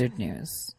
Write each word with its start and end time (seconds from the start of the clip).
unfiltered 0.00 0.18
news. 0.18 0.74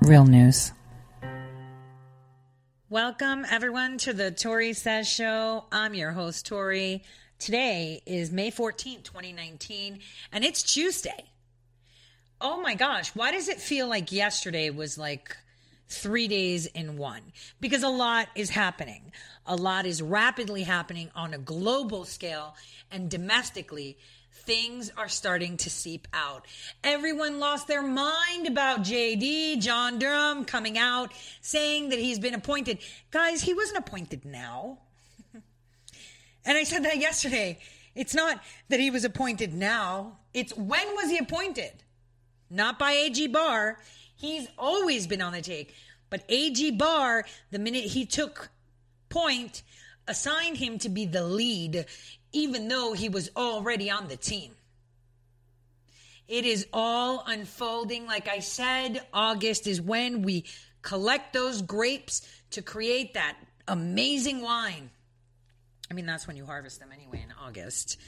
Real 0.00 0.24
news. 0.24 0.72
Welcome, 2.88 3.46
everyone, 3.50 3.98
to 3.98 4.12
the 4.12 4.30
Tori 4.30 4.72
Says 4.72 5.08
Show. 5.08 5.64
I'm 5.72 5.94
your 5.94 6.10
host, 6.10 6.46
Tori. 6.46 7.04
Today 7.38 8.02
is 8.04 8.30
May 8.30 8.50
14th, 8.50 9.04
2019, 9.04 10.00
and 10.32 10.44
it's 10.44 10.62
Tuesday. 10.62 11.30
Oh 12.40 12.60
my 12.60 12.74
gosh, 12.74 13.10
why 13.14 13.30
does 13.30 13.48
it 13.48 13.60
feel 13.60 13.88
like 13.88 14.12
yesterday 14.12 14.70
was 14.70 14.98
like 14.98 15.36
three 15.92 16.28
days 16.28 16.66
in 16.66 16.96
one? 16.96 17.20
Because 17.60 17.82
a 17.82 17.88
lot 17.88 18.28
is 18.34 18.50
happening. 18.50 19.12
A 19.46 19.56
lot 19.56 19.86
is 19.86 20.02
rapidly 20.02 20.62
happening 20.62 21.10
on 21.14 21.34
a 21.34 21.38
global 21.38 22.04
scale 22.04 22.54
and 22.90 23.10
domestically 23.10 23.96
things 24.44 24.90
are 24.96 25.08
starting 25.08 25.56
to 25.58 25.70
seep 25.70 26.08
out. 26.12 26.46
Everyone 26.82 27.38
lost 27.38 27.68
their 27.68 27.82
mind 27.82 28.46
about 28.46 28.80
JD, 28.80 29.60
John 29.60 29.98
Durham, 29.98 30.44
coming 30.44 30.78
out 30.78 31.12
saying 31.40 31.90
that 31.90 31.98
he's 31.98 32.18
been 32.18 32.34
appointed. 32.34 32.78
Guys, 33.10 33.42
he 33.42 33.54
wasn't 33.54 33.78
appointed 33.78 34.24
now. 34.24 34.78
and 36.44 36.58
I 36.58 36.64
said 36.64 36.84
that 36.84 36.98
yesterday. 36.98 37.58
It's 37.94 38.14
not 38.14 38.42
that 38.68 38.80
he 38.80 38.90
was 38.90 39.04
appointed 39.04 39.52
now, 39.52 40.18
it's 40.32 40.56
when 40.56 40.94
was 40.94 41.10
he 41.10 41.18
appointed? 41.18 41.72
Not 42.48 42.78
by 42.78 42.92
AG 42.92 43.26
Barr. 43.28 43.78
He's 44.22 44.46
always 44.56 45.08
been 45.08 45.20
on 45.20 45.32
the 45.32 45.42
take. 45.42 45.74
But 46.08 46.22
AG 46.28 46.70
Barr, 46.72 47.24
the 47.50 47.58
minute 47.58 47.82
he 47.82 48.06
took 48.06 48.50
point, 49.08 49.64
assigned 50.06 50.58
him 50.58 50.78
to 50.78 50.88
be 50.88 51.06
the 51.06 51.24
lead 51.24 51.86
even 52.32 52.68
though 52.68 52.92
he 52.92 53.08
was 53.08 53.30
already 53.36 53.90
on 53.90 54.06
the 54.06 54.16
team. 54.16 54.52
It 56.28 56.46
is 56.46 56.68
all 56.72 57.24
unfolding. 57.26 58.06
Like 58.06 58.28
I 58.28 58.38
said, 58.38 59.04
August 59.12 59.66
is 59.66 59.82
when 59.82 60.22
we 60.22 60.44
collect 60.82 61.32
those 61.32 61.60
grapes 61.60 62.22
to 62.52 62.62
create 62.62 63.14
that 63.14 63.36
amazing 63.66 64.40
wine. 64.40 64.90
I 65.90 65.94
mean, 65.94 66.06
that's 66.06 66.28
when 66.28 66.36
you 66.36 66.46
harvest 66.46 66.78
them 66.78 66.90
anyway 66.94 67.24
in 67.24 67.34
August. 67.44 67.98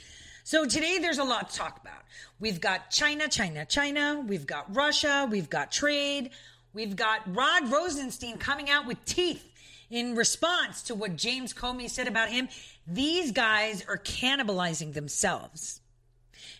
So 0.47 0.63
today 0.67 0.99
there's 0.99 1.17
a 1.17 1.23
lot 1.23 1.49
to 1.49 1.55
talk 1.57 1.81
about. 1.81 2.03
We've 2.39 2.61
got 2.61 2.91
China, 2.91 3.27
China, 3.27 3.65
China. 3.65 4.23
We've 4.27 4.45
got 4.45 4.75
Russia. 4.75 5.27
We've 5.27 5.49
got 5.49 5.71
trade. 5.71 6.29
We've 6.71 6.95
got 6.95 7.21
Rod 7.35 7.71
Rosenstein 7.71 8.37
coming 8.37 8.69
out 8.69 8.85
with 8.85 9.03
teeth 9.05 9.43
in 9.89 10.15
response 10.15 10.83
to 10.83 10.93
what 10.93 11.15
James 11.15 11.51
Comey 11.51 11.89
said 11.89 12.07
about 12.07 12.29
him. 12.29 12.47
These 12.85 13.31
guys 13.31 13.83
are 13.87 13.97
cannibalizing 13.97 14.93
themselves. 14.93 15.81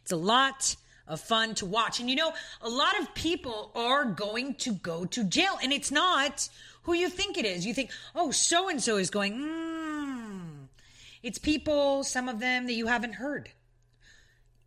It's 0.01 0.11
a 0.11 0.17
lot 0.17 0.75
of 1.07 1.21
fun 1.21 1.53
to 1.55 1.67
watch. 1.67 1.99
And 1.99 2.09
you 2.09 2.15
know, 2.15 2.33
a 2.63 2.69
lot 2.69 2.99
of 2.99 3.13
people 3.13 3.71
are 3.75 4.03
going 4.03 4.55
to 4.55 4.73
go 4.73 5.05
to 5.05 5.23
jail, 5.23 5.59
and 5.61 5.71
it's 5.71 5.91
not 5.91 6.49
who 6.81 6.93
you 6.93 7.07
think 7.07 7.37
it 7.37 7.45
is. 7.45 7.67
You 7.67 7.75
think, 7.75 7.91
oh, 8.15 8.31
so 8.31 8.67
and 8.67 8.81
so 8.81 8.97
is 8.97 9.11
going, 9.11 9.35
hmm. 9.35 10.39
It's 11.21 11.37
people, 11.37 12.03
some 12.03 12.27
of 12.27 12.39
them 12.39 12.65
that 12.65 12.73
you 12.73 12.87
haven't 12.87 13.13
heard. 13.13 13.51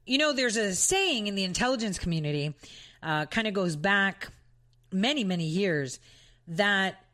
You 0.08 0.16
know, 0.16 0.32
there's 0.32 0.56
a 0.56 0.74
saying 0.74 1.26
in 1.26 1.34
the 1.34 1.44
intelligence 1.44 1.98
community, 1.98 2.54
uh, 3.02 3.26
kind 3.26 3.46
of 3.46 3.52
goes 3.52 3.76
back 3.76 4.28
many, 4.91 5.22
many 5.22 5.44
years, 5.44 6.00
that 6.46 7.04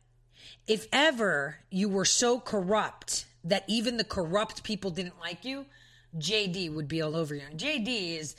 if 0.65 0.87
ever 0.93 1.57
you 1.69 1.89
were 1.89 2.05
so 2.05 2.39
corrupt 2.39 3.25
that 3.43 3.65
even 3.67 3.97
the 3.97 4.05
corrupt 4.05 4.63
people 4.63 4.91
didn't 4.91 5.19
like 5.19 5.43
you, 5.43 5.65
JD 6.17 6.73
would 6.73 6.87
be 6.87 7.01
all 7.01 7.17
over 7.17 7.35
you. 7.35 7.41
And 7.49 7.59
JD 7.59 8.17
is 8.17 8.37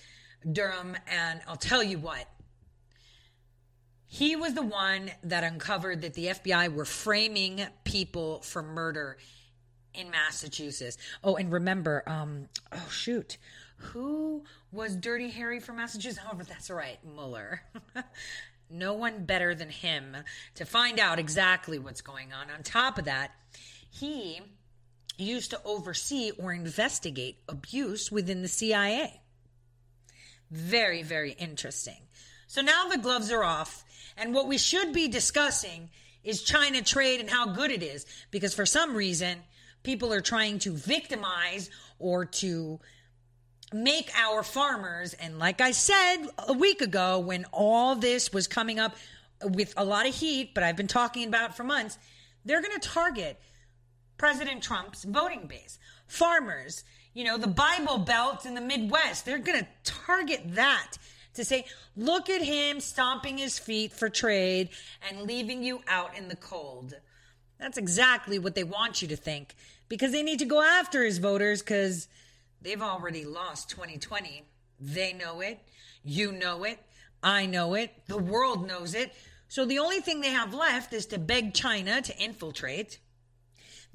Durham, 0.50 0.96
and 1.06 1.42
I'll 1.46 1.56
tell 1.56 1.82
you 1.82 1.98
what. 1.98 2.26
He 4.06 4.36
was 4.36 4.54
the 4.54 4.62
one 4.62 5.10
that 5.22 5.44
uncovered 5.44 6.00
that 6.00 6.14
the 6.14 6.28
FBI 6.28 6.72
were 6.72 6.86
framing 6.86 7.60
people 7.84 8.40
for 8.40 8.62
murder 8.62 9.18
in 9.92 10.10
Massachusetts. 10.10 10.96
Oh, 11.22 11.36
and 11.36 11.52
remember, 11.52 12.02
um, 12.06 12.48
oh 12.72 12.88
shoot, 12.90 13.36
who 13.76 14.44
was 14.72 14.96
Dirty 14.96 15.28
Harry 15.30 15.60
from 15.60 15.76
Massachusetts? 15.76 16.24
Oh, 16.30 16.38
that's 16.48 16.70
right, 16.70 16.98
Mueller. 17.04 17.62
no 18.70 18.94
one 18.94 19.24
better 19.24 19.54
than 19.54 19.70
him 19.70 20.16
to 20.54 20.64
find 20.64 20.98
out 20.98 21.18
exactly 21.18 21.78
what's 21.78 22.00
going 22.00 22.32
on. 22.32 22.50
On 22.50 22.62
top 22.62 22.98
of 22.98 23.04
that, 23.04 23.32
he 23.90 24.40
used 25.18 25.50
to 25.50 25.60
oversee 25.64 26.32
or 26.38 26.52
investigate 26.52 27.38
abuse 27.48 28.10
within 28.10 28.42
the 28.42 28.48
CIA. 28.48 29.20
Very, 30.50 31.02
very 31.02 31.32
interesting. 31.32 32.00
So 32.46 32.60
now 32.62 32.88
the 32.88 32.98
gloves 32.98 33.32
are 33.32 33.44
off, 33.44 33.84
and 34.16 34.32
what 34.32 34.46
we 34.46 34.58
should 34.58 34.92
be 34.92 35.08
discussing 35.08 35.90
is 36.22 36.42
China 36.42 36.82
trade 36.82 37.20
and 37.20 37.30
how 37.30 37.46
good 37.46 37.70
it 37.70 37.82
is, 37.82 38.06
because 38.30 38.54
for 38.54 38.66
some 38.66 38.94
reason, 38.94 39.38
people 39.82 40.12
are 40.12 40.20
trying 40.20 40.58
to 40.60 40.72
victimize 40.72 41.70
or 41.98 42.24
to 42.24 42.80
make 43.72 44.10
our 44.16 44.42
farmers, 44.42 45.14
and 45.14 45.38
like 45.38 45.60
I 45.60 45.72
said 45.72 46.26
a 46.46 46.52
week 46.52 46.80
ago, 46.80 47.18
when 47.18 47.44
all 47.52 47.96
this 47.96 48.32
was 48.32 48.46
coming 48.46 48.78
up 48.78 48.96
with 49.42 49.74
a 49.76 49.84
lot 49.84 50.06
of 50.06 50.14
heat, 50.14 50.54
but 50.54 50.62
I've 50.62 50.76
been 50.76 50.86
talking 50.86 51.26
about 51.28 51.50
it 51.50 51.56
for 51.56 51.64
months, 51.64 51.98
they're 52.44 52.62
going 52.62 52.78
to 52.78 52.88
target 52.88 53.40
President 54.18 54.62
Trump's 54.62 55.04
voting 55.04 55.46
base. 55.46 55.78
Farmers, 56.06 56.84
you 57.12 57.24
know, 57.24 57.36
the 57.36 57.48
Bible 57.48 57.98
Belt 57.98 58.46
in 58.46 58.54
the 58.54 58.60
Midwest, 58.60 59.24
they're 59.24 59.38
going 59.38 59.60
to 59.60 59.66
target 59.84 60.42
that 60.54 60.92
to 61.34 61.44
say, 61.44 61.66
look 61.96 62.30
at 62.30 62.42
him 62.42 62.80
stomping 62.80 63.38
his 63.38 63.58
feet 63.58 63.92
for 63.92 64.08
trade 64.08 64.70
and 65.08 65.22
leaving 65.22 65.62
you 65.62 65.80
out 65.88 66.16
in 66.16 66.28
the 66.28 66.36
cold. 66.36 66.94
That's 67.58 67.78
exactly 67.78 68.38
what 68.38 68.54
they 68.54 68.64
want 68.64 69.02
you 69.02 69.08
to 69.08 69.16
think 69.16 69.54
because 69.88 70.12
they 70.12 70.22
need 70.22 70.38
to 70.38 70.44
go 70.44 70.62
after 70.62 71.04
his 71.04 71.18
voters 71.18 71.62
because 71.62 72.08
they've 72.66 72.82
already 72.82 73.24
lost 73.24 73.70
2020. 73.70 74.44
They 74.80 75.12
know 75.12 75.40
it. 75.40 75.60
You 76.04 76.32
know 76.32 76.64
it. 76.64 76.78
I 77.22 77.46
know 77.46 77.74
it. 77.74 77.92
The 78.08 78.18
world 78.18 78.66
knows 78.66 78.94
it. 78.94 79.14
So 79.48 79.64
the 79.64 79.78
only 79.78 80.00
thing 80.00 80.20
they 80.20 80.30
have 80.30 80.52
left 80.52 80.92
is 80.92 81.06
to 81.06 81.18
beg 81.18 81.54
China 81.54 82.02
to 82.02 82.18
infiltrate 82.18 82.98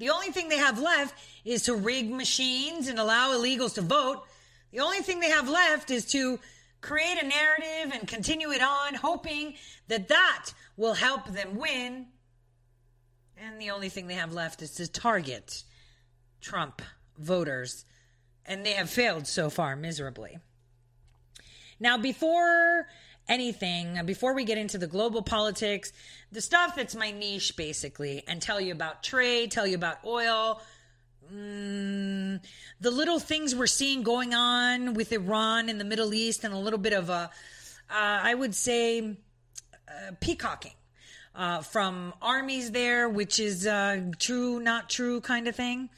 the 0.02 0.10
only 0.10 0.32
thing 0.32 0.48
they 0.48 0.58
have 0.58 0.80
left 0.80 1.14
is 1.44 1.62
to 1.66 1.76
rig 1.76 2.10
machines 2.10 2.88
and 2.88 2.98
allow 2.98 3.30
illegals 3.30 3.74
to 3.74 3.82
vote. 3.82 4.24
The 4.72 4.80
only 4.80 4.98
thing 4.98 5.20
they 5.20 5.30
have 5.30 5.48
left 5.48 5.92
is 5.92 6.06
to 6.06 6.40
create 6.80 7.22
a 7.22 7.26
narrative 7.26 7.92
and 7.94 8.08
continue 8.08 8.50
it 8.50 8.62
on, 8.62 8.94
hoping 8.94 9.54
that 9.86 10.08
that 10.08 10.50
will 10.76 10.94
help 10.94 11.26
them 11.28 11.56
win. 11.56 12.06
And 13.36 13.60
the 13.60 13.70
only 13.70 13.90
thing 13.90 14.08
they 14.08 14.14
have 14.14 14.32
left 14.32 14.60
is 14.60 14.72
to 14.72 14.90
target 14.90 15.62
Trump 16.40 16.82
voters. 17.16 17.84
And 18.46 18.66
they 18.66 18.72
have 18.72 18.90
failed 18.90 19.26
so 19.26 19.50
far 19.50 19.76
miserably. 19.76 20.38
Now, 21.78 21.98
before 21.98 22.86
anything 23.28 24.00
before 24.04 24.34
we 24.34 24.44
get 24.44 24.58
into 24.58 24.78
the 24.78 24.86
global 24.86 25.22
politics, 25.22 25.92
the 26.30 26.40
stuff 26.40 26.74
that's 26.74 26.94
my 26.94 27.10
niche 27.10 27.56
basically, 27.56 28.22
and 28.26 28.42
tell 28.42 28.60
you 28.60 28.72
about 28.72 29.02
trade, 29.02 29.50
tell 29.50 29.66
you 29.66 29.76
about 29.76 29.98
oil, 30.04 30.60
mm, 31.32 32.40
the 32.80 32.90
little 32.90 33.18
things 33.18 33.54
we're 33.54 33.66
seeing 33.66 34.02
going 34.02 34.34
on 34.34 34.94
with 34.94 35.12
Iran 35.12 35.68
in 35.68 35.78
the 35.78 35.84
Middle 35.84 36.14
East, 36.14 36.44
and 36.44 36.52
a 36.52 36.58
little 36.58 36.78
bit 36.78 36.92
of 36.92 37.10
a, 37.10 37.12
uh, 37.12 37.28
I 37.90 38.34
would 38.34 38.54
say, 38.54 39.00
uh, 39.00 40.12
peacocking. 40.20 40.72
Uh, 41.34 41.62
from 41.62 42.12
armies 42.20 42.72
there, 42.72 43.08
which 43.08 43.40
is 43.40 43.66
uh, 43.66 43.98
true, 44.18 44.60
not 44.60 44.90
true 44.90 45.18
kind 45.22 45.48
of 45.48 45.56
thing. 45.56 45.88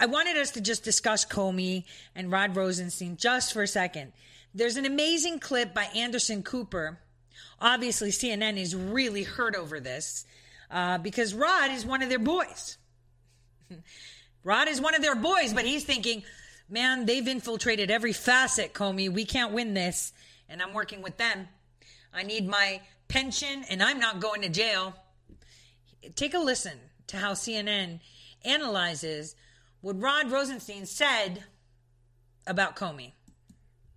I 0.00 0.06
wanted 0.06 0.36
us 0.36 0.50
to 0.52 0.60
just 0.60 0.82
discuss 0.82 1.24
Comey 1.24 1.84
and 2.16 2.32
Rod 2.32 2.56
Rosenstein 2.56 3.16
just 3.16 3.52
for 3.52 3.62
a 3.62 3.68
second. 3.68 4.12
There's 4.52 4.76
an 4.76 4.86
amazing 4.86 5.38
clip 5.38 5.72
by 5.72 5.84
Anderson 5.94 6.42
Cooper 6.42 6.98
Obviously, 7.60 8.10
CNN 8.10 8.56
is 8.56 8.74
really 8.74 9.22
hurt 9.22 9.54
over 9.54 9.80
this 9.80 10.24
uh, 10.70 10.98
because 10.98 11.34
Rod 11.34 11.70
is 11.70 11.84
one 11.84 12.02
of 12.02 12.08
their 12.08 12.18
boys. 12.18 12.78
Rod 14.44 14.68
is 14.68 14.80
one 14.80 14.94
of 14.94 15.02
their 15.02 15.14
boys, 15.14 15.52
but 15.52 15.66
he's 15.66 15.84
thinking, 15.84 16.22
man, 16.70 17.04
they've 17.04 17.26
infiltrated 17.26 17.90
every 17.90 18.14
facet, 18.14 18.72
Comey. 18.72 19.12
We 19.12 19.26
can't 19.26 19.52
win 19.52 19.74
this. 19.74 20.12
And 20.48 20.62
I'm 20.62 20.72
working 20.72 21.02
with 21.02 21.18
them. 21.18 21.48
I 22.14 22.22
need 22.22 22.48
my 22.48 22.80
pension 23.08 23.64
and 23.68 23.82
I'm 23.82 24.00
not 24.00 24.20
going 24.20 24.42
to 24.42 24.48
jail. 24.48 24.94
Take 26.16 26.32
a 26.32 26.38
listen 26.38 26.78
to 27.08 27.18
how 27.18 27.32
CNN 27.32 28.00
analyzes 28.44 29.36
what 29.80 30.00
Rod 30.00 30.30
Rosenstein 30.30 30.86
said 30.86 31.44
about 32.46 32.76
Comey. 32.76 33.12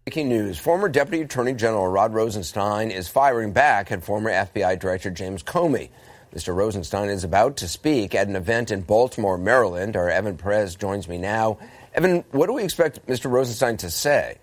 Breaking 0.06 0.30
news. 0.30 0.58
Former 0.58 0.90
Deputy 0.90 1.22
Attorney 1.24 1.54
General 1.54 1.88
Rod 1.88 2.14
Rosenstein 2.14 2.92
is 2.92 3.08
firing 3.08 3.54
back 3.54 3.92
at 3.92 4.04
former 4.04 4.30
FBI 4.32 4.78
Director 4.80 5.10
James 5.10 5.44
Comey. 5.44 5.90
Mr. 6.34 6.56
Rosenstein 6.56 7.10
is 7.10 7.24
about 7.24 7.58
to 7.58 7.68
speak 7.68 8.16
at 8.16 8.28
an 8.28 8.36
event 8.36 8.72
in 8.72 8.82
Baltimore, 8.82 9.38
Maryland. 9.38 9.96
Our 9.96 10.10
Evan 10.10 10.36
Perez 10.36 10.76
joins 10.76 11.08
me 11.08 11.18
now. 11.18 11.58
Evan, 11.94 12.24
what 12.32 12.48
do 12.48 12.54
we 12.54 12.64
expect 12.64 13.06
Mr. 13.08 13.30
Rosenstein 13.30 13.78
to 13.78 13.90
say? 13.90 14.40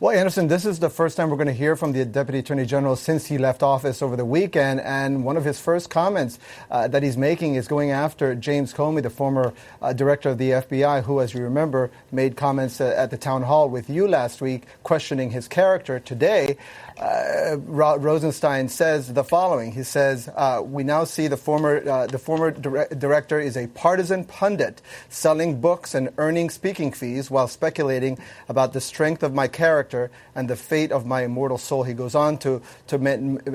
Well, 0.00 0.16
Anderson, 0.16 0.46
this 0.46 0.64
is 0.64 0.78
the 0.78 0.90
first 0.90 1.16
time 1.16 1.28
we're 1.28 1.38
going 1.38 1.48
to 1.48 1.52
hear 1.52 1.74
from 1.74 1.90
the 1.90 2.04
Deputy 2.04 2.38
Attorney 2.38 2.66
General 2.66 2.94
since 2.94 3.26
he 3.26 3.36
left 3.36 3.64
office 3.64 4.00
over 4.00 4.14
the 4.14 4.24
weekend. 4.24 4.80
And 4.82 5.24
one 5.24 5.36
of 5.36 5.44
his 5.44 5.58
first 5.58 5.90
comments 5.90 6.38
uh, 6.70 6.86
that 6.86 7.02
he's 7.02 7.16
making 7.16 7.56
is 7.56 7.66
going 7.66 7.90
after 7.90 8.36
James 8.36 8.72
Comey, 8.72 9.02
the 9.02 9.10
former 9.10 9.52
uh, 9.82 9.92
director 9.92 10.28
of 10.28 10.38
the 10.38 10.50
FBI, 10.50 11.02
who, 11.02 11.20
as 11.20 11.34
you 11.34 11.42
remember, 11.42 11.90
made 12.12 12.36
comments 12.36 12.80
uh, 12.80 12.94
at 12.96 13.10
the 13.10 13.16
town 13.16 13.42
hall 13.42 13.68
with 13.68 13.90
you 13.90 14.06
last 14.06 14.40
week 14.40 14.66
questioning 14.84 15.32
his 15.32 15.48
character. 15.48 15.98
Today, 15.98 16.58
uh, 16.98 17.56
Rosenstein 17.66 18.68
says 18.68 19.12
the 19.12 19.24
following. 19.24 19.72
He 19.72 19.82
says, 19.84 20.28
uh, 20.34 20.62
"We 20.64 20.82
now 20.84 21.04
see 21.04 21.28
the 21.28 21.36
former 21.36 21.88
uh, 21.88 22.06
the 22.06 22.18
former 22.18 22.50
dire- 22.50 22.88
director 22.88 23.40
is 23.40 23.56
a 23.56 23.68
partisan 23.68 24.24
pundit, 24.24 24.82
selling 25.08 25.60
books 25.60 25.94
and 25.94 26.10
earning 26.18 26.50
speaking 26.50 26.92
fees 26.92 27.30
while 27.30 27.48
speculating 27.48 28.18
about 28.48 28.72
the 28.72 28.80
strength 28.80 29.22
of 29.22 29.32
my 29.32 29.48
character 29.48 30.10
and 30.34 30.48
the 30.50 30.56
fate 30.56 30.92
of 30.92 31.06
my 31.06 31.22
immortal 31.22 31.58
soul." 31.58 31.84
He 31.84 31.94
goes 31.94 32.14
on 32.14 32.38
to 32.38 32.62
to, 32.88 32.96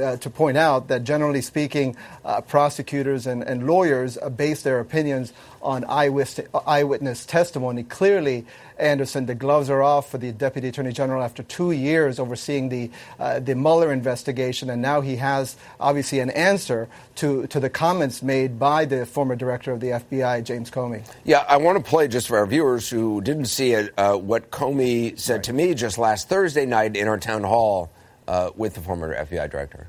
uh, 0.03 0.17
to 0.17 0.29
point 0.29 0.57
out 0.57 0.87
that 0.87 1.03
generally 1.03 1.41
speaking, 1.41 1.95
uh, 2.25 2.41
prosecutors 2.41 3.27
and, 3.27 3.43
and 3.43 3.67
lawyers 3.67 4.17
base 4.35 4.63
their 4.63 4.79
opinions 4.79 5.33
on 5.61 5.85
eyewitness, 5.85 6.47
eyewitness 6.67 7.25
testimony. 7.25 7.83
Clearly, 7.83 8.45
Anderson, 8.83 9.25
the 9.25 9.35
gloves 9.35 9.69
are 9.69 9.81
off 9.81 10.11
for 10.11 10.17
the 10.17 10.31
Deputy 10.31 10.67
Attorney 10.67 10.91
General 10.91 11.23
after 11.23 11.41
two 11.41 11.71
years 11.71 12.19
overseeing 12.19 12.69
the, 12.69 12.91
uh, 13.19 13.39
the 13.39 13.55
Mueller 13.55 13.91
investigation, 13.91 14.69
and 14.69 14.81
now 14.81 15.01
he 15.01 15.15
has 15.15 15.55
obviously 15.79 16.19
an 16.19 16.29
answer 16.31 16.87
to, 17.15 17.47
to 17.47 17.59
the 17.59 17.69
comments 17.69 18.21
made 18.21 18.59
by 18.59 18.85
the 18.85 19.05
former 19.05 19.35
director 19.35 19.71
of 19.71 19.79
the 19.79 19.87
FBI, 19.87 20.43
James 20.43 20.69
Comey. 20.69 21.03
Yeah, 21.23 21.45
I 21.47 21.57
want 21.57 21.83
to 21.83 21.89
play 21.89 22.07
just 22.07 22.27
for 22.27 22.37
our 22.37 22.45
viewers 22.45 22.89
who 22.89 23.21
didn't 23.21 23.45
see 23.45 23.71
it 23.71 23.93
uh, 23.97 24.15
what 24.15 24.51
Comey 24.51 25.17
said 25.17 25.35
right. 25.35 25.43
to 25.45 25.53
me 25.53 25.73
just 25.73 25.97
last 25.97 26.29
Thursday 26.29 26.65
night 26.65 26.95
in 26.95 27.07
our 27.07 27.17
town 27.17 27.43
hall 27.43 27.91
uh, 28.27 28.51
with 28.55 28.75
the 28.75 28.81
former 28.81 29.15
FBI 29.15 29.49
director. 29.49 29.87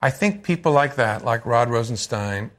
I 0.00 0.10
think 0.10 0.44
people 0.44 0.72
like 0.72 0.96
that, 0.96 1.24
like 1.24 1.46
Rod 1.46 1.70
Rosenstein, 1.70 2.50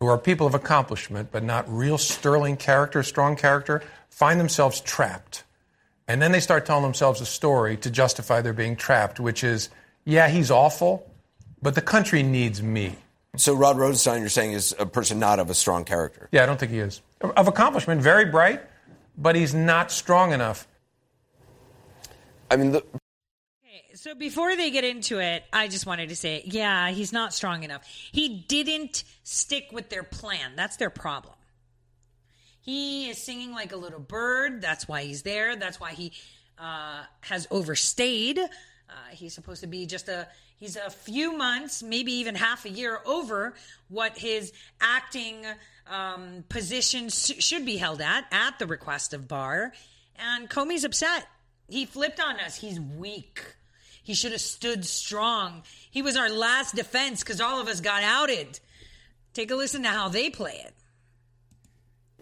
who 0.00 0.06
are 0.06 0.18
people 0.18 0.46
of 0.46 0.54
accomplishment 0.54 1.30
but 1.32 1.42
not 1.42 1.68
real 1.68 1.98
sterling 1.98 2.56
character, 2.56 3.02
strong 3.02 3.36
character, 3.36 3.82
find 4.10 4.38
themselves 4.38 4.80
trapped. 4.80 5.44
And 6.06 6.22
then 6.22 6.32
they 6.32 6.40
start 6.40 6.64
telling 6.64 6.82
themselves 6.82 7.20
a 7.20 7.26
story 7.26 7.76
to 7.78 7.90
justify 7.90 8.40
their 8.40 8.52
being 8.52 8.76
trapped, 8.76 9.20
which 9.20 9.44
is, 9.44 9.68
yeah, 10.04 10.28
he's 10.28 10.50
awful, 10.50 11.10
but 11.60 11.74
the 11.74 11.82
country 11.82 12.22
needs 12.22 12.62
me. 12.62 12.96
So 13.36 13.54
Rod 13.54 13.76
Rosenstein, 13.76 14.20
you're 14.20 14.30
saying, 14.30 14.52
is 14.52 14.74
a 14.78 14.86
person 14.86 15.18
not 15.18 15.38
of 15.38 15.50
a 15.50 15.54
strong 15.54 15.84
character? 15.84 16.28
Yeah, 16.32 16.42
I 16.42 16.46
don't 16.46 16.58
think 16.58 16.72
he 16.72 16.78
is. 16.78 17.02
Of 17.20 17.46
accomplishment, 17.46 18.00
very 18.00 18.24
bright, 18.24 18.62
but 19.18 19.36
he's 19.36 19.54
not 19.54 19.90
strong 19.90 20.32
enough. 20.32 20.66
I 22.50 22.56
mean, 22.56 22.72
the, 22.72 22.84
so 23.98 24.14
before 24.14 24.54
they 24.54 24.70
get 24.70 24.84
into 24.84 25.18
it, 25.18 25.42
I 25.52 25.66
just 25.66 25.84
wanted 25.84 26.10
to 26.10 26.16
say, 26.16 26.42
yeah, 26.44 26.90
he's 26.90 27.12
not 27.12 27.34
strong 27.34 27.64
enough. 27.64 27.84
He 28.12 28.44
didn't 28.46 29.02
stick 29.24 29.70
with 29.72 29.88
their 29.90 30.04
plan. 30.04 30.52
That's 30.54 30.76
their 30.76 30.88
problem. 30.88 31.34
He 32.60 33.10
is 33.10 33.18
singing 33.18 33.50
like 33.50 33.72
a 33.72 33.76
little 33.76 33.98
bird. 33.98 34.62
That's 34.62 34.86
why 34.86 35.02
he's 35.02 35.22
there. 35.22 35.56
That's 35.56 35.80
why 35.80 35.94
he 35.94 36.12
uh, 36.60 37.02
has 37.22 37.48
overstayed. 37.50 38.38
Uh, 38.38 38.92
he's 39.10 39.34
supposed 39.34 39.62
to 39.62 39.66
be 39.66 39.84
just 39.84 40.08
a 40.08 40.28
he's 40.58 40.76
a 40.76 40.90
few 40.90 41.36
months, 41.36 41.82
maybe 41.82 42.12
even 42.12 42.36
half 42.36 42.66
a 42.66 42.70
year 42.70 43.00
over 43.04 43.54
what 43.88 44.16
his 44.16 44.52
acting 44.80 45.44
um, 45.90 46.44
position 46.48 47.08
sh- 47.08 47.42
should 47.42 47.66
be 47.66 47.78
held 47.78 48.00
at 48.00 48.26
at 48.30 48.60
the 48.60 48.66
request 48.66 49.12
of 49.12 49.26
Barr. 49.26 49.72
And 50.16 50.48
Comey's 50.48 50.84
upset. 50.84 51.26
He 51.68 51.84
flipped 51.84 52.20
on 52.20 52.38
us. 52.38 52.56
He's 52.56 52.78
weak. 52.78 53.56
He 54.08 54.14
should 54.14 54.32
have 54.32 54.40
stood 54.40 54.86
strong. 54.86 55.64
He 55.90 56.00
was 56.00 56.16
our 56.16 56.30
last 56.30 56.74
defense 56.74 57.22
because 57.22 57.42
all 57.42 57.60
of 57.60 57.68
us 57.68 57.82
got 57.82 58.02
outed. 58.02 58.58
Take 59.34 59.50
a 59.50 59.54
listen 59.54 59.82
to 59.82 59.90
how 59.90 60.08
they 60.08 60.30
play 60.30 60.62
it 60.64 60.72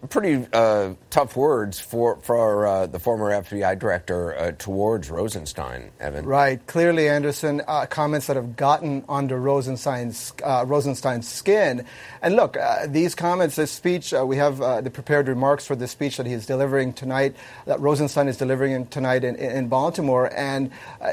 pretty 0.06 0.47
uh, 0.53 0.94
tough 1.11 1.37
words 1.37 1.79
for 1.79 2.17
for 2.23 2.67
uh, 2.67 2.87
the 2.87 2.99
former 2.99 3.31
FBI 3.31 3.79
director 3.79 4.37
uh, 4.37 4.53
towards 4.53 5.11
Rosenstein, 5.11 5.91
Evan. 6.00 6.25
Right. 6.25 6.64
Clearly, 6.67 7.08
Anderson 7.08 7.62
uh, 7.67 7.87
comments 7.87 8.26
that 8.26 8.37
have 8.37 8.56
gotten 8.56 9.05
under 9.08 9.38
Rosenstein's 9.38 10.32
uh, 10.44 10.64
Rosenstein's 10.67 11.29
skin. 11.29 11.85
And 12.23 12.37
look, 12.37 12.56
uh, 12.56 12.87
these 12.87 13.14
comments, 13.14 13.56
this 13.56 13.70
speech, 13.70 14.12
we 14.12 14.37
have 14.37 14.58
the 14.58 14.91
prepared 14.91 15.29
remarks 15.29 15.67
for 15.67 15.76
the 15.76 15.88
speech 15.88 16.17
that 16.17 16.26
he 16.26 16.32
is 16.32 16.47
delivering 16.47 16.93
tonight, 16.93 17.37
that 17.67 17.81
Rosenstein 17.81 18.29
is 18.29 18.37
delivering 18.37 18.87
tonight 18.87 19.25
in, 19.25 19.37
in 19.37 19.69
Baltimore. 19.69 20.32
And 20.35 20.70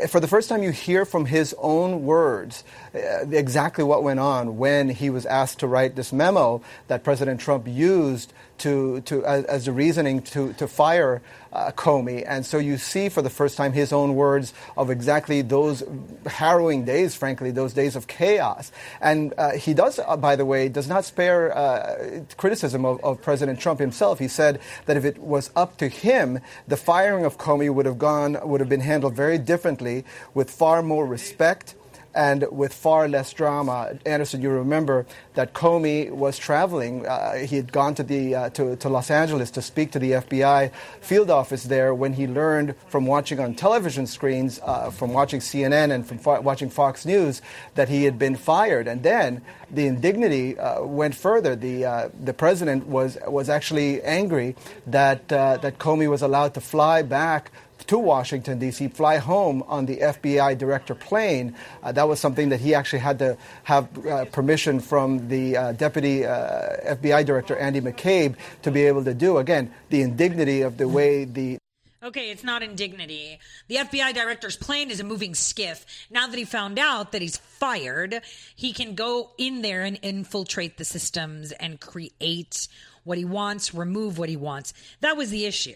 for 0.10 0.20
the 0.20 0.28
first 0.28 0.50
time, 0.50 0.64
you 0.64 0.72
hear 0.72 1.06
from 1.06 1.26
his 1.26 1.56
own 1.60 2.04
words 2.04 2.64
exactly 2.94 3.84
what 3.84 4.04
went 4.04 4.20
on 4.20 4.58
when 4.58 4.90
he 4.90 5.10
was 5.10 5.26
asked 5.26 5.60
to 5.60 5.68
write 5.68 5.96
this 5.96 6.14
memo 6.14 6.62
that 6.88 7.04
President 7.04 7.40
Trump 7.40 7.68
used 7.68 8.34
to, 8.60 9.02
to 9.02 9.26
as, 9.26 9.46
as 9.46 9.70
reasoning 9.70 10.22
to, 10.22 10.54
to 10.54 10.68
fire 10.68 11.22
uh, 11.52 11.72
Comey. 11.72 12.24
And 12.28 12.46
so 12.46 12.58
you 12.58 12.78
see 12.78 13.10
for 13.10 13.22
the 13.22 13.30
first 13.30 13.58
time 13.58 13.74
his 13.74 13.94
own 13.94 14.16
words 14.16 14.54
of 14.76 14.90
exactly 14.90 15.42
those 15.42 15.84
harrowing 16.26 16.86
days, 16.86 17.16
frankly, 17.16 17.52
those 17.52 17.74
days 17.74 17.96
of 17.96 18.08
chaos. 18.08 18.72
And 19.02 19.34
uh, 19.38 19.52
he 19.52 19.74
does, 19.74 20.00
uh, 20.00 20.18
by 20.18 20.36
the 20.36 20.46
way, 20.46 20.70
does 20.70 20.88
not 20.88 21.06
spare 21.06 21.56
uh, 21.56 22.24
criticism 22.38 22.86
of, 22.86 23.04
of, 23.04 23.22
President 23.22 23.60
Trump 23.60 23.80
himself. 23.80 24.20
He 24.20 24.28
said 24.28 24.60
that 24.86 24.98
if 24.98 25.06
it 25.06 25.18
was 25.18 25.52
up 25.56 25.78
to 25.78 25.88
him, 25.88 26.40
the 26.68 26.78
firing 26.78 27.26
of 27.26 27.38
Comey 27.38 27.74
would 27.74 27.86
have 27.86 28.00
gone, 28.00 28.38
would 28.44 28.60
have 28.60 28.70
been 28.70 28.82
handled 28.82 29.14
very 29.16 29.38
differently 29.38 30.04
with 30.34 30.50
far 30.50 30.82
more 30.82 31.06
respect 31.06 31.76
and 32.16 32.46
with 32.52 32.74
far 32.74 33.08
less 33.08 33.34
drama. 33.34 33.98
Anderson, 34.06 34.42
you 34.42 34.50
remember 34.50 35.06
that 35.34 35.54
Comey 35.54 36.12
was 36.12 36.38
traveling. 36.38 37.06
Uh, 37.06 37.38
he 37.38 37.56
had 37.56 37.72
gone 37.72 37.96
to, 37.96 38.04
the, 38.04 38.36
uh, 38.36 38.50
to, 38.52 38.76
to, 38.76 38.90
Los 38.90 39.10
Angeles 39.10 39.50
to 39.52 39.62
speak 39.62 39.92
to 39.92 40.00
the 40.00 40.12
FBI 40.12 40.72
field 41.02 41.30
office 41.30 41.64
there 41.64 41.94
when 41.96 42.14
he 42.14 42.28
learned 42.28 42.76
from 42.88 43.06
watching 43.06 43.40
on 43.40 43.56
television 43.56 44.06
screens, 44.06 44.60
uh, 44.64 44.92
from 44.92 45.14
watching 45.14 45.40
CNN 45.40 45.92
and 45.92 46.06
from 46.06 46.20
fo- 46.20 46.42
watching 46.42 46.70
Fox 46.70 47.06
News, 47.06 47.42
that 47.76 47.90
he 47.90 48.04
had 48.04 48.20
been 48.20 48.36
fired. 48.36 48.88
And 48.88 49.02
then 49.02 49.42
the 49.72 49.88
indignity 49.88 50.58
uh, 50.58 50.84
went 50.84 51.16
further. 51.16 51.56
The, 51.56 51.86
uh, 51.86 52.10
the 52.20 52.34
president 52.34 52.86
was, 52.88 53.18
was 53.28 53.50
actually 53.50 54.04
angry 54.04 54.56
that, 54.86 55.32
uh, 55.32 55.58
that 55.58 55.80
Comey 55.80 56.10
was 56.10 56.22
allowed 56.22 56.54
to 56.54 56.62
fly 56.62 57.02
back 57.02 57.52
to 57.86 57.98
Washington, 57.98 58.60
D.C., 58.60 58.88
fly 58.90 59.18
home 59.18 59.64
on 59.68 59.86
the 59.86 59.98
FBI 59.98 60.58
director 60.58 60.96
plane. 60.96 61.56
Uh, 61.82 61.92
that 61.92 62.08
was 62.08 62.20
something 62.20 62.50
that 62.50 62.60
he 62.60 62.76
actually 62.76 63.00
had 63.00 63.20
to 63.20 63.38
have 63.64 64.08
uh, 64.08 64.26
permission 64.26 64.80
from 64.80 65.28
the 65.30 65.58
uh, 65.58 65.72
deputy 65.74 66.26
uh, 66.26 66.96
FBI 66.96 67.26
director, 67.26 67.56
Andy 67.58 67.82
McCabe, 67.82 68.36
to 68.62 68.72
be 68.72 68.84
able 68.84 69.04
to 69.04 69.14
do. 69.14 69.38
Again, 69.38 69.72
the 69.90 70.02
indignity 70.02 70.62
of 70.62 70.78
the 70.78 70.88
way 70.88 71.26
the 71.26 71.58
Okay, 72.04 72.32
it's 72.32 72.44
not 72.44 72.62
indignity. 72.62 73.40
The 73.70 73.78
FBI 73.78 74.14
director's 74.14 74.58
plane 74.58 74.92
is 74.92 75.00
a 75.00 75.06
moving 75.06 75.32
SCIF. 75.32 75.86
Now 76.10 76.28
that 76.28 76.38
he 76.38 76.44
found 76.44 76.78
out 76.78 77.14
that 77.14 77.22
he's 77.22 77.38
fired, 77.38 78.20
he 78.58 78.74
can 78.74 78.94
go 78.94 79.32
in 79.38 79.62
there 79.62 79.84
and 79.84 79.98
infiltrate 80.02 80.78
the 80.78 80.84
systems 80.84 81.54
and 81.54 81.80
create 81.80 82.68
what 83.06 83.18
he 83.18 83.24
wants, 83.24 83.74
remove 83.74 84.18
what 84.18 84.28
he 84.28 84.36
wants. 84.36 84.74
That 85.00 85.16
was 85.16 85.30
the 85.30 85.46
issue. 85.46 85.76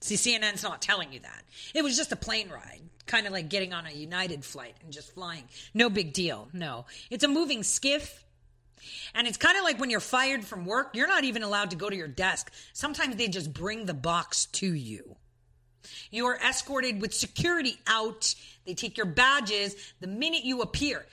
See, 0.00 0.14
CNN's 0.14 0.62
not 0.62 0.80
telling 0.80 1.12
you 1.12 1.20
that. 1.20 1.44
It 1.74 1.82
was 1.82 1.96
just 1.96 2.12
a 2.12 2.16
plane 2.16 2.48
ride, 2.48 2.80
kind 3.06 3.26
of 3.26 3.32
like 3.32 3.48
getting 3.48 3.72
on 3.72 3.86
a 3.86 3.90
United 3.90 4.44
flight 4.44 4.74
and 4.82 4.92
just 4.92 5.12
flying. 5.12 5.44
No 5.74 5.90
big 5.90 6.12
deal. 6.12 6.48
No. 6.52 6.86
It's 7.10 7.24
a 7.24 7.28
moving 7.28 7.60
SCIF. 7.60 8.10
And 9.14 9.26
it's 9.26 9.36
kind 9.36 9.58
of 9.58 9.64
like 9.64 9.80
when 9.80 9.90
you're 9.90 10.00
fired 10.00 10.44
from 10.44 10.64
work, 10.64 10.94
you're 10.94 11.08
not 11.08 11.24
even 11.24 11.42
allowed 11.42 11.70
to 11.70 11.76
go 11.76 11.90
to 11.90 11.96
your 11.96 12.08
desk. 12.08 12.52
Sometimes 12.72 13.16
they 13.16 13.28
just 13.28 13.52
bring 13.52 13.86
the 13.86 13.94
box 13.94 14.46
to 14.46 14.72
you. 14.72 15.16
You 16.10 16.26
are 16.26 16.36
escorted 16.36 17.00
with 17.00 17.12
security 17.12 17.78
out. 17.86 18.34
They 18.66 18.74
take 18.74 18.96
your 18.96 19.06
badges 19.06 19.74
the 20.00 20.06
minute 20.06 20.44
you 20.44 20.60
appear. 20.62 21.06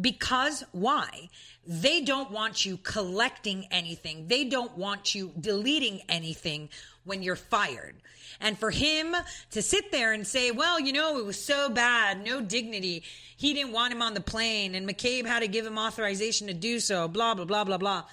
Because 0.00 0.64
why? 0.72 1.28
They 1.66 2.00
don't 2.00 2.30
want 2.30 2.64
you 2.64 2.78
collecting 2.78 3.66
anything. 3.70 4.26
They 4.26 4.44
don't 4.44 4.76
want 4.76 5.14
you 5.14 5.32
deleting 5.38 6.00
anything 6.08 6.70
when 7.04 7.22
you're 7.22 7.36
fired. 7.36 7.94
And 8.40 8.58
for 8.58 8.70
him 8.70 9.14
to 9.52 9.62
sit 9.62 9.92
there 9.92 10.12
and 10.12 10.26
say, 10.26 10.50
well, 10.50 10.80
you 10.80 10.92
know, 10.92 11.18
it 11.18 11.24
was 11.24 11.42
so 11.42 11.68
bad, 11.68 12.24
no 12.24 12.40
dignity. 12.40 13.04
He 13.36 13.54
didn't 13.54 13.72
want 13.72 13.92
him 13.92 14.02
on 14.02 14.14
the 14.14 14.20
plane, 14.20 14.74
and 14.74 14.88
McCabe 14.88 15.26
had 15.26 15.40
to 15.40 15.48
give 15.48 15.66
him 15.66 15.78
authorization 15.78 16.48
to 16.48 16.54
do 16.54 16.80
so, 16.80 17.08
blah, 17.08 17.34
blah, 17.34 17.44
blah, 17.44 17.64
blah, 17.64 17.78
blah. 17.78 18.04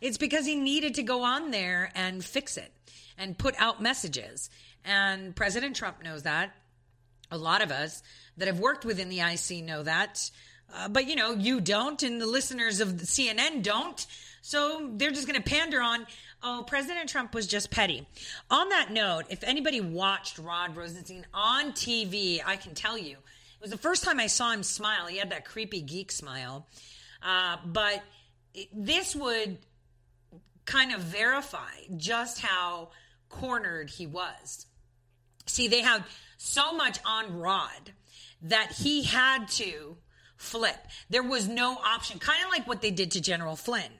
It's 0.00 0.18
because 0.18 0.44
he 0.44 0.56
needed 0.56 0.94
to 0.94 1.02
go 1.02 1.22
on 1.22 1.50
there 1.50 1.90
and 1.94 2.24
fix 2.24 2.56
it 2.56 2.72
and 3.16 3.36
put 3.36 3.54
out 3.58 3.80
messages. 3.80 4.50
And 4.84 5.34
President 5.34 5.76
Trump 5.76 6.02
knows 6.02 6.24
that. 6.24 6.54
A 7.30 7.38
lot 7.38 7.62
of 7.62 7.70
us 7.70 8.02
that 8.36 8.48
have 8.48 8.58
worked 8.58 8.84
within 8.84 9.08
the 9.08 9.20
IC 9.20 9.64
know 9.64 9.82
that. 9.82 10.30
Uh, 10.74 10.88
but 10.88 11.06
you 11.06 11.16
know, 11.16 11.32
you 11.32 11.60
don't, 11.60 12.02
and 12.02 12.20
the 12.20 12.26
listeners 12.26 12.80
of 12.80 12.88
CNN 12.88 13.62
don't. 13.62 14.06
So 14.42 14.90
they're 14.94 15.12
just 15.12 15.26
going 15.26 15.40
to 15.40 15.48
pander 15.48 15.80
on, 15.80 16.06
oh, 16.42 16.64
President 16.66 17.08
Trump 17.08 17.34
was 17.34 17.46
just 17.46 17.70
petty. 17.70 18.06
On 18.50 18.68
that 18.70 18.90
note, 18.90 19.24
if 19.30 19.44
anybody 19.44 19.80
watched 19.80 20.38
Rod 20.38 20.76
Rosenstein 20.76 21.26
on 21.32 21.72
TV, 21.72 22.40
I 22.44 22.56
can 22.56 22.74
tell 22.74 22.98
you, 22.98 23.12
it 23.12 23.60
was 23.60 23.70
the 23.70 23.78
first 23.78 24.04
time 24.04 24.18
I 24.18 24.26
saw 24.26 24.52
him 24.52 24.62
smile. 24.62 25.06
He 25.06 25.18
had 25.18 25.30
that 25.30 25.44
creepy 25.44 25.80
geek 25.80 26.10
smile. 26.10 26.66
Uh, 27.22 27.56
but 27.64 28.02
this 28.74 29.14
would 29.14 29.58
kind 30.64 30.92
of 30.92 31.00
verify 31.00 31.72
just 31.96 32.40
how 32.40 32.90
cornered 33.28 33.90
he 33.90 34.06
was. 34.06 34.66
See, 35.46 35.68
they 35.68 35.80
had 35.80 36.04
so 36.38 36.72
much 36.72 36.98
on 37.04 37.38
Rod 37.38 37.92
that 38.42 38.72
he 38.72 39.04
had 39.04 39.48
to 39.48 39.96
flip. 40.36 40.76
There 41.08 41.22
was 41.22 41.46
no 41.48 41.76
option, 41.76 42.18
kind 42.18 42.44
of 42.44 42.50
like 42.50 42.66
what 42.66 42.82
they 42.82 42.90
did 42.90 43.12
to 43.12 43.20
General 43.20 43.56
Flynn. 43.56 43.92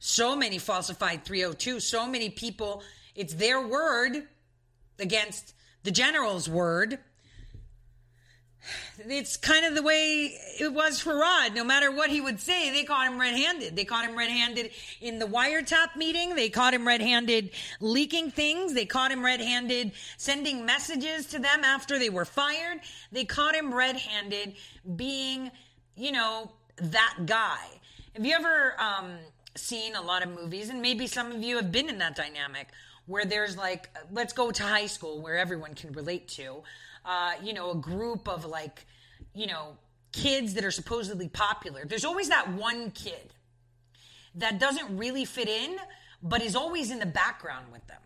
So 0.00 0.34
many 0.34 0.58
falsified 0.58 1.24
302, 1.24 1.78
so 1.80 2.06
many 2.06 2.30
people, 2.30 2.82
it's 3.14 3.34
their 3.34 3.60
word 3.64 4.26
against 4.98 5.54
the 5.84 5.90
general's 5.90 6.48
word. 6.48 6.98
It's 8.98 9.38
kind 9.38 9.64
of 9.64 9.74
the 9.74 9.82
way 9.82 10.36
it 10.60 10.72
was 10.72 11.00
for 11.00 11.16
Rod. 11.16 11.54
No 11.54 11.64
matter 11.64 11.90
what 11.90 12.10
he 12.10 12.20
would 12.20 12.40
say, 12.40 12.70
they 12.70 12.84
caught 12.84 13.06
him 13.06 13.18
red 13.18 13.34
handed. 13.34 13.74
They 13.74 13.86
caught 13.86 14.04
him 14.04 14.16
red 14.16 14.28
handed 14.28 14.70
in 15.00 15.18
the 15.18 15.24
wiretap 15.24 15.96
meeting. 15.96 16.34
They 16.34 16.50
caught 16.50 16.74
him 16.74 16.86
red 16.86 17.00
handed 17.00 17.50
leaking 17.80 18.32
things. 18.32 18.74
They 18.74 18.84
caught 18.84 19.10
him 19.10 19.24
red 19.24 19.40
handed 19.40 19.92
sending 20.18 20.66
messages 20.66 21.26
to 21.28 21.38
them 21.38 21.64
after 21.64 21.98
they 21.98 22.10
were 22.10 22.26
fired. 22.26 22.80
They 23.12 23.24
caught 23.24 23.54
him 23.54 23.72
red 23.72 23.96
handed 23.96 24.56
being 24.96 25.50
you 26.00 26.12
know, 26.12 26.50
that 26.80 27.18
guy. 27.26 27.58
Have 28.14 28.24
you 28.24 28.34
ever 28.34 28.74
um, 28.80 29.18
seen 29.56 29.94
a 29.94 30.02
lot 30.02 30.22
of 30.22 30.30
movies, 30.30 30.68
and 30.68 30.80
maybe 30.80 31.06
some 31.06 31.32
of 31.32 31.42
you 31.42 31.56
have 31.56 31.72
been 31.72 31.88
in 31.88 31.98
that 31.98 32.16
dynamic 32.16 32.68
where 33.06 33.24
there's 33.24 33.56
like, 33.56 33.88
let's 34.12 34.32
go 34.32 34.50
to 34.50 34.62
high 34.62 34.86
school 34.86 35.20
where 35.20 35.36
everyone 35.36 35.74
can 35.74 35.92
relate 35.92 36.28
to, 36.28 36.62
uh, 37.04 37.32
you 37.42 37.52
know, 37.52 37.72
a 37.72 37.76
group 37.76 38.28
of 38.28 38.44
like, 38.44 38.86
you 39.34 39.46
know, 39.46 39.76
kids 40.12 40.54
that 40.54 40.64
are 40.64 40.70
supposedly 40.70 41.28
popular. 41.28 41.84
There's 41.84 42.04
always 42.04 42.28
that 42.28 42.52
one 42.52 42.90
kid 42.90 43.32
that 44.36 44.60
doesn't 44.60 44.96
really 44.96 45.24
fit 45.24 45.48
in, 45.48 45.76
but 46.22 46.42
is 46.42 46.54
always 46.54 46.90
in 46.90 46.98
the 46.98 47.06
background 47.06 47.66
with 47.72 47.86
them 47.86 48.00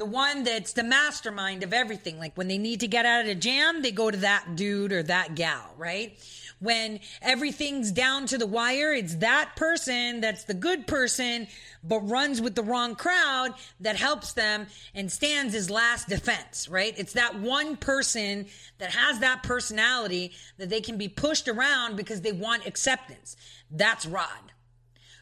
the 0.00 0.06
one 0.06 0.44
that's 0.44 0.72
the 0.72 0.82
mastermind 0.82 1.62
of 1.62 1.74
everything. 1.74 2.18
Like 2.18 2.34
when 2.34 2.48
they 2.48 2.56
need 2.56 2.80
to 2.80 2.88
get 2.88 3.04
out 3.04 3.20
of 3.20 3.28
a 3.28 3.34
jam, 3.34 3.82
they 3.82 3.90
go 3.90 4.10
to 4.10 4.16
that 4.18 4.56
dude 4.56 4.92
or 4.92 5.02
that 5.02 5.34
gal, 5.34 5.74
right? 5.76 6.18
When 6.60 7.00
everything's 7.22 7.90
down 7.90 8.26
to 8.26 8.38
the 8.38 8.46
wire, 8.46 8.92
it's 8.92 9.16
that 9.16 9.52
person 9.56 10.20
that's 10.20 10.44
the 10.44 10.54
good 10.54 10.86
person, 10.86 11.48
but 11.82 12.00
runs 12.00 12.40
with 12.40 12.54
the 12.54 12.62
wrong 12.62 12.94
crowd 12.94 13.54
that 13.80 13.96
helps 13.96 14.34
them 14.34 14.66
and 14.94 15.10
stands 15.10 15.54
as 15.54 15.70
last 15.70 16.08
defense, 16.08 16.68
right? 16.68 16.94
It's 16.98 17.14
that 17.14 17.40
one 17.40 17.76
person 17.76 18.46
that 18.78 18.90
has 18.90 19.20
that 19.20 19.42
personality 19.42 20.32
that 20.58 20.68
they 20.68 20.82
can 20.82 20.98
be 20.98 21.08
pushed 21.08 21.48
around 21.48 21.96
because 21.96 22.20
they 22.20 22.32
want 22.32 22.66
acceptance. 22.66 23.36
That's 23.70 24.04
Rod. 24.04 24.52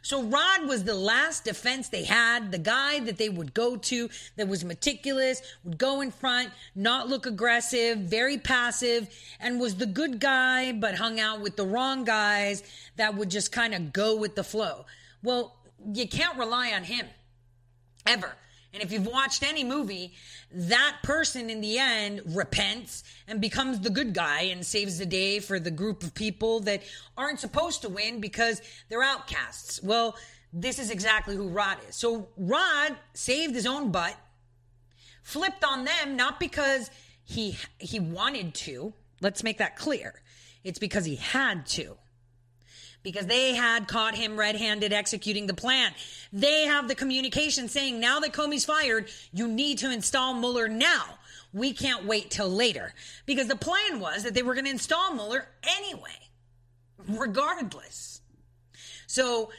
So 0.02 0.22
Rod 0.22 0.68
was 0.68 0.84
the 0.84 0.94
last 0.94 1.44
defense 1.44 1.88
they 1.88 2.04
had, 2.04 2.52
the 2.52 2.58
guy 2.58 3.00
that 3.00 3.18
they 3.18 3.28
would 3.28 3.52
go 3.52 3.76
to 3.76 4.08
that 4.36 4.48
was 4.48 4.64
meticulous, 4.64 5.42
would 5.64 5.78
go 5.78 6.00
in 6.00 6.10
front, 6.10 6.50
not 6.74 7.08
look 7.08 7.26
aggressive, 7.26 7.98
very 7.98 8.38
passive, 8.38 9.08
and 9.40 9.60
was 9.60 9.76
the 9.76 9.86
good 9.86 10.20
guy, 10.20 10.72
but 10.72 10.94
hung 10.94 11.20
out 11.20 11.40
with 11.40 11.56
the 11.56 11.66
wrong 11.66 12.04
guys 12.04 12.62
that 12.96 13.14
would 13.16 13.30
just 13.30 13.52
kind 13.52 13.74
of 13.74 13.92
go 13.92 14.16
with 14.16 14.34
the 14.34 14.44
flow. 14.44 14.86
Well, 15.22 15.56
you 15.92 16.08
can't 16.08 16.38
rely 16.38 16.72
on 16.72 16.84
him 16.84 17.06
ever. 18.06 18.32
And 18.72 18.82
if 18.82 18.92
you've 18.92 19.06
watched 19.06 19.42
any 19.42 19.64
movie, 19.64 20.12
that 20.52 20.96
person 21.02 21.48
in 21.48 21.60
the 21.60 21.78
end 21.78 22.20
repents 22.26 23.02
and 23.26 23.40
becomes 23.40 23.80
the 23.80 23.90
good 23.90 24.12
guy 24.12 24.42
and 24.42 24.64
saves 24.64 24.98
the 24.98 25.06
day 25.06 25.38
for 25.38 25.58
the 25.58 25.70
group 25.70 26.02
of 26.02 26.14
people 26.14 26.60
that 26.60 26.82
aren't 27.16 27.40
supposed 27.40 27.82
to 27.82 27.88
win 27.88 28.20
because 28.20 28.60
they're 28.88 29.02
outcasts. 29.02 29.82
Well, 29.82 30.16
this 30.52 30.78
is 30.78 30.90
exactly 30.90 31.34
who 31.34 31.48
Rod 31.48 31.78
is. 31.88 31.96
So 31.96 32.28
Rod 32.36 32.96
saved 33.14 33.54
his 33.54 33.66
own 33.66 33.90
butt, 33.90 34.16
flipped 35.22 35.64
on 35.64 35.84
them, 35.84 36.16
not 36.16 36.38
because 36.40 36.90
he 37.24 37.58
he 37.78 38.00
wanted 38.00 38.54
to. 38.54 38.92
Let's 39.20 39.42
make 39.42 39.58
that 39.58 39.76
clear. 39.76 40.14
It's 40.64 40.78
because 40.78 41.04
he 41.04 41.16
had 41.16 41.66
to 41.66 41.96
because 43.12 43.26
they 43.26 43.54
had 43.54 43.88
caught 43.88 44.14
him 44.14 44.36
red 44.38 44.56
handed 44.56 44.92
executing 44.92 45.46
the 45.46 45.54
plan. 45.54 45.92
They 46.32 46.64
have 46.64 46.88
the 46.88 46.94
communication 46.94 47.68
saying 47.68 47.98
now 48.00 48.20
that 48.20 48.32
Comey's 48.32 48.64
fired, 48.64 49.08
you 49.32 49.48
need 49.48 49.78
to 49.78 49.90
install 49.90 50.34
Mueller 50.34 50.68
now. 50.68 51.18
We 51.52 51.72
can't 51.72 52.04
wait 52.04 52.30
till 52.30 52.50
later 52.50 52.92
because 53.24 53.48
the 53.48 53.56
plan 53.56 54.00
was 54.00 54.24
that 54.24 54.34
they 54.34 54.42
were 54.42 54.54
going 54.54 54.66
to 54.66 54.70
install 54.70 55.14
Mueller 55.14 55.46
anyway, 55.78 56.28
regardless. 57.08 58.20
So 59.06 59.50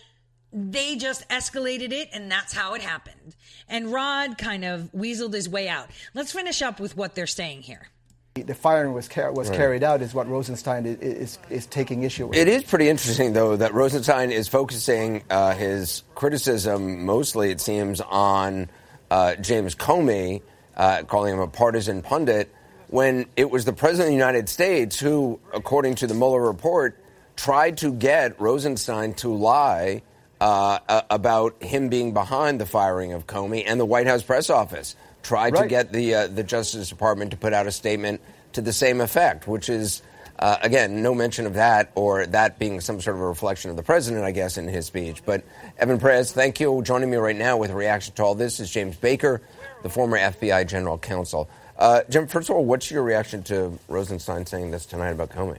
they 0.54 0.96
just 0.96 1.28
escalated 1.30 1.92
it, 1.92 2.10
and 2.14 2.32
that's 2.32 2.54
how 2.54 2.76
it 2.76 2.82
happened. 2.82 3.36
And 3.68 3.92
Rod 3.92 4.38
kind 4.38 4.64
of 4.64 4.92
weaseled 4.96 5.34
his 5.34 5.50
way 5.50 5.68
out. 5.68 5.90
Let's 6.14 6.32
finish 6.32 6.62
up 6.62 6.80
with 6.80 6.96
what 6.96 7.16
they're 7.16 7.28
saying 7.28 7.64
here 7.64 7.90
the 8.36 8.56
firing 8.56 8.94
was 8.94 9.08
car- 9.08 9.32
was 9.32 9.50
right. 9.50 9.58
carried 9.58 9.84
out 9.84 10.02
is 10.02 10.14
what 10.14 10.28
Rosenstein 10.28 10.86
is, 10.86 11.00
is, 11.00 11.40
is 11.50 11.66
taking 11.66 12.04
issue 12.04 12.28
with. 12.28 12.38
It 12.38 12.48
is 12.48 12.64
pretty 12.64 12.90
interesting, 12.90 13.34
though, 13.34 13.56
that 13.56 13.74
Rosenstein 13.74 14.32
is 14.32 14.48
focusing 14.48 15.24
uh, 15.30 15.54
his 15.54 16.04
criticism 16.16 17.06
mostly, 17.06 17.52
it 17.52 17.62
seems, 17.62 18.02
on 18.02 18.70
uh, 19.10 19.36
James 19.36 19.76
Comey, 19.76 20.42
uh, 20.76 21.04
calling 21.04 21.34
him 21.34 21.40
a 21.40 21.48
partisan 21.48 22.02
pundit, 22.02 22.54
when 22.88 23.28
it 23.36 23.50
was 23.50 23.66
the 23.66 23.74
president 23.74 24.08
of 24.08 24.12
the 24.12 24.18
United 24.18 24.50
States 24.50 25.00
who, 25.00 25.40
according 25.54 25.96
to 25.96 26.08
the 26.08 26.14
Mueller 26.14 26.42
report, 26.42 26.98
tried 27.36 27.78
to 27.78 27.94
get 27.94 28.40
Rosenstein 28.40 29.14
to 29.16 29.30
lie 29.30 30.02
uh, 30.42 30.80
about 31.10 31.62
him 31.62 31.90
being 31.90 32.14
behind 32.14 32.60
the 32.60 32.66
firing 32.66 33.14
of 33.14 33.28
Comey 33.28 33.64
and 33.66 33.80
the 33.80 33.86
White 33.86 34.08
House 34.08 34.24
press 34.24 34.50
office 34.50 34.96
tried 35.24 35.54
right. 35.54 35.64
to 35.64 35.68
get 35.68 35.92
the 35.92 36.16
uh, 36.16 36.28
the 36.28 36.44
Justice 36.44 36.90
Department 36.90 37.32
to 37.32 37.38
put 37.38 37.54
out 37.54 37.68
a 37.68 37.72
statement 37.72 38.22
to 38.54 38.62
the 38.62 38.74
same 38.74 39.02
effect, 39.02 39.48
which 39.48 39.70
is. 39.70 40.02
Uh, 40.42 40.58
again, 40.62 41.04
no 41.04 41.14
mention 41.14 41.46
of 41.46 41.56
that 41.56 41.92
or 41.96 42.26
that 42.26 42.58
being 42.58 42.80
some 42.80 43.02
sort 43.02 43.14
of 43.14 43.22
a 43.22 43.28
reflection 43.28 43.70
of 43.72 43.76
the 43.76 43.84
president, 43.84 44.24
I 44.24 44.32
guess, 44.32 44.58
in 44.58 44.70
his 44.70 44.86
speech. 44.86 45.22
But 45.26 45.44
Evan 45.78 46.00
Perez, 46.00 46.32
thank 46.32 46.62
you. 46.62 46.68
for 46.68 46.82
Joining 46.82 47.12
me 47.12 47.18
right 47.18 47.36
now 47.36 47.58
with 47.58 47.72
a 47.72 47.76
reaction 47.76 48.14
to 48.16 48.24
all 48.24 48.36
this 48.36 48.62
is 48.62 48.72
James 48.72 48.96
Baker, 48.96 49.42
the 49.84 49.90
former 49.90 50.18
FBI 50.18 50.66
general 50.66 50.98
counsel. 50.98 51.50
Uh, 51.78 52.04
Jim, 52.10 52.26
first 52.26 52.50
of 52.50 52.56
all, 52.56 52.64
what's 52.64 52.90
your 52.90 53.04
reaction 53.04 53.44
to 53.44 53.78
Rosenstein 53.90 54.46
saying 54.46 54.72
this 54.72 54.86
tonight 54.86 55.10
about 55.10 55.32
Comey? 55.32 55.58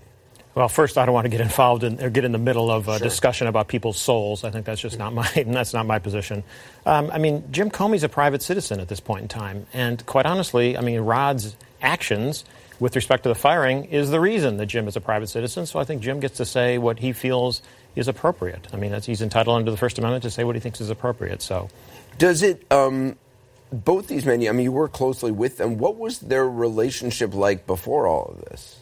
Well, 0.55 0.69
first, 0.69 0.99
I 0.99 1.07
don't 1.07 1.15
want 1.15 1.27
to 1.27 1.31
get 1.31 1.41
involved 1.41 1.85
in 1.85 2.03
or 2.03 2.11
get 2.11 2.25
in 2.25 2.33
the 2.33 2.39
middle 2.39 2.71
of 2.71 2.89
a 2.89 2.99
sure. 2.99 3.05
discussion 3.05 3.47
about 3.47 3.69
people's 3.69 3.99
souls. 3.99 4.43
I 4.43 4.51
think 4.51 4.67
that's 4.67 4.81
just 4.81 4.99
not 4.99 5.13
my 5.13 5.29
that's 5.47 5.73
not 5.73 5.87
my 5.87 5.99
position. 5.99 6.43
Um, 6.85 7.11
I 7.13 7.19
mean, 7.19 7.45
Jim 7.51 7.71
Comey's 7.71 8.03
a 8.03 8.09
private 8.09 8.43
citizen 8.43 8.81
at 8.81 8.89
this 8.89 9.01
point 9.01 9.23
in 9.23 9.29
time, 9.29 9.67
and 9.73 10.05
quite 10.07 10.27
honestly, 10.27 10.77
I 10.77 10.81
mean, 10.81 11.01
Rod's 11.01 11.55
actions 11.81 12.45
with 12.81 12.97
respect 12.97 13.23
to 13.25 13.29
the 13.29 13.35
firing 13.35 13.85
is 13.85 14.11
the 14.11 14.19
reason 14.19 14.57
that 14.57 14.67
Jim 14.67 14.89
is 14.89 14.97
a 14.97 15.01
private 15.01 15.29
citizen. 15.29 15.67
So 15.67 15.79
I 15.79 15.85
think 15.85 16.03
Jim 16.03 16.19
gets 16.19 16.39
to 16.39 16.47
say 16.47 16.79
what 16.79 16.99
he 16.99 17.13
feels 17.13 17.63
is 17.95 18.09
appropriate. 18.09 18.67
I 18.73 18.77
mean, 18.77 18.99
he's 19.03 19.23
entitled 19.23 19.57
under 19.57 19.71
the 19.71 19.77
First 19.77 19.99
Amendment 19.99 20.23
to 20.23 20.31
say 20.31 20.45
what 20.45 20.57
he 20.57 20.61
thinks 20.61 20.81
is 20.81 20.91
appropriate. 20.91 21.43
So, 21.43 21.69
does 22.19 22.43
it? 22.43 22.65
Um, 22.73 23.17
both 23.73 24.09
these 24.09 24.25
men, 24.25 24.47
I 24.49 24.51
mean, 24.51 24.65
you 24.65 24.73
work 24.73 24.93
closely 24.93 25.31
with 25.31 25.59
them. 25.59 25.79
What 25.79 25.97
was 25.97 26.19
their 26.19 26.49
relationship 26.49 27.35
like 27.35 27.69
before 27.69 28.09
all 28.09 28.35
of 28.35 28.45
this? 28.47 28.80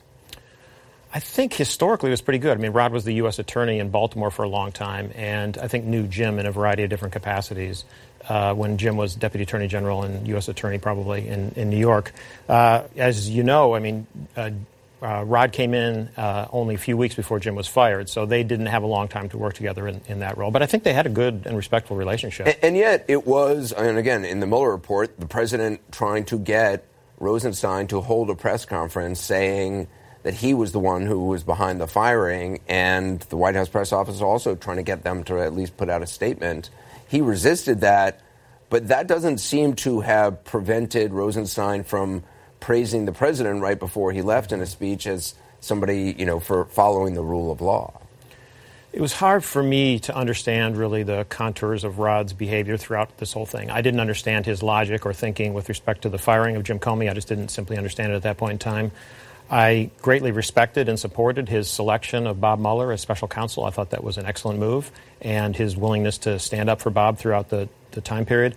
I 1.12 1.20
think 1.20 1.54
historically 1.54 2.08
it 2.08 2.12
was 2.12 2.20
pretty 2.20 2.38
good. 2.38 2.56
I 2.56 2.60
mean, 2.60 2.72
Rod 2.72 2.92
was 2.92 3.04
the 3.04 3.14
U.S. 3.14 3.38
attorney 3.38 3.78
in 3.78 3.90
Baltimore 3.90 4.30
for 4.30 4.42
a 4.42 4.48
long 4.48 4.72
time, 4.72 5.10
and 5.14 5.56
I 5.56 5.66
think 5.66 5.84
knew 5.86 6.06
Jim 6.06 6.38
in 6.38 6.46
a 6.46 6.52
variety 6.52 6.82
of 6.82 6.90
different 6.90 7.12
capacities. 7.12 7.84
uh, 8.28 8.54
when 8.54 8.76
Jim 8.76 8.96
was 8.96 9.14
Deputy 9.14 9.44
Attorney 9.44 9.68
General 9.68 10.02
and 10.02 10.26
U.S. 10.28 10.48
Attorney, 10.48 10.78
probably 10.78 11.28
in, 11.28 11.52
in 11.56 11.70
New 11.70 11.78
York. 11.78 12.12
Uh, 12.48 12.82
as 12.96 13.28
you 13.28 13.42
know, 13.42 13.74
I 13.74 13.78
mean, 13.78 14.06
uh, 14.36 14.50
uh, 15.00 15.24
Rod 15.24 15.52
came 15.52 15.74
in 15.74 16.08
uh, 16.16 16.48
only 16.50 16.74
a 16.74 16.78
few 16.78 16.96
weeks 16.96 17.14
before 17.14 17.38
Jim 17.38 17.54
was 17.54 17.68
fired, 17.68 18.08
so 18.08 18.26
they 18.26 18.42
didn't 18.42 18.66
have 18.66 18.82
a 18.82 18.86
long 18.86 19.08
time 19.08 19.28
to 19.30 19.38
work 19.38 19.54
together 19.54 19.86
in, 19.86 20.00
in 20.08 20.18
that 20.20 20.36
role. 20.36 20.50
But 20.50 20.62
I 20.62 20.66
think 20.66 20.82
they 20.82 20.92
had 20.92 21.06
a 21.06 21.10
good 21.10 21.44
and 21.46 21.56
respectful 21.56 21.96
relationship. 21.96 22.48
And, 22.48 22.56
and, 22.62 22.76
yet, 22.76 23.04
it 23.08 23.26
was, 23.26 23.72
and 23.72 23.96
again, 23.96 24.24
in 24.24 24.40
the 24.40 24.46
Mueller 24.46 24.72
report, 24.72 25.18
the 25.18 25.26
president 25.26 25.80
trying 25.92 26.24
to 26.26 26.38
get 26.38 26.84
Rosenstein 27.18 27.86
to 27.88 28.00
hold 28.00 28.28
a 28.30 28.34
press 28.34 28.64
conference 28.64 29.20
saying 29.20 29.88
that 30.28 30.34
he 30.34 30.52
was 30.52 30.72
the 30.72 30.78
one 30.78 31.06
who 31.06 31.24
was 31.24 31.42
behind 31.42 31.80
the 31.80 31.86
firing, 31.86 32.60
and 32.68 33.20
the 33.30 33.36
White 33.38 33.54
House 33.54 33.70
press 33.70 33.94
office 33.94 34.20
also 34.20 34.54
trying 34.54 34.76
to 34.76 34.82
get 34.82 35.02
them 35.02 35.24
to 35.24 35.40
at 35.40 35.54
least 35.54 35.74
put 35.78 35.88
out 35.88 36.02
a 36.02 36.06
statement. 36.06 36.68
He 37.08 37.22
resisted 37.22 37.80
that, 37.80 38.20
but 38.68 38.88
that 38.88 39.06
doesn't 39.06 39.38
seem 39.38 39.72
to 39.76 40.00
have 40.00 40.44
prevented 40.44 41.14
Rosenstein 41.14 41.82
from 41.82 42.24
praising 42.60 43.06
the 43.06 43.12
president 43.12 43.62
right 43.62 43.78
before 43.78 44.12
he 44.12 44.20
left 44.20 44.52
in 44.52 44.60
a 44.60 44.66
speech 44.66 45.06
as 45.06 45.34
somebody, 45.60 46.14
you 46.18 46.26
know, 46.26 46.40
for 46.40 46.66
following 46.66 47.14
the 47.14 47.22
rule 47.22 47.50
of 47.50 47.62
law. 47.62 47.98
It 48.92 49.00
was 49.00 49.14
hard 49.14 49.42
for 49.42 49.62
me 49.62 49.98
to 50.00 50.14
understand 50.14 50.76
really 50.76 51.04
the 51.04 51.24
contours 51.30 51.84
of 51.84 51.98
Rod's 51.98 52.34
behavior 52.34 52.76
throughout 52.76 53.16
this 53.16 53.32
whole 53.32 53.46
thing. 53.46 53.70
I 53.70 53.80
didn't 53.80 54.00
understand 54.00 54.44
his 54.44 54.62
logic 54.62 55.06
or 55.06 55.14
thinking 55.14 55.54
with 55.54 55.70
respect 55.70 56.02
to 56.02 56.10
the 56.10 56.18
firing 56.18 56.54
of 56.56 56.64
Jim 56.64 56.78
Comey. 56.78 57.10
I 57.10 57.14
just 57.14 57.28
didn't 57.28 57.48
simply 57.48 57.78
understand 57.78 58.12
it 58.12 58.16
at 58.16 58.24
that 58.24 58.36
point 58.36 58.52
in 58.52 58.58
time. 58.58 58.90
I 59.50 59.90
greatly 60.02 60.30
respected 60.30 60.88
and 60.88 60.98
supported 60.98 61.48
his 61.48 61.70
selection 61.70 62.26
of 62.26 62.40
Bob 62.40 62.58
Mueller 62.58 62.92
as 62.92 63.00
special 63.00 63.28
counsel. 63.28 63.64
I 63.64 63.70
thought 63.70 63.90
that 63.90 64.04
was 64.04 64.18
an 64.18 64.26
excellent 64.26 64.58
move, 64.58 64.90
and 65.22 65.56
his 65.56 65.76
willingness 65.76 66.18
to 66.18 66.38
stand 66.38 66.68
up 66.68 66.80
for 66.80 66.90
Bob 66.90 67.18
throughout 67.18 67.48
the, 67.48 67.68
the 67.92 68.00
time 68.00 68.26
period. 68.26 68.56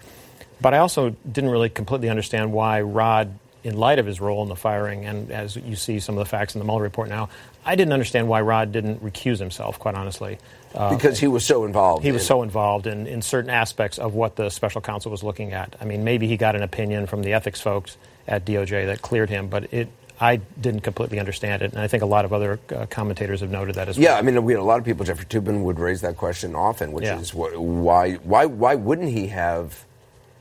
But 0.60 0.74
I 0.74 0.80
also 0.80 1.16
didn't 1.30 1.50
really 1.50 1.70
completely 1.70 2.10
understand 2.10 2.52
why 2.52 2.82
Rod 2.82 3.40
in 3.64 3.78
light 3.78 4.00
of 4.00 4.06
his 4.06 4.20
role 4.20 4.42
in 4.42 4.50
the 4.50 4.56
firing, 4.56 5.06
and 5.06 5.32
as 5.32 5.56
you 5.56 5.76
see 5.76 6.00
some 6.00 6.18
of 6.18 6.20
the 6.20 6.30
facts 6.30 6.56
in 6.56 6.60
the 6.60 6.66
Mueller 6.66 6.82
report 6.82 7.10
now, 7.10 7.30
I 7.64 7.76
didn't 7.76 7.94
understand 7.94 8.28
why 8.28 8.42
Rod 8.42 8.72
didn't 8.72 9.04
recuse 9.04 9.38
himself, 9.38 9.78
quite 9.78 9.94
honestly. 9.94 10.40
Uh, 10.74 10.96
because 10.96 11.20
he 11.20 11.28
was 11.28 11.46
so 11.46 11.66
involved. 11.66 12.04
He 12.04 12.12
was 12.12 12.26
so 12.26 12.42
involved 12.42 12.88
in, 12.88 13.06
in 13.06 13.22
certain 13.22 13.52
aspects 13.52 14.00
of 14.00 14.16
what 14.16 14.36
the 14.36 14.50
special 14.50 14.82
counsel 14.82 15.12
was 15.12 15.22
looking 15.22 15.54
at. 15.54 15.76
I 15.80 15.86
mean, 15.86 16.04
maybe 16.04 16.28
he 16.28 16.38
got 16.38 16.56
an 16.56 16.64
opinion 16.64 17.06
from 17.06 17.22
the 17.22 17.34
ethics 17.34 17.62
folks 17.62 17.98
at 18.28 18.46
DOJ 18.46 18.88
that 18.88 19.02
cleared 19.02 19.30
him, 19.30 19.48
but 19.48 19.72
it, 19.74 19.90
I 20.22 20.36
didn't 20.36 20.82
completely 20.82 21.20
understand 21.20 21.64
it, 21.64 21.72
and 21.74 21.82
I 21.82 21.88
think 21.88 22.04
a 22.04 22.06
lot 22.06 22.26
of 22.26 22.32
other 22.32 22.60
uh, 22.74 22.86
commentators 22.86 23.42
have 23.42 23.50
noted 23.50 23.76
that 23.76 23.90
as 23.90 23.98
well. 23.98 24.04
Yeah, 24.04 24.18
I 24.18 24.22
mean, 24.22 24.42
we 24.44 24.54
had 24.54 24.60
a 24.60 24.64
lot 24.64 24.78
of 24.78 24.86
people. 24.86 25.04
Jeffrey 25.04 25.26
Toobin 25.26 25.64
would 25.64 25.80
raise 25.80 26.02
that 26.02 26.16
question 26.16 26.56
often, 26.56 26.92
which 26.92 27.06
yeah. 27.06 27.20
is 27.20 27.34
why, 27.34 28.14
why, 28.14 28.46
why 28.46 28.76
wouldn't 28.76 29.10
he 29.10 29.28
have 29.28 29.84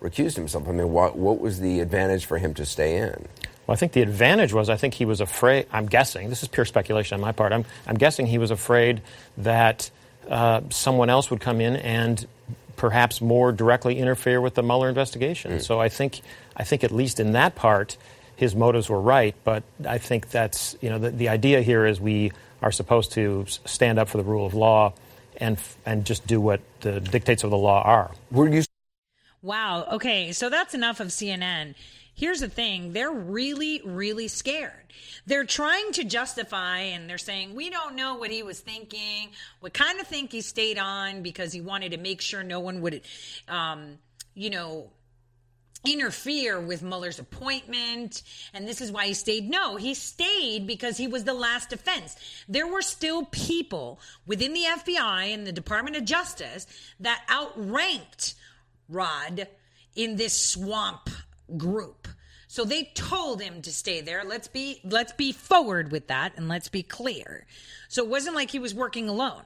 recused 0.03 0.37
himself? 0.37 0.69
I 0.69 0.73
mean, 0.73 0.93
what, 0.93 1.17
what 1.17 1.41
was 1.41 1.61
the 1.61 1.81
advantage 1.81 2.27
for 2.27 2.37
him 2.37 2.53
to 2.55 2.67
stay 2.67 2.99
in? 2.99 3.27
Well, 3.67 3.73
I 3.73 3.77
think 3.77 3.93
the 3.93 4.03
advantage 4.03 4.53
was 4.53 4.69
I 4.69 4.77
think 4.77 4.93
he 4.95 5.07
was 5.07 5.23
afraid. 5.23 5.67
I'm 5.73 5.87
guessing 5.87 6.29
this 6.29 6.43
is 6.43 6.49
pure 6.49 6.67
speculation 6.67 7.15
on 7.15 7.23
my 7.23 7.33
part. 7.33 7.53
I'm, 7.53 7.65
I'm 7.87 7.97
guessing 7.97 8.27
he 8.27 8.37
was 8.37 8.51
afraid 8.51 9.01
that 9.39 9.91
uh, 10.29 10.61
someone 10.69 11.09
else 11.09 11.31
would 11.31 11.41
come 11.41 11.61
in 11.63 11.77
and 11.77 12.27
perhaps 12.77 13.21
more 13.21 13.53
directly 13.53 13.99
interfere 13.99 14.41
with 14.41 14.55
the 14.55 14.63
Mueller 14.63 14.89
investigation. 14.89 15.53
Mm. 15.53 15.63
So 15.63 15.81
I 15.81 15.89
think 15.89 16.21
I 16.57 16.65
think 16.65 16.83
at 16.85 16.91
least 16.91 17.21
in 17.21 17.33
that 17.33 17.55
part, 17.55 17.97
his 18.41 18.57
motives 18.57 18.89
were 18.89 19.01
right. 19.01 19.37
But 19.45 19.63
I 19.87 19.99
think 19.99 20.31
that's 20.31 20.75
you 20.81 20.89
know 20.89 20.99
the, 20.99 21.11
the 21.11 21.29
idea 21.29 21.61
here 21.61 21.85
is 21.85 22.01
we 22.01 22.33
are 22.63 22.73
supposed 22.73 23.13
to 23.13 23.45
stand 23.47 23.99
up 23.99 24.09
for 24.09 24.17
the 24.17 24.25
rule 24.25 24.47
of 24.47 24.55
law 24.55 24.95
and 25.37 25.59
and 25.85 26.07
just 26.07 26.27
do 26.27 26.41
what 26.41 26.61
the 26.81 27.01
dictates 27.01 27.45
of 27.45 27.51
the 27.51 27.59
law 27.59 27.83
are. 27.83 28.11
Were 28.31 28.49
you? 28.49 28.63
Wow. 29.43 29.87
Okay, 29.93 30.33
so 30.33 30.49
that's 30.49 30.75
enough 30.75 31.01
of 31.01 31.09
CNN. 31.09 31.75
Here's 32.15 32.41
the 32.41 32.49
thing 32.49 32.93
they're 32.93 33.11
really, 33.11 33.81
really 33.85 34.29
scared. 34.29 34.73
They're 35.27 35.45
trying 35.45 35.93
to 35.93 36.05
justify 36.05 36.81
and 36.81 37.09
they're 37.09 37.19
saying, 37.19 37.55
we 37.55 37.71
don't 37.71 37.95
know 37.95 38.17
what 38.17 38.31
he 38.31 38.43
was 38.43 38.61
thinking. 38.61 39.31
We 39.61 39.71
kind 39.71 40.01
of 40.01 40.07
think 40.07 40.33
he 40.33 40.41
stayed 40.41 40.79
on 40.79 41.23
because 41.23 41.53
he 41.53 41.61
wanted 41.61 41.93
to 41.93 41.99
make 41.99 42.21
sure 42.21 42.43
no 42.43 42.61
one 42.61 42.81
would, 42.83 43.03
um, 43.49 43.99
you 44.35 44.51
know, 44.51 44.91
interfere 45.85 46.61
with 46.61 46.83
Mueller's 46.83 47.19
appointment, 47.19 48.23
and 48.53 48.67
this 48.67 48.81
is 48.81 48.93
why 48.93 49.07
he 49.07 49.15
stayed. 49.15 49.49
No, 49.49 49.77
he 49.77 49.95
stayed 49.95 50.67
because 50.67 50.97
he 50.97 51.09
was 51.09 51.25
the 51.25 51.35
last 51.35 51.71
defense. 51.71 52.17
There 52.49 52.67
were 52.67 52.83
still 52.83 53.25
people 53.27 54.01
within 54.27 54.53
the 54.53 54.65
FBI 54.65 55.33
and 55.33 55.47
the 55.47 55.53
Department 55.53 55.97
of 55.97 56.05
Justice 56.05 56.67
that 57.01 57.23
outranked 57.29 58.35
Rod 58.89 59.49
in 59.95 60.17
this 60.17 60.35
swamp 60.35 61.09
group. 61.57 62.09
So 62.47 62.65
they 62.65 62.91
told 62.95 63.41
him 63.41 63.63
to 63.63 63.73
stay 63.73 64.01
there. 64.01 64.25
Let's 64.25 64.49
be 64.49 64.81
let's 64.83 65.13
be 65.13 65.31
forward 65.31 65.93
with 65.93 66.09
that 66.09 66.37
and 66.37 66.49
let's 66.49 66.69
be 66.69 66.83
clear. 66.83 67.47
So 67.89 68.03
it 68.03 68.11
wasn't 68.11 68.35
like 68.35 68.51
he 68.51 68.59
was 68.59 68.75
working 68.75 69.09
alone. 69.09 69.45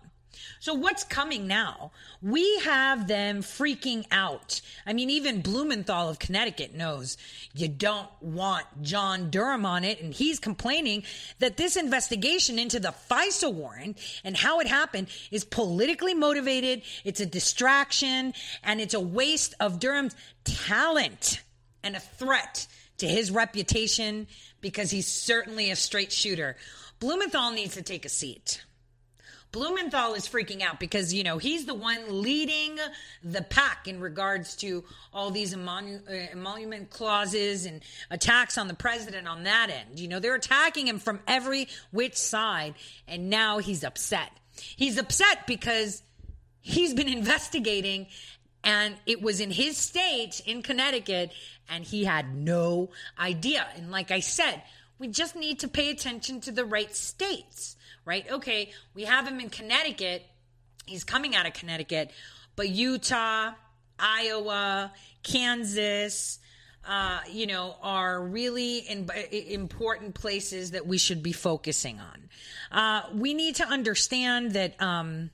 So 0.60 0.74
what's 0.74 1.04
coming 1.04 1.46
now? 1.46 1.92
We 2.22 2.58
have 2.60 3.06
them 3.06 3.42
freaking 3.42 4.06
out. 4.10 4.60
I 4.86 4.92
mean, 4.92 5.10
even 5.10 5.40
Blumenthal 5.40 6.08
of 6.08 6.18
Connecticut 6.18 6.74
knows 6.74 7.16
you 7.54 7.68
don't 7.68 8.08
want 8.20 8.66
John 8.82 9.30
Durham 9.30 9.66
on 9.66 9.84
it. 9.84 10.00
And 10.00 10.14
he's 10.14 10.38
complaining 10.38 11.04
that 11.38 11.56
this 11.56 11.76
investigation 11.76 12.58
into 12.58 12.80
the 12.80 12.94
FISA 13.10 13.52
warrant 13.52 13.98
and 14.24 14.36
how 14.36 14.60
it 14.60 14.66
happened 14.66 15.08
is 15.30 15.44
politically 15.44 16.14
motivated. 16.14 16.82
It's 17.04 17.20
a 17.20 17.26
distraction 17.26 18.34
and 18.62 18.80
it's 18.80 18.94
a 18.94 19.00
waste 19.00 19.54
of 19.60 19.78
Durham's 19.78 20.14
talent 20.44 21.42
and 21.82 21.96
a 21.96 22.00
threat 22.00 22.66
to 22.98 23.06
his 23.06 23.30
reputation 23.30 24.26
because 24.60 24.90
he's 24.90 25.06
certainly 25.06 25.70
a 25.70 25.76
straight 25.76 26.12
shooter. 26.12 26.56
Blumenthal 27.00 27.50
needs 27.50 27.74
to 27.74 27.82
take 27.82 28.04
a 28.04 28.08
seat. 28.08 28.64
Blumenthal 29.54 30.14
is 30.14 30.26
freaking 30.26 30.62
out 30.62 30.80
because, 30.80 31.14
you 31.14 31.22
know, 31.22 31.38
he's 31.38 31.64
the 31.64 31.74
one 31.74 32.00
leading 32.08 32.76
the 33.22 33.40
pack 33.42 33.86
in 33.86 34.00
regards 34.00 34.56
to 34.56 34.82
all 35.12 35.30
these 35.30 35.54
emonu- 35.54 36.02
uh, 36.08 36.32
emolument 36.32 36.90
clauses 36.90 37.64
and 37.64 37.80
attacks 38.10 38.58
on 38.58 38.66
the 38.66 38.74
president 38.74 39.28
on 39.28 39.44
that 39.44 39.70
end. 39.70 40.00
You 40.00 40.08
know, 40.08 40.18
they're 40.18 40.34
attacking 40.34 40.88
him 40.88 40.98
from 40.98 41.20
every 41.28 41.68
which 41.92 42.16
side, 42.16 42.74
and 43.06 43.30
now 43.30 43.58
he's 43.58 43.84
upset. 43.84 44.32
He's 44.56 44.98
upset 44.98 45.46
because 45.46 46.02
he's 46.60 46.92
been 46.92 47.08
investigating 47.08 48.08
and 48.64 48.96
it 49.06 49.22
was 49.22 49.38
in 49.38 49.52
his 49.52 49.76
state 49.76 50.40
in 50.46 50.62
Connecticut, 50.62 51.30
and 51.68 51.84
he 51.84 52.04
had 52.04 52.34
no 52.34 52.90
idea. 53.18 53.66
And 53.76 53.92
like 53.92 54.10
I 54.10 54.20
said, 54.20 54.62
we 54.98 55.08
just 55.08 55.36
need 55.36 55.60
to 55.60 55.68
pay 55.68 55.90
attention 55.90 56.40
to 56.40 56.50
the 56.50 56.64
right 56.64 56.94
states, 56.94 57.73
right? 58.04 58.30
Okay, 58.30 58.70
we 58.94 59.04
have 59.04 59.26
him 59.26 59.40
in 59.40 59.50
Connecticut. 59.50 60.24
He's 60.86 61.04
coming 61.04 61.34
out 61.34 61.46
of 61.46 61.54
Connecticut, 61.54 62.10
but 62.56 62.68
Utah, 62.68 63.52
Iowa, 63.98 64.92
Kansas, 65.22 66.38
uh, 66.86 67.20
you 67.30 67.46
know, 67.46 67.76
are 67.82 68.22
really 68.22 68.78
in, 68.78 69.08
important 69.30 70.14
places 70.14 70.72
that 70.72 70.86
we 70.86 70.98
should 70.98 71.22
be 71.22 71.32
focusing 71.32 71.98
on. 71.98 72.28
Uh, 72.70 73.02
we 73.14 73.32
need 73.32 73.56
to 73.56 73.66
understand 73.66 74.52
that 74.52 74.80
um, 74.82 75.30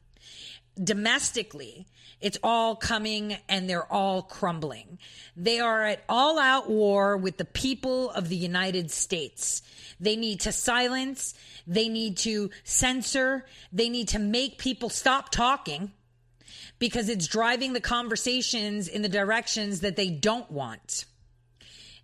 domestically, 0.83 1.87
it's 2.21 2.39
all 2.43 2.77
coming 2.77 3.37
and 3.49 3.69
they're 3.69 3.91
all 3.91 4.23
crumbling. 4.23 4.99
They 5.37 5.61
are 5.61 5.85
at 5.85 6.05
all 6.09 6.39
out 6.39 6.69
war 6.69 7.17
with 7.17 7.39
the 7.39 7.45
people 7.45 8.11
of 8.11 8.29
the 8.29 8.37
United 8.37 8.91
States. 8.91 9.63
They 9.99 10.17
need 10.17 10.41
to 10.41 10.53
silence. 10.53 11.35
They 11.67 11.89
need 11.89 12.19
to 12.19 12.51
censor. 12.65 13.47
They 13.73 13.89
need 13.89 14.09
to 14.09 14.19
make 14.19 14.59
people 14.59 14.91
stop 14.91 15.31
talking 15.31 15.93
because 16.79 17.09
it's 17.09 17.27
driving 17.27 17.73
the 17.73 17.81
conversations 17.81 18.89
in 18.89 19.03
the 19.03 19.09
directions 19.09 19.81
that 19.81 19.97
they 19.97 20.11
don't 20.11 20.51
want. 20.51 21.05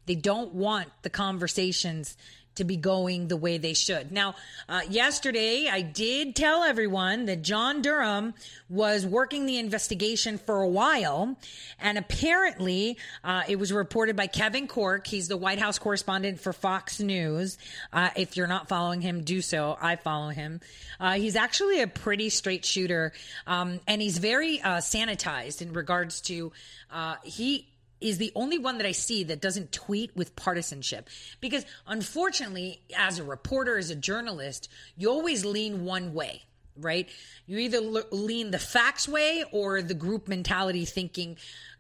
They 0.06 0.14
don't 0.14 0.54
want 0.54 0.88
the 1.02 1.10
conversations 1.10 2.16
to 2.56 2.64
be 2.64 2.76
going 2.76 3.28
the 3.28 3.36
way 3.36 3.58
they 3.58 3.74
should. 3.74 4.12
Now, 4.12 4.34
uh, 4.68 4.80
yesterday 4.88 5.68
I 5.70 5.82
did 5.82 6.34
tell 6.34 6.62
everyone 6.62 7.26
that 7.26 7.42
John 7.42 7.82
Durham 7.82 8.34
was 8.68 9.06
working 9.06 9.46
the 9.46 9.58
investigation 9.58 10.38
for 10.38 10.60
a 10.62 10.68
while, 10.68 11.36
and 11.78 11.96
apparently 11.98 12.98
uh, 13.22 13.44
it 13.48 13.56
was 13.56 13.72
reported 13.72 14.16
by 14.16 14.26
Kevin 14.26 14.66
Corke. 14.66 15.06
He's 15.06 15.28
the 15.28 15.36
White 15.36 15.58
House 15.58 15.78
correspondent 15.78 16.40
for 16.40 16.52
Fox 16.52 17.00
News. 17.00 17.58
Uh, 17.92 18.10
if 18.16 18.36
you're 18.36 18.46
not 18.46 18.68
following 18.68 19.00
him, 19.00 19.22
do 19.22 19.40
so. 19.40 19.76
I 19.80 19.96
follow 19.96 20.30
him. 20.30 20.60
Uh, 20.98 21.12
he's 21.14 21.36
actually 21.36 21.80
a 21.80 21.86
pretty 21.86 22.30
straight 22.30 22.64
shooter, 22.64 23.12
um, 23.46 23.80
and 23.86 24.02
he's 24.02 24.18
very 24.18 24.60
uh, 24.60 24.78
sanitized 24.78 25.62
in 25.62 25.72
regards 25.72 26.20
to 26.22 26.52
uh, 26.90 27.16
he 27.22 27.68
is 28.00 28.18
the 28.18 28.32
only 28.34 28.58
one 28.58 28.78
that 28.78 28.86
I 28.86 28.92
see 28.92 29.24
that 29.24 29.40
doesn't 29.40 29.72
tweet 29.72 30.14
with 30.16 30.36
partisanship. 30.36 31.08
Because 31.40 31.64
unfortunately, 31.86 32.82
as 32.96 33.18
a 33.18 33.24
reporter, 33.24 33.78
as 33.78 33.90
a 33.90 33.96
journalist, 33.96 34.68
you 34.96 35.10
always 35.10 35.44
lean 35.44 35.84
one 35.84 36.12
way, 36.12 36.42
right? 36.78 37.08
You 37.46 37.58
either 37.58 37.80
lean 37.80 38.50
the 38.50 38.58
facts 38.58 39.08
way 39.08 39.44
or 39.52 39.82
the 39.82 39.94
group 39.94 40.28
mentality 40.28 40.84
thinking 40.84 41.36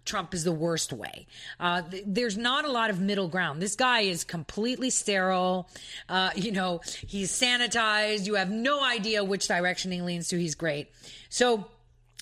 Trump 0.06 0.32
is 0.32 0.44
the 0.44 0.52
worst 0.52 0.92
way. 0.92 1.26
Uh, 1.58 1.82
th- 1.82 2.04
there's 2.06 2.38
not 2.38 2.64
a 2.64 2.70
lot 2.70 2.90
of 2.90 3.00
middle 3.00 3.28
ground. 3.28 3.60
This 3.60 3.74
guy 3.74 4.02
is 4.02 4.24
completely 4.24 4.88
sterile. 4.88 5.68
Uh, 6.08 6.30
you 6.36 6.52
know, 6.52 6.80
he's 7.06 7.30
sanitized. 7.32 8.26
You 8.26 8.36
have 8.36 8.50
no 8.50 8.82
idea 8.82 9.24
which 9.24 9.48
direction 9.48 9.90
he 9.90 10.00
leans 10.00 10.28
to. 10.28 10.38
He's 10.38 10.54
great. 10.54 10.90
So 11.28 11.66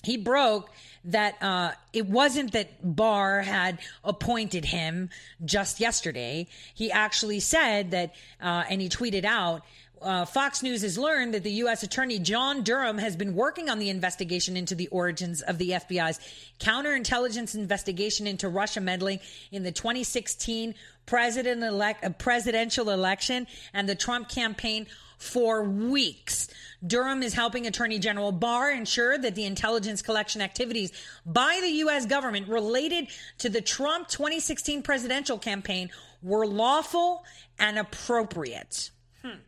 he 0.03 0.17
broke 0.17 0.71
that 1.05 1.41
uh, 1.41 1.71
it 1.93 2.07
wasn't 2.07 2.51
that 2.53 2.69
Barr 2.83 3.41
had 3.41 3.79
appointed 4.03 4.65
him 4.65 5.09
just 5.43 5.79
yesterday. 5.79 6.47
He 6.73 6.91
actually 6.91 7.39
said 7.39 7.91
that, 7.91 8.13
uh, 8.41 8.63
and 8.69 8.81
he 8.81 8.89
tweeted 8.89 9.23
out, 9.25 9.63
uh, 10.01 10.25
Fox 10.25 10.61
News 10.61 10.81
has 10.81 10.97
learned 10.97 11.33
that 11.33 11.43
the 11.43 11.51
U.S. 11.51 11.81
Attorney 11.81 12.19
John 12.19 12.63
Durham 12.63 12.97
has 12.97 13.15
been 13.15 13.33
working 13.33 13.69
on 13.69 13.79
the 13.79 13.89
investigation 13.89 14.55
into 14.55 14.75
the 14.75 14.87
origins 14.89 15.41
of 15.41 15.57
the 15.57 15.71
FBI's 15.71 16.19
counterintelligence 16.59 17.55
investigation 17.55 18.27
into 18.27 18.47
Russia 18.47 18.81
meddling 18.81 19.19
in 19.51 19.63
the 19.63 19.71
2016 19.71 20.75
president 21.05 21.63
elect, 21.63 22.19
presidential 22.19 22.89
election 22.89 23.47
and 23.73 23.87
the 23.87 23.95
Trump 23.95 24.29
campaign 24.29 24.85
for 25.17 25.63
weeks. 25.63 26.47
Durham 26.85 27.23
is 27.23 27.33
helping 27.33 27.65
Attorney 27.67 27.99
General 27.99 28.31
Barr 28.31 28.71
ensure 28.71 29.17
that 29.17 29.35
the 29.35 29.45
intelligence 29.45 30.01
collection 30.01 30.41
activities 30.41 30.91
by 31.25 31.59
the 31.61 31.69
U.S. 31.69 32.05
government 32.05 32.47
related 32.47 33.07
to 33.39 33.49
the 33.49 33.61
Trump 33.61 34.07
2016 34.07 34.83
presidential 34.83 35.37
campaign 35.37 35.89
were 36.21 36.45
lawful 36.45 37.23
and 37.59 37.77
appropriate. 37.79 38.91
Hmm 39.23 39.39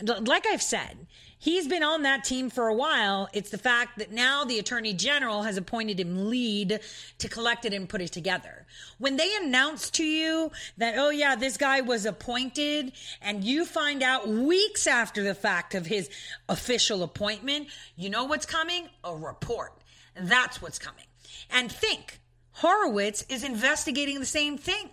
like 0.00 0.46
I've 0.46 0.62
said, 0.62 1.06
he's 1.38 1.68
been 1.68 1.82
on 1.82 2.02
that 2.02 2.24
team 2.24 2.50
for 2.50 2.68
a 2.68 2.74
while. 2.74 3.28
It's 3.32 3.50
the 3.50 3.58
fact 3.58 3.98
that 3.98 4.12
now 4.12 4.44
the 4.44 4.58
attorney 4.58 4.92
general 4.92 5.42
has 5.42 5.56
appointed 5.56 6.00
him 6.00 6.28
lead 6.28 6.80
to 7.18 7.28
collect 7.28 7.64
it 7.64 7.72
and 7.72 7.88
put 7.88 8.00
it 8.00 8.12
together. 8.12 8.66
When 8.98 9.16
they 9.16 9.34
announce 9.36 9.90
to 9.90 10.04
you 10.04 10.50
that, 10.76 10.94
oh 10.98 11.10
yeah, 11.10 11.36
this 11.36 11.56
guy 11.56 11.80
was 11.80 12.06
appointed 12.06 12.92
and 13.22 13.44
you 13.44 13.64
find 13.64 14.02
out 14.02 14.28
weeks 14.28 14.86
after 14.86 15.22
the 15.22 15.34
fact 15.34 15.74
of 15.74 15.86
his 15.86 16.10
official 16.48 17.02
appointment, 17.02 17.68
you 17.96 18.10
know 18.10 18.24
what's 18.24 18.46
coming? 18.46 18.88
A 19.04 19.14
report. 19.14 19.72
That's 20.20 20.60
what's 20.60 20.78
coming. 20.78 21.04
And 21.50 21.70
think, 21.70 22.20
Horowitz 22.52 23.24
is 23.28 23.44
investigating 23.44 24.18
the 24.18 24.26
same 24.26 24.58
thing. 24.58 24.90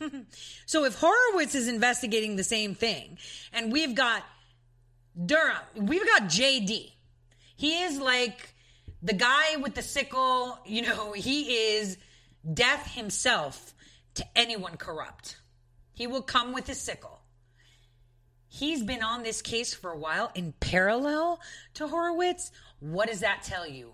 so 0.66 0.84
if 0.84 0.94
Horowitz 0.94 1.54
is 1.54 1.68
investigating 1.68 2.36
the 2.36 2.44
same 2.44 2.74
thing 2.74 3.18
and 3.52 3.72
we've 3.72 3.94
got 3.94 4.24
Durham. 5.26 5.62
We've 5.74 6.06
got 6.06 6.22
JD. 6.22 6.92
He 7.56 7.82
is 7.82 7.98
like 7.98 8.54
the 9.02 9.12
guy 9.12 9.56
with 9.56 9.74
the 9.74 9.82
sickle. 9.82 10.58
You 10.64 10.82
know, 10.82 11.12
he 11.12 11.76
is 11.76 11.96
death 12.52 12.94
himself 12.94 13.74
to 14.14 14.24
anyone 14.36 14.76
corrupt. 14.76 15.36
He 15.92 16.06
will 16.06 16.22
come 16.22 16.52
with 16.52 16.66
his 16.66 16.80
sickle. 16.80 17.20
He's 18.48 18.82
been 18.82 19.02
on 19.02 19.22
this 19.22 19.42
case 19.42 19.74
for 19.74 19.90
a 19.90 19.98
while 19.98 20.32
in 20.34 20.52
parallel 20.58 21.40
to 21.74 21.86
Horowitz. 21.86 22.50
What 22.80 23.08
does 23.08 23.20
that 23.20 23.42
tell 23.44 23.66
you? 23.66 23.92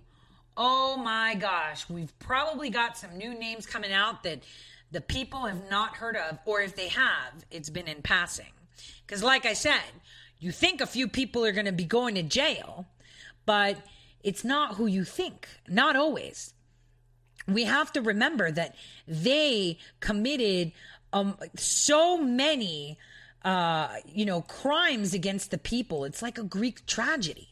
Oh 0.57 0.97
my 0.97 1.35
gosh, 1.35 1.89
we've 1.91 2.19
probably 2.19 2.71
got 2.71 2.97
some 2.97 3.19
new 3.19 3.39
names 3.39 3.67
coming 3.67 3.93
out 3.93 4.23
that 4.23 4.43
the 4.91 5.03
people 5.03 5.41
have 5.41 5.69
not 5.71 5.97
heard 5.97 6.17
of, 6.17 6.39
or 6.47 6.63
if 6.63 6.75
they 6.75 6.89
have, 6.89 7.45
it's 7.51 7.69
been 7.69 7.89
in 7.89 8.01
passing. 8.01 8.47
Because, 9.07 9.23
like 9.23 9.45
I 9.45 9.53
said, 9.53 9.83
you 10.39 10.53
think 10.53 10.81
a 10.81 10.87
few 10.87 11.09
people 11.09 11.45
are 11.45 11.53
going 11.53 11.67
to 11.67 11.73
be 11.73 11.85
going 11.85 12.15
to 12.17 12.23
jail, 12.23 12.87
but 13.45 13.79
it's 14.23 14.45
not 14.45 14.75
who 14.75 14.87
you 14.87 15.05
think. 15.05 15.49
Not 15.69 15.97
always. 15.97 16.53
We 17.49 17.65
have 17.65 17.93
to 17.93 18.03
remember 18.03 18.51
that 18.51 18.75
they 19.07 19.79
committed 20.01 20.73
um, 21.13 21.37
so 21.57 22.19
many, 22.19 22.99
uh, 23.45 23.89
you 24.07 24.27
know, 24.27 24.43
crimes 24.43 25.15
against 25.15 25.51
the 25.51 25.59
people. 25.59 26.05
It's 26.05 26.23
like 26.23 26.39
a 26.39 26.43
Greek 26.43 26.87
tragedy. 26.87 27.49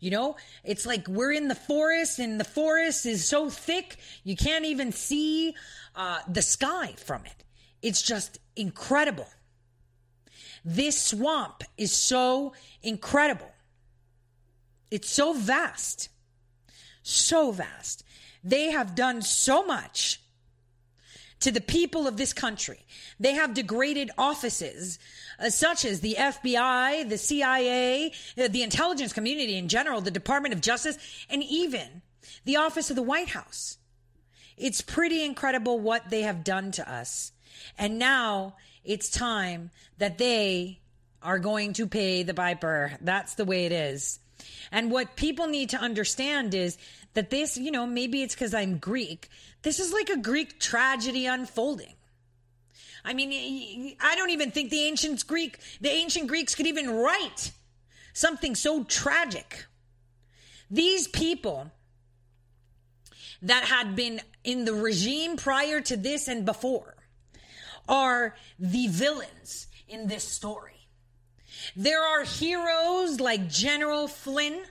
You 0.00 0.10
know, 0.10 0.36
it's 0.62 0.84
like 0.84 1.08
we're 1.08 1.32
in 1.32 1.48
the 1.48 1.54
forest 1.54 2.18
and 2.18 2.38
the 2.38 2.44
forest 2.44 3.06
is 3.06 3.26
so 3.26 3.48
thick 3.48 3.96
you 4.24 4.36
can't 4.36 4.66
even 4.66 4.92
see 4.92 5.54
uh, 5.94 6.18
the 6.28 6.42
sky 6.42 6.94
from 6.98 7.24
it. 7.24 7.44
It's 7.82 8.02
just 8.02 8.38
incredible. 8.56 9.28
This 10.68 11.00
swamp 11.00 11.62
is 11.78 11.92
so 11.92 12.52
incredible. 12.82 13.52
It's 14.90 15.08
so 15.08 15.32
vast. 15.32 16.08
So 17.04 17.52
vast. 17.52 18.02
They 18.42 18.72
have 18.72 18.96
done 18.96 19.22
so 19.22 19.64
much 19.64 20.20
to 21.38 21.52
the 21.52 21.60
people 21.60 22.08
of 22.08 22.16
this 22.16 22.32
country. 22.32 22.80
They 23.20 23.34
have 23.34 23.54
degraded 23.54 24.10
offices 24.18 24.98
uh, 25.38 25.50
such 25.50 25.84
as 25.84 26.00
the 26.00 26.16
FBI, 26.18 27.08
the 27.08 27.18
CIA, 27.18 28.12
uh, 28.36 28.48
the 28.48 28.64
intelligence 28.64 29.12
community 29.12 29.56
in 29.56 29.68
general, 29.68 30.00
the 30.00 30.10
Department 30.10 30.52
of 30.52 30.60
Justice, 30.60 30.98
and 31.30 31.44
even 31.44 32.02
the 32.44 32.56
office 32.56 32.90
of 32.90 32.96
the 32.96 33.02
White 33.02 33.28
House. 33.28 33.78
It's 34.56 34.80
pretty 34.80 35.22
incredible 35.24 35.78
what 35.78 36.10
they 36.10 36.22
have 36.22 36.42
done 36.42 36.72
to 36.72 36.92
us. 36.92 37.30
And 37.78 38.00
now 38.00 38.56
it's 38.86 39.10
time 39.10 39.70
that 39.98 40.18
they 40.18 40.80
are 41.22 41.38
going 41.38 41.72
to 41.74 41.86
pay 41.86 42.22
the 42.22 42.34
piper. 42.34 42.92
That's 43.00 43.34
the 43.34 43.44
way 43.44 43.66
it 43.66 43.72
is. 43.72 44.18
And 44.70 44.90
what 44.90 45.16
people 45.16 45.46
need 45.46 45.70
to 45.70 45.78
understand 45.78 46.54
is 46.54 46.78
that 47.14 47.30
this, 47.30 47.56
you 47.56 47.70
know, 47.70 47.86
maybe 47.86 48.22
it's 48.22 48.34
because 48.34 48.54
I'm 48.54 48.78
Greek. 48.78 49.28
This 49.62 49.80
is 49.80 49.92
like 49.92 50.08
a 50.08 50.18
Greek 50.18 50.60
tragedy 50.60 51.26
unfolding. 51.26 51.94
I 53.04 53.14
mean, 53.14 53.96
I 54.00 54.16
don't 54.16 54.30
even 54.30 54.50
think 54.50 54.70
the 54.70 54.84
ancient 54.84 55.26
Greek, 55.26 55.58
the 55.80 55.90
ancient 55.90 56.26
Greeks 56.26 56.54
could 56.54 56.66
even 56.66 56.90
write 56.90 57.52
something 58.12 58.54
so 58.54 58.84
tragic. 58.84 59.66
These 60.70 61.06
people 61.06 61.70
that 63.42 63.64
had 63.64 63.94
been 63.94 64.20
in 64.42 64.64
the 64.64 64.74
regime 64.74 65.36
prior 65.36 65.80
to 65.82 65.96
this 65.96 66.26
and 66.26 66.44
before 66.44 66.95
are 67.88 68.34
the 68.58 68.86
villains 68.88 69.68
in 69.88 70.06
this 70.06 70.24
story. 70.24 70.72
There 71.74 72.02
are 72.02 72.24
heroes 72.24 73.20
like 73.20 73.48
General 73.48 74.08
Flynn, 74.08 74.62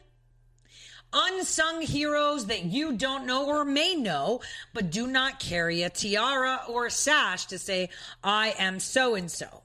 unsung 1.12 1.82
heroes 1.82 2.48
that 2.48 2.66
you 2.66 2.94
don't 2.94 3.26
know 3.26 3.48
or 3.48 3.66
may 3.66 3.96
know, 3.96 4.42
but 4.74 4.92
do 4.92 5.08
not 5.08 5.40
carry 5.40 5.82
a 5.82 5.90
tiara 5.90 6.62
or 6.68 6.86
a 6.86 6.92
sash 6.92 7.46
to 7.48 7.58
say, 7.58 7.90
I 8.24 8.54
am 8.60 8.80
so 8.80 9.16
and 9.16 9.32
so. 9.32 9.64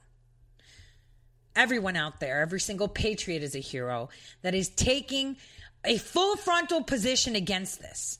Everyone 1.55 1.97
out 1.97 2.19
there, 2.19 2.41
every 2.41 2.61
single 2.61 2.87
patriot 2.87 3.43
is 3.43 3.55
a 3.55 3.59
hero 3.59 4.09
that 4.41 4.55
is 4.55 4.69
taking 4.69 5.35
a 5.83 5.97
full 5.97 6.37
frontal 6.37 6.83
position 6.83 7.35
against 7.35 7.81
this. 7.81 8.19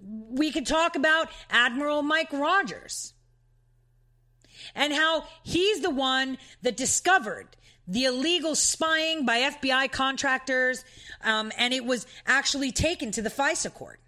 We 0.00 0.50
could 0.50 0.66
talk 0.66 0.96
about 0.96 1.28
Admiral 1.50 2.02
Mike 2.02 2.32
Rogers 2.32 3.12
and 4.76 4.92
how 4.92 5.24
he's 5.42 5.80
the 5.80 5.90
one 5.90 6.38
that 6.62 6.76
discovered 6.76 7.48
the 7.88 8.04
illegal 8.04 8.54
spying 8.54 9.24
by 9.24 9.40
FBI 9.40 9.90
contractors, 9.90 10.84
um, 11.24 11.50
and 11.56 11.72
it 11.72 11.84
was 11.84 12.06
actually 12.26 12.72
taken 12.72 13.10
to 13.12 13.22
the 13.22 13.30
FISA 13.30 13.72
court. 13.72 14.00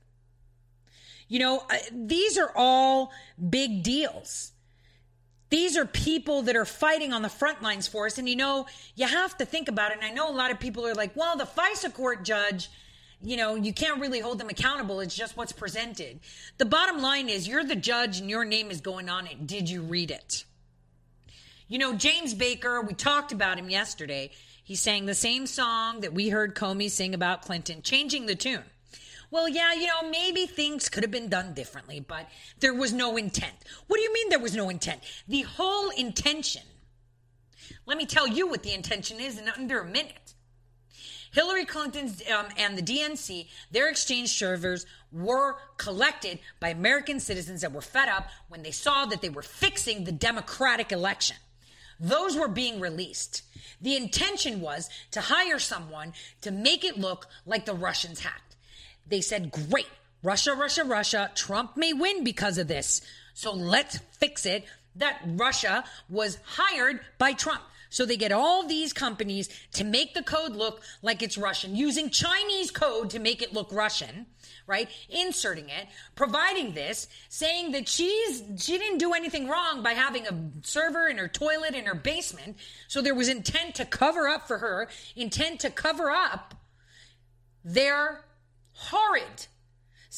You 1.28 1.38
know, 1.38 1.62
uh, 1.70 1.76
these 1.92 2.38
are 2.38 2.50
all 2.56 3.12
big 3.50 3.82
deals. 3.82 4.52
These 5.50 5.76
are 5.76 5.86
people 5.86 6.42
that 6.42 6.56
are 6.56 6.64
fighting 6.64 7.12
on 7.12 7.22
the 7.22 7.28
front 7.28 7.62
lines 7.62 7.86
for 7.86 8.06
us. 8.06 8.18
And 8.18 8.28
you 8.28 8.36
know, 8.36 8.66
you 8.96 9.06
have 9.06 9.36
to 9.38 9.44
think 9.44 9.68
about 9.68 9.92
it. 9.92 9.98
And 9.98 10.06
I 10.06 10.10
know 10.10 10.28
a 10.30 10.32
lot 10.32 10.50
of 10.50 10.58
people 10.58 10.86
are 10.86 10.94
like, 10.94 11.14
well, 11.16 11.36
the 11.36 11.44
FISA 11.44 11.94
court 11.94 12.24
judge, 12.24 12.70
you 13.22 13.36
know, 13.36 13.54
you 13.54 13.72
can't 13.72 14.00
really 14.00 14.20
hold 14.20 14.38
them 14.38 14.48
accountable. 14.48 15.00
It's 15.00 15.14
just 15.14 15.36
what's 15.36 15.52
presented. 15.52 16.20
The 16.58 16.66
bottom 16.66 17.00
line 17.00 17.28
is 17.28 17.48
you're 17.48 17.64
the 17.64 17.76
judge 17.76 18.20
and 18.20 18.28
your 18.28 18.44
name 18.44 18.70
is 18.70 18.80
going 18.80 19.08
on 19.08 19.26
it. 19.26 19.46
Did 19.46 19.70
you 19.70 19.82
read 19.82 20.10
it? 20.10 20.44
You 21.70 21.76
know, 21.78 21.92
James 21.92 22.32
Baker, 22.32 22.80
we 22.80 22.94
talked 22.94 23.30
about 23.30 23.58
him 23.58 23.68
yesterday. 23.68 24.30
He 24.64 24.74
sang 24.74 25.04
the 25.04 25.14
same 25.14 25.46
song 25.46 26.00
that 26.00 26.14
we 26.14 26.30
heard 26.30 26.54
Comey 26.54 26.90
sing 26.90 27.12
about 27.12 27.42
Clinton, 27.42 27.82
changing 27.82 28.24
the 28.24 28.34
tune. 28.34 28.64
Well, 29.30 29.50
yeah, 29.50 29.74
you 29.74 29.86
know, 29.86 30.08
maybe 30.08 30.46
things 30.46 30.88
could 30.88 31.04
have 31.04 31.10
been 31.10 31.28
done 31.28 31.52
differently, 31.52 32.00
but 32.00 32.26
there 32.60 32.72
was 32.72 32.94
no 32.94 33.18
intent. 33.18 33.52
What 33.86 33.98
do 33.98 34.02
you 34.02 34.14
mean 34.14 34.30
there 34.30 34.38
was 34.38 34.56
no 34.56 34.70
intent? 34.70 35.02
The 35.28 35.42
whole 35.42 35.90
intention. 35.90 36.62
Let 37.84 37.98
me 37.98 38.06
tell 38.06 38.26
you 38.26 38.48
what 38.48 38.62
the 38.62 38.72
intention 38.72 39.20
is 39.20 39.38
in 39.38 39.50
under 39.50 39.80
a 39.80 39.84
minute. 39.84 40.32
Hillary 41.32 41.66
Clinton's 41.66 42.22
um, 42.30 42.46
and 42.56 42.78
the 42.78 42.82
DNC, 42.82 43.46
their 43.70 43.90
exchange 43.90 44.30
servers 44.30 44.86
were 45.12 45.56
collected 45.76 46.38
by 46.60 46.70
American 46.70 47.20
citizens 47.20 47.60
that 47.60 47.72
were 47.72 47.82
fed 47.82 48.08
up 48.08 48.28
when 48.48 48.62
they 48.62 48.70
saw 48.70 49.04
that 49.04 49.20
they 49.20 49.28
were 49.28 49.42
fixing 49.42 50.04
the 50.04 50.12
democratic 50.12 50.92
election. 50.92 51.36
Those 52.00 52.36
were 52.36 52.48
being 52.48 52.80
released. 52.80 53.42
The 53.80 53.96
intention 53.96 54.60
was 54.60 54.88
to 55.12 55.20
hire 55.20 55.58
someone 55.58 56.12
to 56.42 56.50
make 56.50 56.84
it 56.84 56.98
look 56.98 57.26
like 57.46 57.64
the 57.64 57.74
Russians 57.74 58.20
hacked. 58.20 58.56
They 59.06 59.20
said, 59.20 59.50
great, 59.50 59.88
Russia, 60.22 60.54
Russia, 60.54 60.84
Russia. 60.84 61.30
Trump 61.34 61.76
may 61.76 61.92
win 61.92 62.24
because 62.24 62.58
of 62.58 62.68
this. 62.68 63.02
So 63.34 63.52
let's 63.52 63.98
fix 64.18 64.46
it 64.46 64.64
that 64.96 65.20
Russia 65.24 65.84
was 66.08 66.38
hired 66.44 67.00
by 67.18 67.32
Trump. 67.32 67.62
So 67.90 68.04
they 68.04 68.16
get 68.16 68.32
all 68.32 68.66
these 68.66 68.92
companies 68.92 69.48
to 69.72 69.84
make 69.84 70.14
the 70.14 70.22
code 70.22 70.52
look 70.52 70.82
like 71.02 71.22
it's 71.22 71.38
Russian, 71.38 71.74
using 71.74 72.10
Chinese 72.10 72.70
code 72.70 73.10
to 73.10 73.18
make 73.18 73.40
it 73.40 73.54
look 73.54 73.72
Russian, 73.72 74.26
right? 74.68 74.88
Inserting 75.08 75.70
it, 75.70 75.88
providing 76.14 76.74
this, 76.74 77.08
saying 77.28 77.72
that 77.72 77.88
she's 77.88 78.42
she 78.58 78.78
didn't 78.78 78.98
do 78.98 79.14
anything 79.14 79.48
wrong 79.48 79.82
by 79.82 79.94
having 79.94 80.26
a 80.26 80.50
server 80.62 81.08
in 81.08 81.16
her 81.18 81.26
toilet 81.26 81.74
in 81.74 81.86
her 81.86 81.94
basement. 81.94 82.56
So 82.86 83.02
there 83.02 83.14
was 83.14 83.28
intent 83.28 83.74
to 83.76 83.84
cover 83.84 84.28
up 84.28 84.46
for 84.46 84.58
her, 84.58 84.88
intent 85.16 85.60
to 85.60 85.70
cover 85.70 86.10
up 86.10 86.54
their 87.64 88.24
horrid 88.72 89.46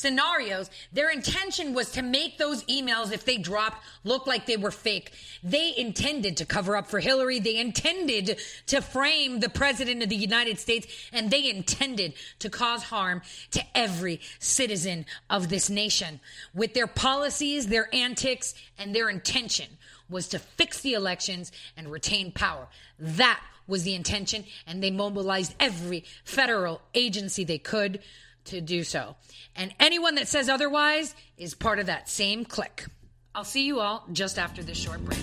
scenarios, 0.00 0.70
their 0.92 1.10
intention 1.10 1.74
was 1.74 1.90
to 1.92 2.02
make 2.02 2.38
those 2.38 2.64
emails, 2.64 3.12
if 3.12 3.24
they 3.24 3.36
dropped, 3.36 3.84
look 4.02 4.26
like 4.26 4.46
they 4.46 4.56
were 4.56 4.70
fake. 4.70 5.12
They 5.42 5.74
intended 5.76 6.38
to 6.38 6.46
cover 6.46 6.76
up 6.76 6.88
for 6.88 7.00
Hillary. 7.00 7.38
They 7.38 7.58
intended 7.58 8.40
to 8.68 8.80
frame 8.80 9.40
the 9.40 9.50
president 9.50 10.02
of 10.02 10.08
the 10.08 10.16
United 10.16 10.58
States, 10.58 10.86
and 11.12 11.30
they 11.30 11.50
intended 11.50 12.14
to 12.38 12.48
cause 12.48 12.84
harm 12.84 13.20
to 13.50 13.62
every 13.74 14.20
citizen 14.38 15.04
of 15.28 15.50
this 15.50 15.68
nation. 15.68 16.20
With 16.54 16.72
their 16.72 16.86
policies, 16.86 17.66
their 17.66 17.94
antics, 17.94 18.54
and 18.78 18.94
their 18.94 19.10
intention 19.10 19.66
was 20.08 20.28
to 20.28 20.38
fix 20.38 20.80
the 20.80 20.94
elections 20.94 21.52
and 21.76 21.92
retain 21.92 22.32
power. 22.32 22.66
That 22.98 23.40
was 23.66 23.84
the 23.84 23.94
intention, 23.94 24.44
and 24.66 24.82
they 24.82 24.90
mobilized 24.90 25.54
every 25.60 26.04
federal 26.24 26.80
agency 26.94 27.44
they 27.44 27.58
could 27.58 28.00
to 28.46 28.60
do 28.60 28.84
so. 28.84 29.16
And 29.56 29.74
anyone 29.80 30.14
that 30.16 30.28
says 30.28 30.48
otherwise 30.48 31.14
is 31.36 31.54
part 31.54 31.78
of 31.78 31.86
that 31.86 32.08
same 32.08 32.44
clique. 32.44 32.86
I'll 33.34 33.44
see 33.44 33.64
you 33.64 33.80
all 33.80 34.04
just 34.12 34.38
after 34.38 34.62
this 34.62 34.78
short 34.78 35.04
break. 35.04 35.18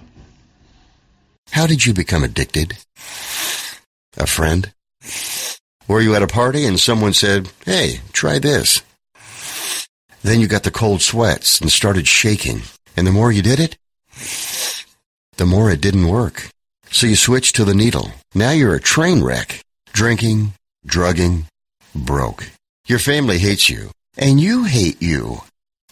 How 1.52 1.68
did 1.68 1.86
you 1.86 1.94
become 1.94 2.24
addicted? 2.24 2.78
A 4.18 4.26
friend? 4.26 4.72
Were 5.88 6.02
you 6.02 6.16
at 6.16 6.24
a 6.24 6.28
party 6.28 6.66
and 6.66 6.80
someone 6.80 7.14
said, 7.14 7.50
hey, 7.66 8.00
try 8.14 8.40
this? 8.40 8.82
Then 10.24 10.40
you 10.40 10.48
got 10.48 10.64
the 10.64 10.72
cold 10.72 11.02
sweats 11.02 11.60
and 11.60 11.72
started 11.72 12.08
shaking. 12.08 12.62
And 12.96 13.06
the 13.06 13.12
more 13.12 13.32
you 13.32 13.42
did 13.42 13.60
it, 13.60 13.78
the 15.38 15.46
more 15.46 15.72
it 15.72 15.82
didn't 15.82 16.08
work. 16.08 16.50
So 16.92 17.08
you 17.08 17.16
switched 17.16 17.56
to 17.56 17.66
the 17.66 17.74
needle. 17.74 18.12
Now 18.36 18.52
you're 18.52 18.76
a 18.76 18.82
train 18.82 19.24
wreck. 19.24 19.62
Drinking, 19.94 20.54
drugging, 20.86 21.46
broke. 21.96 22.50
Your 22.86 23.00
family 23.00 23.40
hates 23.40 23.70
you. 23.70 23.92
And 24.18 24.40
you 24.40 24.66
hate 24.66 25.02
you. 25.02 25.42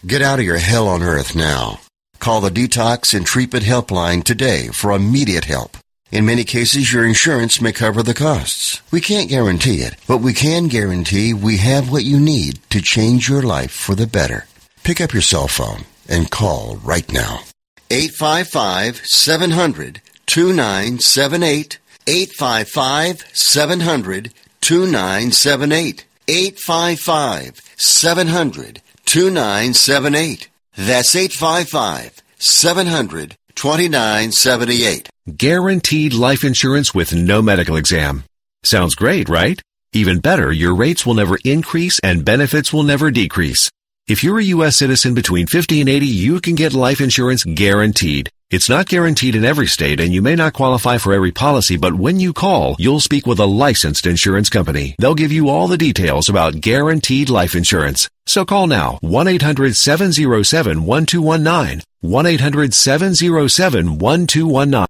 Get 0.06 0.22
out 0.22 0.38
of 0.38 0.44
your 0.44 0.58
hell 0.58 0.88
on 0.88 1.02
earth 1.02 1.34
now. 1.34 1.80
Call 2.18 2.40
the 2.40 2.50
Detox 2.50 3.14
and 3.14 3.26
Treatment 3.26 3.64
Helpline 3.64 4.22
today 4.22 4.68
for 4.68 4.92
immediate 4.92 5.46
help. 5.46 5.76
In 6.12 6.26
many 6.26 6.44
cases, 6.44 6.92
your 6.92 7.06
insurance 7.06 7.60
may 7.60 7.72
cover 7.72 8.02
the 8.02 8.14
costs. 8.14 8.82
We 8.90 9.00
can't 9.00 9.30
guarantee 9.30 9.82
it, 9.82 9.94
but 10.06 10.18
we 10.18 10.32
can 10.32 10.68
guarantee 10.68 11.32
we 11.32 11.58
have 11.58 11.90
what 11.90 12.04
you 12.04 12.18
need 12.18 12.58
to 12.70 12.82
change 12.82 13.28
your 13.28 13.42
life 13.42 13.70
for 13.70 13.94
the 13.94 14.06
better. 14.06 14.46
Pick 14.82 15.00
up 15.00 15.12
your 15.12 15.22
cell 15.22 15.48
phone 15.48 15.84
and 16.08 16.30
call 16.30 16.76
right 16.84 17.10
now. 17.12 17.42
855 17.90 19.00
700 19.04 20.00
2978. 20.26 21.78
855 22.06 23.24
700 23.32 24.32
2978. 24.60 26.04
855 26.28 27.60
700 27.76 28.82
2978. 29.04 30.48
That's 30.76 31.16
855 31.16 32.22
700 32.38 33.36
2978. 33.54 35.08
Guaranteed 35.36 36.14
life 36.14 36.44
insurance 36.44 36.94
with 36.94 37.12
no 37.14 37.42
medical 37.42 37.76
exam. 37.76 38.24
Sounds 38.62 38.94
great, 38.94 39.28
right? 39.28 39.60
Even 39.92 40.20
better, 40.20 40.52
your 40.52 40.74
rates 40.74 41.04
will 41.04 41.14
never 41.14 41.38
increase 41.44 41.98
and 42.04 42.24
benefits 42.24 42.72
will 42.72 42.84
never 42.84 43.10
decrease. 43.10 43.68
If 44.10 44.22
you're 44.24 44.40
a 44.40 44.50
U.S. 44.56 44.76
citizen 44.76 45.14
between 45.14 45.46
50 45.46 45.78
and 45.78 45.88
80, 45.88 46.04
you 46.04 46.40
can 46.40 46.56
get 46.56 46.74
life 46.74 47.00
insurance 47.00 47.44
guaranteed. 47.44 48.28
It's 48.50 48.68
not 48.68 48.88
guaranteed 48.88 49.36
in 49.36 49.44
every 49.44 49.68
state 49.68 50.00
and 50.00 50.12
you 50.12 50.20
may 50.20 50.34
not 50.34 50.52
qualify 50.52 50.98
for 50.98 51.12
every 51.12 51.30
policy, 51.30 51.76
but 51.76 51.94
when 51.94 52.18
you 52.18 52.32
call, 52.32 52.74
you'll 52.80 52.98
speak 52.98 53.24
with 53.24 53.38
a 53.38 53.46
licensed 53.46 54.06
insurance 54.06 54.50
company. 54.50 54.96
They'll 54.98 55.14
give 55.14 55.30
you 55.30 55.48
all 55.48 55.68
the 55.68 55.78
details 55.78 56.28
about 56.28 56.60
guaranteed 56.60 57.30
life 57.30 57.54
insurance. 57.54 58.08
So 58.26 58.44
call 58.44 58.66
now 58.66 58.98
1-800-707-1219. 59.04 61.82
1-800-707-1219. 62.02 64.89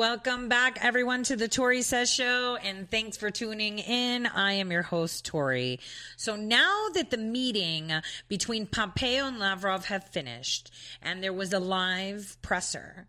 Welcome 0.00 0.48
back, 0.48 0.78
everyone, 0.82 1.24
to 1.24 1.36
the 1.36 1.46
Tori 1.46 1.82
Says 1.82 2.10
Show, 2.10 2.56
and 2.56 2.90
thanks 2.90 3.18
for 3.18 3.30
tuning 3.30 3.78
in. 3.78 4.24
I 4.24 4.54
am 4.54 4.72
your 4.72 4.80
host, 4.80 5.26
Tori. 5.26 5.78
So 6.16 6.36
now 6.36 6.86
that 6.94 7.10
the 7.10 7.18
meeting 7.18 7.92
between 8.26 8.64
Pompeo 8.64 9.26
and 9.26 9.38
Lavrov 9.38 9.84
have 9.88 10.04
finished, 10.04 10.72
and 11.02 11.22
there 11.22 11.34
was 11.34 11.52
a 11.52 11.60
live 11.60 12.38
presser, 12.40 13.08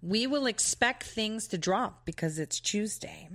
we 0.00 0.26
will 0.26 0.46
expect 0.46 1.02
things 1.02 1.46
to 1.48 1.58
drop 1.58 2.06
because 2.06 2.38
it's 2.38 2.58
Tuesday. 2.58 3.28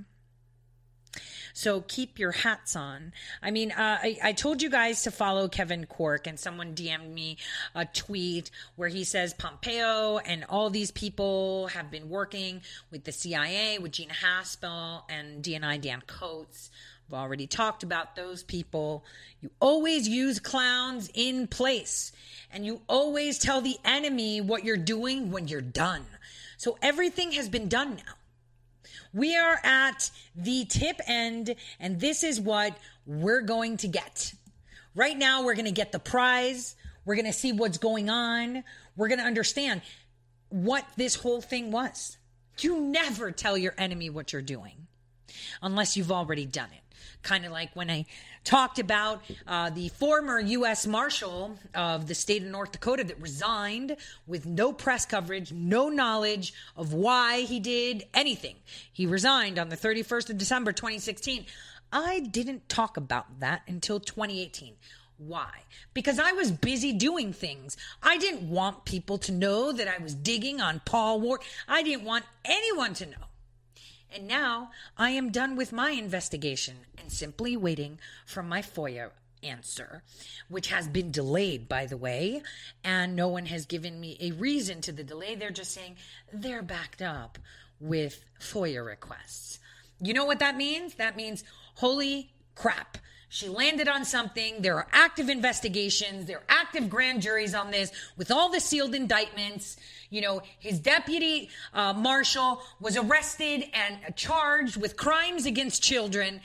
So 1.55 1.85
keep 1.87 2.19
your 2.19 2.33
hats 2.33 2.75
on. 2.75 3.13
I 3.41 3.49
mean, 3.49 3.71
uh, 3.71 3.97
I, 4.03 4.17
I 4.21 4.33
told 4.33 4.61
you 4.61 4.69
guys 4.69 5.03
to 5.03 5.11
follow 5.11 5.47
Kevin 5.47 5.85
Corke, 5.85 6.27
and 6.27 6.37
someone 6.37 6.75
DM'd 6.75 7.09
me 7.09 7.37
a 7.73 7.85
tweet 7.85 8.51
where 8.75 8.89
he 8.89 9.05
says 9.05 9.33
Pompeo 9.33 10.17
and 10.17 10.43
all 10.49 10.69
these 10.69 10.91
people 10.91 11.67
have 11.67 11.89
been 11.89 12.09
working 12.09 12.61
with 12.91 13.05
the 13.05 13.13
CIA, 13.13 13.79
with 13.79 13.93
Gina 13.93 14.13
Haspel 14.13 15.03
and 15.09 15.41
DNI 15.41 15.79
Dan 15.79 16.03
Coats. 16.05 16.71
I've 17.07 17.13
already 17.13 17.47
talked 17.47 17.83
about 17.83 18.17
those 18.17 18.43
people. 18.43 19.05
You 19.39 19.49
always 19.61 20.09
use 20.09 20.41
clowns 20.41 21.09
in 21.13 21.47
place, 21.47 22.11
and 22.51 22.65
you 22.65 22.81
always 22.89 23.39
tell 23.39 23.61
the 23.61 23.77
enemy 23.85 24.41
what 24.41 24.65
you're 24.65 24.75
doing 24.75 25.31
when 25.31 25.47
you're 25.47 25.61
done. 25.61 26.05
So 26.57 26.77
everything 26.81 27.31
has 27.31 27.47
been 27.47 27.69
done 27.69 27.95
now. 27.95 28.14
We 29.15 29.37
are 29.37 29.57
at 29.63 30.11
the 30.35 30.65
tip 30.65 30.99
end, 31.07 31.55
and 31.79 32.01
this 32.01 32.21
is 32.21 32.39
what 32.39 32.77
we're 33.05 33.41
going 33.41 33.77
to 33.77 33.87
get. 33.87 34.33
Right 34.93 35.17
now, 35.17 35.45
we're 35.45 35.55
going 35.55 35.65
to 35.65 35.71
get 35.71 35.93
the 35.93 35.99
prize. 35.99 36.75
We're 37.05 37.15
going 37.15 37.25
to 37.25 37.33
see 37.33 37.53
what's 37.53 37.77
going 37.77 38.09
on. 38.09 38.65
We're 38.97 39.07
going 39.07 39.19
to 39.19 39.25
understand 39.25 39.81
what 40.49 40.85
this 40.97 41.15
whole 41.15 41.39
thing 41.39 41.71
was. 41.71 42.17
You 42.59 42.81
never 42.81 43.31
tell 43.31 43.57
your 43.57 43.73
enemy 43.77 44.09
what 44.09 44.33
you're 44.33 44.41
doing 44.41 44.87
unless 45.61 45.95
you've 45.95 46.11
already 46.11 46.45
done 46.45 46.69
it 46.73 46.84
kind 47.25 47.43
of 47.43 47.51
like 47.51 47.75
when 47.75 47.89
I 47.89 48.05
talked 48.45 48.79
about 48.79 49.21
uh, 49.47 49.71
the 49.71 49.89
former 49.89 50.39
U.S. 50.39 50.87
Marshal 50.87 51.57
of 51.73 52.07
the 52.07 52.15
state 52.15 52.43
of 52.43 52.49
North 52.49 52.71
Dakota 52.71 53.03
that 53.03 53.19
resigned 53.19 53.97
with 54.27 54.45
no 54.45 54.71
press 54.71 55.05
coverage, 55.05 55.51
no 55.51 55.89
knowledge 55.89 56.53
of 56.77 56.93
why 56.93 57.41
he 57.41 57.59
did 57.59 58.05
anything. 58.13 58.55
He 58.93 59.07
resigned 59.07 59.59
on 59.59 59.69
the 59.69 59.75
31st 59.75 60.29
of 60.29 60.37
December 60.37 60.71
2016. 60.71 61.45
I 61.91 62.19
didn't 62.19 62.69
talk 62.69 62.95
about 62.95 63.39
that 63.39 63.63
until 63.67 63.99
2018. 63.99 64.75
Why? 65.17 65.49
Because 65.93 66.19
I 66.19 66.33
was 66.33 66.51
busy 66.51 66.93
doing 66.93 67.33
things. 67.33 67.77
I 68.03 68.17
didn't 68.17 68.49
want 68.49 68.85
people 68.85 69.17
to 69.19 69.31
know 69.31 69.71
that 69.71 69.87
I 69.87 70.01
was 70.01 70.13
digging 70.13 70.61
on 70.61 70.81
Paul 70.85 71.21
Ward. 71.21 71.41
I 71.67 71.83
didn't 71.83 72.03
want 72.03 72.25
anyone 72.43 72.93
to 72.95 73.05
know. 73.05 73.24
And 74.15 74.29
now 74.29 74.71
I 74.97 75.09
am 75.09 75.29
done 75.29 75.57
with 75.57 75.73
my 75.73 75.91
investigation 75.91 76.77
and 76.97 77.11
simply 77.11 77.57
waiting 77.57 77.99
for 78.25 78.41
my 78.41 78.61
FOIA 78.61 79.09
answer, 79.43 80.03
which 80.47 80.69
has 80.69 80.87
been 80.87 81.11
delayed, 81.11 81.67
by 81.67 81.85
the 81.85 81.97
way, 81.97 82.41
and 82.81 83.13
no 83.13 83.27
one 83.27 83.47
has 83.47 83.65
given 83.65 83.99
me 83.99 84.17
a 84.21 84.31
reason 84.31 84.79
to 84.81 84.93
the 84.93 85.03
delay. 85.03 85.35
They're 85.35 85.51
just 85.51 85.71
saying 85.71 85.97
they're 86.31 86.61
backed 86.61 87.01
up 87.01 87.37
with 87.81 88.23
FOIA 88.39 88.85
requests. 88.85 89.59
You 89.99 90.13
know 90.13 90.25
what 90.25 90.39
that 90.39 90.55
means? 90.55 90.95
That 90.95 91.17
means, 91.17 91.43
holy 91.75 92.31
crap. 92.55 92.97
She 93.29 93.49
landed 93.49 93.87
on 93.87 94.05
something. 94.05 94.61
There 94.61 94.75
are 94.75 94.87
active 94.91 95.29
investigations. 95.29 96.25
There 96.25 96.37
are 96.37 96.43
active 96.47 96.89
grand 96.89 97.21
juries 97.21 97.53
on 97.53 97.71
this 97.71 97.91
with 98.17 98.31
all 98.31 98.49
the 98.49 98.59
sealed 98.59 98.95
indictments. 98.95 99.77
You 100.09 100.21
know, 100.21 100.41
his 100.59 100.79
deputy 100.79 101.49
uh, 101.73 101.93
marshal 101.93 102.61
was 102.79 102.97
arrested 102.97 103.65
and 103.73 104.15
charged 104.15 104.77
with 104.77 104.95
crimes 104.95 105.45
against 105.45 105.83
children. 105.83 106.41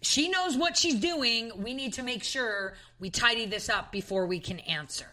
She 0.00 0.28
knows 0.28 0.56
what 0.56 0.76
she's 0.76 0.98
doing. 0.98 1.52
We 1.56 1.74
need 1.74 1.92
to 1.94 2.02
make 2.02 2.24
sure 2.24 2.74
we 2.98 3.10
tidy 3.10 3.46
this 3.46 3.68
up 3.68 3.92
before 3.92 4.26
we 4.26 4.40
can 4.40 4.58
answer. 4.60 5.06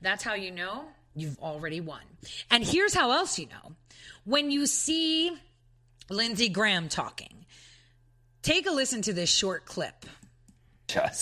That's 0.00 0.22
how 0.22 0.34
you 0.34 0.50
know 0.50 0.84
you've 1.14 1.38
already 1.40 1.80
won. 1.80 2.00
And 2.50 2.64
here's 2.64 2.94
how 2.94 3.10
else 3.10 3.38
you 3.38 3.46
know. 3.46 3.74
When 4.24 4.50
you 4.50 4.66
see 4.66 5.32
Lindsey 6.08 6.48
Graham 6.48 6.88
talking, 6.88 7.44
take 8.42 8.66
a 8.66 8.70
listen 8.70 9.02
to 9.02 9.12
this 9.12 9.28
short 9.28 9.66
clip. 9.66 10.06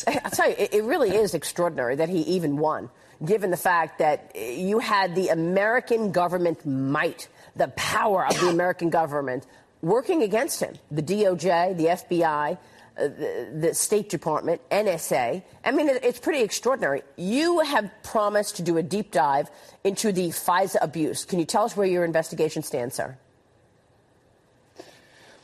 I'll 0.07 0.31
tell 0.31 0.49
you, 0.49 0.57
it, 0.59 0.75
it 0.75 0.85
really 0.85 1.15
is 1.15 1.35
extraordinary 1.35 1.97
that 1.97 2.09
he 2.09 2.21
even 2.23 2.57
won, 2.59 2.91
given 3.25 3.51
the 3.51 3.57
fact 3.57 3.99
that 3.99 4.33
you 4.37 4.79
had 4.79 5.15
the 5.15 5.29
American 5.29 6.13
government 6.13 6.65
might, 6.67 7.29
the 7.57 7.69
power 7.69 8.27
of 8.27 8.39
the 8.41 8.49
American 8.57 8.91
government 8.91 9.47
working 9.83 10.23
against 10.23 10.61
him. 10.61 10.75
The 10.91 11.03
DOJ, 11.03 11.77
the 11.77 11.85
FBI, 11.85 12.59
uh, 12.99 13.03
the, 13.09 13.49
the, 13.61 13.75
State 13.75 14.09
Department, 14.09 14.61
NSA. 14.71 15.43
I 15.65 15.71
mean, 15.71 15.89
it, 15.89 16.03
it's 16.03 16.19
pretty 16.19 16.43
extraordinary. 16.43 17.03
You 17.17 17.61
have 17.61 17.91
promised 18.03 18.57
to 18.57 18.63
do 18.63 18.77
a 18.77 18.83
deep 18.83 19.13
dive 19.13 19.51
into 19.85 20.11
the 20.11 20.31
FISA 20.31 20.77
abuse. 20.81 21.25
Can 21.25 21.39
you 21.39 21.45
tell 21.45 21.65
us 21.65 21.77
where 21.77 21.87
your 21.87 22.05
investigation 22.05 22.63
stands, 22.63 22.97
sir? 22.97 23.17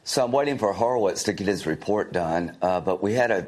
So 0.03 0.25
I'm 0.25 0.33
waiting 0.33 0.59
for 0.59 0.73
Horowitz 0.73 1.23
to 1.25 1.33
get 1.33 1.47
his 1.47 1.65
report 1.65 2.13
done, 2.13 2.57
uh, 2.61 2.81
but 2.81 3.03
we 3.03 3.15
had 3.15 3.31
a 3.31 3.47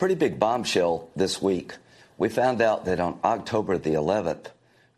pretty 0.00 0.14
big 0.14 0.40
bombshell 0.40 1.10
this 1.14 1.42
week. 1.42 1.74
We 2.16 2.30
found 2.30 2.62
out 2.62 2.86
that 2.86 3.00
on 3.00 3.20
October 3.22 3.76
the 3.76 3.92
11th, 3.92 4.46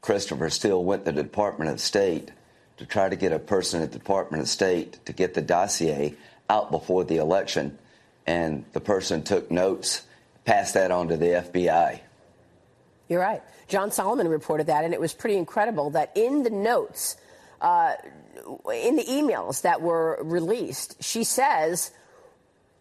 Christopher 0.00 0.48
Steele 0.48 0.82
went 0.82 1.04
to 1.04 1.12
the 1.12 1.24
Department 1.24 1.72
of 1.72 1.80
State 1.80 2.30
to 2.76 2.86
try 2.86 3.08
to 3.08 3.16
get 3.16 3.32
a 3.32 3.40
person 3.40 3.82
at 3.82 3.90
the 3.90 3.98
Department 3.98 4.44
of 4.44 4.48
State 4.48 5.04
to 5.06 5.12
get 5.12 5.34
the 5.34 5.42
dossier 5.42 6.14
out 6.48 6.70
before 6.70 7.02
the 7.02 7.16
election, 7.16 7.76
and 8.28 8.64
the 8.74 8.80
person 8.80 9.24
took 9.24 9.50
notes, 9.50 10.02
passed 10.44 10.74
that 10.74 10.92
on 10.92 11.08
to 11.08 11.16
the 11.16 11.26
FBI. 11.26 11.98
You're 13.08 13.20
right. 13.20 13.42
John 13.66 13.90
Solomon 13.90 14.28
reported 14.28 14.68
that, 14.68 14.84
and 14.84 14.94
it 14.94 15.00
was 15.00 15.12
pretty 15.12 15.36
incredible 15.36 15.90
that 15.90 16.12
in 16.14 16.44
the 16.44 16.50
notes, 16.50 17.16
uh, 17.60 17.94
in 18.72 18.94
the 18.94 19.04
emails 19.04 19.62
that 19.62 19.82
were 19.82 20.20
released, 20.22 21.02
she 21.02 21.24
says 21.24 21.90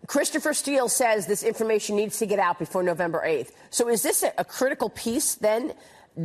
Christopher 0.07 0.53
Steele 0.53 0.89
says 0.89 1.27
this 1.27 1.43
information 1.43 1.95
needs 1.95 2.17
to 2.19 2.25
get 2.25 2.39
out 2.39 2.59
before 2.59 2.83
November 2.83 3.23
8th. 3.25 3.51
So 3.69 3.87
is 3.87 4.01
this 4.01 4.23
a, 4.23 4.33
a 4.37 4.45
critical 4.45 4.89
piece 4.89 5.35
then, 5.35 5.73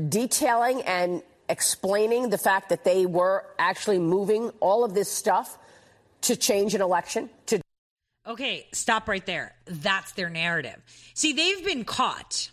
detailing 0.09 0.83
and 0.83 1.23
explaining 1.49 2.31
the 2.31 2.39
fact 2.39 2.71
that 2.71 2.85
they 2.85 3.07
were 3.07 3.45
actually 3.59 3.99
moving 3.99 4.51
all 4.61 4.85
of 4.85 4.95
this 4.95 5.11
stuff 5.11 5.59
to 6.23 6.37
change 6.37 6.75
an 6.75 6.81
election? 6.81 7.31
To 7.47 7.61
okay, 8.27 8.67
stop 8.73 9.09
right 9.09 9.25
there. 9.25 9.55
That's 9.67 10.13
their 10.13 10.31
narrative. 10.31 10.83
See, 11.15 11.33
they've 11.33 11.65
been 11.65 11.85
caught. 11.85 12.51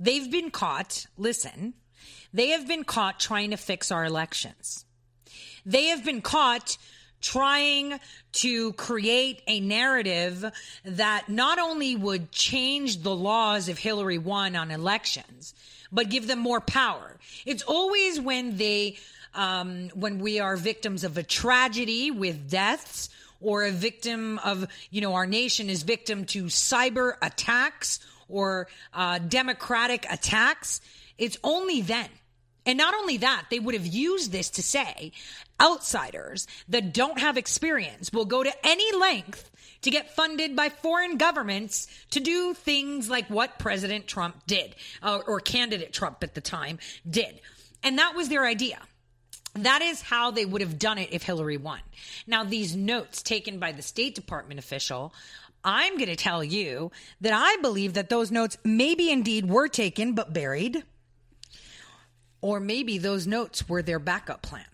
They've 0.00 0.30
been 0.30 0.50
caught. 0.50 1.06
Listen, 1.16 1.74
they 2.32 2.48
have 2.48 2.66
been 2.66 2.84
caught 2.84 3.20
trying 3.20 3.50
to 3.50 3.56
fix 3.56 3.92
our 3.92 4.04
elections. 4.04 4.84
They 5.64 5.86
have 5.86 6.04
been 6.04 6.20
caught 6.20 6.76
trying 7.24 7.98
to 8.32 8.72
create 8.74 9.40
a 9.46 9.58
narrative 9.58 10.44
that 10.84 11.28
not 11.28 11.58
only 11.58 11.96
would 11.96 12.30
change 12.30 13.02
the 13.02 13.14
laws 13.14 13.68
if 13.68 13.78
Hillary 13.78 14.18
won 14.18 14.54
on 14.54 14.70
elections, 14.70 15.54
but 15.90 16.10
give 16.10 16.26
them 16.26 16.38
more 16.38 16.60
power. 16.60 17.16
It's 17.46 17.62
always 17.62 18.20
when 18.20 18.58
they, 18.58 18.98
um, 19.34 19.88
when 19.94 20.18
we 20.18 20.38
are 20.38 20.56
victims 20.56 21.02
of 21.02 21.16
a 21.16 21.22
tragedy 21.22 22.10
with 22.10 22.50
deaths 22.50 23.08
or 23.40 23.64
a 23.64 23.70
victim 23.70 24.38
of, 24.40 24.66
you 24.90 25.00
know, 25.00 25.14
our 25.14 25.26
nation 25.26 25.70
is 25.70 25.82
victim 25.82 26.26
to 26.26 26.44
cyber 26.44 27.14
attacks 27.22 28.00
or 28.28 28.68
uh, 28.92 29.18
democratic 29.18 30.06
attacks. 30.10 30.82
It's 31.16 31.38
only 31.42 31.80
then 31.80 32.08
and 32.66 32.78
not 32.78 32.94
only 32.94 33.18
that, 33.18 33.46
they 33.50 33.58
would 33.58 33.74
have 33.74 33.86
used 33.86 34.32
this 34.32 34.50
to 34.50 34.62
say 34.62 35.12
outsiders 35.60 36.46
that 36.68 36.92
don't 36.92 37.18
have 37.18 37.36
experience 37.36 38.12
will 38.12 38.24
go 38.24 38.42
to 38.42 38.52
any 38.66 38.96
length 38.96 39.50
to 39.82 39.90
get 39.90 40.14
funded 40.14 40.56
by 40.56 40.70
foreign 40.70 41.18
governments 41.18 41.88
to 42.10 42.20
do 42.20 42.54
things 42.54 43.10
like 43.10 43.28
what 43.28 43.58
President 43.58 44.06
Trump 44.06 44.46
did, 44.46 44.74
uh, 45.02 45.20
or 45.26 45.40
candidate 45.40 45.92
Trump 45.92 46.22
at 46.24 46.34
the 46.34 46.40
time 46.40 46.78
did. 47.08 47.40
And 47.82 47.98
that 47.98 48.14
was 48.14 48.30
their 48.30 48.46
idea. 48.46 48.78
That 49.56 49.82
is 49.82 50.00
how 50.00 50.30
they 50.30 50.46
would 50.46 50.62
have 50.62 50.78
done 50.78 50.98
it 50.98 51.12
if 51.12 51.22
Hillary 51.22 51.58
won. 51.58 51.80
Now, 52.26 52.42
these 52.44 52.74
notes 52.74 53.22
taken 53.22 53.58
by 53.58 53.72
the 53.72 53.82
State 53.82 54.14
Department 54.14 54.58
official 54.58 55.12
I'm 55.64 55.96
going 55.96 56.10
to 56.10 56.16
tell 56.16 56.44
you 56.44 56.92
that 57.22 57.32
I 57.32 57.56
believe 57.62 57.94
that 57.94 58.10
those 58.10 58.30
notes 58.30 58.58
maybe 58.64 59.10
indeed 59.10 59.48
were 59.48 59.68
taken 59.68 60.12
but 60.12 60.34
buried. 60.34 60.84
Or 62.44 62.60
maybe 62.60 62.98
those 62.98 63.26
notes 63.26 63.66
were 63.70 63.80
their 63.80 63.98
backup 63.98 64.42
plan. 64.42 64.66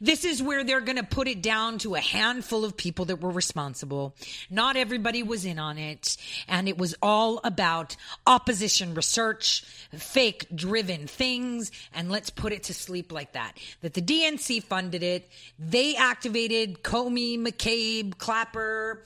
This 0.00 0.24
is 0.24 0.42
where 0.42 0.64
they're 0.64 0.80
going 0.80 0.96
to 0.96 1.04
put 1.04 1.28
it 1.28 1.40
down 1.40 1.78
to 1.78 1.94
a 1.94 2.00
handful 2.00 2.64
of 2.64 2.76
people 2.76 3.04
that 3.04 3.20
were 3.20 3.30
responsible. 3.30 4.16
Not 4.50 4.74
everybody 4.74 5.22
was 5.22 5.44
in 5.44 5.60
on 5.60 5.78
it. 5.78 6.16
And 6.48 6.68
it 6.68 6.76
was 6.76 6.96
all 7.00 7.40
about 7.44 7.94
opposition 8.26 8.94
research, 8.94 9.64
fake 9.96 10.48
driven 10.52 11.06
things. 11.06 11.70
And 11.94 12.10
let's 12.10 12.30
put 12.30 12.52
it 12.52 12.64
to 12.64 12.74
sleep 12.74 13.12
like 13.12 13.34
that. 13.34 13.52
That 13.82 13.94
the 13.94 14.02
DNC 14.02 14.64
funded 14.64 15.04
it. 15.04 15.30
They 15.60 15.94
activated 15.94 16.82
Comey, 16.82 17.38
McCabe, 17.38 18.18
Clapper, 18.18 19.04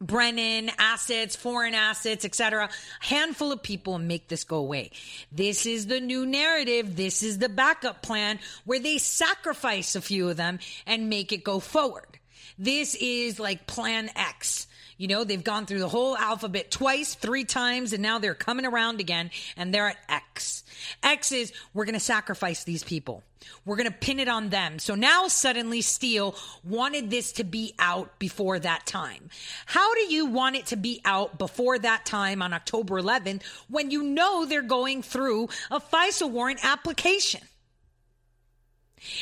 Brennan 0.00 0.70
assets, 0.78 1.36
foreign 1.36 1.74
assets, 1.74 2.24
etc. 2.24 2.68
Handful 3.00 3.52
of 3.52 3.62
people 3.62 3.98
make 3.98 4.28
this 4.28 4.44
go 4.44 4.56
away. 4.56 4.90
This 5.30 5.66
is 5.66 5.86
the 5.86 6.00
new 6.00 6.26
narrative. 6.26 6.96
This 6.96 7.22
is 7.22 7.38
the 7.38 7.48
backup 7.48 8.02
plan 8.02 8.38
where 8.64 8.80
they 8.80 8.98
sacrifice 8.98 9.94
a 9.94 10.00
few 10.00 10.28
of 10.28 10.36
them 10.36 10.58
and 10.86 11.08
make 11.08 11.32
it 11.32 11.44
go 11.44 11.60
forward. 11.60 12.18
This 12.58 12.94
is 12.96 13.40
like 13.40 13.66
plan 13.66 14.10
X. 14.14 14.66
You 14.96 15.08
know, 15.08 15.24
they've 15.24 15.42
gone 15.42 15.66
through 15.66 15.80
the 15.80 15.88
whole 15.88 16.16
alphabet 16.16 16.70
twice, 16.70 17.14
three 17.14 17.44
times, 17.44 17.92
and 17.92 18.02
now 18.02 18.18
they're 18.18 18.34
coming 18.34 18.64
around 18.64 19.00
again 19.00 19.30
and 19.56 19.74
they're 19.74 19.88
at 19.88 19.96
X. 20.08 20.64
X 21.02 21.32
is 21.32 21.52
we're 21.72 21.84
going 21.84 21.94
to 21.94 22.00
sacrifice 22.00 22.64
these 22.64 22.84
people. 22.84 23.22
We're 23.64 23.76
going 23.76 23.90
to 23.90 23.96
pin 23.96 24.20
it 24.20 24.28
on 24.28 24.48
them. 24.48 24.78
So 24.78 24.94
now 24.94 25.28
suddenly 25.28 25.82
Steele 25.82 26.34
wanted 26.62 27.10
this 27.10 27.32
to 27.32 27.44
be 27.44 27.74
out 27.78 28.18
before 28.18 28.58
that 28.58 28.86
time. 28.86 29.28
How 29.66 29.94
do 29.94 30.12
you 30.12 30.26
want 30.26 30.56
it 30.56 30.66
to 30.66 30.76
be 30.76 31.00
out 31.04 31.38
before 31.38 31.78
that 31.78 32.06
time 32.06 32.40
on 32.42 32.52
October 32.52 33.00
11th 33.00 33.42
when 33.68 33.90
you 33.90 34.02
know 34.02 34.44
they're 34.44 34.62
going 34.62 35.02
through 35.02 35.48
a 35.70 35.80
FISA 35.80 36.30
warrant 36.30 36.64
application? 36.64 37.42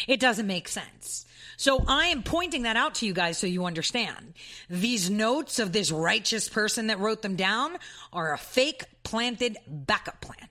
It 0.06 0.20
doesn't 0.20 0.46
make 0.46 0.68
sense. 0.68 1.26
So 1.62 1.84
I 1.86 2.06
am 2.06 2.24
pointing 2.24 2.64
that 2.64 2.76
out 2.76 2.96
to 2.96 3.06
you 3.06 3.12
guys 3.12 3.38
so 3.38 3.46
you 3.46 3.66
understand. 3.66 4.34
These 4.68 5.10
notes 5.10 5.60
of 5.60 5.70
this 5.70 5.92
righteous 5.92 6.48
person 6.48 6.88
that 6.88 6.98
wrote 6.98 7.22
them 7.22 7.36
down 7.36 7.76
are 8.12 8.34
a 8.34 8.36
fake 8.36 8.82
planted 9.04 9.58
backup 9.68 10.20
plan. 10.20 10.48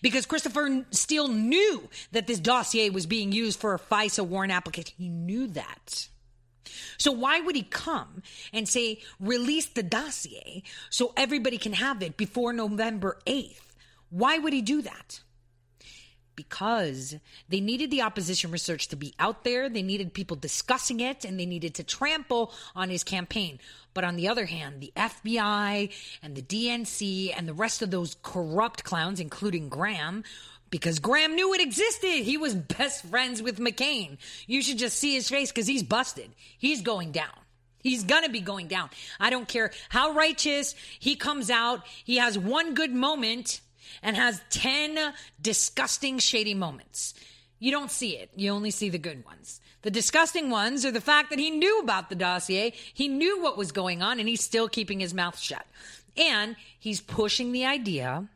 Because 0.00 0.24
Christopher 0.24 0.86
Steele 0.92 1.28
knew 1.28 1.90
that 2.12 2.26
this 2.26 2.40
dossier 2.40 2.88
was 2.88 3.04
being 3.04 3.32
used 3.32 3.60
for 3.60 3.74
a 3.74 3.78
FISA 3.78 4.26
warrant 4.26 4.54
application. 4.54 4.94
He 4.96 5.10
knew 5.10 5.48
that. 5.48 6.08
So 6.96 7.12
why 7.12 7.40
would 7.40 7.54
he 7.54 7.62
come 7.62 8.22
and 8.50 8.66
say, 8.66 9.02
release 9.20 9.66
the 9.66 9.82
dossier 9.82 10.62
so 10.88 11.12
everybody 11.18 11.58
can 11.58 11.74
have 11.74 12.02
it 12.02 12.16
before 12.16 12.54
November 12.54 13.18
8th? 13.26 13.60
Why 14.08 14.38
would 14.38 14.54
he 14.54 14.62
do 14.62 14.80
that? 14.80 15.20
Because 16.36 17.16
they 17.48 17.60
needed 17.60 17.90
the 17.90 18.02
opposition 18.02 18.50
research 18.50 18.88
to 18.88 18.96
be 18.96 19.14
out 19.18 19.44
there. 19.44 19.68
They 19.68 19.82
needed 19.82 20.14
people 20.14 20.36
discussing 20.36 21.00
it 21.00 21.24
and 21.24 21.38
they 21.38 21.46
needed 21.46 21.74
to 21.74 21.84
trample 21.84 22.52
on 22.74 22.90
his 22.90 23.04
campaign. 23.04 23.58
But 23.94 24.04
on 24.04 24.16
the 24.16 24.28
other 24.28 24.46
hand, 24.46 24.80
the 24.80 24.92
FBI 24.96 25.92
and 26.22 26.34
the 26.34 26.42
DNC 26.42 27.34
and 27.36 27.46
the 27.46 27.54
rest 27.54 27.82
of 27.82 27.90
those 27.90 28.16
corrupt 28.22 28.84
clowns, 28.84 29.20
including 29.20 29.68
Graham, 29.68 30.24
because 30.70 30.98
Graham 30.98 31.34
knew 31.34 31.52
it 31.52 31.60
existed. 31.60 32.22
He 32.22 32.38
was 32.38 32.54
best 32.54 33.04
friends 33.04 33.42
with 33.42 33.58
McCain. 33.58 34.16
You 34.46 34.62
should 34.62 34.78
just 34.78 34.98
see 34.98 35.14
his 35.14 35.28
face 35.28 35.52
because 35.52 35.66
he's 35.66 35.82
busted. 35.82 36.30
He's 36.58 36.80
going 36.80 37.12
down. 37.12 37.28
He's 37.82 38.04
gonna 38.04 38.28
be 38.28 38.40
going 38.40 38.68
down. 38.68 38.90
I 39.20 39.30
don't 39.30 39.48
care 39.48 39.72
how 39.88 40.12
righteous 40.12 40.74
he 40.98 41.16
comes 41.16 41.50
out. 41.50 41.84
He 42.04 42.16
has 42.16 42.38
one 42.38 42.74
good 42.74 42.92
moment 42.92 43.60
and 44.02 44.16
has 44.16 44.40
10 44.50 45.12
disgusting, 45.40 46.18
shady 46.18 46.54
moments. 46.54 47.14
You 47.58 47.70
don't 47.70 47.90
see 47.90 48.16
it. 48.16 48.30
You 48.34 48.50
only 48.50 48.70
see 48.70 48.88
the 48.88 48.98
good 48.98 49.24
ones. 49.24 49.60
The 49.82 49.90
disgusting 49.90 50.50
ones 50.50 50.84
are 50.84 50.92
the 50.92 51.00
fact 51.00 51.30
that 51.30 51.38
he 51.38 51.50
knew 51.50 51.80
about 51.80 52.08
the 52.08 52.14
dossier, 52.14 52.72
he 52.94 53.08
knew 53.08 53.42
what 53.42 53.58
was 53.58 53.72
going 53.72 54.02
on, 54.02 54.20
and 54.20 54.28
he's 54.28 54.42
still 54.42 54.68
keeping 54.68 55.00
his 55.00 55.12
mouth 55.12 55.38
shut. 55.38 55.66
And 56.16 56.56
he's 56.78 57.00
pushing 57.00 57.52
the 57.52 57.66
idea 57.66 58.28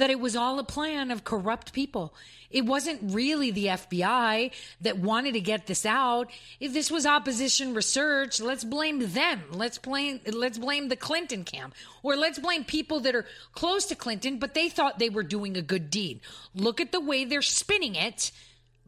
that 0.00 0.10
it 0.10 0.18
was 0.18 0.34
all 0.34 0.58
a 0.58 0.64
plan 0.64 1.10
of 1.10 1.24
corrupt 1.24 1.72
people. 1.74 2.14
It 2.50 2.64
wasn't 2.64 3.14
really 3.14 3.50
the 3.50 3.66
FBI 3.66 4.50
that 4.80 4.98
wanted 4.98 5.34
to 5.34 5.40
get 5.40 5.66
this 5.66 5.84
out. 5.86 6.30
If 6.58 6.72
this 6.72 6.90
was 6.90 7.04
opposition 7.06 7.74
research, 7.74 8.40
let's 8.40 8.64
blame 8.64 9.12
them. 9.12 9.42
Let's 9.52 9.78
blame 9.78 10.20
let's 10.26 10.58
blame 10.58 10.88
the 10.88 10.96
Clinton 10.96 11.44
camp 11.44 11.74
or 12.02 12.16
let's 12.16 12.38
blame 12.38 12.64
people 12.64 13.00
that 13.00 13.14
are 13.14 13.26
close 13.52 13.86
to 13.86 13.94
Clinton 13.94 14.38
but 14.38 14.54
they 14.54 14.68
thought 14.68 14.98
they 14.98 15.10
were 15.10 15.22
doing 15.22 15.56
a 15.56 15.62
good 15.62 15.90
deed. 15.90 16.20
Look 16.54 16.80
at 16.80 16.92
the 16.92 17.00
way 17.00 17.24
they're 17.24 17.42
spinning 17.42 17.94
it. 17.94 18.32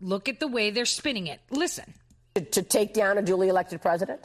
Look 0.00 0.28
at 0.28 0.40
the 0.40 0.48
way 0.48 0.70
they're 0.70 0.84
spinning 0.86 1.28
it. 1.28 1.40
Listen. 1.50 1.92
To 2.34 2.62
take 2.62 2.94
down 2.94 3.18
a 3.18 3.22
duly 3.22 3.48
elected 3.48 3.82
president? 3.82 4.24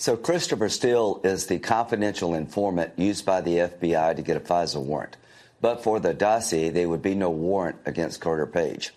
So 0.00 0.16
Christopher 0.16 0.70
Steele 0.70 1.20
is 1.24 1.46
the 1.46 1.58
confidential 1.58 2.32
informant 2.32 2.94
used 2.96 3.26
by 3.26 3.42
the 3.42 3.58
FBI 3.58 4.16
to 4.16 4.22
get 4.22 4.38
a 4.38 4.40
FISA 4.40 4.82
warrant. 4.82 5.18
But 5.60 5.84
for 5.84 6.00
the 6.00 6.14
dossier, 6.14 6.70
there 6.70 6.88
would 6.88 7.02
be 7.02 7.14
no 7.14 7.28
warrant 7.28 7.76
against 7.84 8.22
Carter 8.22 8.46
Page. 8.46 8.94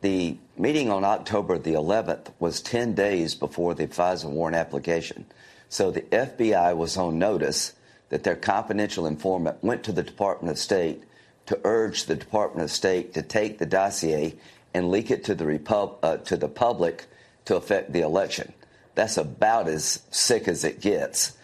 The 0.00 0.36
meeting 0.56 0.92
on 0.92 1.02
October 1.02 1.58
the 1.58 1.72
11th 1.72 2.28
was 2.38 2.60
10 2.60 2.94
days 2.94 3.34
before 3.34 3.74
the 3.74 3.88
FISA 3.88 4.30
warrant 4.30 4.54
application. 4.54 5.26
So 5.68 5.90
the 5.90 6.02
FBI 6.02 6.76
was 6.76 6.96
on 6.96 7.18
notice 7.18 7.72
that 8.10 8.22
their 8.22 8.36
confidential 8.36 9.08
informant 9.08 9.64
went 9.64 9.82
to 9.82 9.92
the 9.92 10.04
Department 10.04 10.52
of 10.52 10.58
State 10.58 11.02
to 11.46 11.58
urge 11.64 12.04
the 12.04 12.14
Department 12.14 12.62
of 12.62 12.70
State 12.70 13.12
to 13.14 13.22
take 13.22 13.58
the 13.58 13.66
dossier 13.66 14.36
and 14.72 14.88
leak 14.88 15.10
it 15.10 15.24
to 15.24 15.34
the, 15.34 15.46
Repub- 15.46 15.98
uh, 16.00 16.18
to 16.18 16.36
the 16.36 16.48
public 16.48 17.06
to 17.46 17.56
affect 17.56 17.92
the 17.92 18.02
election. 18.02 18.52
That's 18.94 19.16
about 19.16 19.68
as 19.68 20.02
sick 20.10 20.48
as 20.48 20.64
it 20.64 20.80
gets. 20.80 21.36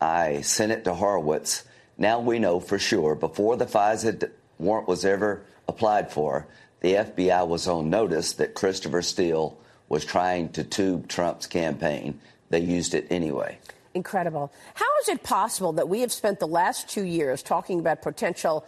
I 0.00 0.40
sent 0.42 0.72
it 0.72 0.84
to 0.84 0.94
Horowitz. 0.94 1.64
Now 1.98 2.20
we 2.20 2.38
know 2.38 2.60
for 2.60 2.78
sure, 2.78 3.14
before 3.14 3.56
the 3.56 3.66
FISA 3.66 4.30
warrant 4.58 4.88
was 4.88 5.04
ever 5.04 5.44
applied 5.68 6.10
for, 6.10 6.46
the 6.80 6.94
FBI 6.94 7.46
was 7.46 7.68
on 7.68 7.90
notice 7.90 8.34
that 8.34 8.54
Christopher 8.54 9.02
Steele 9.02 9.56
was 9.88 10.04
trying 10.04 10.50
to 10.50 10.64
tube 10.64 11.08
Trump's 11.08 11.46
campaign. 11.46 12.20
They 12.50 12.60
used 12.60 12.94
it 12.94 13.06
anyway. 13.10 13.58
Incredible. 13.94 14.52
How 14.74 14.86
is 15.00 15.08
it 15.08 15.22
possible 15.22 15.72
that 15.72 15.88
we 15.88 16.00
have 16.00 16.12
spent 16.12 16.38
the 16.38 16.46
last 16.46 16.88
two 16.88 17.04
years 17.04 17.42
talking 17.42 17.80
about 17.80 18.02
potential 18.02 18.66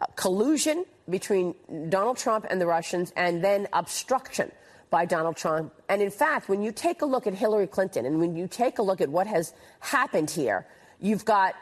uh, 0.00 0.06
collusion 0.14 0.84
between 1.08 1.54
Donald 1.88 2.18
Trump 2.18 2.46
and 2.48 2.60
the 2.60 2.66
Russians 2.66 3.12
and 3.16 3.42
then 3.42 3.66
obstruction 3.72 4.52
by 4.90 5.04
Donald 5.04 5.36
Trump? 5.36 5.72
And 5.88 6.02
in 6.02 6.10
fact, 6.10 6.48
when 6.48 6.62
you 6.62 6.72
take 6.72 7.02
a 7.02 7.06
look 7.06 7.26
at 7.26 7.34
Hillary 7.34 7.66
Clinton 7.66 8.04
and 8.04 8.18
when 8.18 8.36
you 8.36 8.46
take 8.46 8.78
a 8.78 8.82
look 8.82 9.00
at 9.00 9.08
what 9.08 9.26
has 9.26 9.54
happened 9.80 10.30
here, 10.30 10.66
you've 11.00 11.24
got 11.24 11.54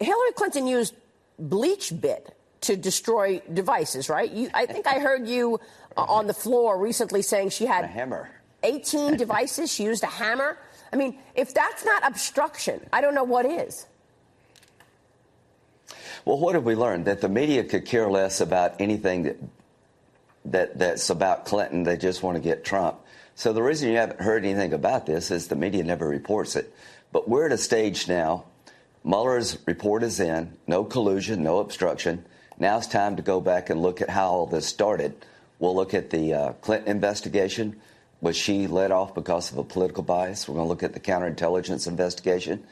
Hillary 0.00 0.32
Clinton 0.32 0.66
used 0.66 0.94
BleachBit 1.40 2.30
to 2.62 2.76
destroy 2.76 3.42
devices, 3.52 4.08
right? 4.08 4.30
You, 4.30 4.48
I 4.54 4.66
think 4.66 4.86
I 4.86 4.98
heard 4.98 5.28
you 5.28 5.60
uh, 5.96 6.04
on 6.08 6.26
the 6.26 6.34
floor 6.34 6.78
recently 6.78 7.22
saying 7.22 7.50
she 7.50 7.66
had 7.66 7.84
a 7.84 7.88
hammer. 7.88 8.30
18 8.62 9.16
devices. 9.18 9.72
She 9.72 9.84
used 9.84 10.02
a 10.02 10.08
hammer. 10.08 10.58
I 10.92 10.96
mean, 10.96 11.18
if 11.34 11.52
that's 11.52 11.84
not 11.84 12.06
obstruction, 12.06 12.80
I 12.92 13.00
don't 13.00 13.14
know 13.14 13.24
what 13.24 13.44
is. 13.46 13.86
Well, 16.24 16.38
what 16.38 16.54
have 16.54 16.64
we 16.64 16.74
learned? 16.74 17.04
That 17.04 17.20
the 17.20 17.28
media 17.28 17.64
could 17.64 17.84
care 17.84 18.08
less 18.08 18.40
about 18.40 18.80
anything 18.80 19.24
that, 19.24 19.36
that 20.46 20.78
that's 20.78 21.10
about 21.10 21.46
Clinton. 21.46 21.82
They 21.82 21.96
just 21.96 22.22
want 22.22 22.36
to 22.36 22.40
get 22.40 22.64
Trump. 22.64 22.98
So 23.34 23.52
the 23.52 23.62
reason 23.62 23.90
you 23.90 23.96
haven't 23.96 24.20
heard 24.20 24.44
anything 24.44 24.72
about 24.72 25.06
this 25.06 25.30
is 25.30 25.48
the 25.48 25.56
media 25.56 25.82
never 25.82 26.06
reports 26.06 26.54
it. 26.56 26.72
But 27.12 27.28
we're 27.28 27.46
at 27.46 27.52
a 27.52 27.58
stage 27.58 28.08
now. 28.08 28.44
Mueller's 29.02 29.58
report 29.66 30.02
is 30.02 30.20
in. 30.20 30.56
No 30.66 30.84
collusion, 30.84 31.42
no 31.42 31.58
obstruction. 31.58 32.24
Now 32.58 32.78
it's 32.78 32.86
time 32.86 33.16
to 33.16 33.22
go 33.22 33.40
back 33.40 33.70
and 33.70 33.82
look 33.82 34.00
at 34.00 34.10
how 34.10 34.28
all 34.28 34.46
this 34.46 34.66
started. 34.66 35.14
We'll 35.58 35.74
look 35.74 35.94
at 35.94 36.10
the 36.10 36.34
uh, 36.34 36.52
Clinton 36.54 36.90
investigation. 36.90 37.80
Was 38.20 38.36
she 38.36 38.66
let 38.66 38.90
off 38.90 39.14
because 39.14 39.50
of 39.50 39.58
a 39.58 39.64
political 39.64 40.02
bias? 40.02 40.48
We're 40.48 40.54
going 40.54 40.66
to 40.66 40.68
look 40.68 40.82
at 40.82 40.92
the 40.92 41.00
counterintelligence 41.00 41.86
investigation, 41.86 42.64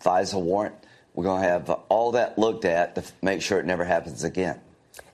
FISA 0.00 0.40
warrant. 0.40 0.74
We're 1.14 1.24
going 1.24 1.42
to 1.42 1.48
have 1.48 1.70
all 1.88 2.12
that 2.12 2.38
looked 2.38 2.64
at 2.64 2.94
to 2.96 3.04
make 3.22 3.42
sure 3.42 3.58
it 3.58 3.66
never 3.66 3.84
happens 3.84 4.24
again. 4.24 4.60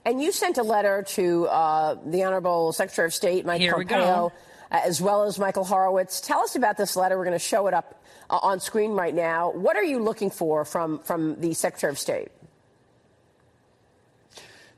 And 0.05 0.21
you 0.21 0.31
sent 0.31 0.59
a 0.59 0.63
letter 0.63 1.03
to 1.09 1.47
uh, 1.47 1.97
the 2.05 2.23
Honorable 2.23 2.71
Secretary 2.73 3.07
of 3.07 3.13
State, 3.13 3.43
Mike 3.43 3.59
Here 3.59 3.73
Pompeo, 3.73 4.31
uh, 4.71 4.81
as 4.85 5.01
well 5.01 5.23
as 5.23 5.39
Michael 5.39 5.63
Horowitz. 5.63 6.21
Tell 6.21 6.41
us 6.41 6.55
about 6.55 6.77
this 6.77 6.95
letter. 6.95 7.17
We're 7.17 7.25
going 7.25 7.33
to 7.33 7.39
show 7.39 7.65
it 7.65 7.73
up 7.73 8.03
uh, 8.29 8.37
on 8.43 8.59
screen 8.59 8.91
right 8.91 9.15
now. 9.15 9.51
What 9.51 9.75
are 9.75 9.83
you 9.83 9.97
looking 9.99 10.29
for 10.29 10.63
from, 10.63 10.99
from 10.99 11.39
the 11.41 11.55
Secretary 11.55 11.91
of 11.91 11.97
State? 11.97 12.29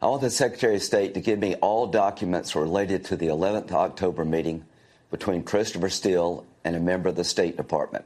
I 0.02 0.08
want 0.08 0.22
the 0.22 0.30
Secretary 0.30 0.76
of 0.76 0.84
State 0.84 1.14
to 1.16 1.22
give 1.22 1.40
me 1.40 1.56
all 1.56 1.88
documents 1.88 2.56
related 2.56 3.04
to 3.06 3.18
the 3.18 3.28
11th 3.28 3.72
October 3.72 4.24
meeting 4.24 4.64
between 5.12 5.44
Christopher 5.44 5.90
Steele 5.90 6.46
and 6.64 6.76
a 6.76 6.80
member 6.80 7.10
of 7.10 7.16
the 7.16 7.24
State 7.26 7.58
Department. 7.58 8.06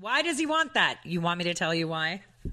Why 0.00 0.20
does 0.20 0.38
he 0.38 0.46
want 0.46 0.74
that? 0.74 0.98
You 1.04 1.22
want 1.22 1.38
me 1.38 1.44
to 1.44 1.54
tell 1.54 1.74
you 1.74 1.88
why? 1.88 2.22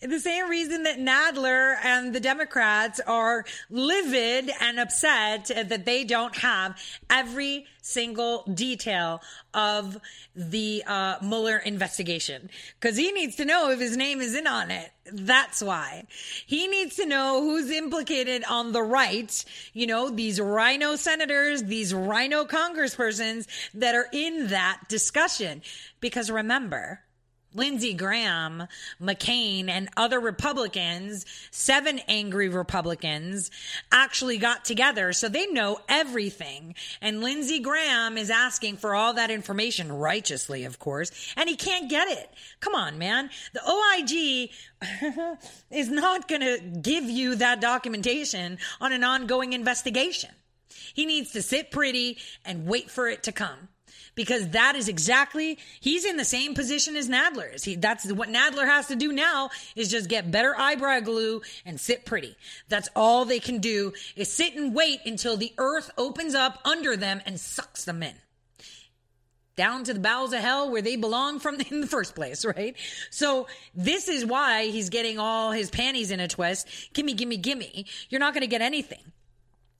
the 0.00 0.20
same 0.20 0.48
reason 0.48 0.84
that 0.84 0.98
Nadler 0.98 1.76
and 1.82 2.14
the 2.14 2.20
Democrats 2.20 3.00
are 3.00 3.44
livid 3.70 4.50
and 4.60 4.78
upset 4.78 5.46
that 5.68 5.84
they 5.84 6.04
don't 6.04 6.36
have 6.36 6.80
every 7.10 7.66
single 7.82 8.44
detail 8.52 9.20
of 9.54 9.98
the 10.36 10.84
uh, 10.86 11.16
Mueller 11.22 11.56
investigation 11.56 12.50
because 12.78 12.96
he 12.96 13.10
needs 13.12 13.36
to 13.36 13.44
know 13.44 13.70
if 13.70 13.80
his 13.80 13.96
name 13.96 14.20
is 14.20 14.34
in 14.34 14.46
on 14.46 14.70
it. 14.70 14.90
That's 15.10 15.62
why 15.62 16.06
he 16.46 16.68
needs 16.68 16.96
to 16.96 17.06
know 17.06 17.40
who's 17.40 17.70
implicated 17.70 18.44
on 18.44 18.72
the 18.72 18.82
right. 18.82 19.44
You 19.72 19.86
know, 19.86 20.10
these 20.10 20.38
RINO 20.38 20.96
senators, 20.96 21.62
these 21.62 21.94
RINO 21.94 22.44
congresspersons 22.44 23.46
that 23.74 23.94
are 23.94 24.08
in 24.12 24.48
that 24.48 24.82
discussion. 24.88 25.62
Because 26.00 26.30
remember, 26.30 27.00
Lindsey 27.54 27.94
Graham, 27.94 28.64
McCain, 29.00 29.68
and 29.68 29.88
other 29.96 30.20
Republicans, 30.20 31.24
seven 31.50 31.98
angry 32.06 32.48
Republicans, 32.48 33.50
actually 33.90 34.36
got 34.38 34.64
together. 34.64 35.12
So 35.12 35.28
they 35.28 35.46
know 35.46 35.80
everything. 35.88 36.74
And 37.00 37.22
Lindsey 37.22 37.60
Graham 37.60 38.18
is 38.18 38.30
asking 38.30 38.76
for 38.76 38.94
all 38.94 39.14
that 39.14 39.30
information, 39.30 39.90
righteously, 39.90 40.64
of 40.64 40.78
course, 40.78 41.10
and 41.36 41.48
he 41.48 41.56
can't 41.56 41.88
get 41.88 42.08
it. 42.08 42.30
Come 42.60 42.74
on, 42.74 42.98
man. 42.98 43.30
The 43.54 43.62
OIG 43.66 45.38
is 45.70 45.88
not 45.88 46.28
going 46.28 46.42
to 46.42 46.58
give 46.80 47.04
you 47.04 47.36
that 47.36 47.60
documentation 47.60 48.58
on 48.80 48.92
an 48.92 49.04
ongoing 49.04 49.54
investigation. 49.54 50.30
He 50.94 51.06
needs 51.06 51.32
to 51.32 51.42
sit 51.42 51.70
pretty 51.70 52.18
and 52.44 52.66
wait 52.66 52.90
for 52.90 53.08
it 53.08 53.22
to 53.24 53.32
come 53.32 53.68
because 54.18 54.48
that 54.48 54.74
is 54.74 54.88
exactly 54.88 55.58
he's 55.78 56.04
in 56.04 56.16
the 56.16 56.24
same 56.24 56.52
position 56.52 56.96
as 56.96 57.08
Nadler 57.08 57.54
is. 57.54 57.62
He 57.62 57.76
that's 57.76 58.12
what 58.12 58.28
Nadler 58.28 58.66
has 58.66 58.88
to 58.88 58.96
do 58.96 59.12
now 59.12 59.50
is 59.76 59.88
just 59.88 60.08
get 60.08 60.32
better 60.32 60.58
eyebrow 60.58 60.98
glue 60.98 61.40
and 61.64 61.78
sit 61.78 62.04
pretty. 62.04 62.34
That's 62.68 62.88
all 62.96 63.24
they 63.24 63.38
can 63.38 63.60
do 63.60 63.92
is 64.16 64.28
sit 64.30 64.56
and 64.56 64.74
wait 64.74 64.98
until 65.06 65.36
the 65.36 65.52
earth 65.56 65.92
opens 65.96 66.34
up 66.34 66.58
under 66.64 66.96
them 66.96 67.22
and 67.26 67.38
sucks 67.38 67.84
them 67.84 68.02
in. 68.02 68.14
Down 69.54 69.84
to 69.84 69.94
the 69.94 70.00
bowels 70.00 70.32
of 70.32 70.40
hell 70.40 70.68
where 70.68 70.82
they 70.82 70.96
belong 70.96 71.38
from 71.38 71.60
in 71.70 71.80
the 71.80 71.86
first 71.86 72.16
place, 72.16 72.44
right? 72.44 72.74
So 73.10 73.46
this 73.72 74.08
is 74.08 74.26
why 74.26 74.64
he's 74.66 74.90
getting 74.90 75.20
all 75.20 75.52
his 75.52 75.70
panties 75.70 76.10
in 76.10 76.18
a 76.18 76.26
twist. 76.26 76.66
Gimme, 76.92 77.14
gimme, 77.14 77.36
gimme. 77.36 77.86
You're 78.08 78.18
not 78.18 78.34
going 78.34 78.40
to 78.42 78.48
get 78.48 78.62
anything. 78.62 79.12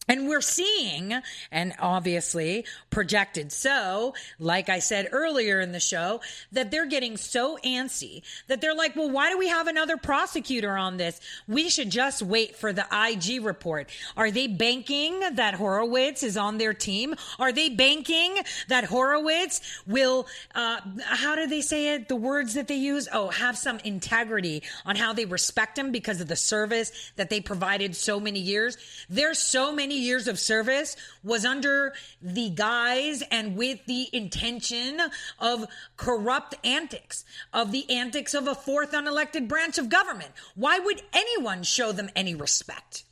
And 0.09 0.27
we're 0.27 0.41
seeing, 0.41 1.15
and 1.53 1.75
obviously 1.79 2.65
projected 2.91 3.53
so, 3.53 4.15
like 4.39 4.71
I 4.71 4.79
said 4.79 5.09
earlier 5.13 5.61
in 5.61 5.73
the 5.73 5.81
show, 5.81 6.21
that 6.53 6.71
they're 6.71 6.87
getting 6.87 7.19
so 7.19 7.59
antsy 7.65 8.23
that 8.47 8.61
they're 8.61 8.75
like, 8.75 8.97
well, 8.97 9.11
why 9.11 9.31
do 9.31 9.39
we 9.39 9.49
have 9.49 9.67
another 9.67 9.99
prosecutor 9.99 10.77
on 10.77 10.97
this? 10.97 11.21
We 11.47 11.69
should 11.69 11.91
just 11.91 12.23
wait 12.23 12.57
for 12.57 12.73
the 12.73 12.87
IG 12.91 13.45
report. 13.45 13.91
Are 14.17 14.31
they 14.31 14.47
banking 14.47 15.21
that 15.35 15.55
Horowitz 15.55 16.23
is 16.23 16.37
on 16.37 16.57
their 16.57 16.73
team? 16.73 17.15
Are 17.39 17.53
they 17.53 17.69
banking 17.69 18.37
that 18.69 18.85
Horowitz 18.85 19.61
will, 19.87 20.27
uh, 20.55 20.81
how 21.05 21.35
do 21.35 21.47
they 21.47 21.61
say 21.61 21.95
it? 21.95 22.09
The 22.09 22.17
words 22.17 22.55
that 22.55 22.69
they 22.69 22.77
use? 22.77 23.09
Oh, 23.13 23.29
have 23.29 23.59
some 23.59 23.79
integrity 23.85 24.63
on 24.87 24.97
how 24.97 25.13
they 25.13 25.27
respect 25.27 25.79
him 25.79 25.93
because 25.93 26.21
of 26.21 26.29
the 26.29 26.37
service 26.37 27.13
that 27.17 27.29
they 27.29 27.41
provided 27.41 27.95
so 27.95 28.19
many 28.19 28.41
years. 28.41 28.79
There's 29.11 29.39
so 29.39 29.73
many 29.73 29.98
years 29.99 30.29
of 30.29 30.39
service 30.39 30.97
was 31.23 31.45
under 31.45 31.93
the 32.23 32.51
guise 32.51 33.23
and 33.31 33.57
with 33.57 33.85
the 33.87 34.09
intention 34.13 35.01
of 35.39 35.67
corrupt 35.97 36.55
antics, 36.65 37.25
of 37.53 37.73
the 37.73 37.89
antics 37.91 38.35
of 38.35 38.47
a 38.47 38.55
fourth 38.55 38.93
unelected 38.93 39.49
branch 39.49 39.79
of 39.79 39.89
government. 39.89 40.31
Why 40.55 40.79
would 40.79 41.03
anyone 41.13 41.63
show 41.63 41.93
them 41.93 42.11
any 42.17 42.35
respect? 42.35 43.05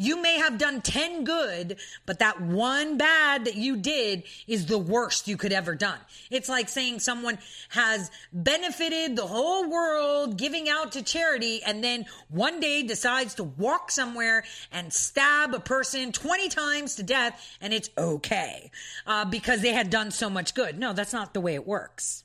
You 0.00 0.22
may 0.22 0.38
have 0.38 0.58
done 0.58 0.80
10 0.80 1.24
good, 1.24 1.76
but 2.06 2.20
that 2.20 2.40
one 2.40 2.96
bad 2.96 3.46
that 3.46 3.56
you 3.56 3.76
did 3.76 4.22
is 4.46 4.66
the 4.66 4.78
worst 4.78 5.26
you 5.26 5.36
could 5.36 5.52
ever 5.52 5.74
done. 5.74 5.98
It's 6.30 6.48
like 6.48 6.68
saying 6.68 7.00
someone 7.00 7.36
has 7.70 8.08
benefited 8.32 9.16
the 9.16 9.26
whole 9.26 9.68
world 9.68 10.38
giving 10.38 10.68
out 10.68 10.92
to 10.92 11.02
charity 11.02 11.64
and 11.64 11.82
then 11.82 12.06
one 12.28 12.60
day 12.60 12.84
decides 12.84 13.34
to 13.34 13.44
walk 13.44 13.90
somewhere 13.90 14.44
and 14.70 14.92
stab 14.92 15.52
a 15.52 15.60
person 15.60 16.12
20 16.12 16.48
times 16.48 16.94
to 16.94 17.02
death 17.02 17.56
and 17.60 17.74
it's 17.74 17.90
okay 17.98 18.70
uh, 19.04 19.24
because 19.24 19.62
they 19.62 19.72
had 19.72 19.90
done 19.90 20.12
so 20.12 20.30
much 20.30 20.54
good. 20.54 20.78
No, 20.78 20.92
that's 20.92 21.12
not 21.12 21.34
the 21.34 21.40
way 21.40 21.54
it 21.54 21.66
works. 21.66 22.22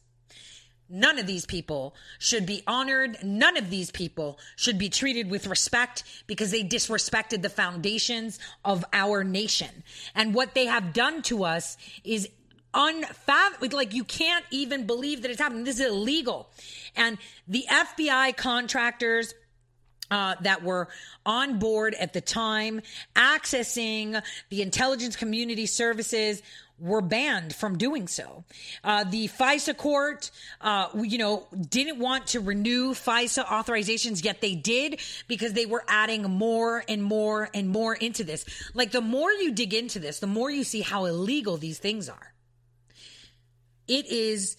None 0.95 1.17
of 1.17 1.25
these 1.25 1.47
people 1.47 1.95
should 2.19 2.45
be 2.45 2.61
honored. 2.67 3.17
None 3.23 3.57
of 3.57 3.71
these 3.71 3.89
people 3.89 4.37
should 4.55 4.77
be 4.77 4.89
treated 4.89 5.27
with 5.31 5.47
respect 5.47 6.03
because 6.27 6.51
they 6.51 6.63
disrespected 6.63 7.41
the 7.41 7.49
foundations 7.49 8.37
of 8.63 8.85
our 8.93 9.23
nation. 9.23 9.83
And 10.13 10.35
what 10.35 10.53
they 10.53 10.67
have 10.67 10.93
done 10.93 11.23
to 11.23 11.45
us 11.45 11.77
is 12.03 12.29
unfathomable. 12.75 13.75
Like 13.75 13.95
you 13.95 14.03
can't 14.03 14.45
even 14.51 14.85
believe 14.85 15.23
that 15.23 15.31
it's 15.31 15.41
happening. 15.41 15.63
This 15.63 15.79
is 15.79 15.87
illegal. 15.87 16.47
And 16.95 17.17
the 17.47 17.65
FBI 17.67 18.37
contractors, 18.37 19.33
uh, 20.11 20.35
that 20.41 20.61
were 20.61 20.89
on 21.25 21.57
board 21.57 21.95
at 21.95 22.13
the 22.13 22.21
time, 22.21 22.81
accessing 23.15 24.21
the 24.49 24.61
intelligence 24.61 25.15
community 25.15 25.65
services, 25.65 26.43
were 26.79 27.01
banned 27.01 27.53
from 27.55 27.77
doing 27.77 28.07
so. 28.07 28.43
Uh, 28.83 29.03
the 29.03 29.27
FISA 29.27 29.77
court, 29.77 30.31
uh, 30.61 30.89
you 30.95 31.17
know, 31.17 31.47
didn't 31.69 31.99
want 31.99 32.27
to 32.27 32.39
renew 32.39 32.93
FISA 32.93 33.45
authorizations, 33.45 34.23
yet 34.23 34.41
they 34.41 34.55
did 34.55 34.99
because 35.27 35.53
they 35.53 35.65
were 35.65 35.83
adding 35.87 36.23
more 36.23 36.83
and 36.87 37.03
more 37.03 37.49
and 37.53 37.69
more 37.69 37.93
into 37.93 38.23
this. 38.23 38.45
Like 38.73 38.91
the 38.91 39.01
more 39.01 39.31
you 39.31 39.53
dig 39.53 39.73
into 39.73 39.99
this, 39.99 40.19
the 40.19 40.27
more 40.27 40.49
you 40.49 40.63
see 40.63 40.81
how 40.81 41.05
illegal 41.05 41.57
these 41.57 41.79
things 41.79 42.09
are. 42.09 42.33
It 43.87 44.07
is 44.07 44.57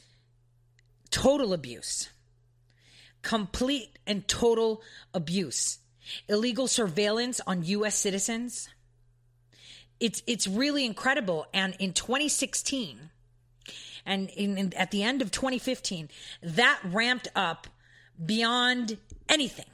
total 1.11 1.53
abuse, 1.53 2.09
complete 3.23 3.99
and 4.07 4.27
total 4.29 4.83
abuse, 5.13 5.79
illegal 6.29 6.69
surveillance 6.69 7.41
on 7.47 7.65
U.S. 7.65 7.97
citizens 7.97 8.69
it's 10.05 10.23
it's 10.27 10.47
really 10.47 10.85
incredible. 10.85 11.47
And 11.55 11.75
in 11.79 11.95
2016, 11.95 13.09
and 14.05 14.29
in, 14.29 14.59
in, 14.59 14.75
at 14.75 14.91
the 14.91 15.03
end 15.03 15.23
of 15.23 15.31
2015, 15.31 16.11
that 16.43 16.79
ramped 16.85 17.29
up 17.35 17.67
beyond 18.25 18.99
anything. 19.31 19.65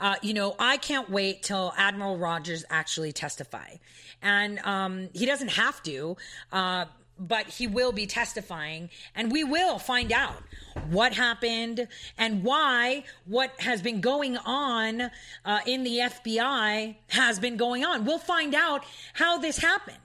Uh, 0.00 0.14
you 0.22 0.32
know, 0.32 0.56
I 0.58 0.78
can't 0.78 1.10
wait 1.10 1.42
till 1.42 1.74
Admiral 1.76 2.16
Rogers 2.16 2.64
actually 2.70 3.12
testify, 3.12 3.74
and 4.22 4.58
um, 4.60 5.10
he 5.12 5.26
doesn't 5.26 5.50
have 5.50 5.82
to. 5.82 6.16
Uh, 6.50 6.86
but 7.28 7.46
he 7.46 7.66
will 7.66 7.92
be 7.92 8.06
testifying 8.06 8.90
and 9.14 9.30
we 9.30 9.44
will 9.44 9.78
find 9.78 10.12
out 10.12 10.42
what 10.90 11.12
happened 11.12 11.86
and 12.18 12.42
why 12.42 13.04
what 13.26 13.52
has 13.60 13.82
been 13.82 14.00
going 14.00 14.36
on 14.38 15.10
uh, 15.44 15.60
in 15.66 15.84
the 15.84 15.98
FBI 15.98 16.96
has 17.08 17.38
been 17.38 17.56
going 17.56 17.84
on. 17.84 18.04
We'll 18.04 18.18
find 18.18 18.54
out 18.54 18.84
how 19.12 19.38
this 19.38 19.58
happened. 19.58 19.96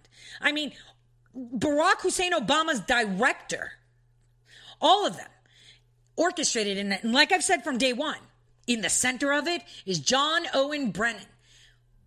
I 0.41 0.51
mean, 0.51 0.73
Barack 1.35 2.01
Hussein 2.01 2.33
Obama's 2.33 2.81
director, 2.81 3.71
all 4.81 5.07
of 5.07 5.17
them 5.17 5.29
orchestrated 6.15 6.77
in 6.77 6.91
it. 6.91 7.03
And 7.03 7.13
like 7.13 7.31
I've 7.31 7.43
said 7.43 7.63
from 7.63 7.77
day 7.77 7.93
one, 7.93 8.17
in 8.67 8.81
the 8.81 8.89
center 8.89 9.31
of 9.31 9.47
it 9.47 9.61
is 9.85 9.99
John 9.99 10.43
Owen 10.53 10.91
Brennan. 10.91 11.21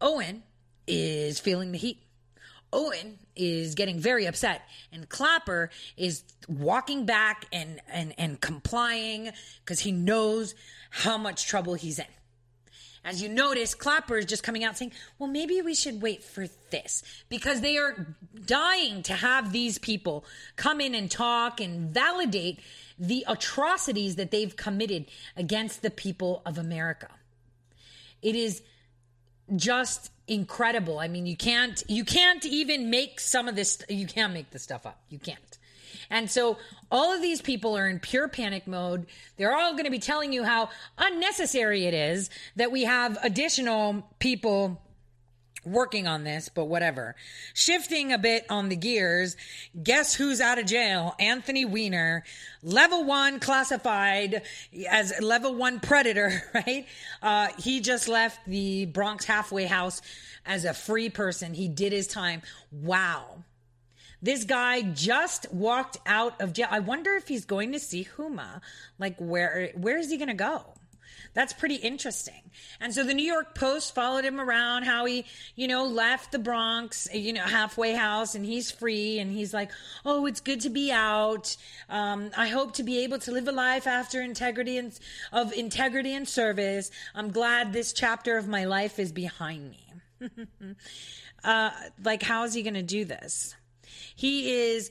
Owen 0.00 0.42
is 0.86 1.40
feeling 1.40 1.72
the 1.72 1.78
heat. 1.78 1.98
Owen 2.72 3.18
is 3.40 3.74
getting 3.74 3.98
very 3.98 4.26
upset 4.26 4.62
and 4.92 5.08
Clapper 5.08 5.70
is 5.96 6.22
walking 6.48 7.06
back 7.06 7.46
and 7.52 7.80
and 7.88 8.14
and 8.18 8.40
complying 8.40 9.30
because 9.64 9.80
he 9.80 9.92
knows 9.92 10.54
how 10.90 11.16
much 11.16 11.46
trouble 11.46 11.74
he's 11.74 11.98
in. 11.98 12.06
As 13.02 13.22
you 13.22 13.30
notice, 13.30 13.74
Clapper 13.74 14.18
is 14.18 14.26
just 14.26 14.42
coming 14.42 14.62
out 14.62 14.76
saying, 14.76 14.92
well, 15.18 15.28
maybe 15.28 15.62
we 15.62 15.74
should 15.74 16.02
wait 16.02 16.22
for 16.22 16.46
this 16.70 17.02
because 17.30 17.62
they 17.62 17.78
are 17.78 18.14
dying 18.44 19.02
to 19.04 19.14
have 19.14 19.52
these 19.52 19.78
people 19.78 20.24
come 20.56 20.82
in 20.82 20.94
and 20.94 21.10
talk 21.10 21.60
and 21.60 21.94
validate 21.94 22.60
the 22.98 23.24
atrocities 23.26 24.16
that 24.16 24.30
they've 24.30 24.54
committed 24.54 25.06
against 25.34 25.80
the 25.80 25.90
people 25.90 26.42
of 26.44 26.58
America. 26.58 27.08
It 28.20 28.36
is 28.36 28.60
just 29.56 30.10
incredible. 30.30 30.98
I 30.98 31.08
mean, 31.08 31.26
you 31.26 31.36
can't 31.36 31.82
you 31.88 32.04
can't 32.04 32.46
even 32.46 32.88
make 32.88 33.20
some 33.20 33.48
of 33.48 33.56
this 33.56 33.82
you 33.88 34.06
can't 34.06 34.32
make 34.32 34.50
this 34.50 34.62
stuff 34.62 34.86
up. 34.86 34.98
You 35.10 35.18
can't. 35.18 35.58
And 36.08 36.30
so 36.30 36.56
all 36.90 37.12
of 37.12 37.20
these 37.20 37.40
people 37.42 37.76
are 37.76 37.88
in 37.88 38.00
pure 38.00 38.28
panic 38.28 38.66
mode. 38.66 39.06
They're 39.36 39.56
all 39.56 39.72
going 39.72 39.84
to 39.84 39.90
be 39.90 39.98
telling 39.98 40.32
you 40.32 40.44
how 40.44 40.70
unnecessary 40.98 41.86
it 41.86 41.94
is 41.94 42.30
that 42.56 42.72
we 42.72 42.84
have 42.84 43.18
additional 43.22 44.08
people 44.18 44.80
working 45.64 46.06
on 46.06 46.24
this, 46.24 46.48
but 46.48 46.66
whatever. 46.66 47.14
Shifting 47.54 48.12
a 48.12 48.18
bit 48.18 48.46
on 48.50 48.68
the 48.68 48.76
gears, 48.76 49.36
guess 49.82 50.14
who's 50.14 50.40
out 50.40 50.58
of 50.58 50.66
jail? 50.66 51.14
Anthony 51.18 51.64
Weiner, 51.64 52.24
level 52.62 53.04
one 53.04 53.40
classified 53.40 54.42
as 54.88 55.12
level 55.20 55.54
one 55.54 55.80
predator, 55.80 56.42
right? 56.54 56.86
Uh, 57.22 57.48
he 57.58 57.80
just 57.80 58.08
left 58.08 58.40
the 58.46 58.86
Bronx 58.86 59.24
halfway 59.24 59.64
house 59.64 60.02
as 60.46 60.64
a 60.64 60.74
free 60.74 61.10
person. 61.10 61.54
He 61.54 61.68
did 61.68 61.92
his 61.92 62.06
time. 62.06 62.42
Wow. 62.72 63.44
This 64.22 64.44
guy 64.44 64.82
just 64.82 65.50
walked 65.50 65.96
out 66.04 66.40
of 66.40 66.52
jail. 66.52 66.68
I 66.70 66.80
wonder 66.80 67.12
if 67.12 67.26
he's 67.26 67.46
going 67.46 67.72
to 67.72 67.78
see 67.78 68.06
Huma. 68.16 68.60
Like, 68.98 69.16
where, 69.18 69.70
where 69.74 69.96
is 69.96 70.10
he 70.10 70.18
going 70.18 70.28
to 70.28 70.34
go? 70.34 70.74
That's 71.32 71.52
pretty 71.52 71.76
interesting. 71.76 72.50
And 72.80 72.92
so 72.92 73.04
the 73.04 73.14
New 73.14 73.24
York 73.24 73.54
Post 73.54 73.94
followed 73.94 74.24
him 74.24 74.40
around 74.40 74.82
how 74.82 75.04
he, 75.04 75.24
you 75.54 75.68
know, 75.68 75.84
left 75.84 76.32
the 76.32 76.40
Bronx, 76.40 77.08
you 77.12 77.32
know, 77.32 77.42
halfway 77.42 77.92
house 77.92 78.34
and 78.34 78.44
he's 78.44 78.70
free 78.70 79.20
and 79.20 79.30
he's 79.30 79.54
like, 79.54 79.70
oh, 80.04 80.26
it's 80.26 80.40
good 80.40 80.60
to 80.62 80.70
be 80.70 80.90
out. 80.90 81.56
Um, 81.88 82.30
I 82.36 82.48
hope 82.48 82.74
to 82.74 82.82
be 82.82 83.04
able 83.04 83.20
to 83.20 83.32
live 83.32 83.46
a 83.46 83.52
life 83.52 83.86
after 83.86 84.20
integrity 84.20 84.76
and 84.76 84.98
of 85.32 85.52
integrity 85.52 86.14
and 86.14 86.28
service. 86.28 86.90
I'm 87.14 87.30
glad 87.30 87.72
this 87.72 87.92
chapter 87.92 88.36
of 88.36 88.48
my 88.48 88.64
life 88.64 88.98
is 88.98 89.12
behind 89.12 89.70
me. 89.70 89.86
uh, 91.44 91.70
like, 92.02 92.22
how 92.22 92.44
is 92.44 92.54
he 92.54 92.62
going 92.62 92.74
to 92.74 92.82
do 92.82 93.04
this? 93.04 93.54
He 94.16 94.72
is 94.72 94.90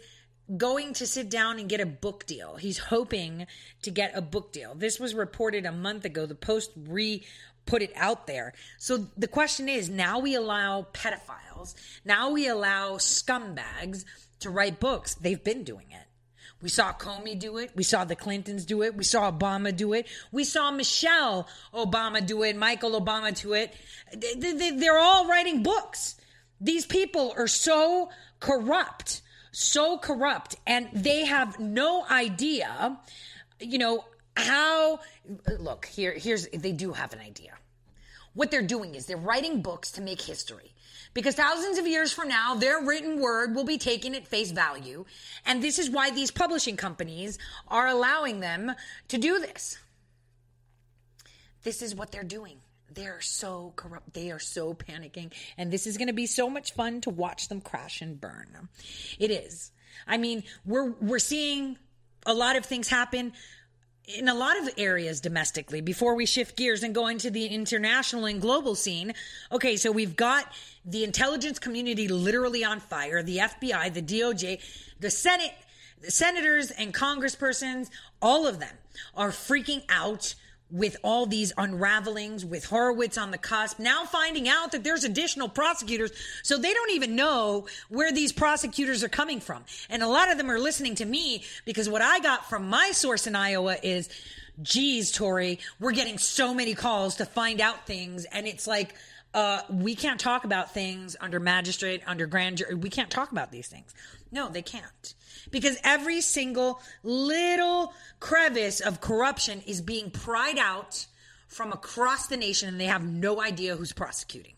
going 0.57 0.93
to 0.93 1.05
sit 1.07 1.29
down 1.29 1.59
and 1.59 1.69
get 1.69 1.79
a 1.79 1.85
book 1.85 2.25
deal. 2.25 2.55
He's 2.55 2.77
hoping 2.77 3.47
to 3.83 3.91
get 3.91 4.11
a 4.15 4.21
book 4.21 4.51
deal. 4.51 4.73
This 4.75 4.99
was 4.99 5.13
reported 5.13 5.65
a 5.65 5.71
month 5.71 6.05
ago. 6.05 6.25
The 6.25 6.35
Post 6.35 6.71
re 6.75 7.23
put 7.65 7.81
it 7.83 7.91
out 7.95 8.25
there. 8.25 8.53
So 8.79 9.07
the 9.15 9.27
question 9.27 9.69
is 9.69 9.89
now 9.89 10.19
we 10.19 10.33
allow 10.35 10.87
pedophiles, 10.91 11.75
now 12.03 12.31
we 12.31 12.47
allow 12.47 12.95
scumbags 12.95 14.05
to 14.39 14.49
write 14.49 14.79
books. 14.79 15.13
They've 15.13 15.43
been 15.43 15.63
doing 15.63 15.85
it. 15.91 16.05
We 16.61 16.69
saw 16.69 16.91
Comey 16.91 17.39
do 17.39 17.57
it. 17.57 17.71
We 17.75 17.83
saw 17.83 18.03
the 18.03 18.15
Clintons 18.17 18.65
do 18.65 18.81
it. 18.81 18.95
We 18.95 19.05
saw 19.05 19.31
Obama 19.31 19.75
do 19.75 19.93
it. 19.93 20.07
We 20.31 20.43
saw 20.43 20.71
Michelle 20.71 21.47
Obama 21.73 22.25
do 22.25 22.43
it. 22.43 22.57
Michael 22.57 22.99
Obama 22.99 23.39
do 23.39 23.53
it. 23.53 23.73
They're 24.17 24.97
all 24.97 25.27
writing 25.27 25.63
books. 25.63 26.15
These 26.59 26.85
people 26.85 27.33
are 27.37 27.47
so 27.47 28.09
corrupt 28.41 29.21
so 29.51 29.97
corrupt 29.97 30.55
and 30.67 30.89
they 30.93 31.25
have 31.25 31.59
no 31.59 32.05
idea, 32.09 32.99
you 33.59 33.77
know, 33.77 34.05
how 34.35 34.99
look, 35.59 35.85
here 35.85 36.13
here's 36.13 36.47
they 36.47 36.71
do 36.71 36.93
have 36.93 37.13
an 37.13 37.19
idea. 37.19 37.53
What 38.33 38.51
they're 38.51 38.61
doing 38.61 38.95
is 38.95 39.05
they're 39.05 39.17
writing 39.17 39.61
books 39.61 39.91
to 39.91 40.01
make 40.01 40.21
history. 40.21 40.73
Because 41.15 41.33
thousands 41.33 41.79
of 41.79 41.87
years 41.87 42.13
from 42.13 42.29
now, 42.29 42.53
their 42.53 42.81
written 42.83 43.19
word 43.19 43.55
will 43.55 43.63
be 43.63 43.79
taken 43.79 44.13
at 44.13 44.27
face 44.27 44.51
value. 44.51 45.05
And 45.43 45.61
this 45.61 45.79
is 45.79 45.89
why 45.89 46.11
these 46.11 46.29
publishing 46.29 46.77
companies 46.77 47.39
are 47.67 47.87
allowing 47.87 48.41
them 48.41 48.73
to 49.07 49.17
do 49.17 49.39
this. 49.39 49.79
This 51.63 51.81
is 51.81 51.95
what 51.95 52.11
they're 52.11 52.23
doing 52.23 52.59
they're 52.93 53.21
so 53.21 53.73
corrupt. 53.75 54.13
They 54.13 54.31
are 54.31 54.39
so 54.39 54.73
panicking. 54.73 55.33
And 55.57 55.71
this 55.71 55.87
is 55.87 55.97
going 55.97 56.07
to 56.07 56.13
be 56.13 56.25
so 56.25 56.49
much 56.49 56.73
fun 56.73 57.01
to 57.01 57.09
watch 57.09 57.47
them 57.47 57.61
crash 57.61 58.01
and 58.01 58.19
burn. 58.19 58.69
It 59.17 59.31
is. 59.31 59.71
I 60.07 60.17
mean, 60.17 60.43
we're, 60.65 60.91
we're 61.01 61.19
seeing 61.19 61.77
a 62.25 62.33
lot 62.33 62.55
of 62.55 62.65
things 62.65 62.87
happen 62.87 63.33
in 64.17 64.27
a 64.27 64.33
lot 64.33 64.57
of 64.57 64.69
areas 64.77 65.21
domestically 65.21 65.81
before 65.81 66.15
we 66.15 66.25
shift 66.25 66.57
gears 66.57 66.81
and 66.81 66.95
go 66.95 67.07
into 67.07 67.29
the 67.29 67.45
international 67.45 68.25
and 68.25 68.41
global 68.41 68.73
scene. 68.75 69.13
Okay, 69.51 69.77
so 69.77 69.91
we've 69.91 70.15
got 70.15 70.51
the 70.83 71.03
intelligence 71.03 71.59
community 71.59 72.07
literally 72.07 72.63
on 72.63 72.79
fire, 72.79 73.21
the 73.21 73.37
FBI, 73.37 73.93
the 73.93 74.01
DOJ, 74.01 74.59
the 74.99 75.11
Senate, 75.11 75.53
the 76.01 76.11
senators 76.11 76.71
and 76.71 76.93
congresspersons, 76.93 77.89
all 78.21 78.47
of 78.47 78.59
them 78.59 78.75
are 79.15 79.29
freaking 79.29 79.83
out 79.89 80.33
with 80.71 80.97
all 81.03 81.25
these 81.25 81.51
unravelings, 81.53 82.45
with 82.45 82.65
Horowitz 82.65 83.17
on 83.17 83.31
the 83.31 83.37
cusp, 83.37 83.79
now 83.79 84.05
finding 84.05 84.47
out 84.47 84.71
that 84.71 84.83
there's 84.83 85.03
additional 85.03 85.49
prosecutors. 85.49 86.11
So 86.43 86.57
they 86.57 86.73
don't 86.73 86.91
even 86.91 87.15
know 87.15 87.67
where 87.89 88.11
these 88.11 88.31
prosecutors 88.31 89.03
are 89.03 89.09
coming 89.09 89.39
from. 89.39 89.63
And 89.89 90.03
a 90.03 90.07
lot 90.07 90.31
of 90.31 90.37
them 90.37 90.49
are 90.49 90.59
listening 90.59 90.95
to 90.95 91.05
me 91.05 91.43
because 91.65 91.89
what 91.89 92.01
I 92.01 92.19
got 92.19 92.49
from 92.49 92.69
my 92.69 92.91
source 92.91 93.25
in 93.25 93.35
Iowa 93.35 93.77
is, 93.81 94.09
geez, 94.61 95.11
Tori, 95.11 95.59
we're 95.79 95.91
getting 95.91 96.17
so 96.17 96.53
many 96.53 96.75
calls 96.75 97.15
to 97.15 97.25
find 97.25 97.61
out 97.61 97.87
things. 97.87 98.25
And 98.25 98.45
it's 98.45 98.67
like, 98.67 98.93
uh, 99.33 99.61
we 99.69 99.95
can't 99.95 100.19
talk 100.19 100.43
about 100.43 100.73
things 100.73 101.15
under 101.21 101.39
magistrate, 101.39 102.01
under 102.07 102.25
grand 102.25 102.57
jury. 102.57 102.73
We 102.73 102.89
can't 102.89 103.11
talk 103.11 103.31
about 103.31 103.51
these 103.51 103.67
things. 103.67 103.93
No, 104.31 104.49
they 104.49 104.61
can't 104.61 105.15
because 105.51 105.77
every 105.83 106.21
single 106.21 106.81
little 107.03 107.93
crevice 108.19 108.79
of 108.79 109.01
corruption 109.01 109.61
is 109.65 109.81
being 109.81 110.11
pried 110.11 110.57
out 110.57 111.07
from 111.47 111.71
across 111.71 112.27
the 112.27 112.37
nation 112.37 112.69
and 112.69 112.79
they 112.79 112.85
have 112.85 113.03
no 113.03 113.41
idea 113.41 113.75
who's 113.75 113.91
prosecuting. 113.91 114.53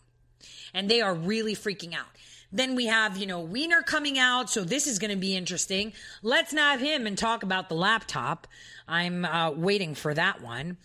And 0.74 0.90
they 0.90 1.00
are 1.00 1.14
really 1.14 1.54
freaking 1.54 1.94
out. 1.94 2.06
Then 2.52 2.74
we 2.74 2.86
have, 2.86 3.16
you 3.16 3.26
know, 3.26 3.40
Weiner 3.40 3.80
coming 3.80 4.18
out, 4.18 4.50
so 4.50 4.62
this 4.62 4.86
is 4.86 4.98
going 4.98 5.10
to 5.10 5.16
be 5.16 5.34
interesting. 5.34 5.94
Let's 6.22 6.52
nab 6.52 6.80
him 6.80 7.06
and 7.06 7.16
talk 7.16 7.42
about 7.42 7.70
the 7.70 7.74
laptop. 7.74 8.46
I'm 8.86 9.24
uh, 9.24 9.52
waiting 9.52 9.94
for 9.94 10.12
that 10.12 10.42
one. 10.42 10.76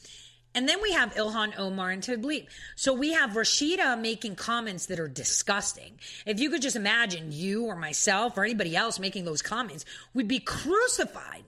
And 0.57 0.67
then 0.67 0.81
we 0.81 0.93
have 0.93 1.13
Ilhan 1.13 1.53
Omar 1.59 1.91
and 1.91 2.01
Tlaib. 2.01 2.47
So 2.75 2.91
we 2.91 3.13
have 3.13 3.33
Rashida 3.33 4.01
making 4.01 4.37
comments 4.37 4.87
that 4.87 4.99
are 4.99 5.07
disgusting. 5.07 5.99
If 6.25 6.39
you 6.39 6.49
could 6.49 6.63
just 6.63 6.75
imagine 6.75 7.31
you 7.31 7.65
or 7.65 7.75
myself 7.75 8.35
or 8.35 8.43
anybody 8.43 8.75
else 8.75 8.97
making 8.97 9.25
those 9.25 9.43
comments, 9.43 9.85
we'd 10.15 10.27
be 10.27 10.39
crucified. 10.39 11.43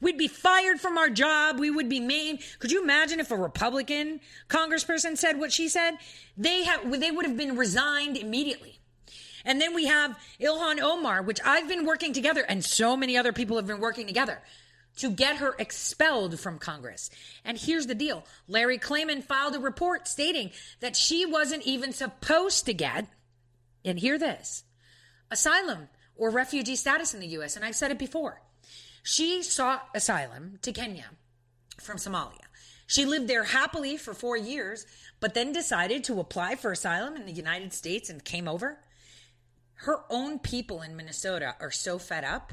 We'd 0.00 0.18
be 0.18 0.26
fired 0.26 0.80
from 0.80 0.98
our 0.98 1.08
job. 1.08 1.60
We 1.60 1.70
would 1.70 1.88
be 1.88 2.00
maimed. 2.00 2.40
Could 2.58 2.72
you 2.72 2.82
imagine 2.82 3.20
if 3.20 3.30
a 3.30 3.36
Republican 3.36 4.18
congressperson 4.48 5.16
said 5.16 5.38
what 5.38 5.52
she 5.52 5.68
said? 5.68 5.92
They 6.36 6.64
have, 6.64 6.98
they 6.98 7.12
would 7.12 7.24
have 7.24 7.36
been 7.36 7.56
resigned 7.56 8.16
immediately. 8.16 8.80
And 9.44 9.60
then 9.60 9.72
we 9.72 9.86
have 9.86 10.18
Ilhan 10.40 10.80
Omar, 10.80 11.22
which 11.22 11.38
I've 11.44 11.68
been 11.68 11.86
working 11.86 12.12
together 12.12 12.44
and 12.48 12.64
so 12.64 12.96
many 12.96 13.16
other 13.16 13.32
people 13.32 13.56
have 13.56 13.68
been 13.68 13.78
working 13.78 14.08
together 14.08 14.42
to 14.96 15.10
get 15.10 15.36
her 15.36 15.54
expelled 15.58 16.38
from 16.38 16.58
Congress. 16.58 17.10
And 17.44 17.58
here's 17.58 17.86
the 17.86 17.94
deal 17.94 18.24
Larry 18.46 18.78
Klayman 18.78 19.22
filed 19.22 19.54
a 19.54 19.60
report 19.60 20.08
stating 20.08 20.50
that 20.80 20.96
she 20.96 21.24
wasn't 21.24 21.62
even 21.64 21.92
supposed 21.92 22.66
to 22.66 22.74
get, 22.74 23.06
and 23.84 23.98
hear 23.98 24.18
this, 24.18 24.64
asylum 25.30 25.88
or 26.16 26.30
refugee 26.30 26.76
status 26.76 27.14
in 27.14 27.20
the 27.20 27.26
U.S. 27.28 27.56
And 27.56 27.64
I've 27.64 27.76
said 27.76 27.90
it 27.90 27.98
before. 27.98 28.42
She 29.02 29.42
sought 29.42 29.88
asylum 29.94 30.58
to 30.62 30.72
Kenya 30.72 31.06
from 31.80 31.96
Somalia. 31.96 32.46
She 32.86 33.06
lived 33.06 33.26
there 33.26 33.44
happily 33.44 33.96
for 33.96 34.14
four 34.14 34.36
years, 34.36 34.86
but 35.18 35.34
then 35.34 35.52
decided 35.52 36.04
to 36.04 36.20
apply 36.20 36.56
for 36.56 36.70
asylum 36.72 37.16
in 37.16 37.26
the 37.26 37.32
United 37.32 37.72
States 37.72 38.10
and 38.10 38.24
came 38.24 38.46
over. 38.46 38.78
Her 39.74 40.00
own 40.10 40.38
people 40.38 40.82
in 40.82 40.94
Minnesota 40.94 41.56
are 41.58 41.70
so 41.70 41.98
fed 41.98 42.22
up 42.22 42.52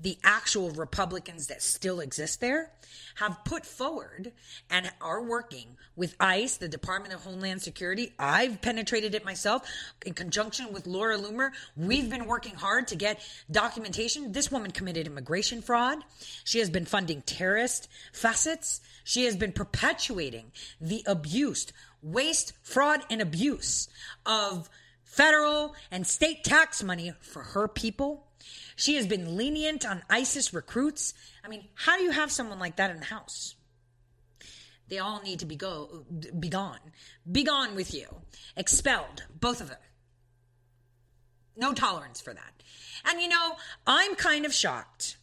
the 0.00 0.18
actual 0.24 0.70
Republicans 0.70 1.48
that 1.48 1.62
still 1.62 2.00
exist 2.00 2.40
there 2.40 2.70
have 3.16 3.44
put 3.44 3.66
forward 3.66 4.32
and 4.70 4.90
are 5.00 5.22
working 5.22 5.76
with 5.94 6.16
ICE, 6.18 6.56
the 6.56 6.68
Department 6.68 7.12
of 7.12 7.22
Homeland 7.22 7.60
Security. 7.60 8.12
I've 8.18 8.62
penetrated 8.62 9.14
it 9.14 9.24
myself 9.24 9.68
in 10.06 10.14
conjunction 10.14 10.72
with 10.72 10.86
Laura 10.86 11.18
Loomer. 11.18 11.50
We've 11.76 12.08
been 12.08 12.26
working 12.26 12.54
hard 12.54 12.88
to 12.88 12.96
get 12.96 13.20
documentation. 13.50 14.32
This 14.32 14.50
woman 14.50 14.70
committed 14.70 15.06
immigration 15.06 15.60
fraud. 15.60 15.98
She 16.44 16.60
has 16.60 16.70
been 16.70 16.86
funding 16.86 17.22
terrorist 17.22 17.88
facets. 18.12 18.80
She 19.04 19.24
has 19.24 19.36
been 19.36 19.52
perpetuating 19.52 20.52
the 20.80 21.04
abuse, 21.06 21.66
waste, 22.02 22.54
fraud, 22.62 23.02
and 23.10 23.20
abuse 23.20 23.88
of 24.24 24.70
federal 25.04 25.74
and 25.90 26.06
state 26.06 26.44
tax 26.44 26.82
money 26.82 27.12
for 27.20 27.42
her 27.42 27.68
people 27.68 28.29
she 28.76 28.96
has 28.96 29.06
been 29.06 29.36
lenient 29.36 29.86
on 29.86 30.02
ISIS 30.08 30.52
recruits. 30.52 31.14
I 31.44 31.48
mean, 31.48 31.68
how 31.74 31.96
do 31.96 32.02
you 32.02 32.10
have 32.10 32.30
someone 32.32 32.58
like 32.58 32.76
that 32.76 32.90
in 32.90 32.98
the 32.98 33.06
house? 33.06 33.54
They 34.88 34.98
all 34.98 35.22
need 35.22 35.38
to 35.38 35.46
be 35.46 35.56
go 35.56 36.04
be 36.38 36.48
gone. 36.48 36.80
Be 37.30 37.44
gone 37.44 37.76
with 37.76 37.94
you. 37.94 38.06
Expelled, 38.56 39.24
both 39.38 39.60
of 39.60 39.68
them. 39.68 39.78
No 41.56 41.72
tolerance 41.72 42.20
for 42.20 42.34
that. 42.34 42.62
And 43.04 43.20
you 43.20 43.28
know, 43.28 43.56
I'm 43.86 44.16
kind 44.16 44.44
of 44.44 44.52
shocked 44.52 45.16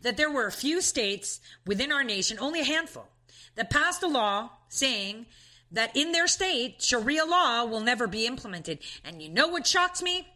that 0.00 0.16
there 0.16 0.30
were 0.30 0.46
a 0.46 0.52
few 0.52 0.80
states 0.80 1.40
within 1.66 1.92
our 1.92 2.04
nation, 2.04 2.38
only 2.40 2.60
a 2.60 2.64
handful, 2.64 3.08
that 3.54 3.70
passed 3.70 4.02
a 4.02 4.08
law 4.08 4.50
saying 4.68 5.26
that 5.70 5.96
in 5.96 6.12
their 6.12 6.26
state, 6.26 6.82
Sharia 6.82 7.24
law 7.24 7.64
will 7.64 7.80
never 7.80 8.06
be 8.06 8.26
implemented. 8.26 8.78
And 9.04 9.22
you 9.22 9.28
know 9.28 9.48
what 9.48 9.66
shocks 9.66 10.02
me? 10.02 10.28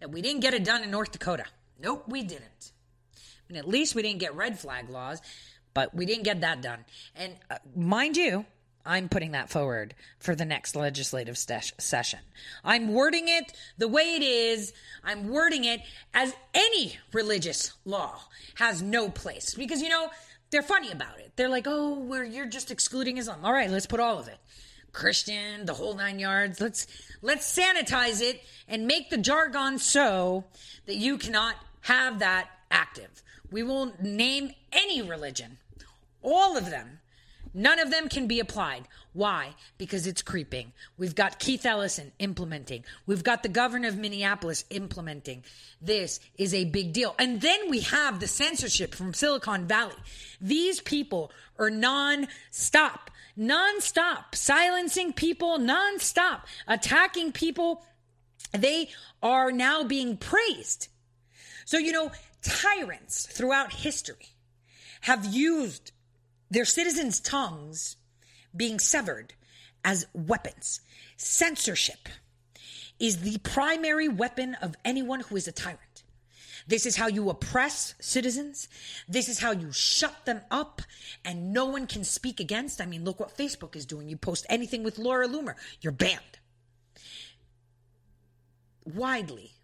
That 0.00 0.10
we 0.10 0.22
didn't 0.22 0.40
get 0.40 0.54
it 0.54 0.64
done 0.64 0.82
in 0.82 0.90
North 0.90 1.12
Dakota. 1.12 1.44
Nope, 1.80 2.04
we 2.08 2.22
didn't. 2.22 2.72
At 3.54 3.68
least 3.68 3.94
we 3.94 4.02
didn't 4.02 4.18
get 4.18 4.34
red 4.34 4.58
flag 4.58 4.90
laws, 4.90 5.20
but 5.74 5.94
we 5.94 6.06
didn't 6.06 6.24
get 6.24 6.40
that 6.40 6.62
done. 6.62 6.84
And 7.14 7.36
uh, 7.50 7.58
mind 7.76 8.16
you, 8.16 8.44
I'm 8.86 9.08
putting 9.08 9.32
that 9.32 9.50
forward 9.50 9.94
for 10.18 10.34
the 10.34 10.44
next 10.44 10.76
legislative 10.76 11.36
session. 11.36 12.20
I'm 12.64 12.92
wording 12.92 13.28
it 13.28 13.52
the 13.78 13.88
way 13.88 14.14
it 14.14 14.22
is. 14.22 14.72
I'm 15.04 15.28
wording 15.28 15.64
it 15.64 15.80
as 16.14 16.34
any 16.54 16.96
religious 17.12 17.72
law 17.84 18.20
has 18.54 18.82
no 18.82 19.08
place 19.08 19.54
because 19.54 19.82
you 19.82 19.88
know 19.88 20.08
they're 20.50 20.62
funny 20.62 20.92
about 20.92 21.18
it. 21.18 21.32
They're 21.36 21.48
like, 21.48 21.66
"Oh, 21.68 21.98
where 21.98 22.24
you're 22.24 22.46
just 22.46 22.70
excluding 22.70 23.18
Islam." 23.18 23.44
All 23.44 23.52
right, 23.52 23.68
let's 23.68 23.86
put 23.86 24.00
all 24.00 24.18
of 24.18 24.28
it. 24.28 24.38
Christian, 24.92 25.66
the 25.66 25.74
whole 25.74 25.94
nine 25.94 26.18
yards. 26.18 26.60
Let's 26.60 26.86
let's 27.20 27.54
sanitize 27.54 28.22
it 28.22 28.40
and 28.66 28.86
make 28.86 29.10
the 29.10 29.18
jargon 29.18 29.78
so 29.78 30.44
that 30.86 30.96
you 30.96 31.18
cannot 31.18 31.56
have 31.86 32.18
that 32.20 32.48
active. 32.70 33.22
We 33.50 33.62
will 33.62 33.92
name 34.00 34.52
any 34.72 35.02
religion, 35.02 35.58
all 36.22 36.56
of 36.56 36.70
them, 36.70 36.98
None 37.56 37.78
of 37.78 37.90
them 37.90 38.10
can 38.10 38.26
be 38.26 38.38
applied. 38.38 38.86
Why? 39.14 39.54
Because 39.78 40.06
it's 40.06 40.20
creeping. 40.20 40.72
We've 40.98 41.14
got 41.14 41.38
Keith 41.38 41.64
Ellison 41.64 42.12
implementing. 42.18 42.84
We've 43.06 43.24
got 43.24 43.42
the 43.42 43.48
governor 43.48 43.88
of 43.88 43.96
Minneapolis 43.96 44.66
implementing. 44.68 45.42
This 45.80 46.20
is 46.36 46.52
a 46.52 46.66
big 46.66 46.92
deal. 46.92 47.14
And 47.18 47.40
then 47.40 47.70
we 47.70 47.80
have 47.80 48.20
the 48.20 48.26
censorship 48.26 48.94
from 48.94 49.14
Silicon 49.14 49.66
Valley. 49.66 49.94
These 50.38 50.82
people 50.82 51.32
are 51.58 51.70
non-stop, 51.70 53.10
non-stop, 53.38 54.34
silencing 54.34 55.14
people, 55.14 55.56
non-stop, 55.58 56.46
attacking 56.68 57.32
people. 57.32 57.86
They 58.52 58.90
are 59.22 59.50
now 59.50 59.82
being 59.82 60.18
praised. 60.18 60.88
So, 61.66 61.78
you 61.78 61.90
know, 61.90 62.12
tyrants 62.42 63.26
throughout 63.26 63.72
history 63.72 64.28
have 65.00 65.26
used 65.26 65.90
their 66.48 66.64
citizens' 66.64 67.18
tongues 67.18 67.96
being 68.54 68.78
severed 68.78 69.34
as 69.84 70.06
weapons. 70.14 70.80
Censorship 71.16 72.08
is 73.00 73.18
the 73.18 73.38
primary 73.38 74.06
weapon 74.06 74.54
of 74.62 74.76
anyone 74.84 75.20
who 75.20 75.34
is 75.34 75.48
a 75.48 75.52
tyrant. 75.52 75.80
This 76.68 76.86
is 76.86 76.96
how 76.96 77.08
you 77.08 77.28
oppress 77.30 77.96
citizens. 78.00 78.68
This 79.08 79.28
is 79.28 79.40
how 79.40 79.50
you 79.50 79.72
shut 79.72 80.24
them 80.24 80.42
up 80.52 80.82
and 81.24 81.52
no 81.52 81.64
one 81.64 81.88
can 81.88 82.04
speak 82.04 82.38
against. 82.38 82.80
I 82.80 82.86
mean, 82.86 83.04
look 83.04 83.18
what 83.18 83.36
Facebook 83.36 83.74
is 83.74 83.86
doing. 83.86 84.08
You 84.08 84.16
post 84.16 84.46
anything 84.48 84.84
with 84.84 84.98
Laura 84.98 85.26
Loomer, 85.26 85.56
you're 85.80 85.92
banned. 85.92 86.38
Widely 88.84 89.55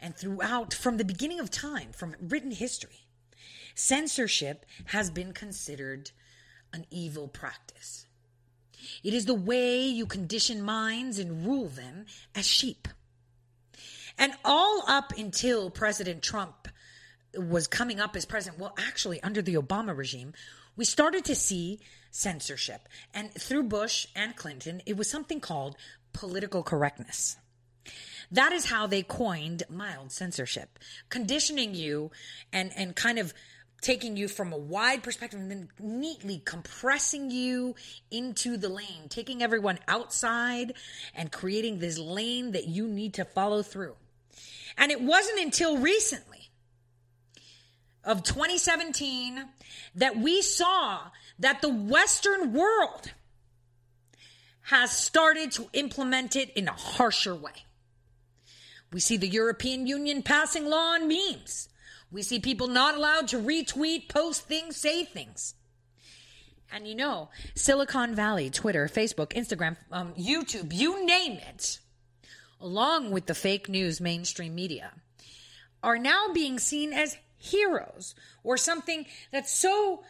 and 0.00 0.16
throughout, 0.16 0.72
from 0.74 0.96
the 0.96 1.04
beginning 1.04 1.40
of 1.40 1.50
time, 1.50 1.92
from 1.92 2.14
written 2.20 2.50
history, 2.50 3.06
censorship 3.74 4.64
has 4.86 5.10
been 5.10 5.32
considered 5.32 6.10
an 6.72 6.86
evil 6.90 7.28
practice. 7.28 8.06
It 9.02 9.14
is 9.14 9.26
the 9.26 9.34
way 9.34 9.86
you 9.86 10.06
condition 10.06 10.62
minds 10.62 11.18
and 11.18 11.46
rule 11.46 11.68
them 11.68 12.06
as 12.34 12.46
sheep. 12.46 12.88
And 14.16 14.32
all 14.44 14.84
up 14.86 15.12
until 15.16 15.70
President 15.70 16.22
Trump 16.22 16.68
was 17.36 17.66
coming 17.66 18.00
up 18.00 18.16
as 18.16 18.24
president, 18.24 18.60
well, 18.60 18.74
actually, 18.78 19.22
under 19.22 19.42
the 19.42 19.54
Obama 19.54 19.96
regime, 19.96 20.32
we 20.76 20.84
started 20.84 21.24
to 21.26 21.34
see 21.34 21.80
censorship. 22.10 22.88
And 23.14 23.32
through 23.34 23.64
Bush 23.64 24.06
and 24.16 24.34
Clinton, 24.34 24.82
it 24.86 24.96
was 24.96 25.10
something 25.10 25.40
called 25.40 25.76
political 26.12 26.62
correctness. 26.62 27.36
That 28.30 28.52
is 28.52 28.66
how 28.66 28.86
they 28.86 29.02
coined 29.02 29.62
mild 29.70 30.12
censorship, 30.12 30.78
conditioning 31.08 31.74
you 31.74 32.10
and, 32.52 32.72
and 32.76 32.94
kind 32.94 33.18
of 33.18 33.32
taking 33.80 34.16
you 34.16 34.28
from 34.28 34.52
a 34.52 34.58
wide 34.58 35.02
perspective 35.02 35.38
and 35.40 35.50
then 35.50 35.68
neatly 35.78 36.42
compressing 36.44 37.30
you 37.30 37.74
into 38.10 38.56
the 38.56 38.68
lane, 38.68 39.08
taking 39.08 39.42
everyone 39.42 39.78
outside 39.86 40.74
and 41.14 41.30
creating 41.30 41.78
this 41.78 41.98
lane 41.98 42.52
that 42.52 42.66
you 42.66 42.88
need 42.88 43.14
to 43.14 43.24
follow 43.24 43.62
through. 43.62 43.94
And 44.76 44.90
it 44.90 45.00
wasn't 45.00 45.40
until 45.40 45.78
recently 45.78 46.50
of 48.04 48.22
2017 48.22 49.44
that 49.94 50.16
we 50.16 50.42
saw 50.42 51.00
that 51.38 51.62
the 51.62 51.68
Western 51.68 52.52
world 52.52 53.12
has 54.62 54.90
started 54.90 55.52
to 55.52 55.68
implement 55.72 56.36
it 56.36 56.50
in 56.50 56.68
a 56.68 56.72
harsher 56.72 57.34
way. 57.34 57.52
We 58.92 59.00
see 59.00 59.16
the 59.16 59.28
European 59.28 59.86
Union 59.86 60.22
passing 60.22 60.66
law 60.66 60.94
on 60.94 61.08
memes. 61.08 61.68
We 62.10 62.22
see 62.22 62.40
people 62.40 62.68
not 62.68 62.94
allowed 62.94 63.28
to 63.28 63.38
retweet, 63.38 64.08
post 64.08 64.46
things, 64.46 64.76
say 64.76 65.04
things. 65.04 65.54
And 66.72 66.86
you 66.86 66.94
know, 66.94 67.28
Silicon 67.54 68.14
Valley, 68.14 68.50
Twitter, 68.50 68.88
Facebook, 68.88 69.32
Instagram, 69.32 69.76
um, 69.90 70.14
YouTube, 70.14 70.72
you 70.72 71.04
name 71.04 71.32
it, 71.32 71.80
along 72.60 73.10
with 73.10 73.26
the 73.26 73.34
fake 73.34 73.68
news 73.68 74.00
mainstream 74.00 74.54
media, 74.54 74.92
are 75.82 75.98
now 75.98 76.28
being 76.32 76.58
seen 76.58 76.92
as 76.92 77.16
heroes 77.36 78.14
or 78.42 78.56
something 78.56 79.06
that's 79.30 79.52
so 79.52 80.02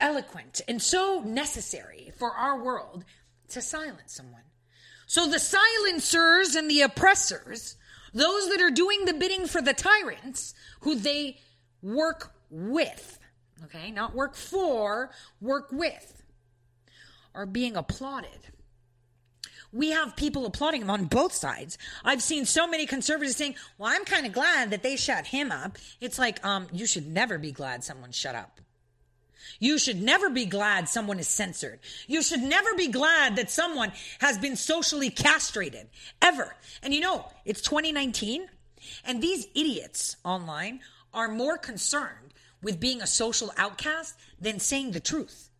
eloquent 0.00 0.60
and 0.66 0.80
so 0.80 1.22
necessary 1.24 2.12
for 2.16 2.30
our 2.30 2.62
world 2.62 3.04
to 3.48 3.60
silence 3.60 4.14
someone. 4.14 4.42
So 5.06 5.28
the 5.28 5.38
silencers 5.38 6.56
and 6.56 6.68
the 6.68 6.82
oppressors, 6.82 7.76
those 8.12 8.48
that 8.48 8.60
are 8.60 8.70
doing 8.70 9.04
the 9.04 9.14
bidding 9.14 9.46
for 9.46 9.62
the 9.62 9.72
tyrants, 9.72 10.52
who 10.80 10.96
they 10.96 11.38
work 11.80 12.34
with, 12.50 13.18
okay, 13.64 13.90
not 13.90 14.14
work 14.14 14.34
for, 14.34 15.10
work 15.40 15.68
with, 15.70 16.22
are 17.34 17.46
being 17.46 17.76
applauded. 17.76 18.30
We 19.72 19.90
have 19.90 20.16
people 20.16 20.46
applauding 20.46 20.82
him 20.82 20.90
on 20.90 21.04
both 21.04 21.32
sides. 21.32 21.76
I've 22.04 22.22
seen 22.22 22.46
so 22.46 22.66
many 22.66 22.86
conservatives 22.86 23.36
saying, 23.36 23.56
"Well, 23.78 23.92
I'm 23.92 24.04
kind 24.04 24.26
of 24.26 24.32
glad 24.32 24.70
that 24.70 24.82
they 24.82 24.96
shut 24.96 25.26
him 25.26 25.52
up." 25.52 25.76
It's 26.00 26.18
like, 26.18 26.44
um, 26.44 26.66
you 26.72 26.86
should 26.86 27.06
never 27.06 27.36
be 27.36 27.52
glad 27.52 27.84
someone 27.84 28.12
shut 28.12 28.34
up. 28.34 28.60
You 29.58 29.78
should 29.78 30.02
never 30.02 30.30
be 30.30 30.46
glad 30.46 30.88
someone 30.88 31.18
is 31.18 31.28
censored. 31.28 31.80
You 32.06 32.22
should 32.22 32.42
never 32.42 32.74
be 32.74 32.88
glad 32.88 33.36
that 33.36 33.50
someone 33.50 33.92
has 34.20 34.38
been 34.38 34.56
socially 34.56 35.10
castrated, 35.10 35.88
ever. 36.20 36.54
And 36.82 36.92
you 36.92 37.00
know, 37.00 37.26
it's 37.44 37.60
2019, 37.62 38.48
and 39.04 39.22
these 39.22 39.46
idiots 39.54 40.16
online 40.24 40.80
are 41.14 41.28
more 41.28 41.56
concerned 41.56 42.34
with 42.62 42.80
being 42.80 43.00
a 43.00 43.06
social 43.06 43.52
outcast 43.56 44.14
than 44.40 44.58
saying 44.58 44.92
the 44.92 45.00
truth. 45.00 45.50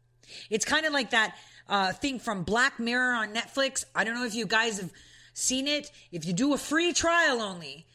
It's 0.50 0.64
kind 0.64 0.86
of 0.86 0.92
like 0.92 1.10
that 1.10 1.36
uh, 1.68 1.92
thing 1.92 2.18
from 2.18 2.42
Black 2.42 2.78
Mirror 2.78 3.14
on 3.14 3.34
Netflix. 3.34 3.84
I 3.94 4.04
don't 4.04 4.14
know 4.14 4.24
if 4.24 4.34
you 4.34 4.46
guys 4.46 4.80
have 4.80 4.92
seen 5.32 5.66
it. 5.66 5.90
If 6.12 6.24
you 6.24 6.32
do 6.32 6.54
a 6.54 6.58
free 6.58 6.92
trial 6.92 7.40
only, 7.40 7.86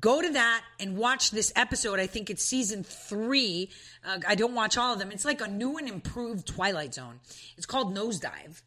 go 0.00 0.22
to 0.22 0.30
that 0.30 0.64
and 0.78 0.96
watch 0.96 1.30
this 1.30 1.52
episode. 1.56 1.98
I 1.98 2.06
think 2.06 2.30
it's 2.30 2.44
season 2.44 2.84
three. 2.84 3.70
Uh, 4.04 4.18
I 4.26 4.34
don't 4.34 4.54
watch 4.54 4.76
all 4.76 4.92
of 4.92 4.98
them. 4.98 5.10
It's 5.10 5.24
like 5.24 5.40
a 5.40 5.48
new 5.48 5.76
and 5.78 5.88
improved 5.88 6.46
Twilight 6.46 6.94
Zone. 6.94 7.20
It's 7.56 7.66
called 7.66 7.94
Nosedive. 7.94 8.62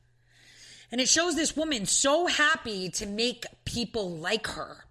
And 0.92 1.02
it 1.02 1.10
shows 1.10 1.36
this 1.36 1.56
woman 1.56 1.86
so 1.86 2.28
happy 2.28 2.90
to 2.92 3.06
make 3.06 3.46
people 3.66 4.12
like 4.12 4.48
her 4.48 4.86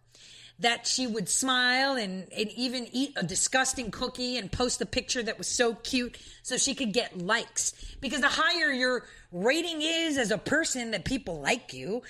that 0.58 0.86
she 0.86 1.06
would 1.06 1.28
smile 1.28 1.96
and, 1.96 2.26
and 2.32 2.50
even 2.52 2.86
eat 2.92 3.12
a 3.16 3.22
disgusting 3.24 3.90
cookie 3.90 4.36
and 4.36 4.50
post 4.52 4.80
a 4.80 4.86
picture 4.86 5.22
that 5.22 5.36
was 5.36 5.48
so 5.48 5.74
cute 5.74 6.16
so 6.42 6.56
she 6.56 6.74
could 6.74 6.92
get 6.92 7.18
likes. 7.18 7.74
Because 8.00 8.20
the 8.20 8.28
higher 8.28 8.70
your 8.70 9.04
rating 9.32 9.82
is 9.82 10.16
as 10.16 10.30
a 10.30 10.38
person 10.38 10.92
that 10.92 11.04
people 11.04 11.40
like 11.40 11.74
you, 11.74 12.02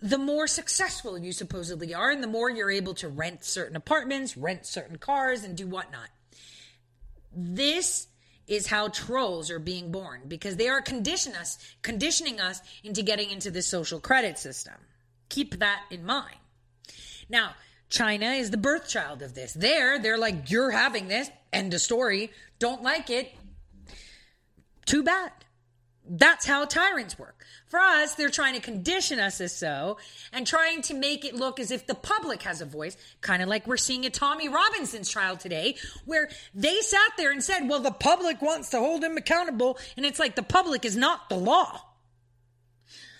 the 0.00 0.18
more 0.18 0.46
successful 0.46 1.18
you 1.18 1.32
supposedly 1.32 1.94
are, 1.94 2.10
and 2.10 2.22
the 2.22 2.28
more 2.28 2.50
you're 2.50 2.70
able 2.70 2.94
to 2.94 3.08
rent 3.08 3.44
certain 3.44 3.76
apartments, 3.76 4.36
rent 4.36 4.66
certain 4.66 4.96
cars, 4.96 5.44
and 5.44 5.56
do 5.56 5.66
whatnot. 5.66 6.08
This 7.34 8.06
is 8.46 8.66
how 8.66 8.88
trolls 8.88 9.50
are 9.50 9.58
being 9.58 9.92
born 9.92 10.22
because 10.26 10.56
they 10.56 10.68
are 10.68 10.80
condition 10.80 11.34
us, 11.34 11.58
conditioning 11.82 12.40
us 12.40 12.60
into 12.82 13.02
getting 13.02 13.30
into 13.30 13.50
this 13.50 13.66
social 13.66 14.00
credit 14.00 14.38
system. 14.38 14.74
Keep 15.28 15.58
that 15.58 15.82
in 15.90 16.06
mind. 16.06 16.36
Now, 17.28 17.54
China 17.90 18.26
is 18.26 18.50
the 18.50 18.56
birth 18.56 18.88
child 18.88 19.22
of 19.22 19.34
this. 19.34 19.52
There, 19.52 19.98
they're 19.98 20.18
like, 20.18 20.50
you're 20.50 20.70
having 20.70 21.08
this, 21.08 21.30
end 21.52 21.74
of 21.74 21.80
story. 21.80 22.30
Don't 22.58 22.82
like 22.82 23.10
it. 23.10 23.34
Too 24.86 25.02
bad. 25.02 25.32
That's 26.08 26.46
how 26.46 26.64
tyrants 26.64 27.18
work. 27.18 27.44
For 27.66 27.78
us, 27.78 28.14
they're 28.14 28.30
trying 28.30 28.54
to 28.54 28.60
condition 28.60 29.20
us 29.20 29.42
as 29.42 29.54
so 29.54 29.98
and 30.32 30.46
trying 30.46 30.80
to 30.82 30.94
make 30.94 31.26
it 31.26 31.34
look 31.34 31.60
as 31.60 31.70
if 31.70 31.86
the 31.86 31.94
public 31.94 32.42
has 32.44 32.62
a 32.62 32.64
voice, 32.64 32.96
kind 33.20 33.42
of 33.42 33.48
like 33.48 33.66
we're 33.66 33.76
seeing 33.76 34.06
at 34.06 34.14
Tommy 34.14 34.48
Robinson's 34.48 35.10
trial 35.10 35.36
today, 35.36 35.76
where 36.06 36.30
they 36.54 36.80
sat 36.80 37.12
there 37.18 37.30
and 37.30 37.44
said, 37.44 37.68
well, 37.68 37.80
the 37.80 37.90
public 37.90 38.40
wants 38.40 38.70
to 38.70 38.78
hold 38.78 39.04
him 39.04 39.18
accountable. 39.18 39.78
And 39.96 40.06
it's 40.06 40.18
like 40.18 40.34
the 40.34 40.42
public 40.42 40.86
is 40.86 40.96
not 40.96 41.28
the 41.28 41.36
law. 41.36 41.82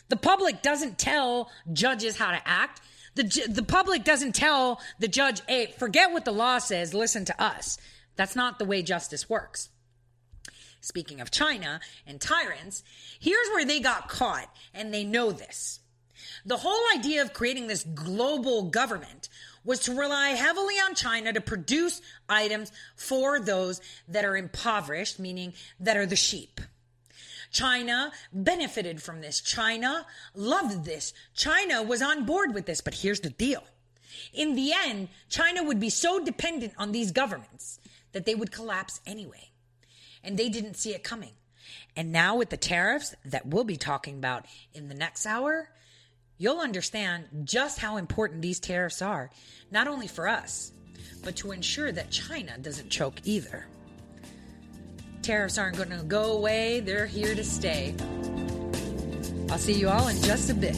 The 0.08 0.16
public 0.16 0.62
doesn't 0.62 0.98
tell 0.98 1.50
judges 1.70 2.16
how 2.16 2.30
to 2.30 2.40
act. 2.48 2.80
The, 3.16 3.46
the 3.48 3.62
public 3.62 4.04
doesn't 4.04 4.34
tell 4.34 4.80
the 4.98 5.08
judge, 5.08 5.42
hey, 5.46 5.74
forget 5.78 6.12
what 6.12 6.24
the 6.24 6.32
law 6.32 6.58
says, 6.58 6.94
listen 6.94 7.26
to 7.26 7.42
us. 7.42 7.76
That's 8.16 8.34
not 8.34 8.58
the 8.58 8.64
way 8.64 8.82
justice 8.82 9.28
works. 9.28 9.68
Speaking 10.80 11.20
of 11.20 11.30
China 11.30 11.80
and 12.06 12.20
tyrants, 12.20 12.82
here's 13.18 13.48
where 13.48 13.64
they 13.64 13.80
got 13.80 14.08
caught, 14.08 14.54
and 14.72 14.92
they 14.92 15.04
know 15.04 15.32
this. 15.32 15.80
The 16.44 16.58
whole 16.58 16.82
idea 16.96 17.22
of 17.22 17.32
creating 17.32 17.66
this 17.66 17.84
global 17.84 18.62
government 18.62 19.28
was 19.64 19.80
to 19.80 19.94
rely 19.94 20.30
heavily 20.30 20.74
on 20.74 20.94
China 20.94 21.32
to 21.32 21.40
produce 21.40 22.00
items 22.28 22.72
for 22.96 23.38
those 23.40 23.80
that 24.08 24.24
are 24.24 24.36
impoverished, 24.36 25.18
meaning 25.18 25.52
that 25.80 25.96
are 25.96 26.06
the 26.06 26.16
sheep. 26.16 26.60
China 27.50 28.12
benefited 28.32 29.02
from 29.02 29.20
this. 29.20 29.40
China 29.40 30.06
loved 30.34 30.84
this. 30.84 31.12
China 31.34 31.82
was 31.82 32.02
on 32.02 32.24
board 32.24 32.54
with 32.54 32.66
this. 32.66 32.80
But 32.80 32.94
here's 32.94 33.20
the 33.20 33.30
deal. 33.30 33.64
In 34.32 34.54
the 34.54 34.72
end, 34.72 35.08
China 35.28 35.62
would 35.62 35.80
be 35.80 35.90
so 35.90 36.22
dependent 36.22 36.74
on 36.78 36.92
these 36.92 37.10
governments 37.10 37.80
that 38.12 38.26
they 38.26 38.34
would 38.34 38.52
collapse 38.52 39.00
anyway 39.06 39.50
and 40.22 40.36
they 40.36 40.48
didn't 40.48 40.76
see 40.76 40.94
it 40.94 41.02
coming. 41.02 41.32
And 41.96 42.12
now 42.12 42.36
with 42.36 42.50
the 42.50 42.56
tariffs 42.56 43.14
that 43.24 43.46
we'll 43.46 43.64
be 43.64 43.76
talking 43.76 44.16
about 44.16 44.46
in 44.72 44.88
the 44.88 44.94
next 44.94 45.26
hour, 45.26 45.68
you'll 46.38 46.60
understand 46.60 47.26
just 47.44 47.78
how 47.78 47.96
important 47.96 48.42
these 48.42 48.60
tariffs 48.60 49.02
are, 49.02 49.30
not 49.70 49.88
only 49.88 50.06
for 50.06 50.28
us, 50.28 50.72
but 51.24 51.36
to 51.36 51.52
ensure 51.52 51.90
that 51.92 52.10
China 52.10 52.56
doesn't 52.58 52.90
choke 52.90 53.16
either. 53.24 53.66
Tariffs 55.22 55.58
aren't 55.58 55.76
going 55.76 55.90
to 55.90 56.04
go 56.04 56.32
away, 56.36 56.80
they're 56.80 57.06
here 57.06 57.34
to 57.34 57.44
stay. 57.44 57.94
I'll 59.50 59.58
see 59.58 59.74
you 59.74 59.88
all 59.88 60.08
in 60.08 60.20
just 60.22 60.50
a 60.50 60.54
bit. 60.54 60.76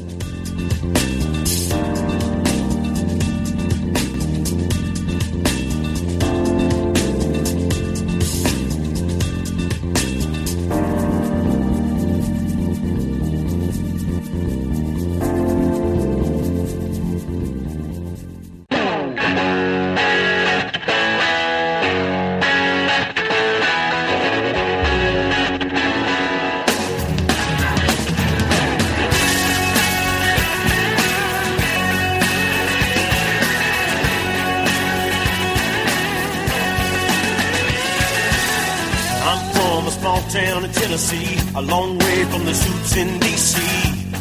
A 39.91 39.93
small 39.93 40.21
town 40.31 40.65
in 40.65 40.71
Tennessee, 40.71 41.39
a 41.57 41.63
long 41.63 41.99
way 41.99 42.25
from 42.25 42.45
the 42.45 42.55
suits 42.55 42.97
in 42.97 43.19
D.C., 43.19 43.61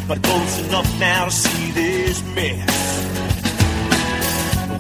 but 0.08 0.22
close 0.24 0.68
enough 0.68 1.00
now 1.00 1.26
to 1.26 1.32
see 1.32 1.72
this 1.72 2.24
mess. 2.36 3.06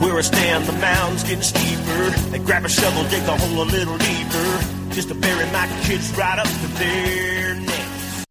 Where 0.01 0.17
I 0.17 0.21
stand, 0.21 0.65
the 0.65 0.73
mountain's 0.73 1.23
getting 1.23 1.41
steeper. 1.41 2.09
They 2.31 2.39
grab 2.39 2.65
a 2.65 2.69
shovel, 2.69 3.03
dig 3.09 3.23
a 3.23 3.37
hole 3.37 3.63
a 3.63 3.67
little 3.69 3.97
deeper, 3.97 4.59
just 4.91 5.09
to 5.09 5.15
bury 5.15 5.45
my 5.51 5.67
kids 5.83 6.11
right 6.17 6.39
up 6.39 6.47
to 6.47 6.67
their 6.79 7.55
necks. 7.55 8.25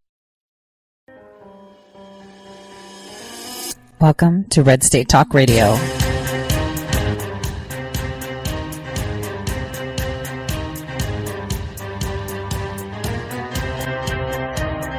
Welcome 4.00 4.44
to 4.50 4.62
Red 4.62 4.82
State 4.82 5.08
Talk 5.08 5.34
Radio. 5.34 5.76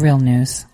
Real 0.00 0.18
news. 0.18 0.64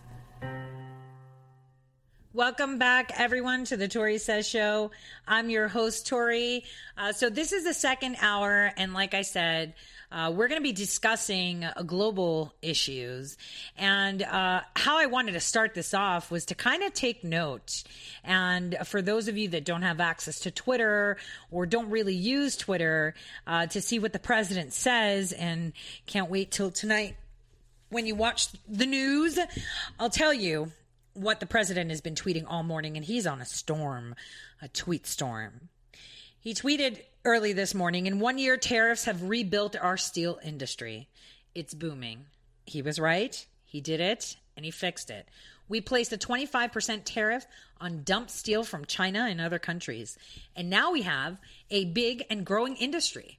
Welcome 2.33 2.79
back, 2.79 3.11
everyone, 3.18 3.64
to 3.64 3.77
the 3.77 3.89
Tori 3.89 4.18
Says 4.18 4.47
Show. 4.47 4.93
I'm 5.27 5.51
your 5.51 5.66
host, 5.66 6.07
Tori. 6.07 6.62
Uh, 6.97 7.12
so, 7.12 7.29
this 7.29 7.51
is 7.51 7.64
the 7.64 7.74
second 7.74 8.18
hour, 8.20 8.70
and 8.77 8.95
like 8.95 9.14
I 9.14 9.22
said, 9.22 9.74
uh, 10.12 10.33
we're 10.33 10.47
going 10.47 10.61
to 10.61 10.62
be 10.62 10.70
discussing 10.70 11.64
uh, 11.64 11.83
global 11.85 12.55
issues. 12.62 13.37
And 13.77 14.22
uh, 14.22 14.61
how 14.77 14.97
I 14.97 15.07
wanted 15.07 15.33
to 15.33 15.41
start 15.41 15.74
this 15.74 15.93
off 15.93 16.31
was 16.31 16.45
to 16.45 16.55
kind 16.55 16.85
of 16.85 16.95
take 16.95 17.24
note. 17.24 17.83
And 18.22 18.77
for 18.85 19.03
those 19.03 19.27
of 19.27 19.37
you 19.37 19.49
that 19.49 19.64
don't 19.64 19.83
have 19.83 19.99
access 19.99 20.39
to 20.41 20.53
Twitter 20.53 21.16
or 21.51 21.66
don't 21.66 21.91
really 21.91 22.14
use 22.14 22.57
Twitter 22.57 23.14
uh, 23.45 23.66
to 23.66 23.81
see 23.81 23.99
what 23.99 24.12
the 24.12 24.20
president 24.20 24.72
says 24.72 25.33
and 25.33 25.72
can't 26.07 26.31
wait 26.31 26.53
till 26.53 26.70
tonight 26.70 27.16
when 27.89 28.07
you 28.07 28.14
watch 28.14 28.49
the 28.68 28.87
news, 28.87 29.39
I'll 29.99 30.11
tell 30.11 30.32
you 30.32 30.72
what 31.14 31.41
the 31.41 31.47
president 31.47 31.91
has 31.91 32.01
been 32.01 32.14
tweeting 32.14 32.45
all 32.47 32.62
morning, 32.62 32.97
and 32.97 33.05
he's 33.05 33.26
on 33.26 33.41
a 33.41 33.47
storm, 33.47 34.14
a 34.61 34.68
tweet 34.68 35.07
storm. 35.07 35.68
He 36.39 36.55
tweeted 36.55 37.01
early 37.24 37.53
this 37.53 37.74
morning 37.74 38.07
In 38.07 38.20
one 38.20 38.39
year, 38.39 38.57
tariffs 38.57 39.05
have 39.05 39.22
rebuilt 39.22 39.76
our 39.76 39.97
steel 39.97 40.39
industry. 40.45 41.09
It's 41.55 41.74
booming. 41.74 42.26
He 42.64 42.82
was 42.82 42.99
right. 42.99 43.47
He 43.64 43.80
did 43.80 44.01
it, 44.01 44.37
and 44.57 44.64
he 44.64 44.70
fixed 44.70 45.11
it. 45.11 45.26
We 45.68 45.80
placed 45.80 46.12
a 46.12 46.18
25% 46.18 47.03
tariff 47.05 47.47
on 47.80 48.03
dumped 48.05 48.30
steel 48.30 48.62
from 48.62 48.84
China 48.84 49.26
and 49.28 49.41
other 49.41 49.59
countries. 49.59 50.16
And 50.55 50.70
now 50.70 50.93
we 50.93 51.03
have 51.03 51.39
a 51.70 51.87
big 51.87 52.24
and 52.30 52.45
growing 52.45 52.76
industry. 52.76 53.39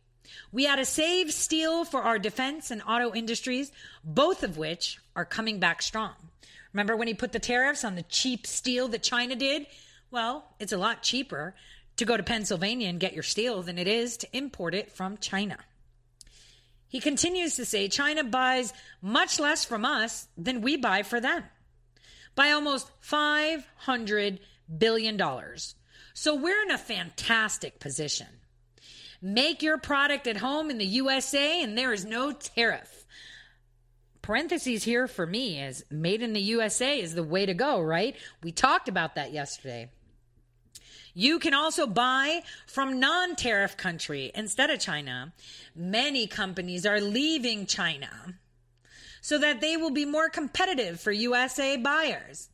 We 0.51 0.65
had 0.65 0.77
to 0.77 0.85
save 0.85 1.31
steel 1.31 1.85
for 1.85 2.01
our 2.01 2.19
defense 2.19 2.71
and 2.71 2.81
auto 2.87 3.13
industries, 3.13 3.71
both 4.03 4.43
of 4.43 4.57
which 4.57 4.99
are 5.15 5.25
coming 5.25 5.59
back 5.59 5.81
strong. 5.81 6.13
Remember 6.73 6.95
when 6.95 7.07
he 7.07 7.13
put 7.13 7.31
the 7.31 7.39
tariffs 7.39 7.83
on 7.83 7.95
the 7.95 8.03
cheap 8.03 8.45
steel 8.45 8.87
that 8.89 9.03
China 9.03 9.35
did? 9.35 9.67
Well, 10.11 10.45
it's 10.59 10.71
a 10.71 10.77
lot 10.77 11.03
cheaper 11.03 11.55
to 11.97 12.05
go 12.05 12.15
to 12.15 12.23
Pennsylvania 12.23 12.87
and 12.89 12.99
get 12.99 13.13
your 13.13 13.23
steel 13.23 13.61
than 13.61 13.77
it 13.77 13.87
is 13.87 14.17
to 14.17 14.37
import 14.37 14.75
it 14.75 14.91
from 14.91 15.17
China. 15.17 15.57
He 16.87 16.99
continues 16.99 17.55
to 17.55 17.65
say 17.65 17.87
China 17.87 18.23
buys 18.23 18.73
much 19.01 19.39
less 19.39 19.65
from 19.65 19.83
us 19.83 20.27
than 20.37 20.61
we 20.61 20.77
buy 20.77 21.03
for 21.03 21.19
them 21.19 21.43
by 22.35 22.51
almost 22.51 22.89
$500 23.01 24.39
billion. 24.77 25.21
So 26.13 26.35
we're 26.35 26.61
in 26.63 26.71
a 26.71 26.77
fantastic 26.77 27.79
position. 27.79 28.27
Make 29.21 29.61
your 29.61 29.77
product 29.77 30.27
at 30.27 30.37
home 30.37 30.69
in 30.69 30.77
the 30.77 30.85
USA 30.85 31.63
and 31.63 31.77
there 31.77 31.93
is 31.93 32.05
no 32.05 32.31
tariff. 32.31 33.05
Parentheses 34.21 34.83
here 34.83 35.07
for 35.07 35.25
me 35.25 35.61
is 35.61 35.85
made 35.89 36.21
in 36.21 36.33
the 36.33 36.41
USA 36.41 36.99
is 36.99 37.15
the 37.15 37.23
way 37.23 37.45
to 37.45 37.53
go, 37.53 37.81
right? 37.81 38.15
We 38.43 38.51
talked 38.51 38.89
about 38.89 39.15
that 39.15 39.31
yesterday. 39.31 39.89
You 41.13 41.39
can 41.39 41.55
also 41.55 41.87
buy 41.87 42.43
from 42.67 42.99
non 42.99 43.35
tariff 43.35 43.75
country 43.75 44.31
instead 44.35 44.69
of 44.69 44.79
China. 44.79 45.33
Many 45.75 46.27
companies 46.27 46.85
are 46.85 47.01
leaving 47.01 47.65
China 47.65 48.35
so 49.21 49.39
that 49.39 49.59
they 49.59 49.77
will 49.77 49.89
be 49.89 50.05
more 50.05 50.29
competitive 50.29 50.99
for 50.99 51.11
USA 51.11 51.75
buyers. 51.75 52.49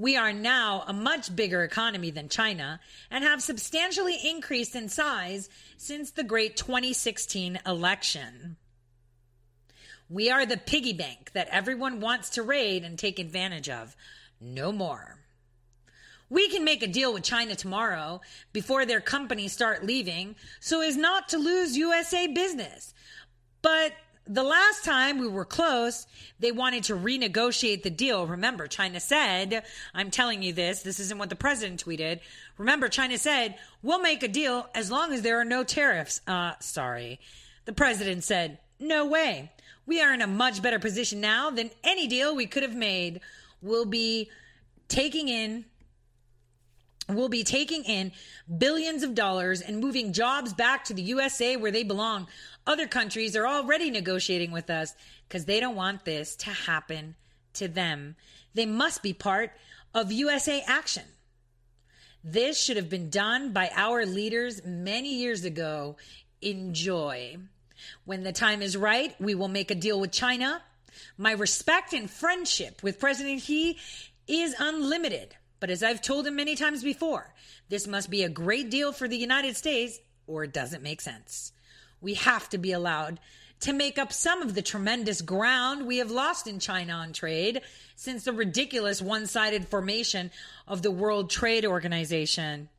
We 0.00 0.16
are 0.16 0.32
now 0.32 0.82
a 0.86 0.94
much 0.94 1.36
bigger 1.36 1.62
economy 1.62 2.10
than 2.10 2.30
China 2.30 2.80
and 3.10 3.22
have 3.22 3.42
substantially 3.42 4.16
increased 4.24 4.74
in 4.74 4.88
size 4.88 5.50
since 5.76 6.10
the 6.10 6.24
great 6.24 6.56
2016 6.56 7.60
election. 7.66 8.56
We 10.08 10.30
are 10.30 10.46
the 10.46 10.56
piggy 10.56 10.94
bank 10.94 11.32
that 11.34 11.48
everyone 11.50 12.00
wants 12.00 12.30
to 12.30 12.42
raid 12.42 12.82
and 12.82 12.98
take 12.98 13.18
advantage 13.18 13.68
of. 13.68 13.94
No 14.40 14.72
more. 14.72 15.18
We 16.30 16.48
can 16.48 16.64
make 16.64 16.82
a 16.82 16.86
deal 16.86 17.12
with 17.12 17.22
China 17.22 17.54
tomorrow 17.54 18.22
before 18.54 18.86
their 18.86 19.02
companies 19.02 19.52
start 19.52 19.84
leaving 19.84 20.34
so 20.60 20.80
as 20.80 20.96
not 20.96 21.28
to 21.28 21.36
lose 21.36 21.76
USA 21.76 22.26
business. 22.26 22.94
But 23.60 23.92
the 24.30 24.44
last 24.44 24.84
time 24.84 25.18
we 25.18 25.26
were 25.26 25.44
close, 25.44 26.06
they 26.38 26.52
wanted 26.52 26.84
to 26.84 26.94
renegotiate 26.94 27.82
the 27.82 27.90
deal. 27.90 28.28
Remember, 28.28 28.68
China 28.68 29.00
said, 29.00 29.64
I'm 29.92 30.12
telling 30.12 30.40
you 30.40 30.52
this, 30.52 30.82
this 30.82 31.00
isn't 31.00 31.18
what 31.18 31.30
the 31.30 31.36
president 31.36 31.84
tweeted. 31.84 32.20
Remember, 32.56 32.88
China 32.88 33.18
said, 33.18 33.56
we'll 33.82 34.00
make 34.00 34.22
a 34.22 34.28
deal 34.28 34.68
as 34.72 34.88
long 34.88 35.12
as 35.12 35.22
there 35.22 35.40
are 35.40 35.44
no 35.44 35.64
tariffs. 35.64 36.20
Uh, 36.28 36.52
sorry. 36.60 37.18
The 37.64 37.72
president 37.72 38.22
said, 38.22 38.58
no 38.78 39.04
way. 39.04 39.50
We 39.84 40.00
are 40.00 40.14
in 40.14 40.22
a 40.22 40.28
much 40.28 40.62
better 40.62 40.78
position 40.78 41.20
now 41.20 41.50
than 41.50 41.72
any 41.82 42.06
deal 42.06 42.36
we 42.36 42.46
could 42.46 42.62
have 42.62 42.76
made. 42.76 43.20
We'll 43.60 43.84
be 43.84 44.30
taking 44.86 45.28
in 45.28 45.64
will 47.14 47.28
be 47.28 47.44
taking 47.44 47.84
in 47.84 48.12
billions 48.58 49.02
of 49.02 49.14
dollars 49.14 49.60
and 49.60 49.80
moving 49.80 50.12
jobs 50.12 50.52
back 50.52 50.84
to 50.84 50.94
the 50.94 51.02
USA 51.02 51.56
where 51.56 51.70
they 51.70 51.82
belong. 51.82 52.26
Other 52.66 52.86
countries 52.86 53.36
are 53.36 53.46
already 53.46 53.90
negotiating 53.90 54.52
with 54.52 54.70
us 54.70 54.94
because 55.28 55.44
they 55.44 55.60
don't 55.60 55.76
want 55.76 56.04
this 56.04 56.36
to 56.36 56.50
happen 56.50 57.16
to 57.54 57.68
them. 57.68 58.16
They 58.54 58.66
must 58.66 59.02
be 59.02 59.12
part 59.12 59.52
of 59.94 60.12
USA 60.12 60.62
action. 60.66 61.04
This 62.22 62.62
should 62.62 62.76
have 62.76 62.90
been 62.90 63.08
done 63.08 63.52
by 63.52 63.70
our 63.74 64.04
leaders 64.04 64.62
many 64.64 65.16
years 65.16 65.44
ago 65.44 65.96
enjoy. 66.42 67.38
When 68.04 68.22
the 68.22 68.32
time 68.32 68.60
is 68.60 68.76
right, 68.76 69.14
we 69.20 69.34
will 69.34 69.48
make 69.48 69.70
a 69.70 69.74
deal 69.74 69.98
with 69.98 70.12
China. 70.12 70.62
My 71.16 71.32
respect 71.32 71.92
and 71.92 72.10
friendship 72.10 72.82
with 72.82 73.00
President 73.00 73.40
Xi 73.40 73.78
is 74.26 74.54
unlimited. 74.58 75.34
But 75.60 75.70
as 75.70 75.82
I've 75.82 76.02
told 76.02 76.26
him 76.26 76.36
many 76.36 76.56
times 76.56 76.82
before, 76.82 77.34
this 77.68 77.86
must 77.86 78.10
be 78.10 78.22
a 78.22 78.28
great 78.28 78.70
deal 78.70 78.92
for 78.92 79.08
the 79.08 79.16
United 79.16 79.56
States 79.56 79.98
or 80.26 80.44
it 80.44 80.52
doesn't 80.52 80.82
make 80.82 81.00
sense. 81.00 81.52
We 82.00 82.14
have 82.14 82.48
to 82.50 82.58
be 82.58 82.72
allowed 82.72 83.20
to 83.60 83.72
make 83.72 83.98
up 83.98 84.12
some 84.12 84.40
of 84.42 84.54
the 84.54 84.62
tremendous 84.62 85.20
ground 85.20 85.86
we 85.86 85.98
have 85.98 86.10
lost 86.10 86.46
in 86.46 86.58
China 86.58 86.94
on 86.94 87.12
trade 87.12 87.60
since 87.94 88.24
the 88.24 88.32
ridiculous 88.32 89.02
one 89.02 89.26
sided 89.26 89.68
formation 89.68 90.30
of 90.66 90.82
the 90.82 90.90
World 90.90 91.28
Trade 91.28 91.66
Organization. 91.66 92.70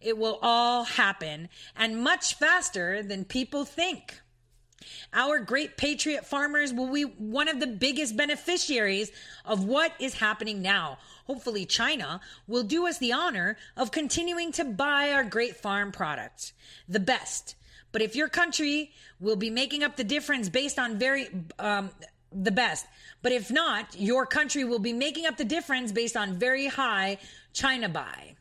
It 0.00 0.18
will 0.18 0.38
all 0.42 0.84
happen 0.84 1.48
and 1.74 2.02
much 2.02 2.34
faster 2.34 3.02
than 3.02 3.24
people 3.24 3.64
think. 3.64 4.20
Our 5.12 5.40
great 5.40 5.76
patriot 5.76 6.26
farmers 6.26 6.72
will 6.72 6.92
be 6.92 7.02
one 7.02 7.48
of 7.48 7.60
the 7.60 7.66
biggest 7.66 8.16
beneficiaries 8.16 9.10
of 9.44 9.64
what 9.64 9.92
is 9.98 10.14
happening 10.14 10.60
now. 10.60 10.98
Hopefully, 11.26 11.64
China 11.64 12.20
will 12.46 12.62
do 12.62 12.86
us 12.86 12.98
the 12.98 13.12
honor 13.12 13.56
of 13.76 13.90
continuing 13.90 14.52
to 14.52 14.64
buy 14.64 15.12
our 15.12 15.24
great 15.24 15.56
farm 15.56 15.90
products, 15.92 16.52
the 16.88 17.00
best. 17.00 17.54
But 17.96 18.02
if 18.02 18.14
your 18.14 18.28
country 18.28 18.90
will 19.20 19.36
be 19.36 19.48
making 19.48 19.82
up 19.82 19.96
the 19.96 20.04
difference 20.04 20.50
based 20.50 20.78
on 20.78 20.98
very, 20.98 21.28
um, 21.58 21.88
the 22.30 22.50
best. 22.50 22.84
But 23.22 23.32
if 23.32 23.50
not, 23.50 23.98
your 23.98 24.26
country 24.26 24.64
will 24.64 24.80
be 24.80 24.92
making 24.92 25.24
up 25.24 25.38
the 25.38 25.46
difference 25.46 25.92
based 25.92 26.14
on 26.14 26.34
very 26.34 26.66
high 26.66 27.16
China 27.54 27.88
buy. 27.88 28.34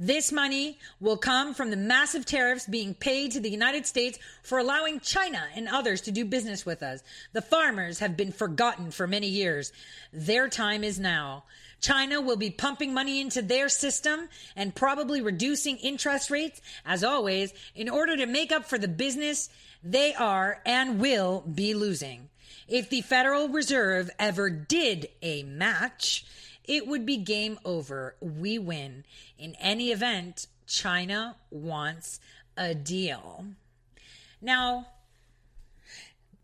This 0.00 0.32
money 0.32 0.80
will 0.98 1.16
come 1.16 1.54
from 1.54 1.70
the 1.70 1.76
massive 1.76 2.26
tariffs 2.26 2.66
being 2.66 2.92
paid 2.92 3.30
to 3.32 3.40
the 3.40 3.50
United 3.50 3.86
States 3.86 4.18
for 4.42 4.58
allowing 4.58 4.98
China 4.98 5.44
and 5.54 5.68
others 5.68 6.00
to 6.00 6.10
do 6.10 6.24
business 6.24 6.66
with 6.66 6.82
us. 6.82 7.04
The 7.34 7.42
farmers 7.42 8.00
have 8.00 8.16
been 8.16 8.32
forgotten 8.32 8.90
for 8.90 9.06
many 9.06 9.28
years. 9.28 9.72
Their 10.12 10.48
time 10.48 10.82
is 10.82 10.98
now. 10.98 11.44
China 11.80 12.20
will 12.20 12.36
be 12.36 12.50
pumping 12.50 12.92
money 12.92 13.20
into 13.20 13.42
their 13.42 13.68
system 13.68 14.28
and 14.56 14.74
probably 14.74 15.20
reducing 15.20 15.76
interest 15.78 16.30
rates, 16.30 16.60
as 16.84 17.04
always, 17.04 17.52
in 17.74 17.88
order 17.88 18.16
to 18.16 18.26
make 18.26 18.50
up 18.52 18.64
for 18.64 18.78
the 18.78 18.88
business 18.88 19.48
they 19.82 20.14
are 20.14 20.60
and 20.66 21.00
will 21.00 21.40
be 21.42 21.74
losing. 21.74 22.28
If 22.66 22.90
the 22.90 23.00
Federal 23.00 23.48
Reserve 23.48 24.10
ever 24.18 24.50
did 24.50 25.08
a 25.22 25.42
match, 25.44 26.24
it 26.64 26.86
would 26.86 27.06
be 27.06 27.16
game 27.16 27.58
over. 27.64 28.16
We 28.20 28.58
win. 28.58 29.04
In 29.38 29.54
any 29.60 29.90
event, 29.90 30.48
China 30.66 31.36
wants 31.50 32.20
a 32.56 32.74
deal. 32.74 33.46
Now, 34.42 34.86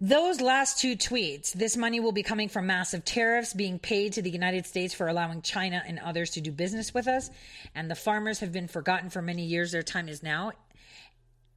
those 0.09 0.43
last 0.43 0.79
two 0.81 0.97
tweets, 0.97 1.53
this 1.55 1.79
money 1.79 1.99
will 1.99 2.13
be 2.13 2.23
coming 2.23 2.51
from 2.51 2.67
massive 2.67 3.07
tariffs 3.07 3.55
being 3.55 3.79
paid 3.79 4.13
to 4.13 4.23
the 4.23 4.29
United 4.29 4.67
States 4.67 4.93
for 4.93 5.09
allowing 5.09 5.41
China 5.41 5.83
and 5.87 5.99
others 5.99 6.29
to 6.31 6.43
do 6.43 6.53
business 6.53 6.93
with 6.93 7.09
us. 7.09 7.31
And 7.75 7.91
the 7.91 7.95
farmers 7.95 8.41
have 8.41 8.53
been 8.53 8.69
forgotten 8.69 9.09
for 9.09 9.23
many 9.23 9.45
years. 9.45 9.73
Their 9.73 9.83
time 9.83 10.11
is 10.11 10.23
now. 10.23 10.53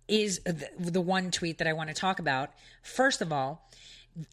Is 0.07 0.39
the, 0.45 1.01
one 1.01 1.29
tweet 1.31 1.57
that 1.57 1.67
I 1.67 1.73
want 1.73 1.89
to 1.89 1.93
talk 1.93 2.19
about. 2.19 2.51
First 2.81 3.21
of 3.21 3.33
all, 3.33 3.69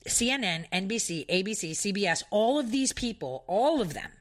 CNN, 0.07 0.71
NBC, 0.71 1.27
ABC, 1.27 1.73
CBS, 1.73 2.23
all 2.31 2.61
of 2.61 2.71
these 2.71 2.93
people, 2.93 3.43
all 3.49 3.81
of 3.81 3.95
them, 3.95 4.12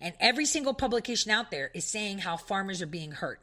and 0.00 0.14
every 0.18 0.46
single 0.46 0.72
publication 0.72 1.30
out 1.30 1.50
there 1.50 1.70
is 1.74 1.84
saying 1.84 2.20
how 2.20 2.38
farmers 2.38 2.80
are 2.80 2.86
being 2.86 3.10
hurt. 3.10 3.40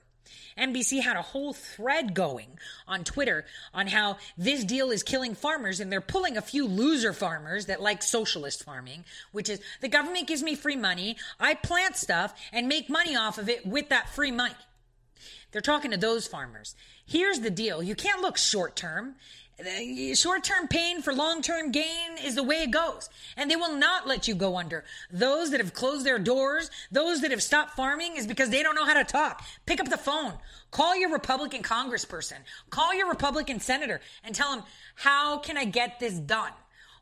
NBC 0.58 1.02
had 1.02 1.18
a 1.18 1.22
whole 1.22 1.54
thread 1.54 2.14
going 2.14 2.60
on 2.88 3.04
Twitter 3.04 3.46
on 3.74 3.88
how 3.88 4.18
this 4.38 4.64
deal 4.64 4.92
is 4.92 5.04
killing 5.04 5.36
farmers 5.36 5.80
and 5.80 5.92
they're 5.92 6.02
pulling 6.02 6.38
a 6.38 6.42
few 6.42 6.68
loser 6.68 7.14
farmers 7.14 7.66
that 7.68 7.82
like 7.82 8.04
socialist 8.04 8.64
farming, 8.64 9.06
which 9.32 9.50
is 9.50 9.60
the 9.82 9.90
government 9.90 10.28
gives 10.28 10.44
me 10.44 10.56
free 10.56 10.76
money, 10.76 11.18
I 11.40 11.56
plant 11.56 11.98
stuff 11.98 12.34
and 12.52 12.68
make 12.68 12.90
money 12.90 13.16
off 13.16 13.38
of 13.38 13.50
it 13.50 13.66
with 13.66 13.90
that 13.90 14.10
free 14.10 14.32
money. 14.32 14.56
They're 15.52 15.62
talking 15.62 15.92
to 15.92 15.98
those 15.98 16.28
farmers. 16.28 16.76
Here's 17.06 17.40
the 17.40 17.52
deal. 17.52 17.84
You 17.84 17.96
can't 17.96 18.22
look 18.22 18.38
short 18.38 18.76
term. 18.76 19.16
Short 20.16 20.44
term 20.44 20.68
pain 20.68 21.02
for 21.02 21.14
long 21.14 21.42
term 21.42 21.72
gain 21.72 22.18
is 22.24 22.36
the 22.36 22.44
way 22.44 22.64
it 22.64 22.72
goes. 22.72 23.10
And 23.38 23.50
they 23.50 23.56
will 23.56 23.76
not 23.76 24.08
let 24.08 24.28
you 24.28 24.34
go 24.34 24.58
under. 24.58 24.84
Those 25.12 25.52
that 25.52 25.60
have 25.60 25.74
closed 25.74 26.06
their 26.06 26.18
doors, 26.18 26.72
those 26.92 27.22
that 27.22 27.32
have 27.32 27.44
stopped 27.44 27.76
farming 27.76 28.18
is 28.18 28.26
because 28.26 28.50
they 28.50 28.64
don't 28.64 28.76
know 28.76 28.86
how 28.86 28.96
to 28.96 29.04
talk. 29.04 29.44
Pick 29.66 29.80
up 29.80 29.90
the 29.90 29.98
phone. 29.98 30.34
Call 30.72 30.96
your 30.96 31.12
Republican 31.12 31.62
congressperson. 31.62 32.38
Call 32.72 32.96
your 32.96 33.08
Republican 33.10 33.60
senator 33.60 34.02
and 34.24 34.34
tell 34.34 34.56
them, 34.56 34.64
how 34.96 35.38
can 35.38 35.56
I 35.56 35.66
get 35.66 36.00
this 36.00 36.18
done? 36.18 36.52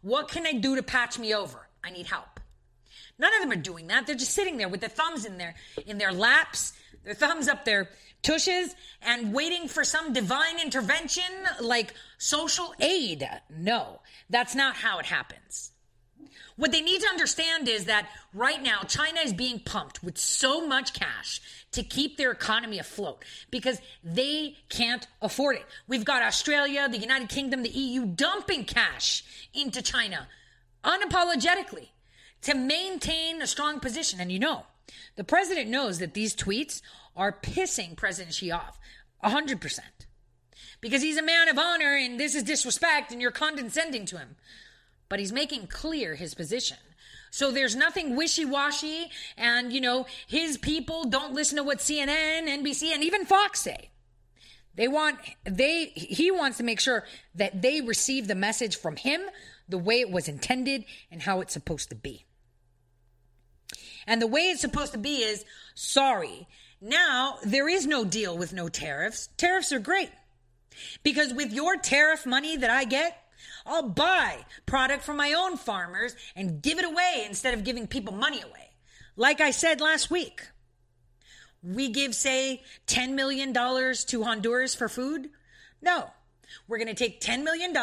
What 0.02 0.28
can 0.28 0.46
I 0.46 0.54
do 0.54 0.76
to 0.76 0.84
patch 0.84 1.18
me 1.18 1.34
over? 1.34 1.68
I 1.84 1.92
need 1.92 2.08
help. 2.08 2.40
None 3.18 3.34
of 3.36 3.42
them 3.42 3.52
are 3.52 3.62
doing 3.62 3.88
that. 3.88 4.08
They're 4.08 4.16
just 4.16 4.34
sitting 4.34 4.58
there 4.58 4.68
with 4.68 4.82
their 4.82 4.90
thumbs 4.90 5.26
in 5.26 5.38
their 5.38 5.56
in 5.86 5.98
their 6.00 6.12
laps, 6.12 6.74
their 7.04 7.14
thumbs 7.14 7.48
up 7.48 7.66
their 7.66 7.90
tushes, 8.22 8.76
and 9.02 9.34
waiting 9.34 9.68
for 9.68 9.84
some 9.84 10.14
divine 10.14 10.60
intervention 10.60 11.24
like 11.60 11.94
social 12.18 12.74
aid. 12.80 13.28
No, 13.50 14.02
that's 14.30 14.56
not 14.56 14.76
how 14.76 15.00
it 15.00 15.06
happens. 15.06 15.72
What 16.58 16.72
they 16.72 16.82
need 16.82 17.02
to 17.02 17.08
understand 17.08 17.68
is 17.68 17.86
that 17.86 18.10
right 18.34 18.62
now 18.62 18.82
China 18.82 19.22
is 19.22 19.34
being 19.34 19.60
pumped 19.60 20.04
with 20.04 20.18
so 20.18 20.68
much 20.68 20.94
cash 20.94 21.42
to 21.72 21.82
keep 21.82 22.18
their 22.18 22.32
economy 22.32 22.78
afloat 22.78 23.24
because 23.50 23.82
they 24.04 24.58
can't 24.70 25.08
afford 25.22 25.56
it. 25.56 25.66
We've 25.88 26.06
got 26.06 26.22
Australia, 26.22 26.88
the 26.90 27.00
United 27.00 27.30
Kingdom, 27.30 27.64
the 27.64 27.70
EU 27.70 28.06
dumping 28.06 28.66
cash 28.66 29.24
into 29.54 29.82
China 29.82 30.28
unapologetically 30.84 31.90
to 32.44 32.54
maintain 32.54 33.42
a 33.42 33.48
strong 33.48 33.80
position. 33.80 34.20
And 34.20 34.32
you 34.32 34.40
know, 34.40 34.66
the 35.16 35.24
president 35.24 35.70
knows 35.70 36.00
that 36.00 36.14
these 36.14 36.36
tweets 36.36 36.82
are 37.16 37.32
pissing 37.32 37.96
President 37.96 38.34
Xi 38.34 38.52
off 38.52 38.80
100%. 39.24 39.80
Because 40.80 41.02
he's 41.02 41.18
a 41.18 41.24
man 41.24 41.48
of 41.48 41.58
honor 41.58 41.96
and 41.96 42.20
this 42.20 42.36
is 42.36 42.44
disrespect 42.44 43.12
and 43.12 43.22
you're 43.22 43.32
condescending 43.32 44.06
to 44.08 44.18
him. 44.18 44.36
But 45.10 45.20
he's 45.20 45.32
making 45.32 45.68
clear 45.68 46.16
his 46.16 46.34
position. 46.34 46.78
So 47.30 47.52
there's 47.52 47.76
nothing 47.76 48.16
wishy-washy 48.16 49.10
and, 49.38 49.72
you 49.72 49.80
know, 49.80 50.06
his 50.28 50.58
people 50.58 51.06
don't 51.06 51.34
listen 51.34 51.58
to 51.58 51.64
what 51.64 51.80
CNN, 51.80 52.48
NBC, 52.48 52.94
and 52.94 53.04
even 53.04 53.26
Fox 53.26 53.62
say. 53.62 53.92
They 54.76 54.88
want, 54.88 55.18
they, 55.44 55.86
he 55.86 56.32
wants 56.32 56.58
to 56.58 56.64
make 56.64 56.80
sure 56.80 57.06
that 57.36 57.62
they 57.62 57.82
receive 57.82 58.28
the 58.28 58.36
message 58.36 58.76
from 58.76 58.96
him 58.96 59.22
the 59.68 59.78
way 59.78 60.00
it 60.00 60.12
was 60.12 60.28
intended 60.28 60.86
and 61.10 61.22
how 61.22 61.42
it's 61.42 61.54
supposed 61.54 61.90
to 61.90 61.96
be. 61.96 62.26
And 64.08 64.22
the 64.22 64.28
way 64.28 64.42
it's 64.42 64.62
supposed 64.62 64.94
to 64.94 64.98
be 64.98 65.18
is 65.18 65.46
sorry. 65.76 66.48
Now 66.82 67.38
there 67.44 67.70
is 67.70 67.86
no 67.86 68.04
deal 68.04 68.38
with 68.38 68.54
no 68.54 68.68
tariffs. 68.68 69.30
Tariffs 69.38 69.72
are 69.72 69.80
great. 69.80 70.10
Because 71.04 71.34
with 71.34 71.54
your 71.54 71.78
tariff 71.78 72.26
money 72.26 72.58
that 72.58 72.70
I 72.70 72.86
get, 72.86 73.18
I'll 73.66 73.90
buy 73.90 74.46
product 74.66 75.04
from 75.04 75.18
my 75.18 75.34
own 75.34 75.58
farmers 75.58 76.16
and 76.36 76.62
give 76.62 76.80
it 76.80 76.86
away 76.86 77.26
instead 77.28 77.54
of 77.54 77.64
giving 77.64 77.88
people 77.88 78.14
money 78.14 78.42
away. 78.42 78.72
Like 79.16 79.42
I 79.42 79.52
said 79.52 79.82
last 79.82 80.10
week, 80.10 80.42
we 81.64 81.90
give, 81.90 82.16
say, 82.16 82.64
$10 82.88 83.14
million 83.14 83.54
to 83.54 84.24
Honduras 84.24 84.74
for 84.74 84.90
food. 84.90 85.30
No, 85.82 86.10
we're 86.68 86.78
going 86.78 86.88
to 86.88 86.96
take 86.96 87.22
$10 87.22 87.44
million 87.44 87.76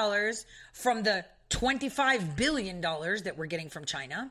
from 0.73 1.03
the 1.05 1.25
$25 1.51 2.37
billion 2.37 2.81
that 2.81 3.35
we're 3.37 3.47
getting 3.47 3.69
from 3.69 3.85
China 3.85 4.31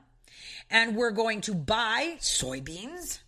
and 0.69 0.95
we're 0.95 1.11
going 1.11 1.41
to 1.41 1.53
buy 1.53 2.17
soybeans 2.19 3.19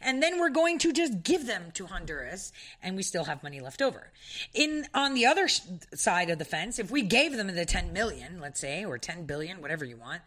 and 0.00 0.22
then 0.22 0.38
we're 0.38 0.50
going 0.50 0.78
to 0.80 0.92
just 0.92 1.22
give 1.22 1.46
them 1.46 1.70
to 1.74 1.86
Honduras 1.86 2.52
and 2.82 2.96
we 2.96 3.02
still 3.02 3.24
have 3.24 3.42
money 3.42 3.60
left 3.60 3.82
over. 3.82 4.12
In 4.54 4.86
on 4.94 5.14
the 5.14 5.26
other 5.26 5.48
side 5.48 6.30
of 6.30 6.38
the 6.38 6.44
fence, 6.44 6.78
if 6.78 6.90
we 6.90 7.02
gave 7.02 7.36
them 7.36 7.54
the 7.54 7.64
10 7.64 7.92
million, 7.92 8.40
let's 8.40 8.60
say, 8.60 8.84
or 8.84 8.98
10 8.98 9.24
billion, 9.24 9.60
whatever 9.60 9.84
you 9.84 9.96
want, 9.96 10.22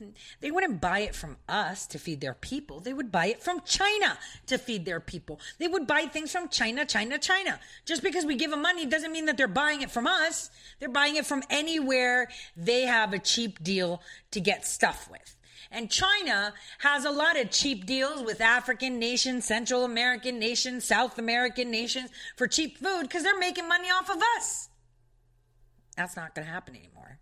they 0.40 0.50
wouldn't 0.50 0.80
buy 0.80 1.00
it 1.00 1.14
from 1.14 1.36
us 1.48 1.86
to 1.88 1.98
feed 1.98 2.20
their 2.20 2.34
people. 2.34 2.80
They 2.80 2.92
would 2.92 3.10
buy 3.10 3.26
it 3.26 3.42
from 3.42 3.60
China 3.62 4.18
to 4.46 4.58
feed 4.58 4.84
their 4.84 5.00
people. 5.00 5.40
They 5.58 5.68
would 5.68 5.86
buy 5.86 6.02
things 6.02 6.32
from 6.32 6.48
China, 6.48 6.84
China, 6.84 7.18
China. 7.18 7.60
Just 7.84 8.02
because 8.02 8.24
we 8.24 8.36
give 8.36 8.50
them 8.50 8.62
money 8.62 8.86
doesn't 8.86 9.12
mean 9.12 9.26
that 9.26 9.36
they're 9.36 9.48
buying 9.48 9.82
it 9.82 9.90
from 9.90 10.06
us. 10.06 10.50
They're 10.78 10.88
buying 10.88 11.16
it 11.16 11.26
from 11.26 11.42
anywhere 11.50 12.28
they 12.56 12.82
have 12.82 13.12
a 13.12 13.18
cheap 13.18 13.62
deal 13.62 14.02
to 14.32 14.40
get 14.40 14.66
stuff 14.66 15.08
with. 15.10 15.35
And 15.70 15.90
China 15.90 16.54
has 16.78 17.04
a 17.04 17.10
lot 17.10 17.38
of 17.38 17.50
cheap 17.50 17.86
deals 17.86 18.22
with 18.22 18.40
African 18.40 18.98
nations, 18.98 19.44
Central 19.44 19.84
American 19.84 20.38
nations, 20.38 20.84
South 20.84 21.18
American 21.18 21.70
nations 21.70 22.10
for 22.36 22.46
cheap 22.46 22.78
food 22.78 23.02
because 23.02 23.22
they're 23.22 23.38
making 23.38 23.68
money 23.68 23.88
off 23.88 24.10
of 24.10 24.22
us. 24.36 24.68
That's 25.96 26.16
not 26.16 26.34
going 26.34 26.46
to 26.46 26.52
happen 26.52 26.76
anymore. 26.76 27.18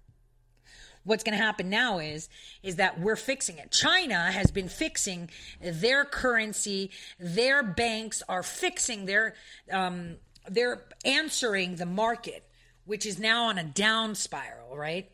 What's 1.04 1.22
going 1.22 1.36
to 1.36 1.44
happen 1.44 1.68
now 1.68 1.98
is 1.98 2.28
is 2.62 2.76
that 2.76 2.98
we're 2.98 3.16
fixing 3.16 3.58
it. 3.58 3.70
China 3.70 4.32
has 4.32 4.50
been 4.50 4.68
fixing 4.68 5.28
their 5.60 6.04
currency. 6.04 6.90
Their 7.18 7.62
banks 7.62 8.22
are 8.28 8.42
fixing 8.42 9.04
their 9.04 9.34
um, 9.70 10.16
they're 10.48 10.82
answering 11.04 11.76
the 11.76 11.86
market, 11.86 12.48
which 12.86 13.04
is 13.04 13.18
now 13.18 13.44
on 13.44 13.58
a 13.58 13.64
down 13.64 14.14
spiral, 14.14 14.76
right? 14.76 15.10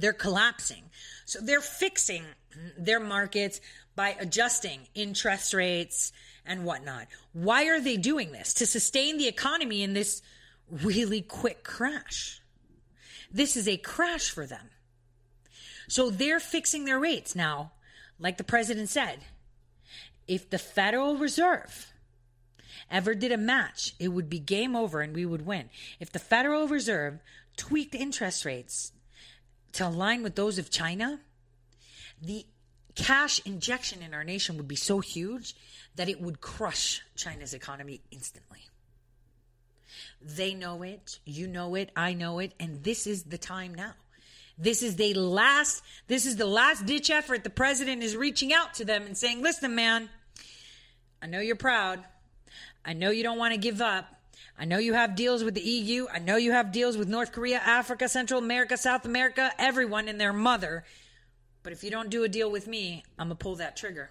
They're 0.00 0.12
collapsing. 0.12 0.84
So 1.24 1.40
they're 1.40 1.60
fixing 1.60 2.24
their 2.78 3.00
markets 3.00 3.60
by 3.94 4.16
adjusting 4.20 4.80
interest 4.94 5.54
rates 5.54 6.12
and 6.44 6.64
whatnot. 6.64 7.06
Why 7.32 7.66
are 7.66 7.80
they 7.80 7.96
doing 7.96 8.32
this? 8.32 8.54
To 8.54 8.66
sustain 8.66 9.18
the 9.18 9.28
economy 9.28 9.82
in 9.82 9.94
this 9.94 10.22
really 10.70 11.22
quick 11.22 11.64
crash. 11.64 12.40
This 13.30 13.56
is 13.56 13.66
a 13.66 13.76
crash 13.76 14.30
for 14.30 14.46
them. 14.46 14.70
So 15.88 16.10
they're 16.10 16.40
fixing 16.40 16.84
their 16.84 16.98
rates. 16.98 17.34
Now, 17.34 17.72
like 18.18 18.36
the 18.36 18.44
president 18.44 18.88
said, 18.88 19.20
if 20.26 20.50
the 20.50 20.58
Federal 20.58 21.16
Reserve 21.16 21.92
ever 22.90 23.14
did 23.14 23.32
a 23.32 23.36
match, 23.36 23.94
it 23.98 24.08
would 24.08 24.28
be 24.28 24.38
game 24.38 24.74
over 24.74 25.00
and 25.00 25.14
we 25.14 25.26
would 25.26 25.46
win. 25.46 25.70
If 26.00 26.10
the 26.10 26.18
Federal 26.18 26.68
Reserve 26.68 27.20
tweaked 27.56 27.94
interest 27.94 28.44
rates 28.44 28.92
to 29.72 29.86
align 29.86 30.22
with 30.22 30.34
those 30.34 30.58
of 30.58 30.70
China, 30.70 31.20
the 32.22 32.46
cash 32.94 33.40
injection 33.44 34.02
in 34.02 34.14
our 34.14 34.24
nation 34.24 34.56
would 34.56 34.68
be 34.68 34.76
so 34.76 35.00
huge 35.00 35.54
that 35.96 36.08
it 36.08 36.20
would 36.20 36.40
crush 36.40 37.02
China's 37.14 37.54
economy 37.54 38.00
instantly. 38.10 38.60
They 40.20 40.54
know 40.54 40.82
it, 40.82 41.18
you 41.24 41.46
know 41.46 41.74
it, 41.74 41.90
I 41.94 42.14
know 42.14 42.38
it, 42.38 42.52
and 42.58 42.82
this 42.82 43.06
is 43.06 43.24
the 43.24 43.38
time 43.38 43.74
now. 43.74 43.92
This 44.58 44.82
is 44.82 44.96
the 44.96 45.12
last 45.12 45.82
this 46.06 46.24
is 46.24 46.36
the 46.36 46.46
last 46.46 46.86
ditch 46.86 47.10
effort. 47.10 47.44
The 47.44 47.50
president 47.50 48.02
is 48.02 48.16
reaching 48.16 48.54
out 48.54 48.74
to 48.74 48.86
them 48.86 49.02
and 49.04 49.16
saying, 49.16 49.42
"Listen, 49.42 49.74
man, 49.74 50.08
I 51.20 51.26
know 51.26 51.40
you're 51.40 51.56
proud. 51.56 52.02
I 52.84 52.94
know 52.94 53.10
you 53.10 53.22
don't 53.22 53.38
want 53.38 53.52
to 53.52 53.58
give 53.60 53.82
up. 53.82 54.15
I 54.58 54.64
know 54.64 54.78
you 54.78 54.94
have 54.94 55.16
deals 55.16 55.44
with 55.44 55.54
the 55.54 55.60
EU. 55.60 56.06
I 56.12 56.18
know 56.18 56.36
you 56.36 56.52
have 56.52 56.72
deals 56.72 56.96
with 56.96 57.08
North 57.08 57.32
Korea, 57.32 57.58
Africa, 57.58 58.08
Central 58.08 58.40
America, 58.40 58.76
South 58.76 59.04
America, 59.04 59.52
everyone 59.58 60.08
and 60.08 60.20
their 60.20 60.32
mother. 60.32 60.84
But 61.62 61.72
if 61.72 61.84
you 61.84 61.90
don't 61.90 62.10
do 62.10 62.24
a 62.24 62.28
deal 62.28 62.50
with 62.50 62.66
me, 62.66 63.04
I'm 63.18 63.28
going 63.28 63.36
to 63.36 63.42
pull 63.42 63.56
that 63.56 63.76
trigger. 63.76 64.10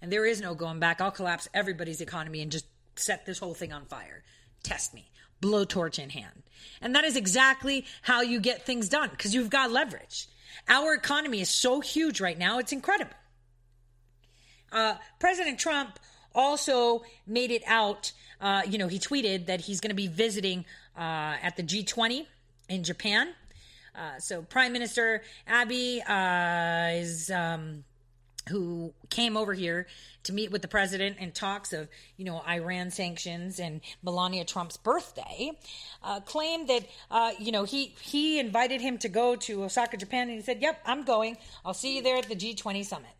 And 0.00 0.12
there 0.12 0.26
is 0.26 0.40
no 0.40 0.54
going 0.54 0.78
back. 0.78 1.00
I'll 1.00 1.10
collapse 1.10 1.48
everybody's 1.52 2.00
economy 2.00 2.40
and 2.40 2.52
just 2.52 2.66
set 2.94 3.26
this 3.26 3.38
whole 3.38 3.54
thing 3.54 3.72
on 3.72 3.86
fire. 3.86 4.22
Test 4.62 4.94
me. 4.94 5.10
Blowtorch 5.42 5.98
in 5.98 6.10
hand. 6.10 6.42
And 6.80 6.94
that 6.94 7.04
is 7.04 7.16
exactly 7.16 7.84
how 8.02 8.22
you 8.22 8.40
get 8.40 8.64
things 8.64 8.88
done 8.88 9.10
because 9.10 9.34
you've 9.34 9.50
got 9.50 9.72
leverage. 9.72 10.28
Our 10.68 10.94
economy 10.94 11.40
is 11.40 11.50
so 11.50 11.80
huge 11.80 12.20
right 12.20 12.38
now, 12.38 12.58
it's 12.58 12.72
incredible. 12.72 13.14
Uh, 14.70 14.96
President 15.18 15.58
Trump 15.58 15.98
also 16.34 17.02
made 17.26 17.50
it 17.50 17.62
out, 17.66 18.12
uh, 18.40 18.62
you 18.68 18.78
know, 18.78 18.88
he 18.88 18.98
tweeted 18.98 19.46
that 19.46 19.62
he's 19.62 19.80
going 19.80 19.90
to 19.90 19.96
be 19.96 20.08
visiting 20.08 20.64
uh, 20.96 21.36
at 21.42 21.56
the 21.56 21.62
G20 21.62 22.26
in 22.68 22.84
Japan. 22.84 23.34
Uh, 23.94 24.18
so 24.18 24.42
Prime 24.42 24.72
Minister 24.72 25.22
Abe 25.48 26.02
uh, 26.08 26.90
is 26.92 27.30
um, 27.30 27.84
who 28.48 28.92
came 29.10 29.36
over 29.36 29.54
here 29.54 29.86
to 30.24 30.32
meet 30.32 30.50
with 30.50 30.62
the 30.62 30.68
president 30.68 31.18
in 31.18 31.32
talks 31.32 31.72
of, 31.72 31.88
you 32.16 32.24
know, 32.24 32.42
Iran 32.46 32.90
sanctions 32.90 33.58
and 33.58 33.80
Melania 34.02 34.44
Trump's 34.44 34.76
birthday, 34.76 35.52
uh, 36.02 36.20
claimed 36.20 36.68
that, 36.68 36.86
uh, 37.10 37.32
you 37.38 37.52
know, 37.52 37.64
he 37.64 37.94
he 38.00 38.38
invited 38.38 38.80
him 38.80 38.98
to 38.98 39.08
go 39.08 39.36
to 39.36 39.64
Osaka, 39.64 39.96
Japan, 39.96 40.28
and 40.28 40.36
he 40.36 40.42
said, 40.42 40.60
"Yep, 40.60 40.80
I'm 40.84 41.04
going. 41.04 41.38
I'll 41.64 41.74
see 41.74 41.96
you 41.96 42.02
there 42.02 42.16
at 42.16 42.28
the 42.28 42.36
G20 42.36 42.84
summit." 42.84 43.17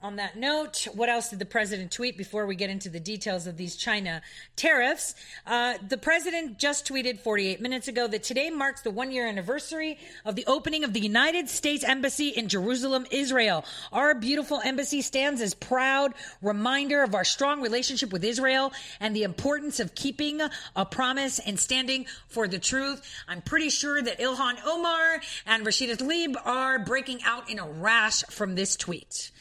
On 0.00 0.14
that 0.14 0.36
note, 0.36 0.86
what 0.94 1.08
else 1.08 1.30
did 1.30 1.40
the 1.40 1.44
president 1.44 1.90
tweet 1.90 2.16
before 2.16 2.46
we 2.46 2.54
get 2.54 2.70
into 2.70 2.88
the 2.88 3.00
details 3.00 3.48
of 3.48 3.56
these 3.56 3.74
China 3.74 4.22
tariffs? 4.54 5.16
Uh, 5.44 5.74
the 5.88 5.98
president 5.98 6.56
just 6.56 6.86
tweeted 6.86 7.18
48 7.18 7.60
minutes 7.60 7.88
ago 7.88 8.06
that 8.06 8.22
today 8.22 8.48
marks 8.48 8.82
the 8.82 8.92
one 8.92 9.10
year 9.10 9.26
anniversary 9.26 9.98
of 10.24 10.36
the 10.36 10.44
opening 10.46 10.84
of 10.84 10.92
the 10.92 11.00
United 11.00 11.48
States 11.48 11.82
Embassy 11.82 12.28
in 12.28 12.46
Jerusalem, 12.46 13.06
Israel. 13.10 13.64
Our 13.92 14.14
beautiful 14.14 14.60
embassy 14.64 15.02
stands 15.02 15.40
as 15.40 15.52
proud 15.52 16.14
reminder 16.42 17.02
of 17.02 17.16
our 17.16 17.24
strong 17.24 17.60
relationship 17.60 18.12
with 18.12 18.22
Israel 18.22 18.72
and 19.00 19.16
the 19.16 19.24
importance 19.24 19.80
of 19.80 19.96
keeping 19.96 20.40
a 20.76 20.86
promise 20.86 21.40
and 21.40 21.58
standing 21.58 22.06
for 22.28 22.46
the 22.46 22.60
truth. 22.60 23.02
I'm 23.26 23.42
pretty 23.42 23.70
sure 23.70 24.00
that 24.00 24.20
Ilhan 24.20 24.64
Omar 24.64 25.20
and 25.44 25.66
Rashida 25.66 25.96
Tlaib 25.96 26.36
are 26.44 26.78
breaking 26.78 27.18
out 27.24 27.50
in 27.50 27.58
a 27.58 27.68
rash 27.68 28.22
from 28.30 28.54
this 28.54 28.76
tweet. 28.76 29.32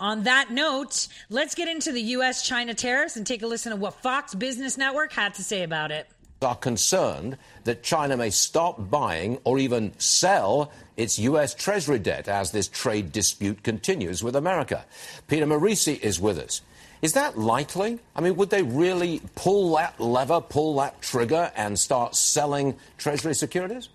On 0.00 0.22
that 0.24 0.52
note, 0.52 1.08
let's 1.28 1.56
get 1.56 1.66
into 1.66 1.90
the 1.90 2.00
U.S. 2.00 2.46
China 2.46 2.72
tariffs 2.72 3.16
and 3.16 3.26
take 3.26 3.42
a 3.42 3.46
listen 3.48 3.70
to 3.70 3.76
what 3.76 3.94
Fox 3.94 4.32
Business 4.32 4.78
Network 4.78 5.12
had 5.12 5.34
to 5.34 5.42
say 5.42 5.64
about 5.64 5.90
it. 5.90 6.06
Are 6.40 6.54
concerned 6.54 7.36
that 7.64 7.82
China 7.82 8.16
may 8.16 8.30
stop 8.30 8.90
buying 8.90 9.38
or 9.42 9.58
even 9.58 9.92
sell 9.98 10.70
its 10.96 11.18
U.S. 11.18 11.52
Treasury 11.52 11.98
debt 11.98 12.28
as 12.28 12.52
this 12.52 12.68
trade 12.68 13.10
dispute 13.10 13.64
continues 13.64 14.22
with 14.22 14.36
America. 14.36 14.84
Peter 15.26 15.46
Morici 15.46 15.98
is 15.98 16.20
with 16.20 16.38
us. 16.38 16.62
Is 17.02 17.14
that 17.14 17.36
likely? 17.36 17.98
I 18.14 18.20
mean, 18.20 18.36
would 18.36 18.50
they 18.50 18.62
really 18.62 19.20
pull 19.34 19.74
that 19.76 19.98
lever, 19.98 20.40
pull 20.40 20.76
that 20.76 21.02
trigger, 21.02 21.50
and 21.56 21.76
start 21.76 22.14
selling 22.14 22.76
Treasury 22.98 23.34
securities? 23.34 23.88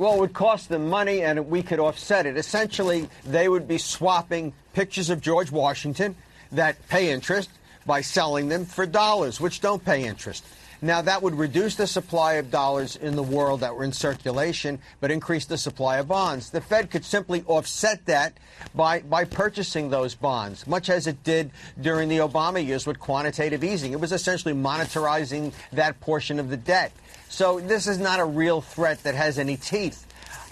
Well, 0.00 0.14
it 0.14 0.20
would 0.20 0.32
cost 0.32 0.70
them 0.70 0.88
money 0.88 1.22
and 1.22 1.50
we 1.50 1.62
could 1.62 1.78
offset 1.78 2.24
it. 2.24 2.38
Essentially, 2.38 3.10
they 3.26 3.50
would 3.50 3.68
be 3.68 3.76
swapping 3.76 4.54
pictures 4.72 5.10
of 5.10 5.20
George 5.20 5.52
Washington 5.52 6.16
that 6.52 6.88
pay 6.88 7.12
interest 7.12 7.50
by 7.84 8.00
selling 8.00 8.48
them 8.48 8.64
for 8.64 8.86
dollars, 8.86 9.42
which 9.42 9.60
don't 9.60 9.84
pay 9.84 10.06
interest. 10.06 10.42
Now, 10.80 11.02
that 11.02 11.20
would 11.20 11.34
reduce 11.34 11.74
the 11.74 11.86
supply 11.86 12.34
of 12.34 12.50
dollars 12.50 12.96
in 12.96 13.14
the 13.14 13.22
world 13.22 13.60
that 13.60 13.76
were 13.76 13.84
in 13.84 13.92
circulation, 13.92 14.78
but 15.00 15.10
increase 15.10 15.44
the 15.44 15.58
supply 15.58 15.98
of 15.98 16.08
bonds. 16.08 16.48
The 16.48 16.62
Fed 16.62 16.90
could 16.90 17.04
simply 17.04 17.44
offset 17.46 18.06
that 18.06 18.38
by, 18.74 19.00
by 19.00 19.24
purchasing 19.24 19.90
those 19.90 20.14
bonds, 20.14 20.66
much 20.66 20.88
as 20.88 21.06
it 21.06 21.22
did 21.24 21.50
during 21.78 22.08
the 22.08 22.18
Obama 22.18 22.64
years 22.64 22.86
with 22.86 22.98
quantitative 22.98 23.62
easing. 23.62 23.92
It 23.92 24.00
was 24.00 24.12
essentially 24.12 24.54
monetarizing 24.54 25.52
that 25.74 26.00
portion 26.00 26.40
of 26.40 26.48
the 26.48 26.56
debt. 26.56 26.92
So 27.30 27.60
this 27.60 27.86
is 27.86 27.98
not 27.98 28.18
a 28.18 28.24
real 28.24 28.60
threat 28.60 29.04
that 29.04 29.14
has 29.14 29.38
any 29.38 29.56
teeth. 29.56 30.04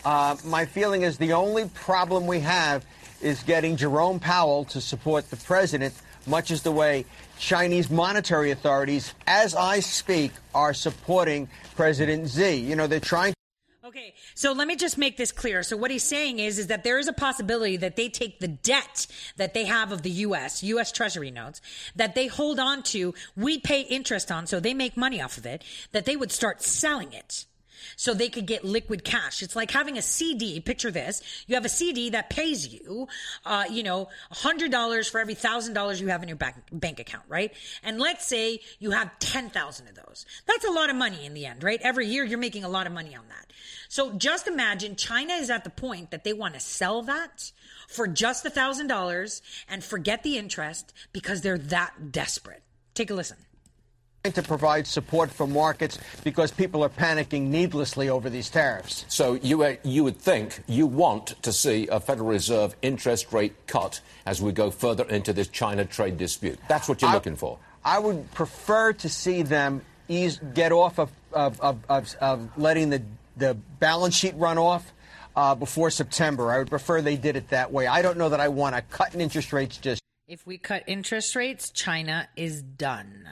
Uh, 0.04 0.36
my 0.44 0.64
feeling 0.64 1.02
is 1.02 1.18
the 1.18 1.32
only 1.32 1.68
problem 1.74 2.26
we 2.26 2.40
have 2.40 2.86
is 3.20 3.42
getting 3.42 3.76
Jerome 3.76 4.20
Powell 4.20 4.64
to 4.66 4.80
support 4.80 5.28
the 5.28 5.36
president, 5.36 5.92
much 6.24 6.52
as 6.52 6.62
the 6.62 6.70
way 6.70 7.04
Chinese 7.36 7.90
monetary 7.90 8.52
authorities, 8.52 9.12
as 9.26 9.56
I 9.56 9.80
speak, 9.80 10.30
are 10.54 10.72
supporting 10.72 11.48
President 11.74 12.30
Xi. 12.30 12.54
You 12.54 12.76
know, 12.76 12.86
they're 12.86 13.00
trying. 13.00 13.34
Okay, 13.88 14.12
so 14.34 14.52
let 14.52 14.68
me 14.68 14.76
just 14.76 14.98
make 14.98 15.16
this 15.16 15.32
clear. 15.32 15.62
So 15.62 15.74
what 15.74 15.90
he's 15.90 16.02
saying 16.02 16.40
is, 16.40 16.58
is 16.58 16.66
that 16.66 16.84
there 16.84 16.98
is 16.98 17.08
a 17.08 17.12
possibility 17.12 17.78
that 17.78 17.96
they 17.96 18.10
take 18.10 18.38
the 18.38 18.48
debt 18.48 19.06
that 19.38 19.54
they 19.54 19.64
have 19.64 19.92
of 19.92 20.02
the 20.02 20.10
U.S. 20.10 20.62
U.S. 20.62 20.92
Treasury 20.92 21.30
notes 21.30 21.62
that 21.96 22.14
they 22.14 22.26
hold 22.26 22.58
on 22.58 22.82
to, 22.82 23.14
we 23.34 23.58
pay 23.58 23.80
interest 23.80 24.30
on, 24.30 24.46
so 24.46 24.60
they 24.60 24.74
make 24.74 24.98
money 24.98 25.22
off 25.22 25.38
of 25.38 25.46
it. 25.46 25.64
That 25.92 26.04
they 26.04 26.16
would 26.16 26.30
start 26.30 26.60
selling 26.60 27.14
it 27.14 27.46
so 27.98 28.14
they 28.14 28.28
could 28.28 28.46
get 28.46 28.64
liquid 28.64 29.02
cash. 29.02 29.42
It's 29.42 29.56
like 29.56 29.72
having 29.72 29.98
a 29.98 30.02
CD. 30.02 30.60
Picture 30.60 30.92
this. 30.92 31.20
You 31.48 31.56
have 31.56 31.64
a 31.64 31.68
CD 31.68 32.10
that 32.10 32.30
pays 32.30 32.72
you, 32.72 33.08
uh, 33.44 33.64
you 33.68 33.82
know, 33.82 34.08
$100 34.32 35.10
for 35.10 35.18
every 35.18 35.34
$1,000 35.34 36.00
you 36.00 36.06
have 36.06 36.22
in 36.22 36.28
your 36.28 36.36
bank, 36.36 36.54
bank 36.70 37.00
account, 37.00 37.24
right? 37.26 37.52
And 37.82 37.98
let's 37.98 38.24
say 38.24 38.60
you 38.78 38.92
have 38.92 39.18
10,000 39.18 39.88
of 39.88 39.96
those. 39.96 40.26
That's 40.46 40.64
a 40.64 40.70
lot 40.70 40.90
of 40.90 40.96
money 40.96 41.26
in 41.26 41.34
the 41.34 41.44
end, 41.44 41.64
right? 41.64 41.80
Every 41.82 42.06
year 42.06 42.22
you're 42.22 42.38
making 42.38 42.62
a 42.62 42.68
lot 42.68 42.86
of 42.86 42.92
money 42.92 43.16
on 43.16 43.26
that. 43.30 43.52
So 43.88 44.12
just 44.12 44.46
imagine 44.46 44.94
China 44.94 45.32
is 45.32 45.50
at 45.50 45.64
the 45.64 45.70
point 45.70 46.12
that 46.12 46.22
they 46.22 46.32
want 46.32 46.54
to 46.54 46.60
sell 46.60 47.02
that 47.02 47.50
for 47.88 48.06
just 48.06 48.46
a 48.46 48.50
$1,000 48.50 49.42
and 49.68 49.82
forget 49.82 50.22
the 50.22 50.38
interest 50.38 50.94
because 51.12 51.40
they're 51.40 51.58
that 51.58 52.12
desperate. 52.12 52.62
Take 52.94 53.10
a 53.10 53.14
listen 53.14 53.38
to 54.24 54.42
provide 54.42 54.86
support 54.86 55.30
for 55.30 55.46
markets 55.46 55.98
because 56.24 56.50
people 56.50 56.82
are 56.82 56.88
panicking 56.88 57.42
needlessly 57.42 58.08
over 58.08 58.28
these 58.28 58.50
tariffs. 58.50 59.04
So 59.08 59.34
you, 59.34 59.62
uh, 59.62 59.76
you 59.84 60.04
would 60.04 60.18
think 60.18 60.62
you 60.66 60.86
want 60.86 61.40
to 61.42 61.52
see 61.52 61.86
a 61.88 62.00
Federal 62.00 62.28
Reserve 62.28 62.74
interest 62.82 63.32
rate 63.32 63.54
cut 63.66 64.00
as 64.26 64.42
we 64.42 64.52
go 64.52 64.70
further 64.70 65.04
into 65.04 65.32
this 65.32 65.48
China 65.48 65.84
trade 65.84 66.18
dispute. 66.18 66.58
That's 66.68 66.88
what 66.88 67.00
you're 67.00 67.10
I, 67.10 67.14
looking 67.14 67.36
for. 67.36 67.58
I 67.84 67.98
would 67.98 68.30
prefer 68.32 68.92
to 68.94 69.08
see 69.08 69.42
them 69.42 69.82
ease, 70.08 70.40
get 70.52 70.72
off 70.72 70.98
of, 70.98 71.10
of, 71.32 71.60
of, 71.60 71.78
of, 71.88 72.14
of 72.20 72.58
letting 72.58 72.90
the, 72.90 73.02
the 73.36 73.54
balance 73.78 74.14
sheet 74.14 74.34
run 74.36 74.58
off. 74.58 74.92
Uh, 75.36 75.54
before 75.54 75.88
September. 75.88 76.50
I 76.50 76.58
would 76.58 76.68
prefer 76.68 77.00
they 77.00 77.16
did 77.16 77.36
it 77.36 77.50
that 77.50 77.70
way. 77.70 77.86
I 77.86 78.02
don't 78.02 78.18
know 78.18 78.30
that 78.30 78.40
I 78.40 78.48
want 78.48 78.74
to 78.74 78.82
cut 78.82 79.14
in 79.14 79.20
interest 79.20 79.52
rates 79.52 79.76
just. 79.76 80.02
If 80.26 80.44
we 80.44 80.58
cut 80.58 80.82
interest 80.88 81.36
rates, 81.36 81.70
China 81.70 82.28
is 82.34 82.60
done 82.60 83.28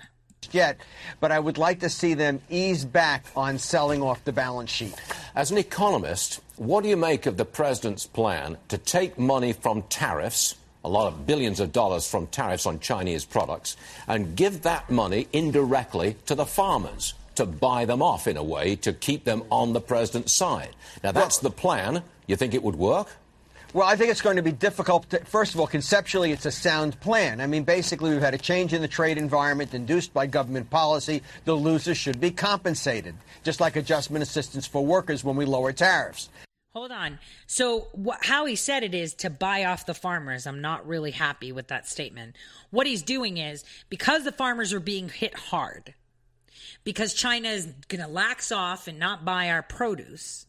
yet, 0.54 0.78
but 1.20 1.32
I 1.32 1.38
would 1.38 1.58
like 1.58 1.80
to 1.80 1.88
see 1.88 2.14
them 2.14 2.40
ease 2.50 2.84
back 2.84 3.26
on 3.36 3.58
selling 3.58 4.02
off 4.02 4.24
the 4.24 4.32
balance 4.32 4.70
sheet. 4.70 4.94
As 5.34 5.50
an 5.50 5.58
economist, 5.58 6.40
what 6.56 6.82
do 6.82 6.88
you 6.88 6.96
make 6.96 7.26
of 7.26 7.36
the 7.36 7.44
president's 7.44 8.06
plan 8.06 8.56
to 8.68 8.78
take 8.78 9.18
money 9.18 9.52
from 9.52 9.82
tariffs 9.82 10.56
a 10.86 10.88
lot 10.88 11.08
of 11.08 11.26
billions 11.26 11.58
of 11.58 11.72
dollars 11.72 12.08
from 12.08 12.28
tariffs 12.28 12.64
on 12.64 12.78
Chinese 12.78 13.24
products, 13.24 13.76
and 14.06 14.36
give 14.36 14.62
that 14.62 14.88
money 14.88 15.26
indirectly 15.32 16.14
to 16.26 16.36
the 16.36 16.46
farmers 16.46 17.12
to 17.34 17.44
buy 17.44 17.84
them 17.84 18.00
off 18.00 18.28
in 18.28 18.36
a 18.36 18.42
way 18.42 18.76
to 18.76 18.92
keep 18.92 19.24
them 19.24 19.42
on 19.50 19.72
the 19.72 19.80
president's 19.80 20.32
side. 20.32 20.70
Now, 21.02 21.10
that's 21.10 21.38
the 21.38 21.50
plan. 21.50 22.04
You 22.28 22.36
think 22.36 22.54
it 22.54 22.62
would 22.62 22.76
work? 22.76 23.08
Well, 23.76 23.86
I 23.86 23.94
think 23.94 24.10
it's 24.10 24.22
going 24.22 24.36
to 24.36 24.42
be 24.42 24.52
difficult. 24.52 25.10
To, 25.10 25.22
first 25.26 25.52
of 25.52 25.60
all, 25.60 25.66
conceptually, 25.66 26.32
it's 26.32 26.46
a 26.46 26.50
sound 26.50 26.98
plan. 26.98 27.42
I 27.42 27.46
mean, 27.46 27.62
basically, 27.64 28.08
we've 28.08 28.22
had 28.22 28.32
a 28.32 28.38
change 28.38 28.72
in 28.72 28.80
the 28.80 28.88
trade 28.88 29.18
environment 29.18 29.74
induced 29.74 30.14
by 30.14 30.24
government 30.24 30.70
policy. 30.70 31.22
The 31.44 31.52
losers 31.52 31.98
should 31.98 32.18
be 32.18 32.30
compensated, 32.30 33.14
just 33.44 33.60
like 33.60 33.76
adjustment 33.76 34.22
assistance 34.22 34.66
for 34.66 34.82
workers 34.82 35.22
when 35.24 35.36
we 35.36 35.44
lower 35.44 35.74
tariffs. 35.74 36.30
Hold 36.72 36.90
on. 36.90 37.18
So, 37.46 37.88
wh- 38.02 38.16
how 38.22 38.46
he 38.46 38.56
said 38.56 38.82
it 38.82 38.94
is 38.94 39.12
to 39.16 39.28
buy 39.28 39.66
off 39.66 39.84
the 39.84 39.92
farmers. 39.92 40.46
I'm 40.46 40.62
not 40.62 40.88
really 40.88 41.10
happy 41.10 41.52
with 41.52 41.68
that 41.68 41.86
statement. 41.86 42.34
What 42.70 42.86
he's 42.86 43.02
doing 43.02 43.36
is 43.36 43.62
because 43.90 44.24
the 44.24 44.32
farmers 44.32 44.72
are 44.72 44.80
being 44.80 45.10
hit 45.10 45.34
hard, 45.34 45.92
because 46.82 47.12
China 47.12 47.50
is 47.50 47.66
going 47.88 48.02
to 48.02 48.08
lax 48.08 48.50
off 48.52 48.88
and 48.88 48.98
not 48.98 49.26
buy 49.26 49.50
our 49.50 49.62
produce, 49.62 50.46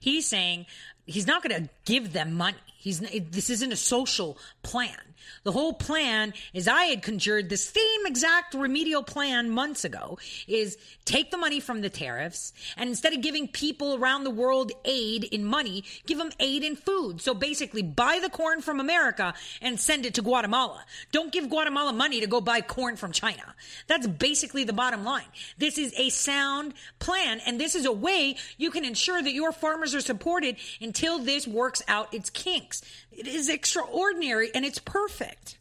he's 0.00 0.26
saying 0.26 0.64
he's 1.06 1.26
not 1.26 1.42
going 1.42 1.64
to 1.64 1.68
give 1.84 2.12
them 2.12 2.34
money. 2.34 2.56
He's 2.76 3.00
this 3.00 3.50
isn't 3.50 3.72
a 3.72 3.76
social 3.76 4.38
plan. 4.62 4.98
The 5.44 5.52
whole 5.52 5.72
plan 5.72 6.34
is 6.52 6.68
I 6.68 6.84
had 6.84 7.02
conjured 7.02 7.48
the 7.48 7.56
same 7.56 8.06
exact 8.06 8.54
remedial 8.54 9.02
plan 9.02 9.50
months 9.50 9.84
ago 9.84 10.18
is 10.46 10.78
take 11.04 11.30
the 11.30 11.36
money 11.36 11.60
from 11.60 11.80
the 11.80 11.90
tariffs 11.90 12.52
and 12.76 12.88
instead 12.88 13.12
of 13.12 13.20
giving 13.20 13.48
people 13.48 13.96
around 13.96 14.24
the 14.24 14.30
world 14.30 14.72
aid 14.84 15.24
in 15.24 15.44
money, 15.44 15.84
give 16.06 16.18
them 16.18 16.30
aid 16.38 16.62
in 16.62 16.76
food. 16.76 17.20
So 17.20 17.34
basically 17.34 17.82
buy 17.82 18.20
the 18.22 18.30
corn 18.30 18.60
from 18.60 18.80
America 18.80 19.34
and 19.60 19.80
send 19.80 20.06
it 20.06 20.14
to 20.14 20.22
Guatemala. 20.22 20.84
Don't 21.10 21.32
give 21.32 21.48
Guatemala 21.48 21.92
money 21.92 22.20
to 22.20 22.26
go 22.26 22.40
buy 22.40 22.60
corn 22.60 22.96
from 22.96 23.12
China. 23.12 23.54
That's 23.86 24.06
basically 24.06 24.64
the 24.64 24.72
bottom 24.72 25.04
line. 25.04 25.26
This 25.58 25.78
is 25.78 25.92
a 25.96 26.10
sound 26.10 26.74
plan 26.98 27.40
and 27.46 27.60
this 27.60 27.74
is 27.74 27.84
a 27.84 27.92
way 27.92 28.36
you 28.56 28.70
can 28.70 28.84
ensure 28.84 29.22
that 29.22 29.32
your 29.32 29.52
farmers 29.52 29.94
are 29.94 30.00
supported 30.00 30.56
until 30.80 31.18
this 31.18 31.46
works 31.46 31.82
out 31.88 32.12
its 32.14 32.30
kinks. 32.30 32.82
It 33.16 33.26
is 33.26 33.48
extraordinary 33.48 34.50
and 34.54 34.64
it's 34.64 34.78
perfect. 34.78 35.58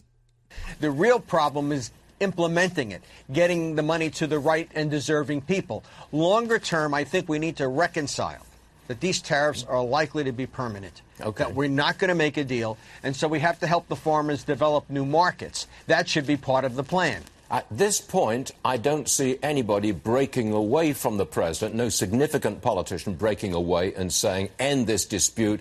The 0.79 0.91
real 0.91 1.19
problem 1.19 1.71
is 1.71 1.91
implementing 2.19 2.91
it, 2.91 3.01
getting 3.31 3.75
the 3.75 3.83
money 3.83 4.09
to 4.11 4.27
the 4.27 4.39
right 4.39 4.69
and 4.73 4.89
deserving 4.89 5.41
people. 5.41 5.83
Longer 6.11 6.59
term, 6.59 6.93
I 6.93 7.03
think 7.03 7.27
we 7.27 7.39
need 7.39 7.57
to 7.57 7.67
reconcile 7.67 8.45
that 8.87 8.99
these 8.99 9.21
tariffs 9.21 9.63
are 9.63 9.83
likely 9.83 10.23
to 10.23 10.31
be 10.31 10.45
permanent. 10.45 11.01
Okay. 11.19 11.45
That 11.45 11.55
we're 11.55 11.69
not 11.69 11.97
going 11.97 12.09
to 12.09 12.15
make 12.15 12.37
a 12.37 12.43
deal, 12.43 12.77
and 13.03 13.15
so 13.15 13.27
we 13.27 13.39
have 13.39 13.59
to 13.59 13.67
help 13.67 13.87
the 13.87 13.95
farmers 13.95 14.43
develop 14.43 14.89
new 14.89 15.05
markets. 15.05 15.67
That 15.87 16.09
should 16.09 16.27
be 16.27 16.37
part 16.37 16.65
of 16.65 16.75
the 16.75 16.83
plan. 16.83 17.23
At 17.49 17.65
this 17.69 17.99
point, 17.99 18.51
I 18.63 18.77
don't 18.77 19.09
see 19.09 19.37
anybody 19.43 19.91
breaking 19.91 20.53
away 20.53 20.93
from 20.93 21.17
the 21.17 21.25
president, 21.25 21.75
no 21.75 21.89
significant 21.89 22.61
politician 22.61 23.15
breaking 23.15 23.53
away 23.53 23.93
and 23.93 24.11
saying, 24.11 24.49
end 24.57 24.87
this 24.87 25.05
dispute, 25.05 25.59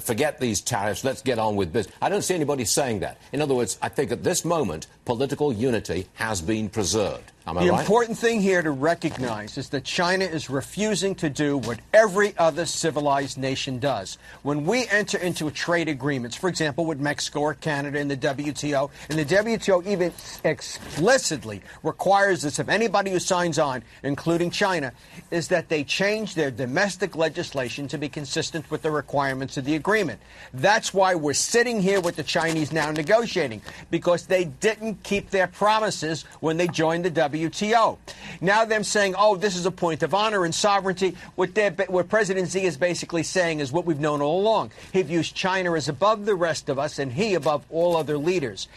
forget 0.00 0.40
these 0.40 0.60
tariffs, 0.60 1.04
let's 1.04 1.22
get 1.22 1.38
on 1.38 1.56
with 1.56 1.72
business. 1.72 1.94
I 2.00 2.08
don't 2.08 2.22
see 2.22 2.34
anybody 2.34 2.64
saying 2.64 3.00
that. 3.00 3.18
In 3.32 3.40
other 3.40 3.54
words, 3.54 3.78
I 3.82 3.88
think 3.88 4.12
at 4.12 4.24
this 4.24 4.44
moment, 4.44 4.86
political 5.04 5.52
unity 5.52 6.06
has 6.14 6.40
been 6.40 6.68
preserved. 6.68 7.32
Am 7.46 7.58
I 7.58 7.64
the 7.64 7.72
right? 7.72 7.80
important 7.80 8.16
thing 8.16 8.40
here 8.40 8.62
to 8.62 8.70
recognize 8.70 9.58
is 9.58 9.68
that 9.68 9.84
China 9.84 10.24
is 10.24 10.48
refusing 10.48 11.14
to 11.16 11.28
do 11.28 11.58
what 11.58 11.78
every 11.92 12.34
other 12.38 12.64
civilized 12.64 13.36
nation 13.36 13.78
does. 13.78 14.16
When 14.42 14.64
we 14.64 14.88
enter 14.88 15.18
into 15.18 15.50
trade 15.50 15.88
agreements, 15.88 16.36
for 16.36 16.48
example, 16.48 16.86
with 16.86 17.00
Mexico 17.00 17.40
or 17.40 17.54
Canada 17.54 17.98
in 17.98 18.08
the 18.08 18.16
WTO, 18.16 18.90
and 19.10 19.18
the 19.18 19.26
WTO 19.26 19.86
even 19.86 20.10
explicitly 20.42 21.60
requires 21.82 22.40
this 22.40 22.58
of 22.58 22.70
anybody 22.70 23.10
who 23.10 23.18
signs 23.18 23.58
on, 23.58 23.82
including 24.02 24.50
China, 24.50 24.90
is 25.30 25.48
that 25.48 25.68
they 25.68 25.84
change 25.84 26.34
their 26.34 26.50
domestic 26.50 27.14
legislation 27.14 27.86
to 27.88 27.98
be 27.98 28.08
consistent 28.08 28.70
with 28.70 28.80
the 28.80 28.90
requirements 28.90 29.58
of 29.58 29.66
the 29.66 29.74
agreement. 29.74 30.18
That's 30.54 30.94
why 30.94 31.14
we're 31.14 31.34
sitting 31.34 31.82
here 31.82 32.00
with 32.00 32.16
the 32.16 32.22
Chinese 32.22 32.72
now 32.72 32.90
negotiating, 32.90 33.60
because 33.90 34.24
they 34.24 34.44
didn't 34.44 35.02
keep 35.02 35.28
their 35.28 35.46
promises 35.46 36.22
when 36.40 36.56
they 36.56 36.68
joined 36.68 37.04
the 37.04 37.10
WTO. 37.10 37.33
WTO. 37.34 37.98
Now 38.40 38.64
them 38.64 38.84
saying, 38.84 39.14
oh, 39.18 39.36
this 39.36 39.56
is 39.56 39.66
a 39.66 39.70
point 39.70 40.02
of 40.02 40.14
honor 40.14 40.44
and 40.44 40.54
sovereignty. 40.54 41.16
What, 41.34 41.50
what 41.88 42.08
President 42.08 42.50
Xi 42.50 42.64
is 42.64 42.76
basically 42.76 43.22
saying 43.22 43.60
is 43.60 43.72
what 43.72 43.84
we've 43.84 44.00
known 44.00 44.22
all 44.22 44.40
along. 44.40 44.72
He 44.92 45.02
views 45.02 45.30
China 45.30 45.74
as 45.74 45.88
above 45.88 46.24
the 46.24 46.34
rest 46.34 46.68
of 46.68 46.78
us 46.78 46.98
and 46.98 47.12
he 47.12 47.34
above 47.34 47.64
all 47.70 47.96
other 47.96 48.18
leaders. 48.18 48.68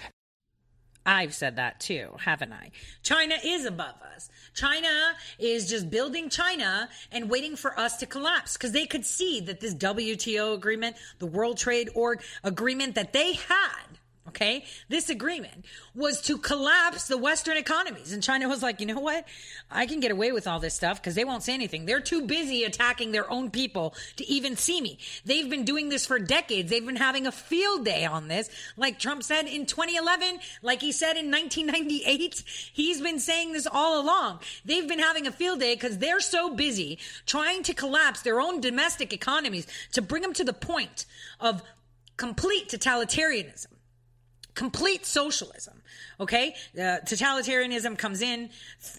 I've 1.06 1.34
said 1.34 1.56
that 1.56 1.80
too, 1.80 2.10
haven't 2.20 2.52
I? 2.52 2.72
China 3.02 3.36
is 3.44 3.66
above 3.66 3.96
us. 4.14 4.30
China 4.54 5.14
is 5.40 5.70
just 5.70 5.90
building 5.90 6.30
China 6.30 6.90
and 7.14 7.30
waiting 7.30 7.56
for 7.56 7.80
us 7.80 7.98
to 7.98 8.06
collapse 8.06 8.58
because 8.58 8.74
they 8.74 8.86
could 8.86 9.06
see 9.06 9.40
that 9.42 9.62
this 9.62 9.74
WTO 9.74 10.54
agreement, 10.54 10.98
the 11.20 11.26
World 11.26 11.58
Trade 11.58 11.90
Org 11.96 12.22
agreement 12.44 12.96
that 12.96 13.14
they 13.14 13.34
had 13.34 13.97
Okay. 14.38 14.66
This 14.88 15.10
agreement 15.10 15.66
was 15.96 16.22
to 16.24 16.38
collapse 16.38 17.08
the 17.08 17.18
Western 17.18 17.58
economies. 17.58 18.14
And 18.14 18.22
China 18.22 18.48
was 18.48 18.62
like, 18.62 18.80
you 18.80 18.86
know 18.86 19.00
what? 19.00 19.26
I 19.72 19.88
can 19.88 20.00
get 20.00 20.12
away 20.12 20.32
with 20.32 20.46
all 20.46 20.60
this 20.60 20.76
stuff 20.76 21.02
because 21.02 21.16
they 21.16 21.26
won't 21.26 21.42
say 21.42 21.56
anything. 21.56 21.88
They're 21.88 22.02
too 22.02 22.28
busy 22.28 22.64
attacking 22.64 23.12
their 23.12 23.28
own 23.32 23.50
people 23.50 23.96
to 24.18 24.28
even 24.30 24.56
see 24.56 24.80
me. 24.80 25.00
They've 25.26 25.50
been 25.50 25.66
doing 25.66 25.90
this 25.90 26.06
for 26.06 26.20
decades. 26.20 26.70
They've 26.70 26.86
been 26.86 26.98
having 26.98 27.26
a 27.26 27.32
field 27.32 27.84
day 27.84 28.06
on 28.06 28.28
this. 28.28 28.48
Like 28.76 29.00
Trump 29.00 29.24
said 29.24 29.48
in 29.48 29.66
2011, 29.66 30.38
like 30.62 30.82
he 30.82 30.92
said 30.92 31.18
in 31.18 31.32
1998, 31.32 32.44
he's 32.74 33.02
been 33.02 33.20
saying 33.20 33.54
this 33.54 33.66
all 33.66 34.00
along. 34.00 34.42
They've 34.66 34.88
been 34.88 35.00
having 35.00 35.26
a 35.26 35.32
field 35.32 35.62
day 35.62 35.74
because 35.74 35.98
they're 35.98 36.20
so 36.20 36.54
busy 36.54 37.00
trying 37.26 37.64
to 37.64 37.74
collapse 37.74 38.22
their 38.22 38.40
own 38.40 38.62
domestic 38.62 39.14
economies 39.14 39.66
to 39.94 40.04
bring 40.04 40.22
them 40.22 40.34
to 40.34 40.44
the 40.44 40.54
point 40.54 41.08
of 41.40 41.64
complete 42.18 42.70
totalitarianism 42.70 43.77
complete 44.58 45.06
socialism. 45.06 45.84
Okay, 46.20 46.56
uh, 46.76 46.98
totalitarianism 47.06 47.96
comes 47.96 48.24
in, 48.24 48.50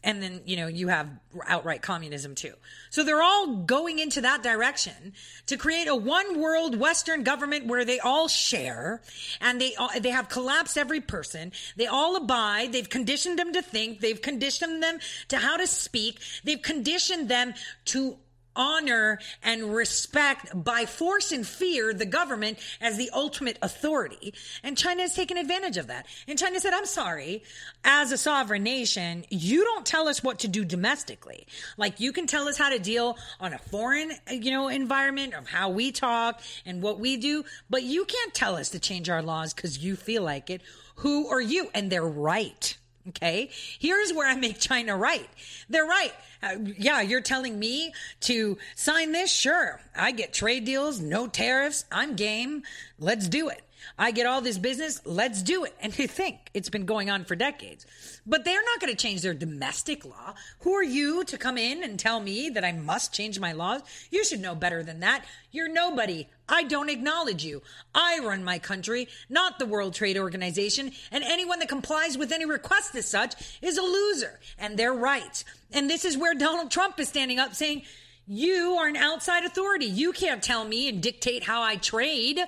and 0.05 0.23
then 0.23 0.41
you 0.47 0.57
know 0.57 0.69
you 0.69 0.87
have 0.87 1.09
outright 1.47 1.83
communism 1.83 2.37
too. 2.37 2.55
So 2.91 3.03
they're 3.03 3.21
all 3.21 3.57
going 3.65 3.99
into 3.99 4.21
that 4.21 4.45
direction 4.45 5.15
to 5.47 5.57
create 5.57 5.89
a 5.89 5.97
one 5.97 6.41
world 6.41 6.79
Western 6.79 7.25
government 7.25 7.67
where 7.67 7.85
they 7.85 7.99
all 7.99 8.29
share, 8.29 9.03
and 9.41 9.61
they 9.61 9.75
all, 9.75 9.91
they 10.01 10.11
have 10.11 10.29
collapsed 10.29 10.79
every 10.79 11.01
person. 11.01 11.51
They 11.77 11.89
all 11.89 12.15
abide. 12.15 12.73
They've 12.73 12.89
conditioned 12.89 13.37
them 13.39 13.53
to 13.53 13.61
think. 13.61 14.01
They've 14.01 14.23
conditioned 14.23 14.81
them 14.81 15.01
to 15.29 15.39
how 15.39 15.57
to 15.57 15.67
speak. 15.67 16.21
They've 16.45 16.63
conditioned 16.63 17.29
them 17.29 17.55
to 17.87 18.17
honor 18.59 19.21
and 19.43 19.75
respect 19.75 20.53
by 20.53 20.85
force 20.85 21.33
and 21.33 21.47
fear 21.47 21.95
the 21.95 22.05
government 22.05 22.59
as 22.81 22.99
the 22.99 23.09
ultimate 23.15 23.59
authority. 23.63 24.35
And 24.63 24.77
China 24.77 25.03
has 25.03 25.15
taken 25.15 25.39
advantage 25.39 25.77
of 25.77 25.87
that. 25.87 26.07
And 26.27 26.39
China 26.39 26.61
said, 26.61 26.75
I'm 26.75 26.85
sorry, 26.85 27.45
as 27.85 28.13
a 28.13 28.19
sovereign 28.19 28.65
nation, 28.65 29.25
you 29.31 29.65
don't 29.65 29.87
tell 29.87 30.09
us 30.09 30.23
what 30.23 30.41
to 30.41 30.49
do 30.49 30.65
domestically. 30.65 31.47
Like 31.77 32.01
you 32.01 32.13
can 32.13 32.27
tell 32.27 32.49
us 32.49 32.59
how 32.59 32.69
to 32.69 32.79
deal 32.79 33.17
on 33.41 33.55
a 33.55 33.59
foreign, 33.59 34.13
you 34.31 34.51
know, 34.51 34.69
environment 34.69 35.35
of 35.35 35.49
how 35.49 35.71
we 35.71 35.93
talk 35.93 36.43
and 36.67 36.83
what 36.83 36.99
we 36.99 37.17
do, 37.17 37.45
but 37.71 37.85
you 37.85 38.05
can't 38.05 38.35
tell 38.35 38.57
us 38.57 38.71
to 38.71 38.81
change 38.81 39.09
our 39.09 39.23
laws 39.23 39.55
because 39.55 39.79
you 39.79 39.95
feel 39.97 40.23
like 40.23 40.51
it. 40.51 40.61
Who 40.97 41.29
are 41.29 41.41
you? 41.41 41.71
And 41.75 41.91
they're 41.91 42.05
right. 42.05 42.77
Okay. 43.09 43.51
Here's 43.79 44.13
where 44.13 44.29
I 44.29 44.35
make 44.35 44.59
China 44.59 44.97
right. 44.97 45.29
They're 45.69 45.87
right. 45.87 46.13
Uh, 46.43 46.57
yeah, 46.77 47.01
you're 47.01 47.21
telling 47.21 47.59
me 47.59 47.93
to 48.21 48.59
sign 48.77 49.13
this? 49.13 49.33
Sure. 49.33 49.81
I 49.97 50.13
get 50.13 50.33
trade 50.33 50.65
deals, 50.65 51.01
no 51.01 51.27
tariffs. 51.27 51.85
I'm 51.91 52.17
game. 52.17 52.63
Let's 52.99 53.29
do 53.29 53.49
it. 53.49 53.63
I 53.99 54.11
get 54.11 54.27
all 54.27 54.41
this 54.41 54.59
business. 54.59 55.01
Let's 55.05 55.43
do 55.43 55.65
it. 55.65 55.75
And 55.81 55.97
you 55.99 56.07
think 56.07 56.51
it's 56.55 56.69
been 56.69 56.87
going 56.87 57.11
on 57.11 57.25
for 57.25 57.37
decades. 57.37 57.87
But 58.27 58.45
they're 58.45 58.63
not 58.63 58.81
going 58.81 58.93
to 58.93 58.97
change 58.97 59.23
their 59.23 59.35
domestic 59.35 60.05
law. 60.05 60.35
Who 60.61 60.75
are 60.75 60.83
you 60.83 61.25
to 61.25 61.39
come 61.39 61.59
in 61.59 61.83
and 61.83 61.99
tell 61.99 62.21
me 62.21 62.51
that 62.51 62.65
I 62.65 62.73
must 62.73 63.15
change 63.15 63.41
my 63.41 63.53
laws? 63.53 63.83
You 64.11 64.25
should 64.25 64.41
know 64.41 64.55
better 64.55 64.83
than 64.83 65.01
that. 65.01 65.25
You're 65.51 65.73
nobody. 65.73 66.27
I 66.49 66.65
don't 66.65 66.91
acknowledge 66.91 67.45
you. 67.45 67.63
I 67.95 68.21
run 68.23 68.45
my 68.45 68.59
country, 68.59 69.09
not 69.29 69.59
the 69.59 69.67
World 69.67 69.95
Trade 69.95 70.17
Organization, 70.17 70.93
and 71.11 71.25
anyone 71.25 71.59
that 71.59 71.69
complies 71.69 72.17
with 72.17 72.33
any 72.33 72.45
request 72.45 72.95
as 72.95 73.07
such 73.07 73.59
is 73.63 73.79
a 73.79 73.83
loser. 73.83 74.41
And 74.59 74.79
they're 74.79 74.93
right. 74.95 75.45
And 75.73 75.89
this 75.89 76.05
is 76.05 76.17
where 76.17 76.35
Donald 76.35 76.71
Trump 76.71 76.99
is 77.01 77.09
standing 77.09 77.39
up 77.39 77.55
saying, 77.55 77.83
you 78.31 78.77
are 78.79 78.87
an 78.87 78.97
outside 78.97 79.45
authority. 79.45 79.87
You 79.87 80.13
can't 80.13 80.43
tell 80.43 80.63
me 80.63 80.87
and 80.91 81.03
dictate 81.03 81.45
how 81.45 81.63
I 81.63 81.77
trade. 81.77 82.39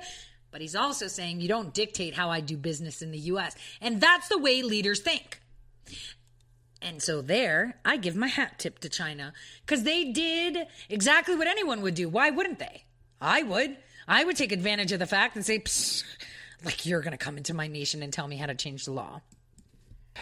But 0.51 0.61
he's 0.61 0.75
also 0.77 1.07
saying 1.07 1.41
you 1.41 1.49
don't 1.49 1.73
dictate 1.73 2.15
how 2.15 2.31
I 2.31 2.41
do 2.41 2.57
business 2.57 3.03
in 3.03 3.11
the 3.11 3.19
US. 3.19 3.55
And 3.81 4.01
that's 4.01 4.29
the 4.29 4.39
way 4.39 4.63
leaders 4.63 5.01
think. 5.01 5.41
And 6.83 7.03
so 7.03 7.21
there, 7.21 7.79
I 7.85 7.99
give 7.99 8.17
my 8.17 8.29
hat 8.29 8.59
tip 8.59 8.79
to 8.81 8.89
China 8.89 9.33
because 9.65 9.83
they 9.83 10.13
did 10.13 10.67
exactly 10.89 11.37
what 11.37 11.47
anyone 11.47 11.83
would 11.83 11.95
do. 11.95 12.09
Why 12.09 12.31
wouldn't 12.31 12.59
they? 12.59 12.85
I 13.21 13.43
would. 13.43 13.77
I 14.09 14.25
would 14.25 14.37
take 14.37 14.51
advantage 14.51 14.93
of 14.93 14.99
the 14.99 15.07
fact 15.07 15.37
and 15.37 15.45
say, 15.45 15.59
"Psst, 15.59 16.05
Like 16.65 16.87
you're 16.87 17.01
going 17.01 17.13
to 17.13 17.19
come 17.19 17.37
into 17.37 17.55
my 17.55 17.69
nation 17.69 18.03
and 18.03 18.13
tell 18.13 18.27
me 18.27 18.37
how 18.37 18.47
to 18.47 18.55
change 18.55 18.85
the 18.85 18.93
law. 18.93 19.21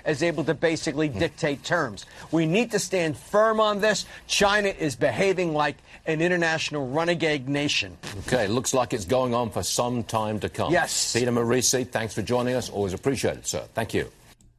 Is 0.07 0.23
able 0.23 0.45
to 0.45 0.55
basically 0.55 1.09
dictate 1.09 1.65
terms. 1.65 2.07
We 2.31 2.47
need 2.47 2.71
to 2.71 2.79
stand 2.79 3.17
firm 3.17 3.59
on 3.59 3.81
this. 3.81 4.07
China 4.27 4.69
is 4.69 4.95
behaving 4.95 5.55
like 5.55 5.77
an 6.07 6.21
international 6.23 6.89
renegade 6.89 7.49
nation. 7.49 7.97
Okay, 8.27 8.47
looks 8.47 8.73
like 8.73 8.93
it's 8.93 9.05
going 9.05 9.35
on 9.35 9.51
for 9.51 9.63
some 9.63 10.05
time 10.05 10.39
to 10.41 10.49
come. 10.49 10.73
Yes. 10.73 11.13
Peter 11.13 11.33
Morici, 11.33 11.87
thanks 11.87 12.15
for 12.15 12.23
joining 12.23 12.55
us. 12.55 12.71
Always 12.71 12.93
appreciate 12.93 13.39
it, 13.39 13.47
sir. 13.47 13.65
Thank 13.75 13.93
you. 13.93 14.11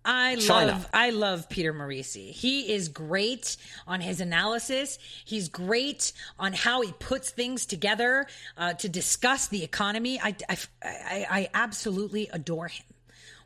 I 0.03 0.37
China. 0.37 0.71
love 0.71 0.87
I 0.93 1.09
love 1.11 1.49
Peter 1.49 1.73
Morici. 1.73 2.31
He 2.31 2.73
is 2.73 2.89
great 2.89 3.57
on 3.85 4.01
his 4.01 4.21
analysis. 4.21 4.97
He's 5.25 5.49
great 5.49 6.13
on 6.37 6.53
how 6.53 6.81
he 6.81 6.91
puts 6.93 7.29
things 7.29 7.65
together 7.65 8.27
uh, 8.57 8.73
to 8.73 8.89
discuss 8.89 9.47
the 9.47 9.63
economy. 9.63 10.19
I, 10.19 10.35
I, 10.49 10.57
I, 10.81 11.27
I 11.29 11.49
absolutely 11.53 12.29
adore 12.31 12.67
him. 12.69 12.85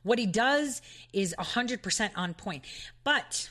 What 0.04 0.20
he 0.20 0.26
does 0.26 0.82
is 1.12 1.34
100% 1.40 2.12
on 2.16 2.34
point. 2.34 2.64
But 3.04 3.50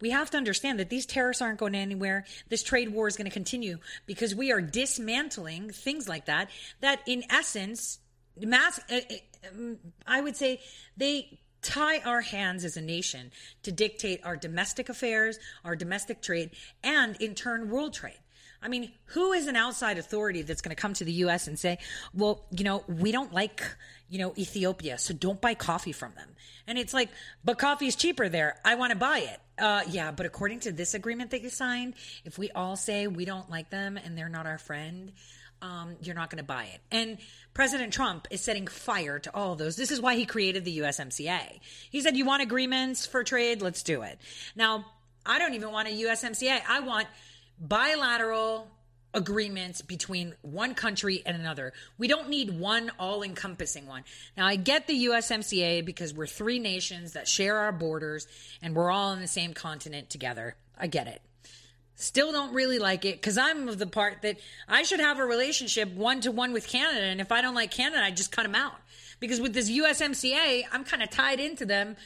we 0.00 0.10
have 0.10 0.30
to 0.30 0.36
understand 0.36 0.78
that 0.78 0.90
these 0.90 1.06
tariffs 1.06 1.40
aren't 1.40 1.58
going 1.58 1.74
anywhere. 1.74 2.24
This 2.48 2.62
trade 2.62 2.90
war 2.90 3.08
is 3.08 3.16
going 3.16 3.28
to 3.28 3.34
continue 3.34 3.78
because 4.06 4.34
we 4.34 4.52
are 4.52 4.60
dismantling 4.60 5.70
things 5.70 6.08
like 6.08 6.26
that, 6.26 6.50
that 6.80 7.00
in 7.06 7.24
essence, 7.30 7.98
mass, 8.40 8.78
uh, 8.90 8.96
uh, 8.96 9.48
um, 9.48 9.78
I 10.06 10.20
would 10.20 10.36
say 10.36 10.60
they 10.96 11.38
tie 11.62 11.98
our 12.00 12.20
hands 12.20 12.64
as 12.64 12.76
a 12.76 12.82
nation 12.82 13.32
to 13.62 13.72
dictate 13.72 14.20
our 14.24 14.36
domestic 14.36 14.88
affairs, 14.88 15.38
our 15.64 15.74
domestic 15.74 16.22
trade, 16.22 16.50
and 16.84 17.16
in 17.20 17.34
turn, 17.34 17.70
world 17.70 17.94
trade. 17.94 18.18
I 18.62 18.68
mean, 18.68 18.92
who 19.06 19.32
is 19.32 19.46
an 19.46 19.56
outside 19.56 19.98
authority 19.98 20.42
that's 20.42 20.60
going 20.60 20.74
to 20.74 20.80
come 20.80 20.94
to 20.94 21.04
the 21.04 21.12
U.S. 21.12 21.46
and 21.46 21.58
say, 21.58 21.78
well, 22.14 22.44
you 22.50 22.64
know, 22.64 22.84
we 22.88 23.12
don't 23.12 23.32
like, 23.32 23.62
you 24.08 24.18
know, 24.18 24.32
Ethiopia, 24.36 24.98
so 24.98 25.14
don't 25.14 25.40
buy 25.40 25.54
coffee 25.54 25.92
from 25.92 26.12
them. 26.14 26.28
And 26.66 26.78
it's 26.78 26.92
like, 26.92 27.10
but 27.44 27.58
coffee 27.58 27.86
is 27.86 27.96
cheaper 27.96 28.28
there. 28.28 28.58
I 28.64 28.74
want 28.74 28.90
to 28.92 28.98
buy 28.98 29.18
it. 29.18 29.40
Uh, 29.58 29.82
yeah, 29.88 30.10
but 30.10 30.26
according 30.26 30.60
to 30.60 30.72
this 30.72 30.94
agreement 30.94 31.30
that 31.30 31.42
you 31.42 31.48
signed, 31.48 31.94
if 32.24 32.38
we 32.38 32.50
all 32.50 32.76
say 32.76 33.06
we 33.06 33.24
don't 33.24 33.48
like 33.48 33.70
them 33.70 33.96
and 33.96 34.18
they're 34.18 34.28
not 34.28 34.46
our 34.46 34.58
friend, 34.58 35.12
um, 35.62 35.96
you're 36.02 36.14
not 36.14 36.30
going 36.30 36.38
to 36.38 36.44
buy 36.44 36.64
it. 36.64 36.80
And 36.90 37.18
President 37.54 37.92
Trump 37.92 38.28
is 38.30 38.42
setting 38.42 38.66
fire 38.66 39.18
to 39.20 39.34
all 39.34 39.56
those. 39.56 39.76
This 39.76 39.90
is 39.90 40.00
why 40.00 40.16
he 40.16 40.26
created 40.26 40.64
the 40.64 40.78
USMCA. 40.78 41.60
He 41.90 42.00
said, 42.00 42.16
You 42.16 42.24
want 42.24 42.42
agreements 42.42 43.06
for 43.06 43.24
trade? 43.24 43.62
Let's 43.62 43.82
do 43.82 44.02
it. 44.02 44.18
Now, 44.54 44.84
I 45.24 45.38
don't 45.38 45.54
even 45.54 45.72
want 45.72 45.88
a 45.88 45.92
USMCA. 45.92 46.60
I 46.68 46.80
want 46.80 47.06
bilateral 47.60 48.68
agreements 49.16 49.80
between 49.80 50.34
one 50.42 50.74
country 50.74 51.22
and 51.24 51.36
another. 51.36 51.72
We 51.96 52.06
don't 52.06 52.28
need 52.28 52.58
one 52.58 52.90
all 52.98 53.22
encompassing 53.22 53.86
one. 53.86 54.04
Now, 54.36 54.46
I 54.46 54.56
get 54.56 54.86
the 54.86 55.06
USMCA 55.06 55.84
because 55.84 56.12
we're 56.12 56.26
three 56.26 56.58
nations 56.58 57.14
that 57.14 57.26
share 57.26 57.56
our 57.56 57.72
borders 57.72 58.28
and 58.62 58.76
we're 58.76 58.90
all 58.90 59.10
on 59.10 59.20
the 59.20 59.26
same 59.26 59.54
continent 59.54 60.10
together. 60.10 60.54
I 60.78 60.86
get 60.86 61.06
it. 61.06 61.22
Still 61.94 62.30
don't 62.30 62.52
really 62.52 62.78
like 62.78 63.06
it 63.06 63.16
because 63.16 63.38
I'm 63.38 63.70
of 63.70 63.78
the 63.78 63.86
part 63.86 64.20
that 64.20 64.36
I 64.68 64.82
should 64.82 65.00
have 65.00 65.18
a 65.18 65.24
relationship 65.24 65.90
one 65.94 66.20
to 66.20 66.30
one 66.30 66.52
with 66.52 66.68
Canada. 66.68 67.06
And 67.06 67.22
if 67.22 67.32
I 67.32 67.40
don't 67.40 67.54
like 67.54 67.70
Canada, 67.70 68.02
I 68.04 68.10
just 68.10 68.30
cut 68.30 68.42
them 68.42 68.54
out. 68.54 68.74
Because 69.18 69.40
with 69.40 69.54
this 69.54 69.70
USMCA, 69.70 70.64
I'm 70.70 70.84
kind 70.84 71.02
of 71.02 71.08
tied 71.08 71.40
into 71.40 71.64
them 71.64 71.96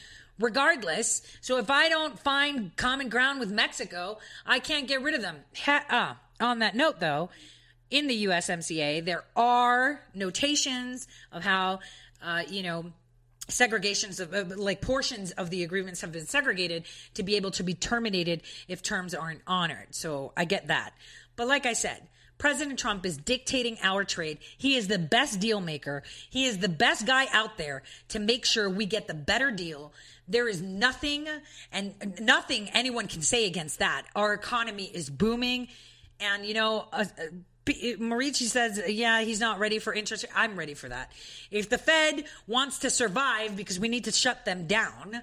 regardless. 0.41 1.23
So 1.41 1.59
if 1.59 1.71
I 1.71 1.89
don't 1.89 2.19
find 2.19 2.75
common 2.77 3.09
ground 3.09 3.39
with 3.39 3.51
Mexico, 3.51 4.19
I 4.45 4.59
can't 4.59 4.89
get 4.89 5.03
rid 5.03 5.15
of 5.15 5.23
them. 5.23 5.37
Ha- 5.65 5.85
uh, 5.89 6.45
on 6.45 6.59
that 6.61 6.75
note, 6.75 6.99
though, 6.99 7.31
in 7.91 8.07
the 8.07 8.25
USMCA, 8.25 9.05
there 9.05 9.25
are 9.37 10.01
notations 10.15 11.07
of 11.31 11.45
how, 11.45 11.81
uh, 12.23 12.43
you 12.49 12.63
know, 12.63 12.87
segregations 13.49 14.21
of 14.21 14.33
uh, 14.33 14.55
like 14.57 14.81
portions 14.81 15.33
of 15.33 15.51
the 15.51 15.65
agreements 15.65 16.01
have 16.01 16.13
been 16.13 16.27
segregated 16.27 16.85
to 17.15 17.23
be 17.23 17.37
able 17.37 17.51
to 17.51 17.63
be 17.63 17.75
terminated 17.75 18.43
if 18.69 18.83
terms 18.83 19.15
aren't 19.15 19.43
honored. 19.47 19.89
So 19.91 20.33
I 20.37 20.45
get 20.45 20.69
that. 20.69 20.95
But 21.37 21.49
like 21.49 21.67
I 21.67 21.73
said, 21.73 22.07
President 22.41 22.79
Trump 22.79 23.05
is 23.05 23.19
dictating 23.19 23.77
our 23.83 24.03
trade. 24.03 24.39
He 24.57 24.75
is 24.75 24.89
the 24.89 24.99
best 24.99 25.39
deal 25.41 25.61
maker. 25.61 26.03
He 26.31 26.47
is 26.47 26.59
the 26.59 26.71
best 26.71 27.07
guy 27.07 27.27
out 27.33 27.59
there 27.59 27.83
to 28.09 28.19
make 28.19 28.47
sure 28.47 28.69
we 28.69 28.87
get 28.87 29.07
the 29.07 29.15
better 29.15 29.51
deal. 29.51 29.93
There 30.27 30.49
is 30.49 30.63
nothing 30.63 31.29
and 31.71 32.19
nothing 32.19 32.71
anyone 32.71 33.09
can 33.09 33.21
say 33.21 33.47
against 33.47 33.81
that. 33.81 34.05
Our 34.17 34.33
economy 34.33 34.85
is 34.85 35.11
booming. 35.11 35.69
And, 36.19 36.47
you 36.47 36.55
know, 36.55 36.87
uh, 36.93 37.05
uh, 37.19 37.23
Morici 37.67 38.49
says, 38.49 38.81
yeah, 38.89 39.21
he's 39.21 39.41
not 39.41 39.59
ready 39.59 39.79
for 39.79 39.93
interest. 39.93 40.25
I'm 40.35 40.57
ready 40.57 40.75
for 40.75 40.89
that. 40.89 41.13
If 41.51 41.69
the 41.69 41.79
Fed 41.79 42.25
wants 42.47 42.79
to 42.81 42.91
survive 42.91 43.55
because 43.55 43.79
we 43.79 43.89
need 43.89 44.05
to 44.05 44.13
shut 44.13 44.47
them 44.47 44.67
down, 44.67 45.21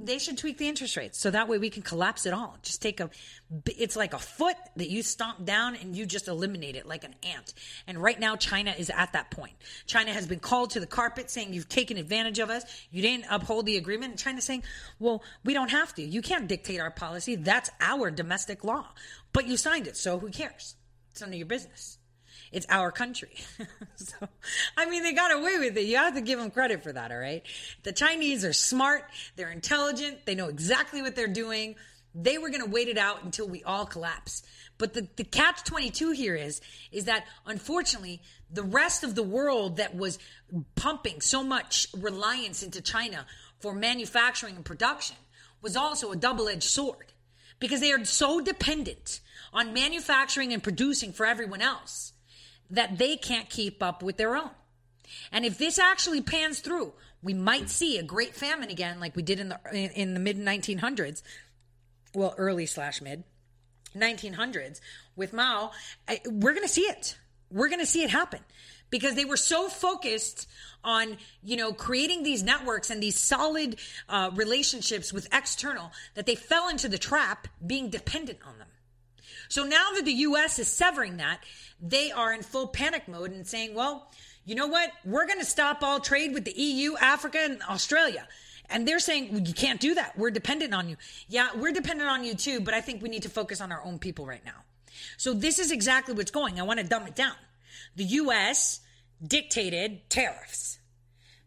they 0.00 0.18
should 0.18 0.38
tweak 0.38 0.58
the 0.58 0.68
interest 0.68 0.96
rates 0.96 1.18
so 1.18 1.30
that 1.30 1.48
way 1.48 1.58
we 1.58 1.70
can 1.70 1.82
collapse 1.82 2.26
it 2.26 2.32
all. 2.32 2.56
Just 2.62 2.82
take 2.82 3.00
a, 3.00 3.10
it's 3.66 3.96
like 3.96 4.14
a 4.14 4.18
foot 4.18 4.56
that 4.76 4.88
you 4.88 5.02
stomp 5.02 5.44
down 5.44 5.76
and 5.76 5.96
you 5.96 6.06
just 6.06 6.28
eliminate 6.28 6.76
it 6.76 6.86
like 6.86 7.04
an 7.04 7.14
ant. 7.22 7.54
And 7.86 8.02
right 8.02 8.18
now, 8.18 8.36
China 8.36 8.74
is 8.76 8.90
at 8.90 9.12
that 9.12 9.30
point. 9.30 9.54
China 9.86 10.12
has 10.12 10.26
been 10.26 10.40
called 10.40 10.70
to 10.70 10.80
the 10.80 10.86
carpet 10.86 11.30
saying 11.30 11.52
you've 11.52 11.68
taken 11.68 11.96
advantage 11.96 12.38
of 12.38 12.50
us. 12.50 12.64
You 12.90 13.02
didn't 13.02 13.26
uphold 13.30 13.66
the 13.66 13.76
agreement. 13.76 14.12
And 14.12 14.18
China's 14.18 14.44
saying, 14.44 14.62
well, 14.98 15.22
we 15.44 15.54
don't 15.54 15.70
have 15.70 15.94
to. 15.94 16.02
You 16.02 16.22
can't 16.22 16.48
dictate 16.48 16.80
our 16.80 16.90
policy. 16.90 17.36
That's 17.36 17.70
our 17.80 18.10
domestic 18.10 18.64
law. 18.64 18.86
But 19.32 19.46
you 19.46 19.56
signed 19.56 19.86
it, 19.86 19.96
so 19.96 20.18
who 20.18 20.30
cares? 20.30 20.76
It's 21.12 21.20
none 21.20 21.30
of 21.30 21.36
your 21.36 21.46
business. 21.46 21.95
It's 22.56 22.64
our 22.70 22.90
country. 22.90 23.34
so, 23.96 24.16
I 24.78 24.86
mean, 24.86 25.02
they 25.02 25.12
got 25.12 25.30
away 25.30 25.58
with 25.58 25.76
it. 25.76 25.82
You 25.82 25.98
have 25.98 26.14
to 26.14 26.22
give 26.22 26.38
them 26.38 26.50
credit 26.50 26.82
for 26.82 26.90
that, 26.90 27.12
all 27.12 27.18
right? 27.18 27.42
The 27.82 27.92
Chinese 27.92 28.46
are 28.46 28.54
smart, 28.54 29.04
they're 29.36 29.50
intelligent, 29.50 30.24
they 30.24 30.34
know 30.34 30.48
exactly 30.48 31.02
what 31.02 31.14
they're 31.14 31.28
doing. 31.28 31.74
They 32.14 32.38
were 32.38 32.48
going 32.48 32.62
to 32.62 32.70
wait 32.70 32.88
it 32.88 32.96
out 32.96 33.22
until 33.22 33.46
we 33.46 33.62
all 33.62 33.84
collapse. 33.84 34.42
But 34.78 34.94
the, 34.94 35.06
the 35.16 35.24
catch 35.24 35.64
22 35.64 36.12
here 36.12 36.34
is, 36.34 36.62
is 36.90 37.04
that 37.04 37.26
unfortunately, 37.44 38.22
the 38.50 38.62
rest 38.62 39.04
of 39.04 39.14
the 39.14 39.22
world 39.22 39.76
that 39.76 39.94
was 39.94 40.18
pumping 40.76 41.20
so 41.20 41.44
much 41.44 41.88
reliance 41.94 42.62
into 42.62 42.80
China 42.80 43.26
for 43.60 43.74
manufacturing 43.74 44.56
and 44.56 44.64
production 44.64 45.18
was 45.60 45.76
also 45.76 46.10
a 46.10 46.16
double 46.16 46.48
edged 46.48 46.62
sword 46.62 47.12
because 47.58 47.80
they 47.80 47.92
are 47.92 48.02
so 48.06 48.40
dependent 48.40 49.20
on 49.52 49.74
manufacturing 49.74 50.54
and 50.54 50.62
producing 50.62 51.12
for 51.12 51.26
everyone 51.26 51.60
else 51.60 52.14
that 52.70 52.98
they 52.98 53.16
can't 53.16 53.48
keep 53.48 53.82
up 53.82 54.02
with 54.02 54.16
their 54.16 54.36
own. 54.36 54.50
And 55.32 55.44
if 55.44 55.58
this 55.58 55.78
actually 55.78 56.20
pans 56.20 56.60
through, 56.60 56.92
we 57.22 57.34
might 57.34 57.70
see 57.70 57.98
a 57.98 58.02
great 58.02 58.34
famine 58.34 58.70
again, 58.70 59.00
like 59.00 59.16
we 59.16 59.22
did 59.22 59.40
in 59.40 59.48
the 59.48 59.58
in, 59.72 60.14
the 60.14 60.20
mid 60.20 60.38
1900s, 60.38 61.22
well, 62.14 62.34
early 62.36 62.66
slash 62.66 63.00
mid 63.00 63.24
1900s 63.94 64.80
with 65.14 65.32
Mao. 65.32 65.70
I, 66.08 66.20
we're 66.26 66.52
going 66.52 66.66
to 66.66 66.72
see 66.72 66.82
it. 66.82 67.16
We're 67.50 67.68
going 67.68 67.80
to 67.80 67.86
see 67.86 68.02
it 68.02 68.10
happen 68.10 68.40
because 68.90 69.14
they 69.14 69.24
were 69.24 69.36
so 69.36 69.68
focused 69.68 70.48
on 70.84 71.16
you 71.42 71.56
know 71.56 71.72
creating 71.72 72.22
these 72.22 72.42
networks 72.42 72.90
and 72.90 73.02
these 73.02 73.18
solid 73.18 73.76
uh, 74.08 74.30
relationships 74.34 75.12
with 75.12 75.28
external 75.32 75.92
that 76.14 76.26
they 76.26 76.34
fell 76.34 76.68
into 76.68 76.88
the 76.88 76.98
trap 76.98 77.48
being 77.64 77.90
dependent 77.90 78.38
on 78.46 78.58
them. 78.58 78.68
So 79.48 79.64
now 79.64 79.92
that 79.94 80.04
the 80.04 80.12
U.S. 80.12 80.58
is 80.58 80.68
severing 80.68 81.18
that, 81.18 81.40
they 81.80 82.10
are 82.12 82.32
in 82.32 82.42
full 82.42 82.66
panic 82.66 83.08
mode 83.08 83.30
and 83.30 83.46
saying, 83.46 83.74
well, 83.74 84.10
you 84.44 84.54
know 84.54 84.66
what? 84.66 84.90
We're 85.04 85.26
going 85.26 85.40
to 85.40 85.44
stop 85.44 85.82
all 85.82 86.00
trade 86.00 86.32
with 86.32 86.44
the 86.44 86.52
EU, 86.52 86.96
Africa, 86.96 87.38
and 87.40 87.60
Australia. 87.68 88.26
And 88.70 88.86
they're 88.86 88.98
saying, 88.98 89.32
well, 89.32 89.42
you 89.42 89.54
can't 89.54 89.80
do 89.80 89.94
that. 89.94 90.16
We're 90.18 90.30
dependent 90.30 90.74
on 90.74 90.88
you. 90.88 90.96
Yeah, 91.28 91.50
we're 91.56 91.72
dependent 91.72 92.08
on 92.08 92.24
you 92.24 92.34
too, 92.34 92.60
but 92.60 92.74
I 92.74 92.80
think 92.80 93.02
we 93.02 93.08
need 93.08 93.22
to 93.22 93.28
focus 93.28 93.60
on 93.60 93.72
our 93.72 93.82
own 93.84 93.98
people 93.98 94.26
right 94.26 94.44
now. 94.44 94.64
So 95.16 95.34
this 95.34 95.58
is 95.58 95.70
exactly 95.70 96.14
what's 96.14 96.30
going. 96.30 96.58
I 96.58 96.62
want 96.64 96.80
to 96.80 96.86
dumb 96.86 97.06
it 97.06 97.14
down. 97.14 97.34
The 97.96 98.04
U.S. 98.04 98.80
dictated 99.24 100.08
tariffs. 100.10 100.78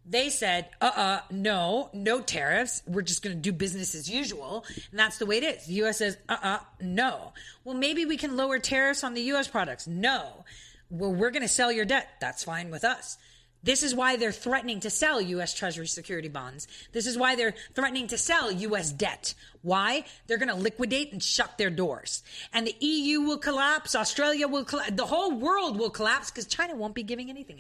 They 0.10 0.30
said, 0.30 0.70
uh 0.82 0.92
uh 0.96 1.20
no, 1.30 1.90
no 1.94 2.20
tariffs. 2.20 2.82
We're 2.88 3.04
just 3.04 3.22
going 3.22 3.36
to 3.36 3.42
do 3.42 3.52
business 3.52 3.94
as 3.94 4.10
usual. 4.10 4.66
And 4.90 5.00
that's 5.00 5.20
the 5.20 5.28
way 5.28 5.38
it 5.38 5.44
is. 5.44 5.68
The 5.68 5.74
U.S. 5.76 6.00
says, 6.00 6.18
uh 6.28 6.38
uh 6.42 6.60
no. 6.82 7.34
Well, 7.64 7.76
maybe 7.76 8.06
we 8.06 8.18
can 8.18 8.36
lower 8.36 8.58
tariffs 8.58 9.04
on 9.04 9.14
the 9.14 9.22
U.S. 9.22 9.48
products. 9.48 9.86
No. 9.88 10.46
Well, 10.90 11.14
we're 11.14 11.30
going 11.30 11.44
to 11.44 11.48
sell 11.48 11.72
your 11.72 11.86
debt. 11.86 12.08
That's 12.20 12.44
fine 12.44 12.72
with 12.72 12.84
us. 12.84 13.20
This 13.62 13.84
is 13.84 13.94
why 13.94 14.16
they're 14.16 14.32
threatening 14.32 14.80
to 14.82 14.90
sell 14.90 15.20
U.S. 15.20 15.54
Treasury 15.54 15.88
security 15.88 16.30
bonds. 16.30 16.68
This 16.94 17.06
is 17.06 17.18
why 17.18 17.36
they're 17.36 17.56
threatening 17.74 18.08
to 18.08 18.18
sell 18.18 18.52
U.S. 18.52 18.92
debt. 18.92 19.34
Why? 19.62 20.06
They're 20.28 20.38
going 20.38 20.50
to 20.50 20.56
liquidate 20.56 21.12
and 21.12 21.22
shut 21.22 21.58
their 21.58 21.70
doors. 21.70 22.24
And 22.54 22.66
the 22.66 22.76
EU 22.80 23.22
will 23.22 23.38
collapse. 23.38 23.96
Australia 23.96 24.48
will 24.48 24.64
collapse. 24.64 24.92
The 24.92 25.06
whole 25.06 25.32
world 25.32 25.78
will 25.78 25.90
collapse 25.90 26.32
because 26.32 26.46
China 26.46 26.76
won't 26.76 26.96
be 26.96 27.04
giving 27.04 27.30
anything 27.30 27.60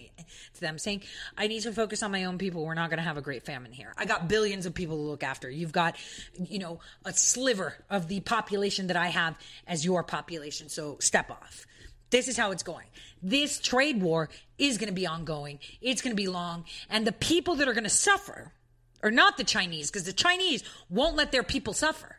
to 0.53 0.61
them, 0.61 0.77
saying, 0.77 1.03
I 1.37 1.47
need 1.47 1.61
to 1.63 1.73
focus 1.73 2.01
on 2.01 2.11
my 2.11 2.23
own 2.23 2.37
people. 2.37 2.63
We're 2.63 2.75
not 2.75 2.89
going 2.89 2.99
to 2.99 3.03
have 3.03 3.17
a 3.17 3.21
great 3.21 3.43
famine 3.43 3.73
here. 3.73 3.93
I 3.97 4.05
got 4.05 4.29
billions 4.29 4.65
of 4.65 4.73
people 4.73 4.95
to 4.95 5.03
look 5.03 5.23
after. 5.23 5.49
You've 5.49 5.73
got, 5.73 5.97
you 6.37 6.59
know, 6.59 6.79
a 7.03 7.11
sliver 7.11 7.75
of 7.89 8.07
the 8.07 8.21
population 8.21 8.87
that 8.87 8.97
I 8.97 9.07
have 9.07 9.35
as 9.67 9.83
your 9.83 10.03
population. 10.03 10.69
So 10.69 10.97
step 11.01 11.29
off. 11.29 11.65
This 12.09 12.27
is 12.27 12.37
how 12.37 12.51
it's 12.51 12.63
going. 12.63 12.87
This 13.21 13.59
trade 13.59 14.01
war 14.01 14.29
is 14.57 14.77
going 14.77 14.89
to 14.89 14.93
be 14.93 15.05
ongoing. 15.05 15.59
It's 15.81 16.01
going 16.01 16.15
to 16.15 16.21
be 16.21 16.27
long. 16.27 16.65
And 16.89 17.05
the 17.05 17.11
people 17.11 17.55
that 17.55 17.67
are 17.67 17.73
going 17.73 17.83
to 17.83 17.89
suffer 17.89 18.51
are 19.01 19.11
not 19.11 19.37
the 19.37 19.43
Chinese, 19.43 19.89
because 19.89 20.05
the 20.05 20.13
Chinese 20.13 20.63
won't 20.89 21.15
let 21.15 21.31
their 21.31 21.43
people 21.43 21.73
suffer. 21.73 22.17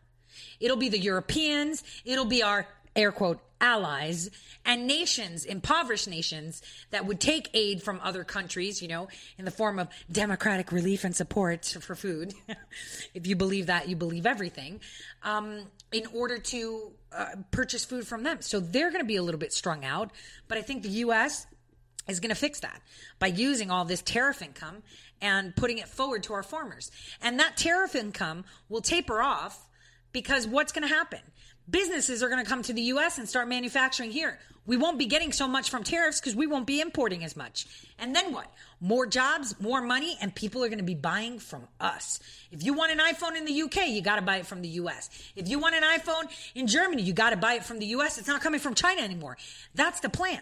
It'll 0.60 0.76
be 0.76 0.88
the 0.88 0.98
Europeans. 0.98 1.82
It'll 2.04 2.24
be 2.24 2.42
our 2.42 2.66
air 2.96 3.12
quote 3.12 3.40
allies 3.60 4.30
and 4.64 4.86
nations, 4.86 5.44
impoverished 5.44 6.08
nations 6.08 6.62
that 6.90 7.06
would 7.06 7.20
take 7.20 7.48
aid 7.54 7.82
from 7.82 8.00
other 8.02 8.24
countries, 8.24 8.80
you 8.80 8.88
know, 8.88 9.08
in 9.38 9.44
the 9.44 9.50
form 9.50 9.78
of 9.78 9.88
democratic 10.10 10.72
relief 10.72 11.04
and 11.04 11.14
support 11.14 11.64
for 11.80 11.94
food. 11.94 12.34
if 13.14 13.26
you 13.26 13.36
believe 13.36 13.66
that, 13.66 13.88
you 13.88 13.96
believe 13.96 14.26
everything, 14.26 14.80
um, 15.22 15.66
in 15.92 16.06
order 16.14 16.38
to 16.38 16.90
uh, 17.12 17.26
purchase 17.50 17.84
food 17.84 18.06
from 18.06 18.22
them. 18.22 18.38
So 18.40 18.60
they're 18.60 18.90
going 18.90 19.02
to 19.02 19.08
be 19.08 19.16
a 19.16 19.22
little 19.22 19.40
bit 19.40 19.52
strung 19.52 19.84
out. 19.84 20.10
But 20.48 20.58
I 20.58 20.62
think 20.62 20.82
the 20.82 20.90
U.S. 20.90 21.46
is 22.08 22.20
going 22.20 22.30
to 22.30 22.36
fix 22.36 22.60
that 22.60 22.80
by 23.18 23.28
using 23.28 23.70
all 23.70 23.84
this 23.84 24.02
tariff 24.02 24.42
income 24.42 24.82
and 25.20 25.54
putting 25.54 25.78
it 25.78 25.88
forward 25.88 26.22
to 26.24 26.32
our 26.32 26.42
farmers. 26.42 26.90
And 27.20 27.40
that 27.40 27.56
tariff 27.56 27.94
income 27.94 28.44
will 28.68 28.80
taper 28.80 29.20
off 29.20 29.66
because 30.12 30.46
what's 30.46 30.72
going 30.72 30.88
to 30.88 30.94
happen? 30.94 31.20
Businesses 31.70 32.22
are 32.22 32.28
going 32.28 32.42
to 32.42 32.48
come 32.48 32.62
to 32.62 32.72
the 32.72 32.82
US 32.82 33.18
and 33.18 33.28
start 33.28 33.48
manufacturing 33.48 34.10
here. 34.10 34.38
We 34.66 34.76
won't 34.76 34.98
be 34.98 35.06
getting 35.06 35.32
so 35.32 35.48
much 35.48 35.70
from 35.70 35.82
tariffs 35.82 36.20
because 36.20 36.36
we 36.36 36.46
won't 36.46 36.66
be 36.66 36.80
importing 36.80 37.24
as 37.24 37.36
much. 37.36 37.66
And 37.98 38.14
then 38.14 38.32
what? 38.32 38.46
More 38.80 39.06
jobs, 39.06 39.58
more 39.58 39.80
money, 39.80 40.16
and 40.20 40.34
people 40.34 40.62
are 40.62 40.68
going 40.68 40.78
to 40.78 40.84
be 40.84 40.94
buying 40.94 41.38
from 41.38 41.66
us. 41.80 42.20
If 42.52 42.62
you 42.62 42.74
want 42.74 42.92
an 42.92 42.98
iPhone 42.98 43.36
in 43.36 43.46
the 43.46 43.62
UK, 43.62 43.88
you 43.88 44.02
got 44.02 44.16
to 44.16 44.22
buy 44.22 44.36
it 44.36 44.46
from 44.46 44.62
the 44.62 44.68
US. 44.68 45.10
If 45.34 45.48
you 45.48 45.58
want 45.58 45.74
an 45.74 45.82
iPhone 45.82 46.30
in 46.54 46.66
Germany, 46.66 47.02
you 47.02 47.12
got 47.12 47.30
to 47.30 47.36
buy 47.36 47.54
it 47.54 47.64
from 47.64 47.78
the 47.78 47.86
US. 47.86 48.18
It's 48.18 48.28
not 48.28 48.42
coming 48.42 48.60
from 48.60 48.74
China 48.74 49.00
anymore. 49.00 49.36
That's 49.74 50.00
the 50.00 50.10
plan. 50.10 50.40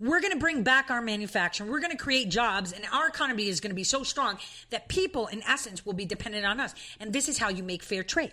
We're 0.00 0.20
going 0.20 0.32
to 0.32 0.38
bring 0.38 0.62
back 0.62 0.90
our 0.90 1.02
manufacturing. 1.02 1.70
We're 1.70 1.80
going 1.80 1.90
to 1.90 2.02
create 2.02 2.28
jobs, 2.28 2.72
and 2.72 2.84
our 2.92 3.08
economy 3.08 3.48
is 3.48 3.60
going 3.60 3.70
to 3.70 3.76
be 3.76 3.84
so 3.84 4.04
strong 4.04 4.38
that 4.70 4.88
people, 4.88 5.26
in 5.26 5.42
essence, 5.42 5.84
will 5.84 5.92
be 5.92 6.04
dependent 6.04 6.46
on 6.46 6.60
us. 6.60 6.74
And 7.00 7.12
this 7.12 7.28
is 7.28 7.38
how 7.38 7.48
you 7.48 7.64
make 7.64 7.82
fair 7.82 8.04
trade. 8.04 8.32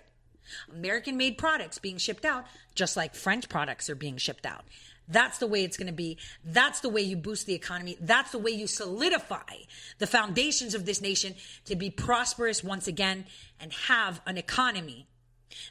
American 0.72 1.16
made 1.16 1.38
products 1.38 1.78
being 1.78 1.98
shipped 1.98 2.24
out, 2.24 2.46
just 2.74 2.96
like 2.96 3.14
French 3.14 3.48
products 3.48 3.88
are 3.90 3.94
being 3.94 4.16
shipped 4.16 4.46
out. 4.46 4.64
That's 5.08 5.38
the 5.38 5.46
way 5.46 5.62
it's 5.62 5.76
going 5.76 5.86
to 5.86 5.92
be. 5.92 6.18
That's 6.44 6.80
the 6.80 6.88
way 6.88 7.02
you 7.02 7.16
boost 7.16 7.46
the 7.46 7.54
economy. 7.54 7.96
That's 8.00 8.32
the 8.32 8.38
way 8.38 8.50
you 8.50 8.66
solidify 8.66 9.64
the 9.98 10.06
foundations 10.06 10.74
of 10.74 10.84
this 10.84 11.00
nation 11.00 11.34
to 11.66 11.76
be 11.76 11.90
prosperous 11.90 12.64
once 12.64 12.88
again 12.88 13.26
and 13.60 13.72
have 13.72 14.20
an 14.26 14.36
economy 14.36 15.06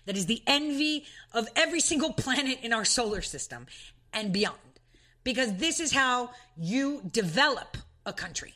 that 0.05 0.17
is 0.17 0.25
the 0.25 0.41
envy 0.47 1.05
of 1.33 1.47
every 1.55 1.81
single 1.81 2.13
planet 2.13 2.59
in 2.63 2.73
our 2.73 2.85
solar 2.85 3.21
system 3.21 3.67
and 4.13 4.31
beyond. 4.31 4.57
Because 5.23 5.55
this 5.55 5.79
is 5.79 5.91
how 5.91 6.29
you 6.55 7.01
develop 7.11 7.77
a 8.05 8.13
country 8.13 8.53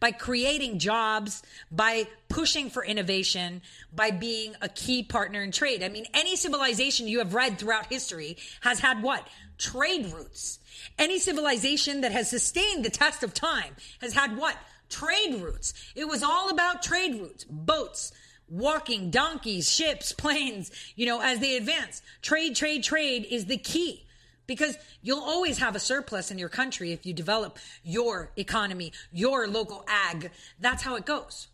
by 0.00 0.12
creating 0.12 0.78
jobs, 0.78 1.42
by 1.70 2.06
pushing 2.28 2.70
for 2.70 2.84
innovation, 2.84 3.62
by 3.94 4.10
being 4.10 4.54
a 4.60 4.68
key 4.68 5.02
partner 5.02 5.42
in 5.42 5.50
trade. 5.52 5.82
I 5.82 5.88
mean, 5.88 6.06
any 6.14 6.36
civilization 6.36 7.08
you 7.08 7.18
have 7.18 7.34
read 7.34 7.58
throughout 7.58 7.86
history 7.86 8.36
has 8.60 8.80
had 8.80 9.02
what? 9.02 9.26
Trade 9.58 10.12
routes. 10.12 10.58
Any 10.98 11.18
civilization 11.18 12.02
that 12.02 12.12
has 12.12 12.30
sustained 12.30 12.84
the 12.84 12.90
test 12.90 13.22
of 13.22 13.34
time 13.34 13.74
has 14.00 14.14
had 14.14 14.36
what? 14.36 14.56
Trade 14.88 15.40
routes. 15.40 15.74
It 15.94 16.06
was 16.06 16.22
all 16.22 16.50
about 16.50 16.82
trade 16.82 17.20
routes, 17.20 17.44
boats, 17.44 18.12
walking, 18.48 19.10
donkeys, 19.10 19.70
ships, 19.70 20.12
planes, 20.18 20.70
you 20.96 21.06
know, 21.06 21.20
as 21.20 21.40
they 21.40 21.56
advance. 21.56 22.02
Trade, 22.22 22.56
trade, 22.56 22.82
trade 22.82 23.26
is 23.30 23.46
the 23.46 23.58
key 23.58 24.04
because 24.48 24.76
you'll 25.02 25.22
always 25.22 25.58
have 25.58 25.76
a 25.76 25.78
surplus 25.78 26.32
in 26.32 26.38
your 26.38 26.48
country 26.48 26.90
if 26.90 27.06
you 27.06 27.12
develop 27.12 27.58
your 27.84 28.32
economy, 28.36 28.92
your 29.12 29.46
local 29.46 29.84
ag. 29.86 30.32
That's 30.58 30.82
how 30.82 30.96
it 30.96 31.06
goes. 31.06 31.46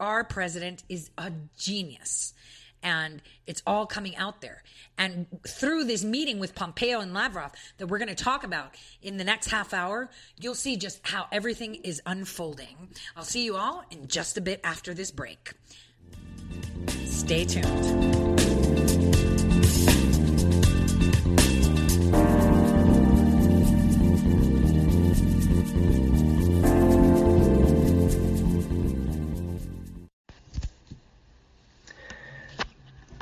Our 0.00 0.24
president 0.24 0.82
is 0.88 1.10
a 1.16 1.30
genius. 1.56 2.34
And 2.82 3.20
it's 3.46 3.62
all 3.66 3.84
coming 3.84 4.16
out 4.16 4.40
there. 4.40 4.62
And 4.96 5.26
through 5.46 5.84
this 5.84 6.02
meeting 6.02 6.38
with 6.38 6.54
Pompeo 6.54 7.00
and 7.00 7.12
Lavrov 7.12 7.52
that 7.76 7.88
we're 7.88 7.98
going 7.98 8.08
to 8.08 8.14
talk 8.14 8.42
about 8.42 8.74
in 9.02 9.18
the 9.18 9.24
next 9.24 9.50
half 9.50 9.74
hour, 9.74 10.08
you'll 10.40 10.54
see 10.54 10.78
just 10.78 11.06
how 11.06 11.26
everything 11.30 11.74
is 11.74 12.00
unfolding. 12.06 12.88
I'll 13.14 13.22
see 13.22 13.44
you 13.44 13.56
all 13.56 13.84
in 13.90 14.08
just 14.08 14.38
a 14.38 14.40
bit 14.40 14.60
after 14.64 14.94
this 14.94 15.10
break. 15.10 15.52
Stay 17.04 17.44
tuned. 17.44 18.59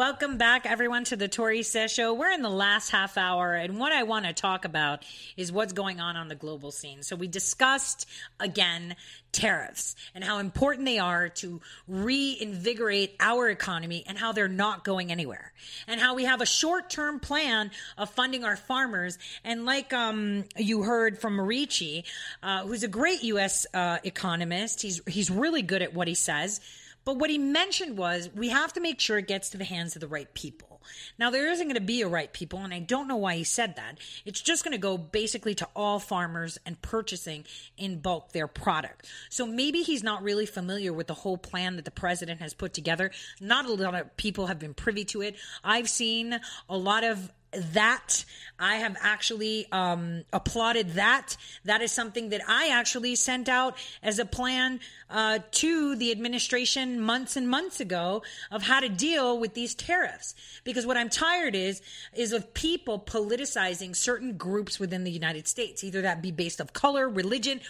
Welcome 0.00 0.38
back, 0.38 0.64
everyone, 0.64 1.04
to 1.04 1.16
the 1.16 1.28
Tori 1.28 1.62
Says 1.62 1.92
Show. 1.92 2.14
We're 2.14 2.30
in 2.30 2.40
the 2.40 2.48
last 2.48 2.90
half 2.90 3.18
hour, 3.18 3.52
and 3.52 3.78
what 3.78 3.92
I 3.92 4.04
want 4.04 4.24
to 4.24 4.32
talk 4.32 4.64
about 4.64 5.04
is 5.36 5.52
what's 5.52 5.74
going 5.74 6.00
on 6.00 6.16
on 6.16 6.28
the 6.28 6.34
global 6.34 6.70
scene. 6.70 7.02
So, 7.02 7.16
we 7.16 7.28
discussed 7.28 8.08
again 8.40 8.96
tariffs 9.30 9.96
and 10.14 10.24
how 10.24 10.38
important 10.38 10.86
they 10.86 10.98
are 10.98 11.28
to 11.28 11.60
reinvigorate 11.86 13.14
our 13.20 13.50
economy 13.50 14.02
and 14.06 14.16
how 14.16 14.32
they're 14.32 14.48
not 14.48 14.84
going 14.84 15.12
anywhere, 15.12 15.52
and 15.86 16.00
how 16.00 16.14
we 16.14 16.24
have 16.24 16.40
a 16.40 16.46
short 16.46 16.88
term 16.88 17.20
plan 17.20 17.70
of 17.98 18.08
funding 18.08 18.42
our 18.42 18.56
farmers. 18.56 19.18
And, 19.44 19.66
like 19.66 19.92
um, 19.92 20.46
you 20.56 20.82
heard 20.82 21.18
from 21.18 21.36
Morici, 21.36 22.04
uh, 22.42 22.62
who's 22.62 22.84
a 22.84 22.88
great 22.88 23.22
U.S. 23.24 23.66
Uh, 23.74 23.98
economist, 24.02 24.80
he's, 24.80 25.02
he's 25.06 25.30
really 25.30 25.60
good 25.60 25.82
at 25.82 25.92
what 25.92 26.08
he 26.08 26.14
says. 26.14 26.62
But 27.04 27.16
what 27.16 27.30
he 27.30 27.38
mentioned 27.38 27.96
was 27.96 28.30
we 28.34 28.48
have 28.48 28.72
to 28.74 28.80
make 28.80 29.00
sure 29.00 29.18
it 29.18 29.26
gets 29.26 29.50
to 29.50 29.58
the 29.58 29.64
hands 29.64 29.96
of 29.96 30.00
the 30.00 30.08
right 30.08 30.32
people. 30.34 30.70
Now, 31.18 31.30
there 31.30 31.50
isn't 31.50 31.66
going 31.66 31.74
to 31.74 31.80
be 31.80 32.02
a 32.02 32.08
right 32.08 32.32
people, 32.32 32.60
and 32.60 32.72
I 32.72 32.80
don't 32.80 33.08
know 33.08 33.16
why 33.16 33.36
he 33.36 33.44
said 33.44 33.76
that. 33.76 33.98
It's 34.24 34.40
just 34.40 34.64
going 34.64 34.72
to 34.72 34.78
go 34.78 34.96
basically 34.96 35.54
to 35.56 35.68
all 35.76 35.98
farmers 35.98 36.58
and 36.64 36.80
purchasing 36.80 37.44
in 37.76 38.00
bulk 38.00 38.32
their 38.32 38.46
product. 38.46 39.06
So 39.28 39.46
maybe 39.46 39.82
he's 39.82 40.02
not 40.02 40.22
really 40.22 40.46
familiar 40.46 40.92
with 40.92 41.06
the 41.06 41.14
whole 41.14 41.36
plan 41.36 41.76
that 41.76 41.84
the 41.84 41.90
president 41.90 42.40
has 42.40 42.54
put 42.54 42.72
together. 42.72 43.10
Not 43.40 43.66
a 43.66 43.72
lot 43.72 43.94
of 43.94 44.16
people 44.16 44.46
have 44.46 44.58
been 44.58 44.74
privy 44.74 45.04
to 45.06 45.22
it. 45.22 45.36
I've 45.62 45.88
seen 45.88 46.40
a 46.68 46.76
lot 46.76 47.04
of 47.04 47.30
that 47.52 48.24
i 48.58 48.76
have 48.76 48.96
actually 49.00 49.66
um, 49.72 50.22
applauded 50.32 50.90
that. 50.94 51.36
That 51.64 51.82
is 51.82 51.92
something 51.92 52.30
that 52.30 52.42
i 52.48 52.68
actually 52.68 53.16
sent 53.16 53.48
out 53.48 53.76
as 54.02 54.18
a 54.18 54.24
plan 54.24 54.80
uh, 55.08 55.40
to 55.52 55.96
the 55.96 56.10
administration 56.10 57.00
months 57.00 57.36
and 57.36 57.48
months 57.48 57.80
ago 57.80 58.22
of 58.50 58.62
how 58.62 58.80
to 58.80 58.88
deal 58.88 59.38
with 59.38 59.54
these 59.54 59.74
tariffs. 59.74 60.34
Because 60.64 60.86
what 60.86 60.96
i'm 60.96 61.08
tired 61.08 61.54
is 61.54 61.82
is 62.14 62.32
of 62.32 62.54
people 62.54 62.98
politicizing 62.98 63.96
certain 63.96 64.36
groups 64.36 64.78
within 64.78 65.04
the 65.04 65.10
united 65.10 65.48
states 65.48 65.82
either 65.82 66.02
that 66.02 66.22
be 66.22 66.30
based 66.30 66.60
of 66.60 66.72
color 66.72 67.08
religion 67.08 67.60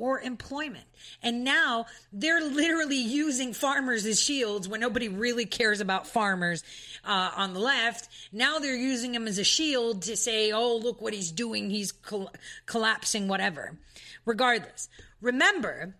or 0.00 0.18
employment. 0.18 0.86
And 1.22 1.44
now 1.44 1.86
they're 2.12 2.40
literally 2.40 2.96
using 2.96 3.52
farmers 3.52 4.06
as 4.06 4.20
shields 4.20 4.66
when 4.66 4.80
nobody 4.80 5.08
really 5.08 5.44
cares 5.44 5.80
about 5.80 6.06
farmers 6.06 6.64
uh, 7.04 7.32
on 7.36 7.52
the 7.52 7.60
left. 7.60 8.08
Now 8.32 8.58
they're 8.58 8.74
using 8.74 9.12
them 9.12 9.28
as 9.28 9.38
a 9.38 9.44
shield 9.44 10.02
to 10.02 10.16
say, 10.16 10.52
oh, 10.52 10.76
look 10.76 11.00
what 11.00 11.12
he's 11.12 11.30
doing. 11.30 11.68
He's 11.68 11.92
col- 11.92 12.32
collapsing, 12.66 13.28
whatever. 13.28 13.76
Regardless, 14.24 14.88
remember. 15.20 15.94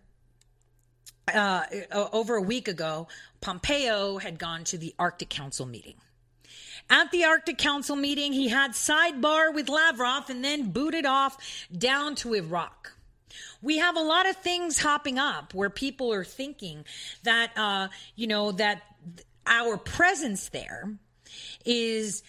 Uh, 1.31 1.63
over 2.11 2.35
a 2.35 2.41
week 2.41 2.67
ago, 2.67 3.07
Pompeo 3.39 4.17
had 4.17 4.37
gone 4.37 4.65
to 4.65 4.77
the 4.77 4.93
Arctic 4.99 5.29
Council 5.29 5.65
meeting. 5.65 5.93
At 6.89 7.11
the 7.11 7.23
Arctic 7.23 7.57
Council 7.57 7.95
meeting, 7.95 8.33
he 8.33 8.49
had 8.49 8.71
sidebar 8.71 9.53
with 9.53 9.69
Lavrov 9.69 10.29
and 10.29 10.43
then 10.43 10.71
booted 10.71 11.05
off 11.05 11.37
down 11.71 12.15
to 12.15 12.33
Iraq 12.33 12.91
we 13.61 13.77
have 13.77 13.95
a 13.95 14.01
lot 14.01 14.29
of 14.29 14.35
things 14.37 14.79
hopping 14.79 15.17
up 15.17 15.53
where 15.53 15.69
people 15.69 16.13
are 16.13 16.23
thinking 16.23 16.85
that 17.23 17.51
uh, 17.57 17.87
you 18.15 18.27
know 18.27 18.51
that 18.53 18.81
our 19.45 19.77
presence 19.77 20.49
there 20.49 20.93
is 21.65 22.23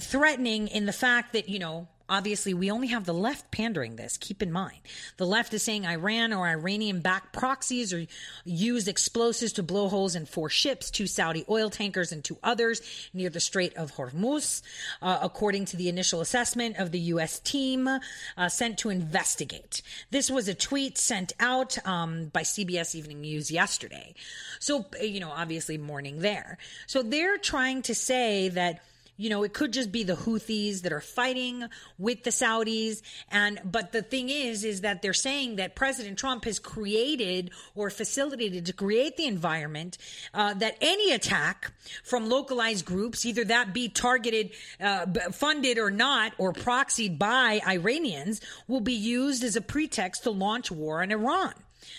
threatening 0.00 0.68
in 0.68 0.86
the 0.86 0.92
fact 0.92 1.32
that 1.32 1.48
you 1.48 1.58
know 1.58 1.88
Obviously, 2.12 2.52
we 2.52 2.70
only 2.70 2.88
have 2.88 3.06
the 3.06 3.14
left 3.14 3.50
pandering 3.50 3.96
this. 3.96 4.18
Keep 4.18 4.42
in 4.42 4.52
mind. 4.52 4.76
The 5.16 5.24
left 5.24 5.54
is 5.54 5.62
saying 5.62 5.86
Iran 5.86 6.34
or 6.34 6.46
Iranian 6.46 7.00
backed 7.00 7.32
proxies 7.32 7.94
or 7.94 8.04
used 8.44 8.86
explosives 8.86 9.54
to 9.54 9.62
blow 9.62 9.88
holes 9.88 10.14
in 10.14 10.26
four 10.26 10.50
ships, 10.50 10.90
two 10.90 11.06
Saudi 11.06 11.46
oil 11.48 11.70
tankers, 11.70 12.12
and 12.12 12.22
two 12.22 12.36
others 12.42 12.82
near 13.14 13.30
the 13.30 13.40
Strait 13.40 13.74
of 13.78 13.94
Hormuz, 13.94 14.60
uh, 15.00 15.20
according 15.22 15.64
to 15.64 15.78
the 15.78 15.88
initial 15.88 16.20
assessment 16.20 16.76
of 16.76 16.90
the 16.90 16.98
U.S. 16.98 17.38
team 17.38 17.88
uh, 17.88 18.48
sent 18.50 18.76
to 18.80 18.90
investigate. 18.90 19.80
This 20.10 20.30
was 20.30 20.48
a 20.48 20.54
tweet 20.54 20.98
sent 20.98 21.32
out 21.40 21.78
um, 21.86 22.26
by 22.26 22.42
CBS 22.42 22.94
Evening 22.94 23.22
News 23.22 23.50
yesterday. 23.50 24.12
So, 24.58 24.84
you 25.00 25.20
know, 25.20 25.30
obviously, 25.30 25.78
morning 25.78 26.20
there. 26.20 26.58
So 26.86 27.02
they're 27.02 27.38
trying 27.38 27.80
to 27.82 27.94
say 27.94 28.50
that 28.50 28.82
you 29.22 29.30
know, 29.30 29.44
it 29.44 29.52
could 29.52 29.72
just 29.72 29.92
be 29.92 30.02
the 30.02 30.16
Houthis 30.16 30.82
that 30.82 30.92
are 30.92 31.00
fighting 31.00 31.64
with 31.96 32.24
the 32.24 32.30
Saudis. 32.30 33.02
And, 33.30 33.60
but 33.64 33.92
the 33.92 34.02
thing 34.02 34.28
is, 34.28 34.64
is 34.64 34.80
that 34.80 35.00
they're 35.00 35.12
saying 35.12 35.56
that 35.56 35.76
President 35.76 36.18
Trump 36.18 36.44
has 36.44 36.58
created 36.58 37.52
or 37.76 37.88
facilitated 37.88 38.66
to 38.66 38.72
create 38.72 39.16
the 39.16 39.26
environment 39.26 39.96
uh, 40.34 40.54
that 40.54 40.76
any 40.80 41.12
attack 41.12 41.72
from 42.02 42.28
localized 42.28 42.84
groups, 42.84 43.24
either 43.24 43.44
that 43.44 43.72
be 43.72 43.88
targeted, 43.88 44.50
uh, 44.80 45.06
funded 45.30 45.78
or 45.78 45.92
not, 45.92 46.32
or 46.36 46.52
proxied 46.52 47.16
by 47.16 47.60
Iranians, 47.64 48.40
will 48.66 48.80
be 48.80 48.92
used 48.92 49.44
as 49.44 49.54
a 49.54 49.60
pretext 49.60 50.24
to 50.24 50.32
launch 50.32 50.72
war 50.72 51.00
on 51.00 51.12
Iran. 51.12 51.54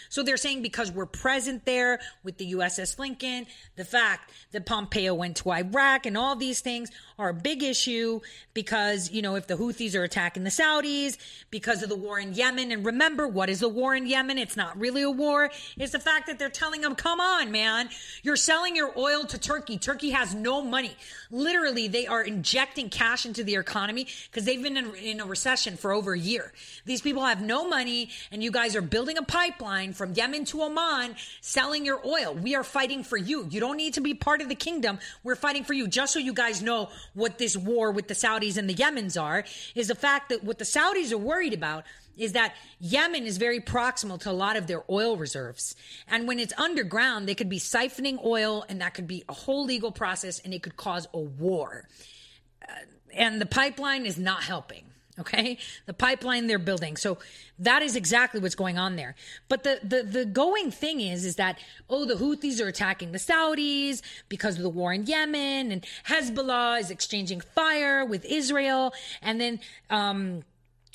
So 0.10 0.24
they're 0.24 0.38
saying 0.38 0.62
because 0.62 0.92
we're 0.92 1.06
present 1.06 1.66
there 1.66 2.00
with 2.24 2.38
the 2.38 2.54
USS 2.54 3.00
Lincoln, 3.00 3.46
the 3.76 3.86
fact 3.86 4.32
that 4.52 4.66
Pompeo 4.66 5.14
went 5.14 5.38
to 5.38 5.52
Iraq 5.52 6.06
and 6.06 6.18
all 6.18 6.36
these 6.36 6.62
things 6.62 6.90
are 7.18 7.30
a 7.30 7.34
big 7.34 7.64
issue 7.64 8.20
because, 8.54 9.12
you 9.12 9.22
know, 9.22 9.36
if 9.36 9.48
the 9.48 9.56
Houthis 9.56 9.96
are 9.96 10.04
attacking 10.04 10.44
the 10.44 10.50
Saudis 10.50 11.18
because 11.50 11.84
of 11.84 11.90
the 11.90 11.96
war 11.96 12.20
in 12.20 12.34
Yemen. 12.34 12.72
And 12.72 12.86
remember, 12.86 13.28
what 13.28 13.50
is 13.50 13.60
the 13.60 13.70
war 13.70 13.96
in 13.96 14.08
Yemen? 14.08 14.38
It's 14.38 14.58
not 14.58 14.80
really 14.80 15.02
a 15.02 15.12
war. 15.12 15.50
It's 15.78 15.92
the 15.92 16.00
fact 16.00 16.28
that 16.28 16.40
they're 16.40 16.50
telling 16.50 16.82
them, 16.82 16.96
come 16.96 17.20
on, 17.20 17.52
man, 17.52 17.90
you're 18.22 18.36
selling 18.36 18.76
your 18.76 18.98
oil 18.98 19.26
to 19.26 19.38
Turkey. 19.38 19.78
Turkey 19.78 20.12
has 20.12 20.34
no 20.34 20.62
money. 20.62 20.96
Literally, 21.32 21.88
they 21.88 22.08
are 22.08 22.22
injecting 22.22 22.90
cash 22.90 23.26
into 23.26 23.44
the 23.44 23.56
economy 23.56 24.08
because 24.30 24.46
they've 24.46 24.62
been 24.62 24.78
in, 24.78 24.96
in 24.96 25.20
a 25.20 25.26
recession 25.26 25.78
for 25.78 25.92
over 25.92 26.14
a 26.14 26.20
year. 26.20 26.54
These 26.86 27.02
people 27.02 27.26
have 27.26 27.42
no 27.42 27.68
money, 27.68 28.10
and 28.32 28.44
you 28.44 28.52
guys 28.52 28.76
are 28.76 28.82
building 28.82 29.18
a 29.18 29.24
pipeline 29.24 29.73
from 29.94 30.14
Yemen 30.14 30.46
to 30.46 30.62
Oman 30.62 31.16
selling 31.42 31.86
your 31.86 32.00
oil. 32.06 32.34
We 32.34 32.56
are 32.56 32.64
fighting 32.64 33.04
for 33.04 33.18
you. 33.18 33.48
You 33.50 33.60
don't 33.60 33.78
need 33.78 33.96
to 33.96 34.02
be 34.02 34.14
part 34.14 34.42
of 34.42 34.50
the 34.50 34.56
kingdom. 34.56 35.00
We're 35.24 35.36
fighting 35.36 35.64
for 35.64 35.74
you. 35.74 35.88
Just 35.88 36.14
so 36.14 36.20
you 36.20 36.34
guys 36.34 36.62
know 36.62 36.90
what 37.14 37.38
this 37.38 37.58
war 37.58 37.92
with 37.92 38.08
the 38.08 38.14
Saudis 38.14 38.58
and 38.58 38.70
the 38.70 38.76
Yemens 38.76 39.22
are, 39.22 39.44
is 39.74 39.88
the 39.88 39.96
fact 39.96 40.30
that 40.30 40.44
what 40.44 40.60
the 40.60 40.66
Saudis 40.66 41.12
are 41.12 41.18
worried 41.18 41.54
about 41.54 41.86
is 42.18 42.34
that 42.34 42.54
Yemen 42.80 43.26
is 43.26 43.38
very 43.38 43.60
proximal 43.60 44.20
to 44.20 44.30
a 44.30 44.34
lot 44.34 44.56
of 44.56 44.68
their 44.68 44.84
oil 44.90 45.18
reserves. 45.18 45.76
And 46.08 46.28
when 46.28 46.40
it's 46.40 46.54
underground, 46.58 47.28
they 47.28 47.36
could 47.36 47.50
be 47.50 47.60
siphoning 47.60 48.24
oil, 48.24 48.64
and 48.70 48.82
that 48.82 48.94
could 48.94 49.08
be 49.08 49.24
a 49.28 49.34
whole 49.34 49.66
legal 49.66 49.92
process, 49.92 50.40
and 50.40 50.54
it 50.54 50.62
could 50.62 50.78
cause 50.78 51.08
a 51.14 51.20
war. 51.20 51.88
Uh, 52.62 52.72
and 53.14 53.42
the 53.42 53.48
pipeline 53.48 54.06
is 54.06 54.20
not 54.20 54.44
helping. 54.44 54.86
Okay, 55.20 55.60
the 55.86 55.94
pipeline 55.94 56.48
they're 56.48 56.58
building. 56.58 56.98
So 56.98 57.20
that 57.60 57.84
is 57.84 57.96
exactly 57.96 58.40
what's 58.40 58.56
going 58.56 58.80
on 58.80 58.96
there. 58.96 59.14
But 59.48 59.64
the, 59.64 59.80
the 59.84 60.02
the 60.02 60.26
going 60.26 60.72
thing 60.72 61.02
is 61.02 61.24
is 61.24 61.36
that 61.36 61.60
oh 61.88 62.06
the 62.06 62.16
Houthis 62.16 62.60
are 62.60 62.68
attacking 62.68 63.12
the 63.12 63.20
Saudis 63.20 64.02
because 64.28 64.58
of 64.58 64.64
the 64.64 64.70
war 64.70 64.92
in 64.92 65.06
Yemen, 65.06 65.72
and 65.72 65.86
Hezbollah 66.08 66.80
is 66.80 66.90
exchanging 66.90 67.42
fire 67.42 68.04
with 68.04 68.26
Israel, 68.26 68.92
and 69.22 69.40
then 69.40 69.60
um, 69.92 70.42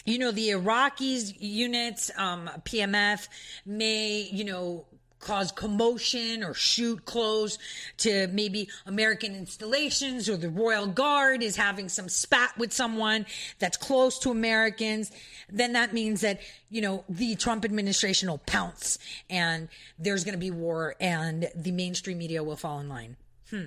you 0.05 0.19
know 0.19 0.33
the 0.33 0.49
Iraqis 0.49 1.37
units, 1.39 2.11
um, 2.17 2.51
PMF 2.65 3.29
may 3.65 4.29
you 4.33 4.45
know 4.45 4.85
cause 5.21 5.53
commotion 5.53 6.45
or 6.45 6.55
shoot 6.55 7.05
close 7.05 7.59
to 7.99 8.29
maybe 8.29 8.69
American 8.87 9.35
installations 9.35 10.29
or 10.29 10.37
the 10.37 10.49
Royal 10.49 10.87
Guard 10.87 11.43
is 11.43 11.57
having 11.57 11.89
some 11.89 12.09
spat 12.09 12.57
with 12.57 12.73
someone 12.73 13.27
that's 13.59 13.77
close 13.77 14.19
to 14.21 14.31
Americans, 14.31 15.11
then 15.51 15.73
that 15.73 15.93
means 15.93 16.21
that, 16.21 16.41
you 16.71 16.81
know, 16.81 17.05
the 17.09 17.35
Trump 17.37 17.65
administration 17.65 18.29
will 18.31 18.39
pounce 18.39 18.99
and 19.29 19.69
there's 19.99 20.25
going 20.25 20.35
to 20.35 20.39
be 20.39 20.51
war 20.51 20.95
and 21.01 21.49
the 21.55 21.73
mainstream 21.73 22.19
media 22.19 22.43
will 22.43 22.57
fall 22.57 22.81
in 22.81 22.89
line. 22.89 23.17
Hmm. 23.51 23.67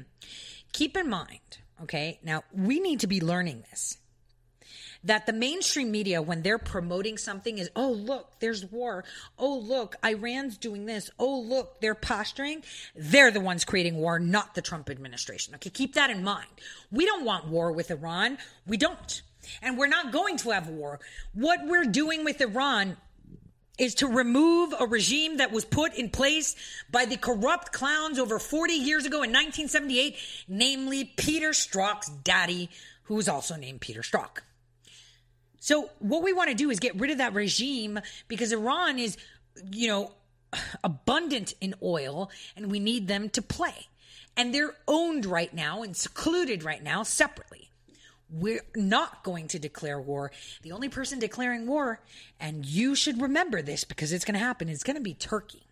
Keep 0.74 0.96
in 0.96 1.10
mind, 1.10 1.40
okay, 1.84 2.20
now 2.24 2.44
we 2.54 2.80
need 2.80 3.02
to 3.02 3.08
be 3.08 3.20
learning 3.20 3.64
this 3.70 3.98
that 5.04 5.26
the 5.26 5.34
mainstream 5.34 5.92
media, 5.92 6.22
when 6.22 6.42
they're 6.42 6.58
promoting 6.58 7.18
something, 7.18 7.58
is, 7.58 7.70
oh, 7.76 7.92
look, 7.92 8.40
there's 8.40 8.66
war. 8.72 9.04
Oh, 9.38 9.58
look, 9.58 9.96
Iran's 10.06 10.58
doing 10.58 10.86
this. 10.86 11.10
Oh, 11.18 11.40
look, 11.40 11.82
they're 11.82 11.96
posturing. 11.96 12.64
They're 12.96 13.32
the 13.32 13.40
ones 13.40 13.66
creating 13.66 13.96
war, 13.96 14.20
not 14.20 14.56
the 14.56 14.62
Trump 14.62 14.90
administration. 14.90 15.56
Okay, 15.56 15.70
keep 15.70 15.96
that 15.96 16.10
in 16.10 16.24
mind. 16.24 16.50
We 16.92 17.06
don't 17.06 17.26
want 17.26 17.48
war 17.48 17.72
with 17.72 17.90
Iran. 17.92 18.38
We 18.68 18.78
don't. 18.78 19.22
And 19.62 19.78
we're 19.78 19.88
not 19.88 20.12
going 20.12 20.38
to 20.38 20.52
have 20.52 20.68
war. 20.68 21.00
What 21.34 21.66
we're 21.66 21.86
doing 21.86 22.24
with 22.24 22.40
Iran 22.42 22.98
is 23.78 23.96
to 23.96 24.08
remove 24.08 24.74
a 24.80 24.86
regime 24.86 25.38
that 25.38 25.52
was 25.52 25.66
put 25.66 25.96
in 25.96 26.10
place 26.10 26.56
by 26.92 27.06
the 27.06 27.18
corrupt 27.18 27.72
clowns 27.72 28.20
over 28.20 28.38
40 28.38 28.74
years 28.74 29.06
ago 29.06 29.24
in 29.24 29.32
1978, 29.32 30.16
namely 30.48 31.06
Peter 31.06 31.50
Strzok's 31.50 32.10
daddy, 32.24 32.70
who 33.04 33.16
was 33.16 33.28
also 33.28 33.56
named 33.56 33.82
Peter 33.82 34.02
Strzok. 34.02 34.42
So 35.62 35.92
what 36.00 36.24
we 36.24 36.34
want 36.34 36.50
to 36.50 36.56
do 36.56 36.72
is 36.72 36.80
get 36.80 37.00
rid 37.00 37.12
of 37.12 37.20
that 37.20 37.36
regime 37.36 38.00
because 38.28 38.52
Iran 38.52 38.98
is, 38.98 39.16
you 39.72 39.88
know, 39.88 40.12
abundant 40.84 41.54
in 41.62 41.76
oil 41.84 42.32
and 42.58 42.72
we 42.72 42.80
need 42.80 43.08
them 43.08 43.30
to 43.30 43.44
play. 43.44 43.88
And 44.36 44.54
they're 44.54 44.74
owned 44.88 45.26
right 45.26 45.54
now 45.54 45.84
and 45.84 45.96
secluded 45.96 46.64
right 46.64 46.82
now 46.82 47.04
separately. 47.04 47.70
We're 48.32 48.66
not 48.76 49.24
going 49.24 49.50
to 49.50 49.60
declare 49.60 50.02
war. 50.02 50.32
The 50.64 50.72
only 50.72 50.90
person 50.90 51.20
declaring 51.20 51.68
war, 51.68 52.00
and 52.40 52.66
you 52.66 52.96
should 52.96 53.22
remember 53.22 53.62
this 53.62 53.84
because 53.84 54.14
it's 54.14 54.26
going 54.26 54.40
to 54.40 54.44
happen, 54.44 54.68
is 54.68 54.84
going 54.84 54.96
to 54.96 55.02
be 55.02 55.14
Turkey. 55.14 55.64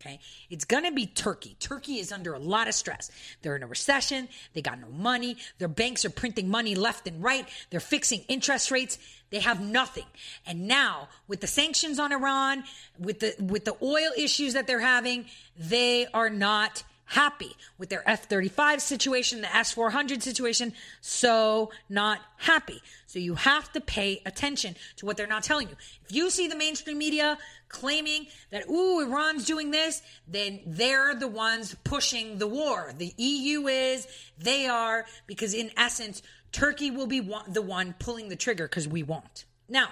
Okay. 0.00 0.20
It's 0.50 0.64
going 0.64 0.84
to 0.84 0.92
be 0.92 1.06
Turkey. 1.06 1.56
Turkey 1.58 1.98
is 1.98 2.12
under 2.12 2.34
a 2.34 2.38
lot 2.38 2.68
of 2.68 2.74
stress. 2.74 3.10
They're 3.42 3.56
in 3.56 3.62
a 3.62 3.66
recession. 3.66 4.28
They 4.52 4.60
got 4.62 4.78
no 4.78 4.88
money. 4.88 5.38
Their 5.58 5.68
banks 5.68 6.04
are 6.04 6.10
printing 6.10 6.48
money 6.48 6.74
left 6.74 7.08
and 7.08 7.22
right. 7.22 7.48
They're 7.70 7.80
fixing 7.80 8.20
interest 8.28 8.70
rates. 8.70 8.98
They 9.30 9.40
have 9.40 9.60
nothing. 9.60 10.04
And 10.46 10.68
now 10.68 11.08
with 11.26 11.40
the 11.40 11.46
sanctions 11.46 11.98
on 11.98 12.12
Iran, 12.12 12.64
with 12.98 13.20
the, 13.20 13.34
with 13.40 13.64
the 13.64 13.76
oil 13.82 14.10
issues 14.16 14.52
that 14.52 14.66
they're 14.66 14.80
having, 14.80 15.26
they 15.58 16.06
are 16.12 16.30
not 16.30 16.84
happy 17.06 17.56
with 17.78 17.88
their 17.88 18.08
F 18.08 18.28
35 18.28 18.82
situation, 18.82 19.40
the 19.40 19.56
S 19.56 19.72
400 19.72 20.22
situation. 20.22 20.72
So 21.00 21.70
not 21.88 22.20
happy. 22.36 22.82
So 23.06 23.18
you 23.18 23.36
have 23.36 23.72
to 23.72 23.80
pay 23.80 24.20
attention 24.26 24.76
to 24.96 25.06
what 25.06 25.16
they're 25.16 25.26
not 25.26 25.42
telling 25.42 25.68
you. 25.68 25.76
If 26.04 26.14
you 26.14 26.30
see 26.30 26.48
the 26.48 26.56
mainstream 26.56 26.98
media 26.98 27.38
claiming 27.68 28.26
that, 28.50 28.68
ooh, 28.68 29.00
Iran's 29.00 29.44
doing 29.44 29.70
this, 29.70 30.02
then 30.28 30.60
they're 30.66 31.14
the 31.14 31.28
ones 31.28 31.74
pushing 31.84 32.38
the 32.38 32.46
war. 32.46 32.92
The 32.96 33.14
EU 33.16 33.66
is, 33.68 34.06
they 34.38 34.66
are, 34.66 35.06
because 35.26 35.54
in 35.54 35.70
essence, 35.76 36.22
Turkey 36.52 36.90
will 36.90 37.06
be 37.06 37.20
one, 37.20 37.52
the 37.52 37.62
one 37.62 37.94
pulling 37.98 38.28
the 38.28 38.36
trigger 38.36 38.68
because 38.68 38.88
we 38.88 39.02
won't. 39.02 39.44
Now, 39.68 39.88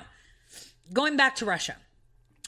going 0.93 1.17
back 1.17 1.37
to 1.37 1.47
Russia. 1.47 1.77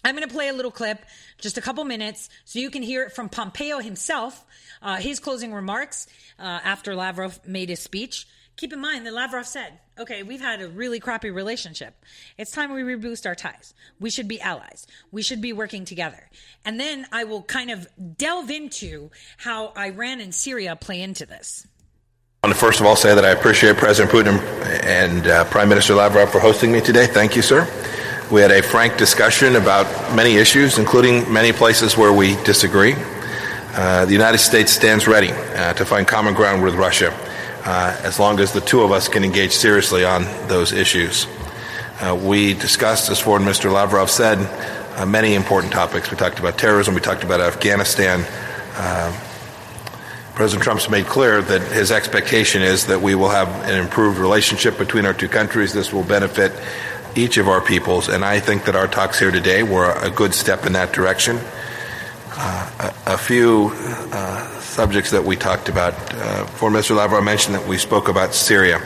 I'm 0.07 0.15
going 0.15 0.27
to 0.27 0.33
play 0.33 0.47
a 0.47 0.53
little 0.53 0.71
clip, 0.71 1.05
just 1.39 1.59
a 1.59 1.61
couple 1.61 1.83
minutes, 1.83 2.29
so 2.45 2.61
you 2.61 2.71
can 2.71 2.81
hear 2.81 3.03
it 3.03 3.13
from 3.13 3.29
Pompeo 3.29 3.81
himself, 3.81 4.47
uh, 4.81 4.99
his 4.99 5.19
closing 5.19 5.53
remarks 5.53 6.07
uh, 6.39 6.45
after 6.45 6.95
Lavrov 6.95 7.41
made 7.45 7.71
his 7.71 7.81
speech. 7.81 8.29
Keep 8.57 8.73
in 8.73 8.81
mind 8.81 9.05
that 9.05 9.13
Lavrov 9.13 9.47
said, 9.47 9.81
okay, 9.99 10.23
we've 10.23 10.41
had 10.41 10.63
a 10.63 10.69
really 10.69 11.01
crappy 11.01 11.31
relationship. 11.31 12.05
It's 12.39 12.53
time 12.53 12.73
we 12.73 12.83
reboost 12.83 13.27
our 13.27 13.35
ties. 13.35 13.75
We 13.99 14.11
should 14.11 14.29
be 14.29 14.41
allies. 14.41 14.87
We 15.11 15.23
should 15.23 15.41
be 15.41 15.53
working 15.53 15.85
together. 15.85 16.31
And 16.65 16.79
then 16.79 17.09
I 17.11 17.25
will 17.25 17.43
kind 17.43 17.73
of 17.73 17.89
delve 18.17 18.49
into 18.49 19.11
how 19.39 19.73
Iran 19.77 20.21
and 20.21 20.33
Syria 20.33 20.77
play 20.77 21.03
into 21.03 21.27
this. 21.27 21.67
I 22.45 22.47
want 22.47 22.55
to 22.55 22.65
first 22.65 22.79
of 22.79 22.87
all 22.87 22.95
say 22.95 23.13
that 23.13 23.25
I 23.25 23.31
appreciate 23.31 23.77
President 23.77 24.15
Putin 24.15 24.41
and 24.85 25.27
uh, 25.27 25.45
Prime 25.47 25.69
Minister 25.69 25.95
Lavrov 25.97 26.31
for 26.31 26.39
hosting 26.39 26.71
me 26.71 26.81
today. 26.81 27.09
Thank 27.09 27.35
you, 27.35 27.43
sir. 27.43 27.67
We 28.29 28.41
had 28.41 28.51
a 28.51 28.61
frank 28.61 28.97
discussion 28.97 29.55
about 29.55 29.87
many 30.17 30.35
issues, 30.35 30.79
including 30.79 31.33
many 31.33 31.53
places 31.53 31.97
where 31.97 32.13
we 32.13 32.35
disagree. 32.43 32.97
Uh, 33.73 34.05
the 34.05 34.13
United 34.13 34.39
States 34.39 34.73
stands 34.73 35.07
ready 35.07 35.31
uh, 35.31 35.75
to 35.75 35.85
find 35.85 36.09
common 36.09 36.35
ground 36.35 36.65
with 36.65 36.75
Russia 36.75 37.17
uh, 37.65 37.97
as 38.03 38.19
long 38.19 38.41
as 38.41 38.53
the 38.53 38.61
two 38.61 38.81
of 38.83 38.91
us 38.91 39.07
can 39.07 39.23
engage 39.23 39.53
seriously 39.53 40.05
on 40.05 40.25
those 40.49 40.73
issues. 40.73 41.29
Uh, 42.01 42.19
we 42.21 42.55
discussed, 42.55 43.11
as 43.11 43.21
Foreign 43.21 43.45
Minister 43.45 43.71
Lavrov 43.71 44.11
said, 44.11 44.39
uh, 44.97 45.07
many 45.07 45.35
important 45.35 45.73
topics. 45.73 46.11
We 46.11 46.17
talked 46.17 46.41
about 46.41 46.59
terrorism, 46.59 46.97
we 46.97 47.01
talked 47.01 47.23
about 47.23 47.41
Afghanistan. 47.41 48.25
Uh, 48.75 49.17
President 50.35 50.65
Trump's 50.65 50.91
made 50.91 51.07
clear 51.07 51.41
that 51.43 51.63
his 51.73 51.93
expectation 51.93 52.61
is 52.61 52.87
that 52.87 53.01
we 53.01 53.15
will 53.15 53.31
have 53.31 53.49
an 53.71 53.79
improved 53.79 54.19
relationship 54.19 54.77
between 54.79 55.07
our 55.07 55.15
two 55.15 55.29
countries. 55.29 55.73
This 55.73 55.93
will 55.93 56.03
benefit 56.03 56.53
each 57.17 57.39
of 57.39 57.49
our 57.49 57.61
peoples, 57.61 58.09
and 58.09 58.25
I 58.25 58.41
think 58.41 58.65
that 58.67 58.77
our 58.77 58.87
talks 58.87 59.19
here 59.19 59.31
today 59.31 59.63
were 59.63 59.91
a 59.91 60.11
good 60.11 60.35
step 60.35 60.67
in 60.67 60.75
that 60.75 60.93
direction. 60.93 61.39
Uh, 62.39 62.93
a, 63.07 63.15
a, 63.15 63.19
few 63.19 63.71
uh, 64.13 64.61
subjects 64.61 65.11
that 65.13 65.25
we 65.25 65.37
talked 65.37 65.71
about. 65.71 65.95
Uh, 66.13 66.45
Foreign 66.47 66.75
Minister 66.75 66.95
Lavrov 66.95 67.25
mentioned 67.25 67.55
that 67.55 67.67
we 67.67 67.79
spoke 67.79 68.09
about 68.09 68.35
Syria. 68.35 68.79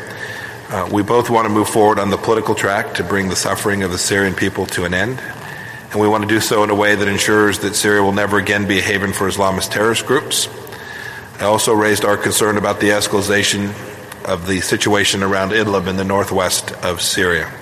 Uh, 0.68 0.88
we 0.92 1.02
both 1.02 1.30
want 1.30 1.46
to 1.46 1.52
move 1.52 1.68
forward 1.68 1.98
on 1.98 2.10
the 2.10 2.16
political 2.16 2.54
track 2.54 2.94
to 2.94 3.02
bring 3.02 3.28
the 3.28 3.34
suffering 3.34 3.82
of 3.82 3.90
the 3.90 3.98
Syrian 3.98 4.34
people 4.34 4.66
to 4.66 4.84
an 4.84 4.94
end, 4.94 5.20
and 5.90 6.00
we 6.00 6.06
want 6.06 6.22
to 6.22 6.28
do 6.28 6.38
so 6.38 6.62
in 6.62 6.70
a 6.70 6.74
way 6.76 6.94
that 6.94 7.08
ensures 7.08 7.58
that 7.58 7.74
Syria 7.74 8.04
will 8.04 8.12
never 8.12 8.38
again 8.38 8.68
be 8.68 8.78
a 8.78 8.82
haven 8.82 9.12
for 9.12 9.28
Islamist 9.28 9.72
terrorist 9.72 10.06
groups. 10.06 10.48
I 11.40 11.44
also 11.44 11.72
raised 11.72 12.04
our 12.04 12.16
concern 12.16 12.56
about 12.56 12.78
the 12.78 12.90
escalation 12.90 13.74
of 14.24 14.46
the 14.46 14.60
situation 14.60 15.24
around 15.24 15.50
Idlib 15.50 15.88
in 15.88 15.96
the 15.96 16.04
northwest 16.04 16.70
of 16.84 17.00
Syria. 17.00 17.52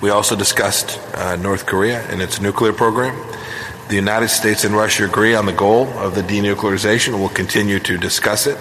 We 0.00 0.08
also 0.08 0.34
discussed 0.34 0.98
uh, 1.14 1.36
North 1.36 1.66
Korea 1.66 2.00
and 2.08 2.22
its 2.22 2.40
nuclear 2.40 2.72
program. 2.72 3.14
The 3.88 3.96
United 3.96 4.28
States 4.28 4.64
and 4.64 4.74
Russia 4.74 5.04
agree 5.04 5.34
on 5.34 5.44
the 5.44 5.52
goal 5.52 5.88
of 5.98 6.14
the 6.14 6.22
denuclearization. 6.22 7.18
We'll 7.18 7.28
continue 7.28 7.78
to 7.80 7.98
discuss 7.98 8.46
it. 8.46 8.56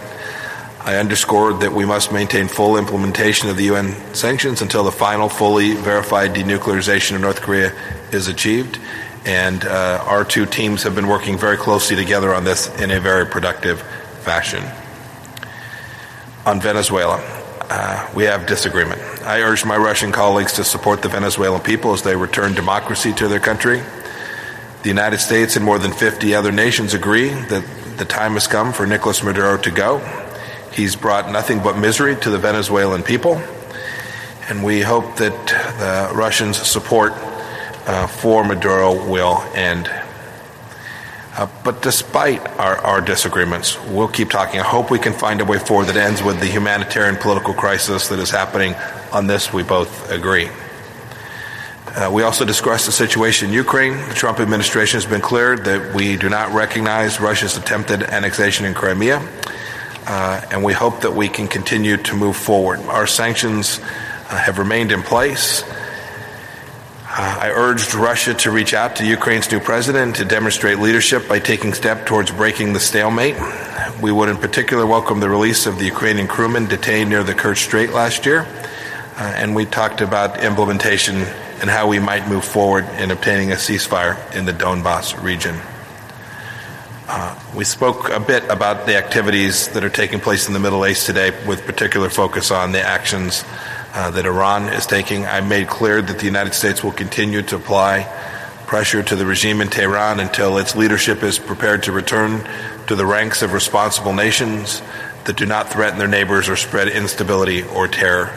I 0.81 0.97
underscored 0.97 1.61
that 1.61 1.71
we 1.71 1.85
must 1.85 2.11
maintain 2.11 2.49
full 2.49 2.77
implementation 2.77 3.49
of 3.49 3.55
the 3.55 3.65
UN 3.65 3.93
sanctions 4.13 4.61
until 4.61 4.83
the 4.83 4.91
final 4.91 5.29
fully 5.29 5.75
verified 5.75 6.33
denuclearization 6.33 7.15
of 7.15 7.21
North 7.21 7.41
Korea 7.41 7.71
is 8.11 8.27
achieved. 8.27 8.77
And 9.23 9.63
uh, 9.63 10.03
our 10.05 10.25
two 10.25 10.45
teams 10.45 10.83
have 10.83 10.95
been 10.95 11.07
working 11.07 11.37
very 11.37 11.57
closely 11.57 11.95
together 11.95 12.33
on 12.33 12.43
this 12.43 12.67
in 12.81 12.91
a 12.91 12.99
very 12.99 13.25
productive 13.25 13.81
fashion. 14.23 14.63
On 16.45 16.59
Venezuela, 16.59 17.38
uh, 17.69 18.09
we 18.15 18.23
have 18.23 18.47
disagreement. 18.47 19.01
I 19.23 19.41
urge 19.41 19.63
my 19.63 19.77
Russian 19.77 20.11
colleagues 20.11 20.53
to 20.53 20.63
support 20.63 21.01
the 21.01 21.09
Venezuelan 21.09 21.61
people 21.61 21.93
as 21.93 22.01
they 22.01 22.15
return 22.15 22.53
democracy 22.53 23.13
to 23.13 23.27
their 23.27 23.39
country. 23.39 23.81
The 24.81 24.89
United 24.89 25.19
States 25.19 25.55
and 25.55 25.63
more 25.63 25.77
than 25.77 25.91
50 25.91 26.33
other 26.33 26.51
nations 26.51 26.93
agree 26.93 27.29
that 27.29 27.63
the 27.97 28.05
time 28.05 28.33
has 28.33 28.47
come 28.47 28.73
for 28.73 28.87
Nicolas 28.87 29.21
Maduro 29.23 29.57
to 29.57 29.71
go. 29.71 29.99
He's 30.71 30.95
brought 30.95 31.31
nothing 31.31 31.61
but 31.61 31.77
misery 31.77 32.15
to 32.15 32.29
the 32.29 32.37
Venezuelan 32.37 33.03
people, 33.03 33.35
and 34.47 34.63
we 34.63 34.81
hope 34.81 35.17
that 35.17 35.47
the 35.79 36.15
Russians' 36.15 36.57
support 36.57 37.13
uh, 37.85 38.07
for 38.07 38.43
Maduro 38.43 38.93
will 39.09 39.43
end. 39.53 39.89
Uh, 41.39 41.47
but 41.63 41.81
despite 41.81 42.45
our, 42.59 42.77
our, 42.79 42.99
disagreements, 42.99 43.81
we'll 43.85 44.09
keep 44.09 44.29
talking. 44.29 44.59
I 44.59 44.63
hope 44.63 44.91
we 44.91 44.99
can 44.99 45.13
find 45.13 45.39
a 45.39 45.45
way 45.45 45.57
forward 45.57 45.85
that 45.85 45.95
ends 45.95 46.21
with 46.21 46.41
the 46.41 46.47
humanitarian 46.47 47.15
political 47.15 47.53
crisis 47.53 48.09
that 48.09 48.19
is 48.19 48.29
happening. 48.29 48.75
On 49.13 49.25
this, 49.25 49.53
we 49.53 49.63
both 49.63 50.11
agree. 50.11 50.49
Uh, 51.95 52.09
we 52.11 52.23
also 52.23 52.43
discussed 52.43 52.87
the 52.87 52.91
situation 52.91 53.47
in 53.47 53.53
Ukraine. 53.53 53.93
The 54.09 54.15
Trump 54.15 54.41
administration 54.41 54.97
has 54.97 55.05
been 55.05 55.21
clear 55.21 55.55
that 55.55 55.95
we 55.95 56.17
do 56.17 56.27
not 56.27 56.51
recognize 56.51 57.21
Russia's 57.21 57.55
attempted 57.55 58.03
annexation 58.03 58.65
in 58.65 58.73
Crimea, 58.73 59.25
uh, 60.07 60.41
and 60.51 60.61
we 60.61 60.73
hope 60.73 60.99
that 61.03 61.13
we 61.13 61.29
can 61.29 61.47
continue 61.47 61.95
to 61.95 62.17
move 62.17 62.35
forward. 62.35 62.81
Our 62.81 63.07
sanctions 63.07 63.79
uh, 63.79 64.35
have 64.35 64.59
remained 64.59 64.91
in 64.91 65.03
place. 65.03 65.63
Uh, 67.21 67.37
I 67.37 67.49
urged 67.49 67.95
Russia 67.95 68.33
to 68.33 68.49
reach 68.49 68.73
out 68.73 68.95
to 68.95 69.05
Ukraine's 69.05 69.51
new 69.51 69.59
president 69.59 70.15
to 70.15 70.23
demonstrate 70.23 70.79
leadership 70.79 71.27
by 71.27 71.39
taking 71.39 71.73
steps 71.73 72.07
towards 72.07 72.31
breaking 72.31 72.71
the 72.71 72.79
stalemate. 72.79 73.35
We 74.01 74.09
would, 74.09 74.29
in 74.29 74.37
particular, 74.37 74.85
welcome 74.85 75.19
the 75.19 75.27
release 75.27 75.65
of 75.65 75.79
the 75.79 75.83
Ukrainian 75.83 76.29
crewmen 76.29 76.67
detained 76.67 77.09
near 77.09 77.25
the 77.25 77.33
Kerch 77.33 77.57
Strait 77.57 77.89
last 77.89 78.25
year. 78.25 78.47
Uh, 79.17 79.33
and 79.35 79.53
we 79.53 79.65
talked 79.65 79.99
about 79.99 80.41
implementation 80.45 81.17
and 81.59 81.69
how 81.69 81.89
we 81.89 81.99
might 81.99 82.25
move 82.29 82.45
forward 82.45 82.85
in 82.97 83.11
obtaining 83.11 83.51
a 83.51 83.55
ceasefire 83.55 84.15
in 84.33 84.45
the 84.45 84.53
Donbass 84.53 85.21
region. 85.21 85.59
Uh, 87.09 87.37
we 87.53 87.65
spoke 87.65 88.07
a 88.11 88.21
bit 88.21 88.45
about 88.49 88.85
the 88.85 88.95
activities 88.95 89.67
that 89.73 89.83
are 89.83 89.89
taking 89.89 90.21
place 90.21 90.47
in 90.47 90.53
the 90.53 90.59
Middle 90.59 90.87
East 90.87 91.05
today, 91.05 91.31
with 91.45 91.65
particular 91.65 92.09
focus 92.09 92.49
on 92.49 92.71
the 92.71 92.81
actions 92.81 93.43
uh, 93.93 94.11
that 94.11 94.25
Iran 94.25 94.69
is 94.69 94.85
taking. 94.85 95.25
I 95.25 95.41
made 95.41 95.67
clear 95.67 96.01
that 96.01 96.19
the 96.19 96.25
United 96.25 96.53
States 96.53 96.83
will 96.83 96.91
continue 96.91 97.41
to 97.43 97.55
apply 97.55 98.03
pressure 98.67 99.01
to 99.01 99.15
the 99.15 99.25
regime 99.25 99.61
in 99.61 99.67
Tehran 99.67 100.19
until 100.19 100.59
its 100.59 100.75
leadership 100.75 101.23
is 101.23 101.39
prepared 101.39 101.83
to 101.83 101.91
return 101.91 102.47
to 102.85 102.95
the 102.95 103.05
ranks 103.05 103.41
of 103.41 103.53
responsible 103.53 104.13
nations 104.13 104.83
that 105.25 105.37
do 105.37 105.45
not 105.45 105.69
threaten 105.69 105.97
their 105.97 106.07
neighbors 106.07 106.49
or 106.49 106.55
spread 106.55 106.87
instability 106.87 107.63
or 107.63 107.87
terror. 107.87 108.29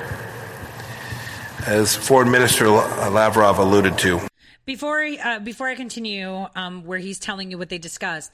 As 1.66 1.95
Foreign 1.95 2.31
Minister 2.31 2.69
Lavrov 2.70 3.59
alluded 3.59 3.99
to, 3.99 4.20
Before 4.65 5.03
uh, 5.03 5.39
before 5.39 5.69
I 5.69 5.74
continue, 5.74 6.47
um, 6.57 6.85
where 6.87 6.99
he's 6.99 7.19
telling 7.19 7.51
you 7.51 7.59
what 7.59 7.69
they 7.69 7.79
discussed, 7.79 8.33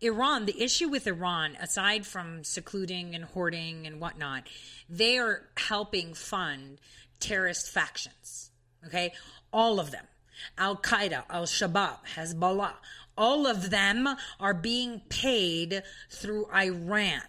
Iran. 0.00 0.46
The 0.46 0.62
issue 0.62 0.88
with 0.88 1.06
Iran, 1.06 1.56
aside 1.60 2.06
from 2.06 2.44
secluding 2.44 3.14
and 3.14 3.24
hoarding 3.24 3.86
and 3.86 4.00
whatnot, 4.00 4.48
they 4.88 5.18
are 5.18 5.48
helping 5.56 6.14
fund 6.14 6.78
terrorist 7.18 7.70
factions. 7.70 8.50
Okay, 8.86 9.12
all 9.52 9.78
of 9.78 9.90
them: 9.90 10.06
Al 10.56 10.76
Qaeda, 10.76 11.24
Al 11.28 11.44
Shabaab, 11.44 11.98
Hezbollah. 12.14 12.74
All 13.18 13.46
of 13.46 13.70
them 13.70 14.08
are 14.38 14.54
being 14.54 15.02
paid 15.10 15.82
through 16.08 16.46
Iran 16.54 17.22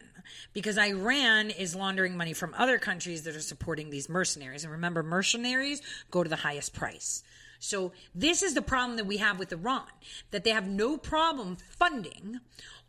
because 0.53 0.77
Iran 0.77 1.49
is 1.49 1.76
laundering 1.76 2.15
money 2.15 2.31
from 2.34 2.53
other 2.57 2.77
countries 2.77 3.23
that 3.23 3.35
are 3.35 3.41
supporting 3.41 3.89
these 3.89 4.07
mercenaries. 4.07 4.64
And 4.64 4.72
remember, 4.72 5.03
mercenaries 5.03 5.81
go 6.10 6.23
to 6.23 6.30
the 6.30 6.38
highest 6.38 6.73
price. 6.73 7.23
So 7.61 7.91
this 8.13 8.41
is 8.41 8.55
the 8.55 8.61
problem 8.61 8.97
that 8.97 9.05
we 9.05 9.17
have 9.17 9.39
with 9.39 9.53
Iran, 9.53 9.85
that 10.31 10.43
they 10.43 10.49
have 10.49 10.67
no 10.67 10.97
problem 10.97 11.57
funding 11.69 12.39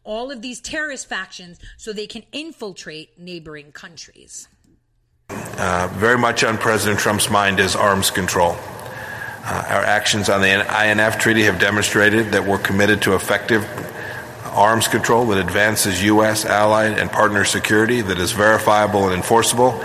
all 0.03 0.33
of 0.33 0.43
these 0.43 0.61
terrorist 0.61 1.09
factions 1.09 1.61
so 1.77 1.93
they 1.93 2.07
can 2.07 2.25
infiltrate 2.33 3.19
neighboring 3.19 3.71
countries. 3.71 4.49
uh, 5.31 5.89
very 5.93 6.19
much 6.19 6.43
on 6.43 6.59
President 6.59 6.99
Trump's 6.99 7.31
mind 7.31 7.61
is 7.61 7.77
arms 7.77 8.11
control. 8.11 8.57
Uh, 9.45 9.65
our 9.69 9.85
actions 9.85 10.29
on 10.29 10.41
the 10.41 10.49
INF 10.49 11.19
Treaty 11.19 11.43
have 11.43 11.61
demonstrated 11.61 12.33
that 12.33 12.45
we're 12.45 12.59
committed 12.59 13.03
to 13.03 13.15
effective 13.15 13.65
arms 14.45 14.89
control 14.89 15.27
that 15.27 15.39
advances 15.39 16.03
U.S., 16.05 16.45
allied, 16.45 16.99
and 16.99 17.11
partner 17.11 17.45
security 17.45 18.01
that 18.01 18.19
is 18.19 18.33
verifiable 18.33 19.07
and 19.07 19.15
enforceable. 19.15 19.83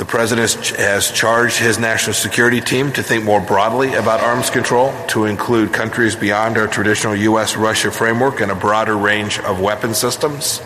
The 0.00 0.06
President 0.06 0.50
has 0.78 1.10
charged 1.10 1.58
his 1.58 1.78
national 1.78 2.14
security 2.14 2.62
team 2.62 2.90
to 2.92 3.02
think 3.02 3.22
more 3.22 3.38
broadly 3.38 3.92
about 3.92 4.20
arms 4.20 4.48
control, 4.48 4.94
to 5.08 5.26
include 5.26 5.74
countries 5.74 6.16
beyond 6.16 6.56
our 6.56 6.66
traditional 6.66 7.14
U.S. 7.14 7.54
Russia 7.54 7.90
framework 7.90 8.40
and 8.40 8.50
a 8.50 8.54
broader 8.54 8.96
range 8.96 9.38
of 9.40 9.60
weapon 9.60 9.92
systems. 9.92 10.62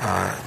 Uh, 0.00 0.38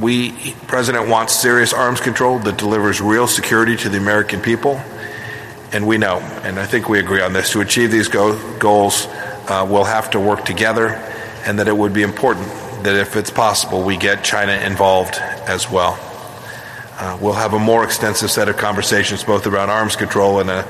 we, 0.00 0.54
President 0.68 1.08
wants 1.08 1.32
serious 1.32 1.72
arms 1.72 2.00
control 2.00 2.38
that 2.38 2.56
delivers 2.56 3.00
real 3.00 3.26
security 3.26 3.76
to 3.78 3.88
the 3.88 3.98
American 3.98 4.40
people. 4.40 4.80
And 5.72 5.88
we 5.88 5.98
know, 5.98 6.18
and 6.44 6.56
I 6.56 6.66
think 6.66 6.88
we 6.88 7.00
agree 7.00 7.20
on 7.20 7.32
this, 7.32 7.50
to 7.50 7.60
achieve 7.60 7.90
these 7.90 8.06
go- 8.06 8.38
goals, 8.60 9.08
uh, 9.48 9.66
we'll 9.68 9.82
have 9.82 10.10
to 10.10 10.20
work 10.20 10.44
together, 10.44 10.90
and 11.44 11.58
that 11.58 11.66
it 11.66 11.76
would 11.76 11.92
be 11.92 12.02
important 12.02 12.46
that 12.84 12.94
if 12.94 13.16
it's 13.16 13.30
possible, 13.30 13.82
we 13.82 13.96
get 13.96 14.22
China 14.22 14.52
involved 14.52 15.16
as 15.16 15.68
well. 15.68 16.07
Uh, 16.98 17.16
we'll 17.20 17.32
have 17.32 17.54
a 17.54 17.58
more 17.58 17.84
extensive 17.84 18.28
set 18.28 18.48
of 18.48 18.56
conversations 18.56 19.22
both 19.22 19.46
around 19.46 19.70
arms 19.70 19.94
control 19.94 20.40
and 20.40 20.50
a, 20.50 20.66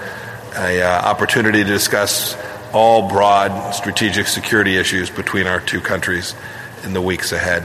a 0.56 0.82
uh, 0.82 1.02
opportunity 1.08 1.64
to 1.64 1.70
discuss 1.70 2.36
all 2.74 3.08
broad 3.08 3.72
strategic 3.72 4.26
security 4.26 4.76
issues 4.76 5.08
between 5.08 5.46
our 5.46 5.58
two 5.58 5.80
countries 5.80 6.34
in 6.84 6.92
the 6.92 7.00
weeks 7.00 7.32
ahead. 7.32 7.62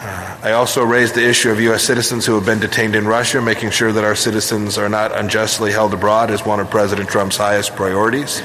Uh, 0.00 0.38
I 0.42 0.52
also 0.52 0.84
raised 0.84 1.14
the 1.14 1.28
issue 1.28 1.50
of 1.50 1.60
U.S. 1.60 1.84
citizens 1.84 2.26
who 2.26 2.34
have 2.34 2.44
been 2.44 2.60
detained 2.60 2.96
in 2.96 3.06
Russia, 3.06 3.40
making 3.40 3.70
sure 3.70 3.92
that 3.92 4.02
our 4.02 4.16
citizens 4.16 4.76
are 4.76 4.88
not 4.88 5.16
unjustly 5.16 5.70
held 5.70 5.94
abroad 5.94 6.32
as 6.32 6.44
one 6.44 6.58
of 6.58 6.68
President 6.68 7.08
Trump's 7.08 7.36
highest 7.36 7.76
priorities. 7.76 8.42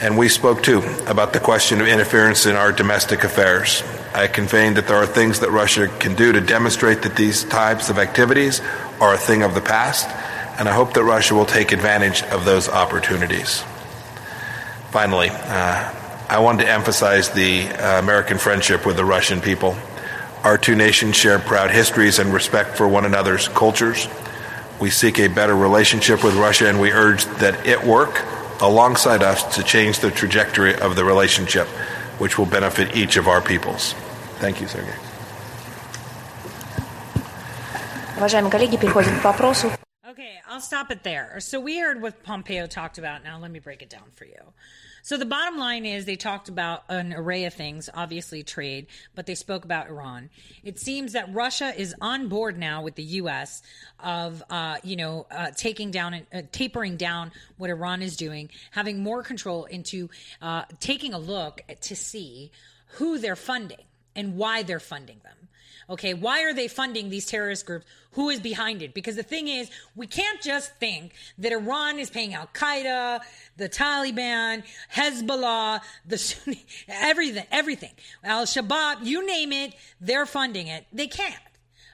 And 0.00 0.18
we 0.18 0.28
spoke 0.28 0.62
too 0.62 0.82
about 1.06 1.32
the 1.32 1.40
question 1.40 1.80
of 1.80 1.86
interference 1.86 2.46
in 2.46 2.56
our 2.56 2.72
domestic 2.72 3.24
affairs. 3.24 3.82
I 4.12 4.26
conveyed 4.26 4.76
that 4.76 4.86
there 4.86 4.96
are 4.96 5.06
things 5.06 5.40
that 5.40 5.50
Russia 5.50 5.88
can 5.88 6.14
do 6.14 6.32
to 6.32 6.40
demonstrate 6.40 7.02
that 7.02 7.16
these 7.16 7.44
types 7.44 7.90
of 7.90 7.98
activities 7.98 8.60
are 9.00 9.14
a 9.14 9.18
thing 9.18 9.42
of 9.42 9.54
the 9.54 9.60
past, 9.60 10.08
and 10.58 10.68
I 10.68 10.72
hope 10.72 10.94
that 10.94 11.04
Russia 11.04 11.34
will 11.34 11.46
take 11.46 11.72
advantage 11.72 12.22
of 12.24 12.44
those 12.44 12.68
opportunities. 12.68 13.64
Finally, 14.90 15.30
uh, 15.30 15.92
I 16.28 16.38
wanted 16.38 16.64
to 16.64 16.70
emphasize 16.70 17.30
the 17.30 17.68
uh, 17.68 17.98
American 17.98 18.38
friendship 18.38 18.86
with 18.86 18.96
the 18.96 19.04
Russian 19.04 19.40
people. 19.40 19.76
Our 20.42 20.58
two 20.58 20.74
nations 20.74 21.16
share 21.16 21.38
proud 21.38 21.70
histories 21.70 22.18
and 22.18 22.32
respect 22.32 22.76
for 22.76 22.86
one 22.86 23.04
another's 23.04 23.48
cultures. 23.48 24.08
We 24.80 24.90
seek 24.90 25.18
a 25.18 25.28
better 25.28 25.56
relationship 25.56 26.22
with 26.22 26.34
Russia 26.34 26.68
and 26.68 26.80
we 26.80 26.92
urge 26.92 27.24
that 27.38 27.66
it 27.66 27.82
work 27.82 28.22
alongside 28.61 29.23
us 29.23 29.43
to 29.55 29.63
change 29.63 29.99
the 29.99 30.11
trajectory 30.11 30.75
of 30.75 30.95
the 30.95 31.03
relationship, 31.03 31.67
which 32.19 32.37
will 32.37 32.45
benefit 32.45 32.95
each 32.95 33.17
of 33.17 33.27
our 33.27 33.41
peoples. 33.41 33.93
Thank 34.39 34.61
you, 34.61 34.67
Sergey. 34.67 34.95
Уважаемые 38.17 38.51
коллеги, 38.51 38.75
переходим 38.75 39.17
к 39.19 39.23
вопросу. 39.23 39.71
Okay, 40.05 40.41
I'll 40.49 40.59
stop 40.59 40.91
it 40.91 41.03
there. 41.03 41.39
So 41.39 41.59
we 41.59 41.79
heard 41.79 42.01
what 42.01 42.23
Pompeo 42.23 42.67
talked 42.67 42.97
about. 42.97 43.23
Now 43.23 43.39
let 43.39 43.51
me 43.51 43.59
break 43.59 43.81
it 43.81 43.89
down 43.89 44.11
for 44.15 44.25
you. 44.25 44.53
So 45.04 45.18
the 45.18 45.26
bottom 45.26 45.58
line 45.58 45.84
is 45.84 46.06
they 46.06 46.16
talked 46.16 46.48
about 46.48 46.84
an 46.88 47.12
array 47.12 47.44
of 47.44 47.52
things, 47.52 47.90
obviously 47.92 48.42
trade, 48.42 48.86
but 49.14 49.26
they 49.26 49.34
spoke 49.34 49.66
about 49.66 49.88
Iran. 49.88 50.30
It 50.62 50.78
seems 50.78 51.12
that 51.12 51.30
Russia 51.34 51.74
is 51.78 51.94
on 52.00 52.28
board 52.28 52.58
now 52.58 52.82
with 52.82 52.94
the 52.94 53.02
U.S. 53.02 53.60
of, 54.02 54.42
uh, 54.48 54.78
you 54.82 54.96
know, 54.96 55.26
uh, 55.30 55.50
taking 55.54 55.90
down 55.90 56.14
and 56.14 56.26
uh, 56.32 56.48
tapering 56.52 56.96
down 56.96 57.32
what 57.58 57.68
Iran 57.68 58.00
is 58.00 58.16
doing, 58.16 58.48
having 58.70 59.02
more 59.02 59.22
control 59.22 59.66
into 59.66 60.08
uh, 60.40 60.62
taking 60.80 61.12
a 61.12 61.18
look 61.18 61.60
to 61.82 61.94
see 61.94 62.50
who 62.92 63.18
they're 63.18 63.36
funding 63.36 63.84
and 64.16 64.38
why 64.38 64.62
they're 64.62 64.80
funding 64.80 65.20
them. 65.22 65.43
Okay, 65.88 66.14
why 66.14 66.42
are 66.44 66.54
they 66.54 66.68
funding 66.68 67.10
these 67.10 67.26
terrorist 67.26 67.66
groups? 67.66 67.86
Who 68.12 68.30
is 68.30 68.40
behind 68.40 68.80
it? 68.82 68.94
Because 68.94 69.16
the 69.16 69.22
thing 69.22 69.48
is, 69.48 69.70
we 69.96 70.06
can't 70.06 70.40
just 70.40 70.74
think 70.76 71.12
that 71.38 71.52
Iran 71.52 71.98
is 71.98 72.10
paying 72.10 72.34
Al 72.34 72.48
Qaeda, 72.54 73.20
the 73.56 73.68
Taliban, 73.68 74.62
Hezbollah, 74.94 75.80
the 76.06 76.18
Sunni, 76.24 76.64
everything, 76.88 77.44
everything. 77.50 77.92
Al 78.22 78.44
Shabaab, 78.44 79.04
you 79.04 79.26
name 79.26 79.52
it, 79.52 79.74
they're 80.00 80.26
funding 80.26 80.68
it. 80.68 80.86
They 80.92 81.06
can't. 81.08 81.34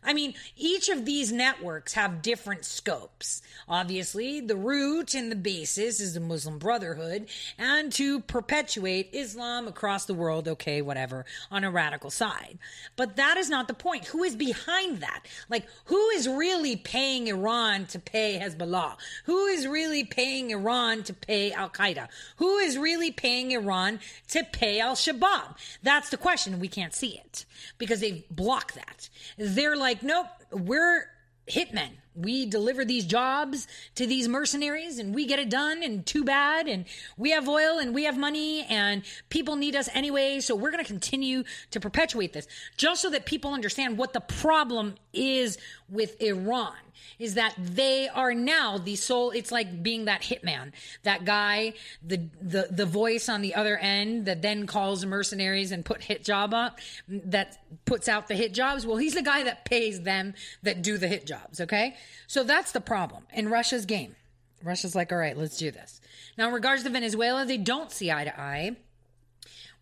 I 0.03 0.13
mean, 0.13 0.35
each 0.57 0.89
of 0.89 1.05
these 1.05 1.33
networks 1.33 1.93
have 1.95 2.23
different 2.23 2.65
scopes. 2.65 3.43
Obviously, 3.69 4.41
the 4.41 4.57
root 4.57 5.15
and 5.15 5.31
the 5.31 5.37
basis 5.37 6.01
is 6.01 6.15
the 6.15 6.21
Muslim 6.21 6.59
Brotherhood 6.59 7.29
and 7.59 7.93
to 7.93 8.21
perpetuate 8.21 9.11
Islam 9.13 9.69
across 9.69 10.07
the 10.07 10.15
world, 10.15 10.49
okay, 10.49 10.83
whatever, 10.83 11.25
on 11.51 11.65
a 11.65 11.71
radical 11.71 12.11
side. 12.11 12.59
But 12.97 13.17
that 13.17 13.37
is 13.37 13.51
not 13.51 13.69
the 13.69 13.75
point. 13.75 14.07
Who 14.07 14.23
is 14.23 14.37
behind 14.37 15.01
that? 15.01 15.23
Like, 15.49 15.67
who 15.87 16.09
is 16.11 16.29
really 16.29 16.77
paying 16.77 17.29
Iran 17.29 17.87
to 17.87 17.99
pay 17.99 18.41
Hezbollah? 18.43 18.97
Who 19.27 19.47
is 19.47 19.67
really 19.67 20.05
paying 20.05 20.51
Iran 20.51 21.03
to 21.05 21.13
pay 21.13 21.53
Al 21.53 21.71
Qaeda? 21.71 22.09
Who 22.37 22.59
is 22.59 22.79
really 22.79 23.11
paying 23.11 23.53
Iran 23.53 24.01
to 24.29 24.45
pay 24.45 24.81
Al 24.81 24.95
Shabaab? 24.95 25.57
That's 25.83 26.11
the 26.11 26.17
question. 26.17 26.59
We 26.59 26.69
can't 26.69 26.95
see 26.95 27.21
it 27.25 27.45
because 27.79 28.01
they've 28.01 28.25
blocked 28.31 28.75
that. 28.75 29.09
They're 29.37 29.77
like, 29.77 29.90
nope, 30.03 30.27
we're 30.51 31.07
hitmen. 31.49 31.91
We 32.15 32.45
deliver 32.47 32.85
these 32.85 33.07
jobs 33.07 33.69
to 33.95 34.07
these 34.07 34.29
mercenaries 34.29 34.99
and 34.99 35.15
we 35.15 35.27
get 35.27 35.39
it 35.39 35.49
done 35.49 35.83
and 35.83 36.05
too 36.05 36.25
bad. 36.25 36.67
And 36.67 36.85
we 37.17 37.31
have 37.31 37.49
oil 37.49 37.79
and 37.79 37.95
we 37.95 38.05
have 38.05 38.19
money 38.19 38.65
and 38.65 39.03
people 39.29 39.57
need 39.57 39.77
us 39.77 39.89
anyway. 39.95 40.41
So 40.41 40.57
we're 40.57 40.73
going 40.73 40.85
to 40.85 40.89
continue 40.89 41.45
to 41.71 41.81
perpetuate 41.81 42.33
this 42.33 42.49
just 42.77 43.01
so 43.01 43.11
that 43.11 43.27
people 43.27 43.55
understand 43.55 43.97
what 43.97 44.13
the 44.13 44.21
problem 44.21 44.97
is 45.13 45.57
with 45.91 46.21
Iran 46.21 46.75
is 47.19 47.35
that 47.35 47.55
they 47.59 48.09
are 48.09 48.35
now 48.35 48.79
the 48.79 48.97
sole 48.97 49.31
it's 49.31 49.51
like 49.51 49.83
being 49.83 50.07
that 50.07 50.23
hitman 50.23 50.73
that 51.03 51.25
guy 51.25 51.73
the 52.03 52.29
the 52.41 52.69
the 52.71 52.87
voice 52.87 53.29
on 53.29 53.43
the 53.43 53.55
other 53.55 53.77
end 53.77 54.27
that 54.27 54.43
then 54.43 54.67
calls 54.67 55.05
mercenaries 55.05 55.73
and 55.73 55.85
put 55.85 56.03
hit 56.03 56.25
job 56.25 56.55
up 56.55 56.79
that 57.09 57.59
puts 57.85 58.09
out 58.09 58.29
the 58.29 58.35
hit 58.35 58.55
jobs. 58.55 58.87
Well 58.87 58.97
he's 58.97 59.15
the 59.15 59.23
guy 59.23 59.45
that 59.45 59.65
pays 59.65 60.03
them 60.03 60.35
that 60.63 60.83
do 60.83 60.99
the 60.99 61.09
hit 61.09 61.27
jobs 61.27 61.61
okay? 61.61 61.97
So 62.27 62.45
that's 62.45 62.73
the 62.73 62.81
problem 62.81 63.25
in 63.33 63.49
russia's 63.49 63.87
game. 63.87 64.15
Russia's 64.63 64.95
like 64.95 65.13
all 65.13 65.19
right 65.19 65.37
let's 65.37 65.57
do 65.57 65.71
this. 65.71 66.01
Now 66.39 66.49
in 66.49 66.55
regards 66.55 66.85
to 66.85 66.91
venezuela 66.91 67.45
they 67.45 67.59
don't 67.59 67.91
see 67.91 68.11
eye 68.11 68.25
to 68.25 68.41
eye. 68.41 68.77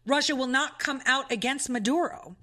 Russia 0.06 0.34
will 0.34 0.46
not 0.46 0.78
come 0.78 1.02
out 1.04 1.30
against 1.30 1.68
maduro 1.68 2.36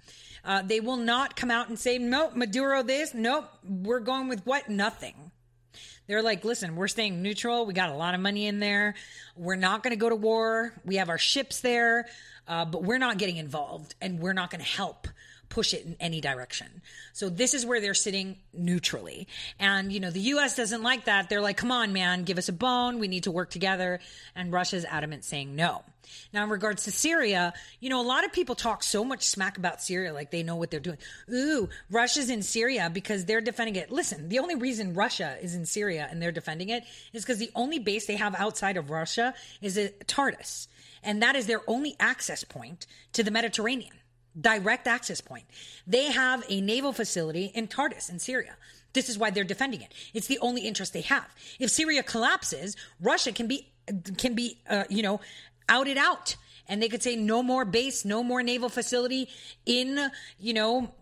uh, 0.45 0.61
they 0.61 0.79
will 0.79 0.97
not 0.97 1.35
come 1.35 1.49
out 1.49 1.69
and 1.69 1.77
say, 1.77 1.97
nope, 1.97 2.35
Maduro 2.35 2.83
this, 2.83 3.13
nope, 3.13 3.45
we're 3.67 3.99
going 3.99 4.27
with 4.27 4.45
what? 4.45 4.69
Nothing. 4.69 5.31
They're 6.07 6.21
like, 6.21 6.45
listen, 6.45 6.75
we're 6.75 6.87
staying 6.87 7.21
neutral. 7.23 7.65
We 7.65 7.73
got 7.73 7.89
a 7.89 7.95
lot 7.95 8.13
of 8.13 8.21
money 8.21 8.45
in 8.45 8.59
there. 8.59 8.93
We're 9.35 9.55
not 9.55 9.81
going 9.81 9.91
to 9.91 9.97
go 9.97 10.09
to 10.09 10.15
war. 10.15 10.73
We 10.85 10.97
have 10.97 11.09
our 11.09 11.17
ships 11.17 11.61
there, 11.61 12.05
uh, 12.47 12.65
but 12.65 12.83
we're 12.83 12.99
not 12.99 13.17
getting 13.17 13.37
involved 13.37 13.95
and 14.01 14.19
we're 14.19 14.33
not 14.33 14.51
going 14.51 14.63
to 14.63 14.69
help 14.69 15.07
push 15.49 15.73
it 15.73 15.85
in 15.85 15.95
any 15.99 16.21
direction. 16.21 16.81
So 17.13 17.29
this 17.29 17.53
is 17.53 17.65
where 17.65 17.79
they're 17.79 17.93
sitting 17.93 18.37
neutrally. 18.53 19.27
And, 19.59 19.91
you 19.91 19.99
know, 19.99 20.11
the 20.11 20.19
U.S. 20.21 20.55
doesn't 20.55 20.83
like 20.83 21.05
that. 21.05 21.29
They're 21.29 21.41
like, 21.41 21.57
come 21.57 21.71
on, 21.71 21.93
man, 21.93 22.23
give 22.23 22.37
us 22.37 22.49
a 22.49 22.53
bone. 22.53 22.99
We 22.99 23.07
need 23.07 23.23
to 23.23 23.31
work 23.31 23.49
together. 23.49 23.99
And 24.35 24.51
Russia's 24.51 24.85
adamant 24.85 25.23
saying 25.25 25.55
no. 25.55 25.83
Now, 26.33 26.43
in 26.43 26.49
regards 26.49 26.83
to 26.83 26.91
Syria, 26.91 27.53
you 27.79 27.89
know, 27.89 28.01
a 28.01 28.03
lot 28.03 28.25
of 28.25 28.31
people 28.31 28.55
talk 28.55 28.83
so 28.83 29.03
much 29.03 29.23
smack 29.23 29.57
about 29.57 29.81
Syria 29.81 30.13
like 30.13 30.31
they 30.31 30.43
know 30.43 30.55
what 30.55 30.71
they're 30.71 30.79
doing. 30.79 30.97
Ooh, 31.31 31.69
Russia's 31.89 32.29
in 32.29 32.43
Syria 32.43 32.89
because 32.93 33.25
they're 33.25 33.41
defending 33.41 33.75
it. 33.75 33.91
Listen, 33.91 34.29
the 34.29 34.39
only 34.39 34.55
reason 34.55 34.93
Russia 34.93 35.37
is 35.41 35.55
in 35.55 35.65
Syria 35.65 36.07
and 36.09 36.21
they're 36.21 36.31
defending 36.31 36.69
it 36.69 36.83
is 37.13 37.23
because 37.23 37.39
the 37.39 37.51
only 37.55 37.79
base 37.79 38.05
they 38.05 38.15
have 38.17 38.35
outside 38.35 38.77
of 38.77 38.89
Russia 38.89 39.33
is 39.61 39.77
at 39.77 40.07
Tartus. 40.07 40.67
And 41.03 41.21
that 41.21 41.35
is 41.35 41.47
their 41.47 41.61
only 41.67 41.95
access 41.99 42.43
point 42.43 42.87
to 43.13 43.23
the 43.23 43.31
Mediterranean 43.31 43.93
direct 44.39 44.87
access 44.87 45.21
point. 45.21 45.45
They 45.87 46.11
have 46.11 46.43
a 46.49 46.61
naval 46.61 46.93
facility 46.93 47.51
in 47.53 47.67
Tartus 47.67 48.09
in 48.09 48.19
Syria. 48.19 48.55
This 48.93 49.09
is 49.09 49.17
why 49.17 49.29
they're 49.29 49.43
defending 49.43 49.81
it. 49.81 49.93
It's 50.13 50.27
the 50.27 50.39
only 50.39 50.61
interest 50.61 50.93
they 50.93 51.01
have. 51.01 51.27
If 51.59 51.69
Syria 51.69 52.01
collapses, 52.03 52.75
Russia 53.01 53.31
can 53.31 53.47
be 53.47 53.69
can 54.17 54.33
be 54.33 54.57
uh, 54.69 54.85
you 54.89 55.03
know 55.03 55.19
outed 55.69 55.97
out, 55.97 56.35
and 56.67 56.81
they 56.81 56.89
could 56.89 57.03
say 57.03 57.15
no 57.15 57.43
more 57.43 57.65
base, 57.65 58.05
no 58.05 58.23
more 58.23 58.41
naval 58.41 58.69
facility 58.69 59.29
in 59.65 60.11
you 60.39 60.53
know 60.53 60.93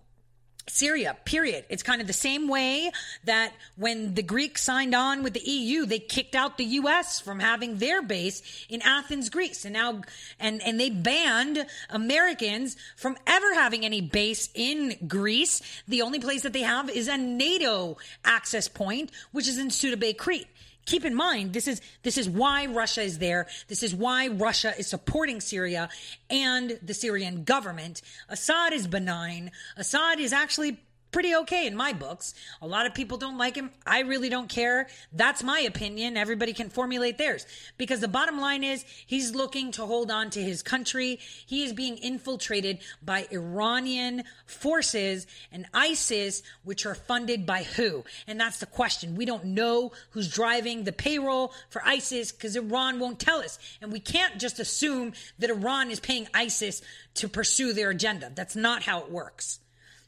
Syria, 0.68 1.18
period. 1.26 1.65
It's 1.69 1.84
kind 1.84 1.99
of 1.99 2.07
the 2.07 2.14
same 2.14 2.48
way 2.48 2.91
that 3.26 3.52
when 3.76 4.15
the 4.15 4.23
Greeks 4.23 4.64
signed 4.64 4.95
on 4.95 5.22
with 5.22 5.34
the 5.34 5.41
EU, 5.41 5.85
they 5.85 5.99
kicked 5.99 6.35
out 6.35 6.57
the 6.57 6.64
US 6.64 7.19
from 7.19 7.40
having 7.40 7.77
their 7.77 8.02
base 8.02 8.41
in 8.69 8.81
Athens, 8.81 9.30
Greece. 9.30 9.65
And 9.65 9.73
now, 9.73 10.02
and, 10.40 10.61
and 10.61 10.80
they 10.80 10.90
banned 10.90 11.65
Americans 11.90 12.77
from 12.95 13.18
ever 13.27 13.53
having 13.56 13.84
any 13.84 14.02
base 14.02 14.49
in 14.53 14.95
Greece. 15.07 15.61
The 15.88 16.02
only 16.02 16.19
place 16.19 16.44
that 16.44 16.53
they 16.53 16.61
have 16.61 16.90
is 16.90 17.07
a 17.07 17.18
NATO 17.18 17.98
access 18.23 18.68
point, 18.68 19.11
which 19.31 19.48
is 19.48 19.57
in 19.57 19.69
Suda 19.69 19.98
Bay, 19.98 20.14
Crete 20.14 20.48
keep 20.86 21.06
in 21.06 21.16
mind 21.16 21.54
this 21.54 21.68
is 21.68 21.82
this 22.04 22.18
is 22.18 22.30
why 22.30 22.66
Russia 22.66 23.02
is 23.02 23.20
there. 23.20 23.48
This 23.68 23.84
is 23.84 23.96
why 23.96 24.28
Russia 24.28 24.74
is 24.78 24.88
supporting 24.88 25.42
Syria 25.42 25.90
and 26.30 26.80
the 26.82 26.94
Syrian 26.94 27.44
government. 27.44 28.02
Assad 28.30 28.74
is 28.74 28.88
benign. 28.88 29.52
Assad 29.78 30.20
is 30.20 30.34
actually 30.34 30.80
pretty 31.14 31.35
okay 31.35 31.68
in 31.68 31.76
my 31.76 31.94
books. 31.94 32.34
A 32.61 32.68
lot 32.68 32.85
of 32.85 32.94
people 32.94 33.18
don't 33.18 33.38
like 33.38 33.56
him. 33.56 33.69
I 33.85 34.02
really 34.02 34.30
don't 34.30 34.49
care. 34.49 34.88
That's 35.14 35.44
my 35.44 35.60
opinion. 35.60 36.18
Everybody 36.18 36.52
can 36.52 36.69
formulate 36.69 37.18
theirs. 37.18 37.45
Because 37.77 38.02
the 38.02 38.07
bottom 38.07 38.40
line 38.41 38.64
is 38.64 38.84
he's 39.06 39.34
looking 39.34 39.72
to 39.73 39.85
hold 39.85 40.11
on 40.11 40.31
to 40.31 40.41
his 40.41 40.64
country. 40.64 41.19
He 41.45 41.64
is 41.64 41.72
being 41.72 41.98
infiltrated 41.98 42.80
by 43.02 43.27
Iranian 43.31 44.23
forces 44.48 45.27
and 45.52 45.68
ISIS, 45.73 46.44
which 46.64 46.85
are 46.85 46.95
funded 46.95 47.45
by 47.45 47.64
who? 47.64 48.03
And 48.27 48.40
that's 48.40 48.60
the 48.60 48.65
question. 48.65 49.15
We 49.15 49.26
don't 49.26 49.45
know 49.45 49.91
who's 50.10 50.27
driving 50.27 50.84
the 50.84 50.91
payroll 50.91 51.53
for 51.69 51.81
ISIS 51.85 52.31
because 52.31 52.56
Iran 52.56 52.99
won't 52.99 53.19
tell 53.19 53.40
us. 53.40 53.60
And 53.81 53.91
we 53.91 53.99
can't 53.99 54.40
just 54.40 54.60
assume 54.60 55.14
that 55.38 55.52
Iran 55.52 55.91
is 55.91 55.99
paying 55.99 56.27
ISIS 56.34 56.81
to 57.15 57.27
pursue 57.27 57.73
their 57.73 57.91
agenda. 57.91 58.31
That's 58.34 58.56
not 58.56 58.81
how 58.81 59.02
it 59.02 59.11
works. 59.11 59.60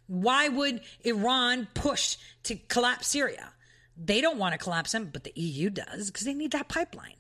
Why 0.08 0.48
would 0.48 0.82
Iran 1.04 1.68
push 1.74 2.18
to 2.44 2.56
collapse 2.56 3.08
Syria? 3.08 3.52
They 3.98 4.22
don't 4.22 4.38
want 4.38 4.54
to 4.54 4.58
collapse 4.58 4.92
them, 4.92 5.10
but 5.12 5.24
the 5.24 5.32
EU 5.36 5.70
does 5.70 6.12
because 6.12 6.26
they 6.26 6.34
need 6.34 6.52
that 6.52 6.68
pipeline. 6.68 7.16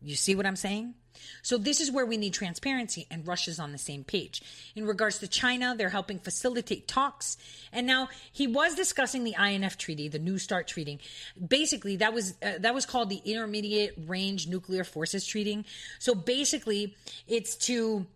You 0.00 0.14
see 0.16 0.34
what 0.34 0.46
I'm 0.46 0.56
saying? 0.56 0.94
So 1.42 1.58
this 1.58 1.80
is 1.80 1.90
where 1.90 2.06
we 2.06 2.16
need 2.16 2.34
transparency, 2.34 3.06
and 3.10 3.26
Russia's 3.26 3.58
on 3.58 3.72
the 3.72 3.78
same 3.78 4.04
page. 4.04 4.42
In 4.74 4.86
regards 4.86 5.18
to 5.18 5.28
China, 5.28 5.74
they're 5.76 5.88
helping 5.88 6.18
facilitate 6.18 6.88
talks. 6.88 7.36
And 7.72 7.86
now 7.86 8.08
he 8.32 8.46
was 8.46 8.74
discussing 8.74 9.24
the 9.24 9.34
INF 9.38 9.76
treaty, 9.76 10.08
the 10.08 10.18
New 10.18 10.38
START 10.38 10.68
treaty. 10.68 11.00
Basically, 11.46 11.96
that 11.96 12.12
was 12.12 12.34
uh, 12.42 12.52
that 12.60 12.74
was 12.74 12.86
called 12.86 13.10
the 13.10 13.20
Intermediate 13.24 13.94
Range 14.06 14.46
Nuclear 14.48 14.84
Forces 14.84 15.26
Treaty. 15.26 15.64
So 15.98 16.14
basically, 16.14 16.96
it's 17.26 17.56
to 17.66 18.06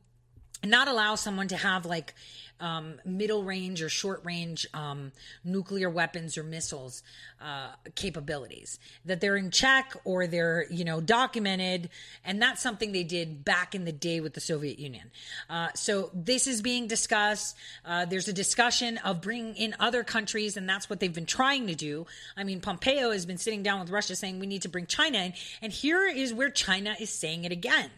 not 0.64 0.88
allow 0.88 1.14
someone 1.14 1.48
to 1.48 1.56
have 1.56 1.86
like 1.86 2.14
um, 2.60 2.94
middle 3.04 3.42
range 3.42 3.82
or 3.82 3.88
short 3.88 4.24
range 4.24 4.66
um, 4.74 5.12
nuclear 5.44 5.90
weapons 5.90 6.38
or 6.38 6.42
missiles 6.42 7.02
uh, 7.40 7.68
capabilities. 7.94 8.78
That 9.04 9.20
they're 9.20 9.36
in 9.36 9.50
check 9.50 9.94
or 10.04 10.26
they're 10.26 10.66
you 10.70 10.84
know 10.84 11.00
documented. 11.00 11.90
And 12.24 12.40
that's 12.40 12.62
something 12.62 12.92
they 12.92 13.04
did 13.04 13.44
back 13.44 13.74
in 13.74 13.84
the 13.84 13.92
day 13.92 14.20
with 14.20 14.34
the 14.34 14.40
soviet 14.40 14.78
union. 14.78 15.10
Uh, 15.48 15.68
so 15.74 16.10
this 16.14 16.46
is 16.46 16.62
being 16.62 16.86
discussed. 16.86 17.56
Uh, 17.84 18.04
there's 18.04 18.28
a 18.28 18.32
discussion 18.32 18.98
of 18.98 19.20
bringing 19.20 19.56
in 19.56 19.74
other 19.80 20.04
countries 20.04 20.56
and 20.56 20.68
that's 20.68 20.88
what 20.88 21.00
they've 21.00 21.14
been 21.14 21.26
trying 21.26 21.66
to 21.66 21.74
do. 21.74 22.06
I 22.36 22.44
mean 22.44 22.60
pompeo 22.60 23.10
has 23.10 23.26
been 23.26 23.38
sitting 23.38 23.62
down 23.62 23.80
with 23.80 23.90
russia 23.90 24.16
saying 24.16 24.38
we 24.38 24.46
need 24.46 24.62
to 24.62 24.68
bring 24.68 24.86
china 24.86 25.18
in. 25.18 25.32
And 25.62 25.72
here 25.72 26.06
is 26.06 26.32
where 26.32 26.50
china 26.50 26.96
is 26.98 27.10
saying 27.10 27.44
it 27.44 27.52
again. 27.52 27.90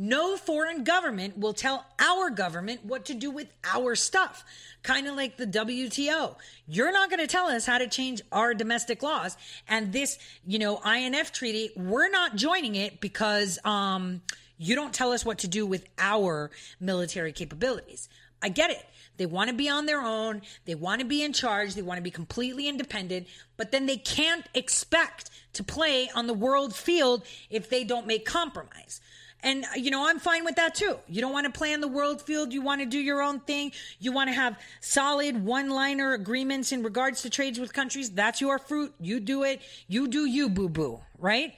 No 0.00 0.36
foreign 0.36 0.84
government 0.84 1.36
will 1.38 1.52
tell 1.52 1.84
our 1.98 2.30
government 2.30 2.84
what 2.84 3.06
to 3.06 3.14
do 3.14 3.32
with 3.32 3.52
our 3.64 3.96
stuff. 3.98 4.44
Kind 4.82 5.06
of 5.08 5.16
like 5.16 5.36
the 5.36 5.46
WTO. 5.46 6.36
You're 6.66 6.92
not 6.92 7.10
going 7.10 7.20
to 7.20 7.26
tell 7.26 7.46
us 7.46 7.66
how 7.66 7.78
to 7.78 7.88
change 7.88 8.22
our 8.30 8.54
domestic 8.54 9.02
laws. 9.02 9.36
And 9.68 9.92
this, 9.92 10.18
you 10.46 10.58
know, 10.58 10.78
INF 10.78 11.32
treaty, 11.32 11.70
we're 11.76 12.08
not 12.10 12.36
joining 12.36 12.76
it 12.76 13.00
because 13.00 13.58
um, 13.64 14.22
you 14.56 14.74
don't 14.74 14.94
tell 14.94 15.12
us 15.12 15.24
what 15.24 15.38
to 15.38 15.48
do 15.48 15.66
with 15.66 15.84
our 15.98 16.50
military 16.80 17.32
capabilities. 17.32 18.08
I 18.40 18.48
get 18.50 18.70
it. 18.70 18.84
They 19.16 19.26
want 19.26 19.50
to 19.50 19.54
be 19.54 19.68
on 19.68 19.86
their 19.86 20.00
own. 20.00 20.42
They 20.64 20.76
want 20.76 21.00
to 21.00 21.06
be 21.06 21.22
in 21.22 21.32
charge. 21.32 21.74
They 21.74 21.82
want 21.82 21.98
to 21.98 22.02
be 22.02 22.10
completely 22.10 22.68
independent, 22.68 23.26
but 23.56 23.72
then 23.72 23.86
they 23.86 23.96
can't 23.96 24.46
expect 24.54 25.30
to 25.54 25.64
play 25.64 26.08
on 26.14 26.28
the 26.28 26.34
world 26.34 26.74
field 26.74 27.24
if 27.50 27.68
they 27.68 27.82
don't 27.82 28.06
make 28.06 28.24
compromise. 28.24 29.00
And, 29.42 29.64
uh, 29.64 29.68
you 29.76 29.90
know, 29.90 30.08
I'm 30.08 30.18
fine 30.18 30.44
with 30.44 30.56
that 30.56 30.74
too. 30.74 30.98
You 31.06 31.20
don't 31.20 31.32
want 31.32 31.46
to 31.46 31.52
play 31.52 31.72
in 31.72 31.80
the 31.80 31.88
world 31.88 32.20
field. 32.20 32.52
You 32.52 32.60
want 32.60 32.80
to 32.80 32.86
do 32.86 32.98
your 32.98 33.22
own 33.22 33.40
thing. 33.40 33.72
You 34.00 34.12
want 34.12 34.28
to 34.28 34.34
have 34.34 34.58
solid 34.80 35.44
one 35.44 35.70
liner 35.70 36.12
agreements 36.12 36.72
in 36.72 36.82
regards 36.82 37.22
to 37.22 37.30
trades 37.30 37.58
with 37.58 37.72
countries. 37.72 38.10
That's 38.10 38.40
your 38.40 38.58
fruit. 38.58 38.94
You 39.00 39.20
do 39.20 39.44
it. 39.44 39.62
You 39.86 40.08
do 40.08 40.24
you, 40.24 40.48
boo 40.48 40.68
boo, 40.68 41.00
right? 41.18 41.54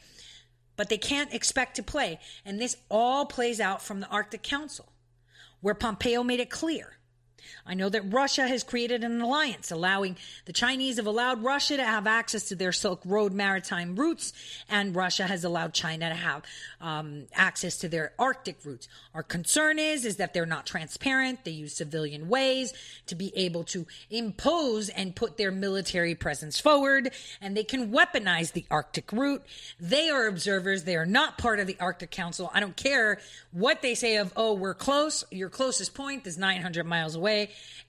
But 0.77 0.89
they 0.89 0.99
can't 0.99 1.33
expect 1.33 1.77
to 1.77 1.83
play. 1.83 2.21
And 2.45 2.61
this 2.61 2.77
all 2.91 3.25
plays 3.27 3.61
out 3.61 3.83
from 3.83 4.01
the 4.01 4.09
Arctic 4.09 4.43
Council, 4.43 4.93
where 5.61 5.75
Pompeo 5.75 6.23
made 6.23 6.41
it 6.41 6.51
clear 6.51 6.99
I 7.67 7.75
know 7.75 7.89
that 7.89 8.13
Russia 8.13 8.47
has 8.47 8.63
created 8.63 9.05
an 9.05 9.21
alliance 9.21 9.71
allowing 9.71 10.17
the 10.45 10.53
Chinese 10.53 10.97
have 10.97 11.07
allowed 11.07 11.43
Russia 11.43 11.77
to 11.77 11.85
have 11.85 12.07
access 12.07 12.49
to 12.49 12.55
their 12.55 12.73
Silk 12.73 13.01
Road 13.05 13.33
maritime 13.33 13.97
routes, 13.97 14.33
and 14.69 14.95
Russia 14.95 15.25
has 15.25 15.45
allowed 15.45 15.75
China 15.75 16.09
to 16.09 16.15
have 16.15 16.43
um, 16.81 17.27
access 17.35 17.79
to 17.79 17.89
their 17.89 18.13
Arctic 18.19 18.59
routes. 18.65 18.89
Our 19.15 19.23
concern 19.23 19.79
is 19.79 20.05
is 20.05 20.17
that 20.17 20.35
they're 20.35 20.47
not 20.47 20.67
transparent. 20.67 21.45
They 21.45 21.53
use 21.53 21.75
civilian 21.75 22.29
ways 22.29 22.73
to 23.07 23.15
be 23.15 23.33
able 23.37 23.65
to 23.65 23.87
impose 24.11 24.89
and 24.89 25.15
put 25.15 25.37
their 25.37 25.51
military 25.51 26.15
presence 26.15 26.59
forward, 26.61 27.13
and 27.41 27.57
they 27.57 27.65
can 27.65 27.91
weaponize 27.93 28.53
the 28.53 28.65
Arctic 28.71 29.13
route. 29.13 29.45
They 29.79 30.11
are 30.11 30.27
observers. 30.27 30.85
They 30.85 30.97
are 30.97 31.07
not 31.07 31.39
part 31.39 31.61
of 31.61 31.67
the 31.67 31.77
Arctic 31.81 32.11
Council. 32.11 32.51
I 32.53 32.61
don't 32.61 32.77
care 32.77 33.19
what 33.53 33.83
they 33.83 33.95
say 33.95 34.17
of, 34.17 34.33
oh, 34.37 34.55
we're 34.55 34.75
close. 34.75 35.25
Your 35.31 35.49
closest 35.49 35.95
point 35.95 36.27
is 36.27 36.39
900 36.39 36.87
miles 36.87 37.15
away. 37.15 37.30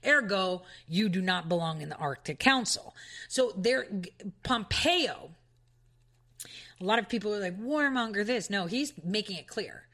Ergo, 0.06 0.62
you 0.88 1.08
do 1.08 1.20
not 1.20 1.48
belong 1.48 1.82
in 1.82 1.88
the 1.88 1.96
Arctic 1.96 2.38
Council. 2.38 2.94
So 3.28 3.52
there, 3.56 3.86
Pompeo, 4.42 5.30
a 6.80 6.84
lot 6.84 6.98
of 6.98 7.08
people 7.08 7.34
are 7.34 7.40
like, 7.40 7.60
warmonger 7.60 8.26
this. 8.26 8.50
No, 8.50 8.66
he's 8.66 8.92
making 9.04 9.36
it 9.36 9.46
clear. 9.46 9.86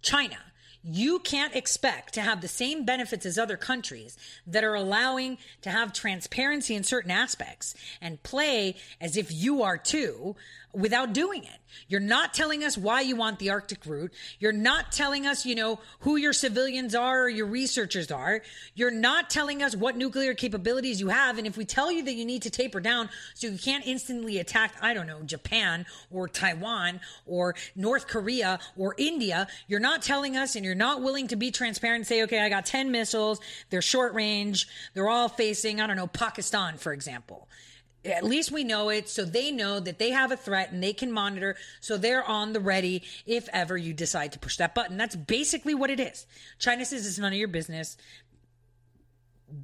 China, 0.00 0.38
you 0.84 1.18
can't 1.18 1.56
expect 1.56 2.14
to 2.14 2.20
have 2.20 2.40
the 2.40 2.48
same 2.48 2.84
benefits 2.84 3.26
as 3.26 3.36
other 3.36 3.56
countries 3.56 4.16
that 4.46 4.62
are 4.62 4.74
allowing 4.74 5.38
to 5.62 5.70
have 5.70 5.92
transparency 5.92 6.74
in 6.74 6.84
certain 6.84 7.10
aspects 7.10 7.74
and 8.00 8.22
play 8.22 8.76
as 9.00 9.16
if 9.16 9.32
you 9.32 9.62
are 9.62 9.76
too 9.76 10.36
without 10.72 11.12
doing 11.12 11.44
it. 11.44 11.60
You're 11.88 12.00
not 12.00 12.34
telling 12.34 12.64
us 12.64 12.76
why 12.76 13.00
you 13.00 13.16
want 13.16 13.38
the 13.38 13.50
Arctic 13.50 13.84
route. 13.86 14.12
You're 14.38 14.52
not 14.52 14.92
telling 14.92 15.26
us, 15.26 15.46
you 15.46 15.54
know, 15.54 15.80
who 16.00 16.16
your 16.16 16.32
civilians 16.32 16.94
are 16.94 17.24
or 17.24 17.28
your 17.28 17.46
researchers 17.46 18.10
are. 18.10 18.42
You're 18.74 18.90
not 18.90 19.30
telling 19.30 19.62
us 19.62 19.76
what 19.76 19.96
nuclear 19.96 20.34
capabilities 20.34 21.00
you 21.00 21.08
have. 21.08 21.38
And 21.38 21.46
if 21.46 21.56
we 21.56 21.64
tell 21.64 21.90
you 21.90 22.04
that 22.04 22.14
you 22.14 22.24
need 22.24 22.42
to 22.42 22.50
taper 22.50 22.80
down 22.80 23.08
so 23.34 23.46
you 23.48 23.58
can't 23.58 23.86
instantly 23.86 24.38
attack, 24.38 24.74
I 24.80 24.94
don't 24.94 25.06
know, 25.06 25.22
Japan 25.22 25.86
or 26.10 26.28
Taiwan 26.28 27.00
or 27.26 27.54
North 27.74 28.06
Korea 28.06 28.58
or 28.76 28.94
India, 28.98 29.46
you're 29.66 29.80
not 29.80 30.02
telling 30.02 30.36
us 30.36 30.56
and 30.56 30.64
you're 30.64 30.74
not 30.74 31.02
willing 31.02 31.28
to 31.28 31.36
be 31.36 31.50
transparent 31.50 32.00
and 32.00 32.06
say, 32.06 32.22
okay, 32.24 32.40
I 32.40 32.48
got 32.48 32.66
10 32.66 32.90
missiles. 32.90 33.40
They're 33.70 33.82
short 33.82 34.14
range. 34.14 34.68
They're 34.94 35.08
all 35.08 35.28
facing, 35.28 35.80
I 35.80 35.86
don't 35.86 35.96
know, 35.96 36.06
Pakistan, 36.06 36.76
for 36.76 36.92
example 36.92 37.48
At 38.04 38.24
least 38.24 38.52
we 38.52 38.64
know 38.64 38.88
it 38.90 39.08
so 39.08 39.24
they 39.24 39.50
know 39.50 39.80
that 39.80 39.98
they 39.98 40.10
have 40.10 40.30
a 40.30 40.36
threat 40.36 40.70
and 40.70 40.82
they 40.82 40.92
can 40.92 41.10
monitor 41.10 41.56
so 41.80 41.96
they're 41.96 42.24
on 42.24 42.52
the 42.52 42.60
ready 42.60 43.02
if 43.26 43.48
ever 43.52 43.76
you 43.76 43.92
decide 43.92 44.32
to 44.32 44.38
push 44.38 44.56
that 44.58 44.74
button. 44.74 44.96
That's 44.96 45.16
basically 45.16 45.74
what 45.74 45.90
it 45.90 45.98
is. 46.00 46.26
China 46.58 46.84
says 46.84 47.06
it's 47.06 47.18
none 47.18 47.32
of 47.32 47.38
your 47.38 47.48
business. 47.48 47.96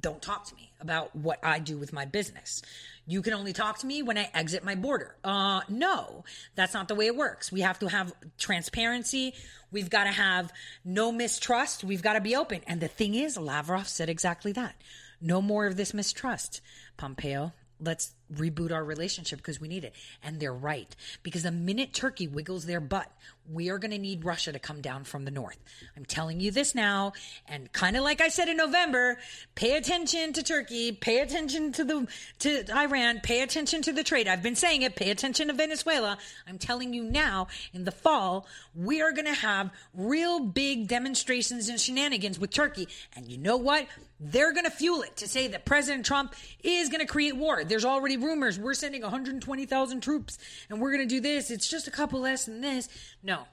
Don't 0.01 0.21
talk 0.21 0.45
to 0.47 0.55
me 0.55 0.71
about 0.81 1.15
what 1.15 1.39
I 1.43 1.59
do 1.59 1.77
with 1.77 1.93
my 1.93 2.05
business. 2.05 2.61
You 3.07 3.21
can 3.21 3.33
only 3.33 3.53
talk 3.53 3.79
to 3.79 3.85
me 3.85 4.01
when 4.01 4.17
I 4.17 4.29
exit 4.33 4.63
my 4.63 4.75
border. 4.75 5.15
Uh, 5.23 5.61
no, 5.69 6.23
that's 6.55 6.73
not 6.73 6.87
the 6.87 6.95
way 6.95 7.05
it 7.05 7.15
works. 7.15 7.51
We 7.51 7.61
have 7.61 7.79
to 7.79 7.87
have 7.87 8.13
transparency. 8.37 9.33
We've 9.71 9.89
got 9.89 10.05
to 10.05 10.11
have 10.11 10.51
no 10.83 11.11
mistrust. 11.11 11.83
We've 11.83 12.01
got 12.01 12.13
to 12.13 12.21
be 12.21 12.35
open. 12.35 12.61
And 12.65 12.81
the 12.81 12.87
thing 12.87 13.13
is, 13.13 13.37
Lavrov 13.37 13.87
said 13.87 14.09
exactly 14.09 14.51
that. 14.53 14.75
No 15.21 15.41
more 15.41 15.67
of 15.67 15.77
this 15.77 15.93
mistrust. 15.93 16.61
Pompeo, 16.97 17.53
let's 17.79 18.13
reboot 18.33 18.71
our 18.71 18.83
relationship 18.83 19.39
because 19.39 19.59
we 19.59 19.67
need 19.67 19.83
it. 19.83 19.93
And 20.23 20.39
they're 20.39 20.53
right. 20.53 20.93
Because 21.23 21.43
the 21.43 21.51
minute 21.51 21.93
Turkey 21.93 22.27
wiggles 22.27 22.65
their 22.65 22.79
butt, 22.79 23.11
we 23.51 23.69
are 23.69 23.77
going 23.77 23.91
to 23.91 23.99
need 23.99 24.25
Russia 24.25 24.51
to 24.51 24.59
come 24.59 24.81
down 24.81 25.03
from 25.03 25.25
the 25.25 25.31
north. 25.31 25.57
I'm 25.95 26.05
telling 26.05 26.39
you 26.39 26.51
this 26.51 26.73
now. 26.73 27.13
And 27.47 27.71
kind 27.71 27.95
of 27.95 28.03
like 28.03 28.21
I 28.21 28.29
said 28.29 28.47
in 28.47 28.57
November, 28.57 29.17
pay 29.53 29.77
attention 29.77 30.33
to 30.33 30.43
Turkey, 30.43 30.91
pay 30.91 31.19
attention 31.19 31.71
to 31.73 31.83
the, 31.83 32.07
to 32.39 32.65
Iran, 32.75 33.19
pay 33.21 33.41
attention 33.41 33.81
to 33.83 33.93
the 33.93 34.03
trade. 34.03 34.27
I've 34.27 34.41
been 34.41 34.55
saying 34.55 34.81
it, 34.81 34.95
pay 34.95 35.11
attention 35.11 35.47
to 35.47 35.53
Venezuela. 35.53 36.17
I'm 36.47 36.57
telling 36.57 36.93
you 36.93 37.03
now 37.03 37.47
in 37.73 37.83
the 37.83 37.91
fall, 37.91 38.47
we 38.73 39.01
are 39.01 39.11
going 39.11 39.25
to 39.25 39.33
have 39.33 39.69
real 39.93 40.39
big 40.39 40.87
demonstrations 40.87 41.69
and 41.69 41.79
shenanigans 41.79 42.39
with 42.39 42.49
Turkey. 42.49 42.87
And 43.15 43.27
you 43.27 43.37
know 43.37 43.57
what? 43.57 43.87
They're 44.19 44.53
going 44.53 44.65
to 44.65 44.71
fuel 44.71 45.01
it 45.01 45.17
to 45.17 45.27
say 45.27 45.49
that 45.49 45.65
President 45.65 46.05
Trump 46.05 46.33
is 46.63 46.89
going 46.89 47.01
to 47.01 47.11
create 47.11 47.35
war. 47.35 47.63
There's 47.63 47.83
already 47.85 48.14
rumors. 48.17 48.59
We're 48.59 48.73
sending 48.73 49.01
120,000 49.01 50.01
troops 50.01 50.37
and 50.69 50.81
we're 50.81 50.91
going 50.91 51.07
to 51.07 51.15
do 51.15 51.21
this. 51.21 51.51
It's 51.51 51.67
just 51.67 51.87
a 51.87 51.91
couple 51.91 52.21
less 52.21 52.45
than 52.45 52.61
this. 52.61 52.89
No. 53.23 53.43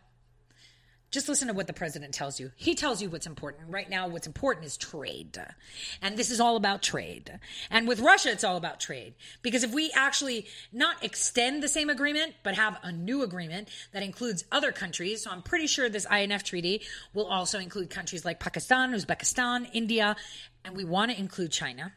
Just 1.13 1.29
listen 1.29 1.49
to 1.49 1.55
what 1.55 1.67
the 1.67 1.75
president 1.75 2.15
tells 2.15 2.41
you. 2.41 2.53
He 2.57 2.75
tells 2.75 3.03
you 3.03 3.11
what's 3.11 3.27
important. 3.27 3.65
Right 3.69 3.89
now, 3.89 4.09
what's 4.09 4.27
important 4.27 4.65
is 4.65 4.79
trade. 4.79 5.39
And 6.01 6.17
this 6.17 6.31
is 6.31 6.41
all 6.41 6.57
about 6.57 6.83
trade. 6.83 7.39
And 7.71 7.87
with 7.87 8.01
Russia, 8.01 8.31
it's 8.31 8.45
all 8.45 8.57
about 8.57 8.81
trade. 8.81 9.13
Because 9.43 9.63
if 9.63 9.75
we 9.75 9.93
actually 9.95 10.47
not 10.73 11.05
extend 11.05 11.63
the 11.63 11.69
same 11.69 11.91
agreement, 11.91 12.33
but 12.43 12.55
have 12.55 12.79
a 12.83 12.91
new 12.91 13.23
agreement 13.23 13.69
that 13.93 14.03
includes 14.03 14.47
other 14.51 14.73
countries, 14.73 15.25
so 15.25 15.31
I'm 15.31 15.43
pretty 15.43 15.67
sure 15.67 15.91
this 15.91 16.07
INF 16.11 16.45
treaty 16.45 16.81
will 17.13 17.27
also 17.27 17.59
include 17.59 17.91
countries 17.91 18.25
like 18.25 18.41
Pakistan, 18.41 18.93
Uzbekistan, 18.93 19.69
India, 19.75 20.17
and 20.65 20.75
we 20.75 20.85
want 20.85 21.11
to 21.11 21.19
include 21.19 21.53
China 21.53 21.93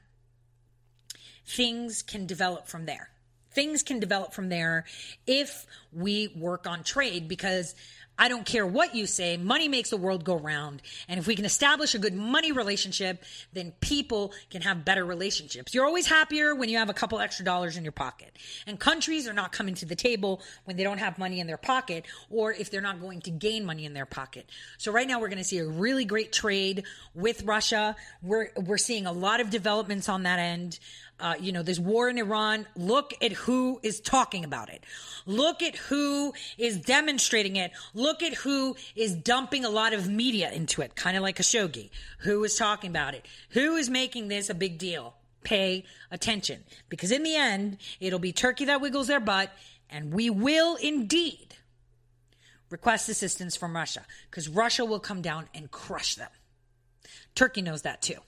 things 1.45 2.01
can 2.01 2.25
develop 2.25 2.67
from 2.67 2.85
there. 2.85 3.09
Things 3.51 3.83
can 3.83 3.99
develop 3.99 4.33
from 4.33 4.49
there 4.49 4.85
if 5.25 5.65
we 5.93 6.27
work 6.35 6.67
on 6.67 6.83
trade 6.83 7.27
because 7.27 7.73
I 8.17 8.29
don't 8.29 8.45
care 8.45 8.65
what 8.65 8.95
you 8.95 9.07
say, 9.07 9.35
money 9.35 9.67
makes 9.67 9.89
the 9.89 9.97
world 9.97 10.23
go 10.23 10.37
round. 10.37 10.81
And 11.09 11.19
if 11.19 11.27
we 11.27 11.35
can 11.35 11.43
establish 11.43 11.95
a 11.95 11.99
good 11.99 12.13
money 12.13 12.51
relationship, 12.51 13.23
then 13.51 13.73
people 13.81 14.33
can 14.49 14.61
have 14.61 14.85
better 14.85 15.03
relationships. 15.03 15.73
You're 15.73 15.85
always 15.85 16.07
happier 16.07 16.55
when 16.55 16.69
you 16.69 16.77
have 16.77 16.89
a 16.89 16.93
couple 16.93 17.19
extra 17.19 17.43
dollars 17.43 17.75
in 17.75 17.83
your 17.83 17.91
pocket. 17.91 18.37
And 18.65 18.79
countries 18.79 19.27
are 19.27 19.33
not 19.33 19.51
coming 19.51 19.75
to 19.75 19.85
the 19.85 19.95
table 19.95 20.41
when 20.63 20.77
they 20.77 20.83
don't 20.83 20.99
have 20.99 21.17
money 21.17 21.41
in 21.41 21.47
their 21.47 21.57
pocket 21.57 22.05
or 22.29 22.53
if 22.53 22.71
they're 22.71 22.81
not 22.81 23.01
going 23.01 23.21
to 23.21 23.31
gain 23.31 23.65
money 23.65 23.85
in 23.85 23.93
their 23.93 24.05
pocket. 24.05 24.49
So 24.77 24.93
right 24.93 25.07
now 25.07 25.19
we're 25.19 25.29
going 25.29 25.39
to 25.39 25.43
see 25.43 25.57
a 25.57 25.67
really 25.67 26.05
great 26.05 26.31
trade 26.31 26.83
with 27.13 27.43
Russia. 27.43 27.97
We're, 28.21 28.49
we're 28.55 28.77
seeing 28.77 29.05
a 29.05 29.11
lot 29.11 29.41
of 29.41 29.49
developments 29.49 30.07
on 30.07 30.23
that 30.23 30.39
end. 30.39 30.79
Uh, 31.17 31.35
you 31.39 31.51
know, 31.53 31.63
there's 31.63 31.79
war 31.79 32.09
in 32.09 32.17
Iran. 32.17 32.67
Look 32.75 33.13
at 33.21 33.31
who 33.31 33.79
is 33.83 34.01
talking 34.01 34.43
about 34.43 34.69
it. 34.69 34.83
Look 35.25 35.63
at 35.63 35.75
who 35.75 36.33
is 36.57 36.77
demonstrating 36.77 37.55
it. 37.55 37.71
Look 37.93 38.21
at 38.21 38.33
who 38.33 38.75
is 38.95 39.15
dumping 39.15 39.63
a 39.63 39.69
lot 39.69 39.93
of 39.93 40.09
media 40.09 40.51
into 40.51 40.81
it, 40.81 40.95
kind 40.95 41.15
of 41.15 41.23
like 41.23 41.37
Khashoggi. 41.37 41.89
Who 42.19 42.43
is 42.43 42.57
talking 42.57 42.89
about 42.89 43.13
it? 43.13 43.25
Who 43.51 43.75
is 43.75 43.89
making 43.89 44.27
this 44.27 44.49
a 44.49 44.53
big 44.53 44.77
deal? 44.77 45.15
Pay 45.43 45.85
attention 46.11 46.63
because 46.89 47.11
in 47.11 47.23
the 47.23 47.35
end, 47.35 47.77
it'll 47.99 48.19
be 48.19 48.33
Turkey 48.33 48.65
that 48.65 48.81
wiggles 48.81 49.07
their 49.07 49.19
butt, 49.19 49.51
and 49.89 50.11
we 50.11 50.29
will 50.29 50.75
indeed 50.75 51.55
request 52.69 53.09
assistance 53.09 53.55
from 53.55 53.75
Russia 53.75 54.05
because 54.29 54.49
Russia 54.49 54.83
will 54.83 54.99
come 54.99 55.21
down 55.21 55.47
and 55.53 55.69
crush 55.71 56.15
them. 56.15 56.29
Turkey 57.35 57.61
knows 57.61 57.83
that 57.83 58.01
too. 58.01 58.19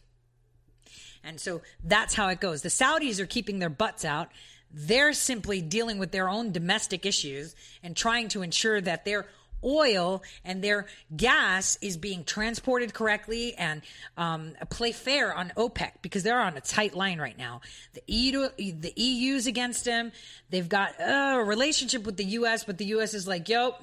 And 1.27 1.39
so 1.39 1.61
that's 1.83 2.13
how 2.13 2.29
it 2.29 2.39
goes. 2.39 2.61
The 2.61 2.69
Saudis 2.69 3.19
are 3.19 3.25
keeping 3.25 3.59
their 3.59 3.69
butts 3.69 4.05
out. 4.05 4.29
They're 4.71 5.13
simply 5.13 5.61
dealing 5.61 5.99
with 5.99 6.11
their 6.11 6.29
own 6.29 6.51
domestic 6.51 7.05
issues 7.05 7.55
and 7.83 7.95
trying 7.95 8.29
to 8.29 8.41
ensure 8.41 8.79
that 8.81 9.05
their 9.05 9.27
oil 9.63 10.23
and 10.45 10.63
their 10.63 10.85
gas 11.15 11.77
is 11.81 11.97
being 11.97 12.23
transported 12.23 12.93
correctly 12.93 13.55
and 13.55 13.81
um, 14.17 14.53
play 14.69 14.91
fair 14.91 15.33
on 15.33 15.51
OPEC 15.57 15.93
because 16.01 16.23
they're 16.23 16.39
on 16.39 16.55
a 16.55 16.61
tight 16.61 16.95
line 16.95 17.19
right 17.19 17.37
now. 17.37 17.61
The 17.93 18.03
EU, 18.07 18.47
the 18.57 18.93
EU's 18.95 19.47
against 19.47 19.85
them. 19.85 20.11
They've 20.49 20.67
got 20.67 20.99
uh, 20.99 21.37
a 21.39 21.43
relationship 21.43 22.05
with 22.05 22.17
the 22.17 22.25
U.S., 22.25 22.63
but 22.63 22.77
the 22.77 22.85
U.S. 22.85 23.13
is 23.13 23.27
like, 23.27 23.49
yo, 23.49 23.75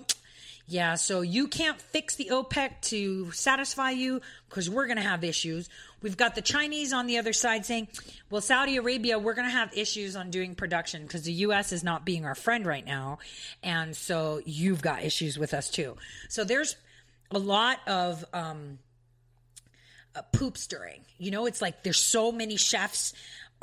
yeah, 0.66 0.94
so 0.94 1.20
you 1.20 1.48
can't 1.48 1.78
fix 1.78 2.16
the 2.16 2.30
OPEC 2.32 2.80
to 2.82 3.30
satisfy 3.32 3.90
you 3.90 4.22
because 4.48 4.70
we're 4.70 4.86
going 4.86 4.96
to 4.96 5.02
have 5.02 5.22
issues. 5.22 5.68
We've 6.00 6.16
got 6.16 6.34
the 6.34 6.42
Chinese 6.42 6.94
on 6.94 7.06
the 7.06 7.18
other 7.18 7.34
side 7.34 7.66
saying, 7.66 7.88
well, 8.30 8.40
Saudi 8.40 8.76
Arabia, 8.76 9.18
we're 9.18 9.34
going 9.34 9.48
to 9.48 9.54
have 9.54 9.76
issues 9.76 10.16
on 10.16 10.30
doing 10.30 10.54
production 10.54 11.02
because 11.02 11.22
the 11.22 11.32
U.S. 11.32 11.72
is 11.72 11.84
not 11.84 12.06
being 12.06 12.24
our 12.24 12.34
friend 12.34 12.64
right 12.64 12.84
now. 12.84 13.18
And 13.62 13.94
so 13.94 14.40
you've 14.46 14.80
got 14.80 15.02
issues 15.02 15.38
with 15.38 15.52
us 15.52 15.70
too. 15.70 15.98
So 16.30 16.44
there's 16.44 16.76
a 17.30 17.38
lot 17.38 17.78
of 17.86 18.24
um, 18.32 18.78
uh, 20.16 20.22
poop 20.32 20.56
stirring. 20.56 21.02
You 21.18 21.30
know, 21.30 21.44
it's 21.44 21.60
like 21.60 21.82
there's 21.82 21.98
so 21.98 22.32
many 22.32 22.56
chefs 22.56 23.12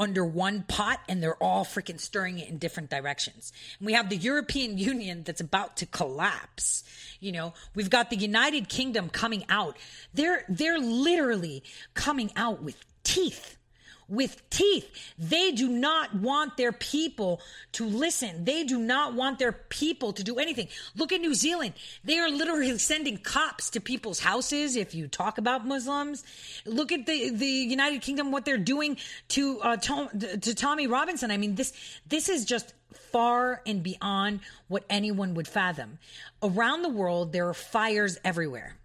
under 0.02 0.26
one 0.26 0.64
pot 0.64 1.00
and 1.08 1.22
they're 1.22 1.42
all 1.42 1.64
freaking 1.64 2.00
stirring 2.00 2.40
it 2.40 2.50
in 2.50 2.58
different 2.58 2.90
directions. 2.90 3.54
And 3.80 3.86
we 3.86 3.94
have 3.94 4.10
the 4.10 4.18
European 4.18 4.78
Union 4.78 5.22
that's 5.24 5.42
about 5.42 5.78
to 5.78 5.86
collapse. 5.86 6.84
You 7.20 7.32
know, 7.32 7.54
we've 7.76 7.90
got 7.90 8.10
the 8.10 8.16
United 8.16 8.68
Kingdom 8.68 9.10
coming 9.10 9.46
out. 9.48 9.78
They're 10.14 10.44
they're 10.50 10.80
literally 10.80 11.64
coming 11.94 12.32
out 12.36 12.64
with 12.64 12.84
teeth 13.04 13.58
with 14.12 14.48
teeth. 14.50 14.88
They 15.18 15.52
do 15.54 15.70
not 15.70 16.14
want 16.14 16.58
their 16.58 16.74
people 16.74 17.42
to 17.72 17.86
listen. 17.86 18.44
They 18.44 18.64
do 18.66 18.78
not 18.78 19.16
want 19.16 19.40
their 19.40 19.54
people 19.54 20.12
to 20.14 20.24
do 20.24 20.38
anything. 20.38 20.68
Look 20.96 21.14
at 21.14 21.22
New 21.22 21.34
Zealand. 21.34 21.74
They 22.04 22.20
are 22.20 22.30
literally 22.30 22.78
sending 22.78 23.18
cops 23.18 23.70
to 23.72 23.80
people's 23.80 24.20
houses 24.20 24.76
if 24.76 24.94
you 24.94 25.08
talk 25.08 25.38
about 25.38 25.66
Muslims. 25.66 26.26
Look 26.66 26.92
at 26.92 27.06
the, 27.06 27.30
the 27.30 27.46
United 27.46 28.02
Kingdom, 28.02 28.32
what 28.32 28.44
they're 28.44 28.58
doing 28.58 28.98
to, 29.30 29.62
uh, 29.62 29.78
Tom, 29.78 30.10
to 30.20 30.54
Tommy 30.54 30.88
Robinson. 30.88 31.32
I 31.32 31.38
mean, 31.38 31.56
this, 31.56 31.72
this 32.08 32.28
is 32.28 32.44
just 32.44 32.74
far 33.12 33.62
and 33.66 33.82
beyond 33.82 34.42
what 34.68 34.84
anyone 34.90 35.36
would 35.36 35.48
fathom. 35.48 36.00
Around 36.44 36.82
the 36.82 36.90
world, 36.90 37.32
there 37.32 37.48
are 37.48 37.54
fires 37.54 38.18
everywhere. 38.26 38.76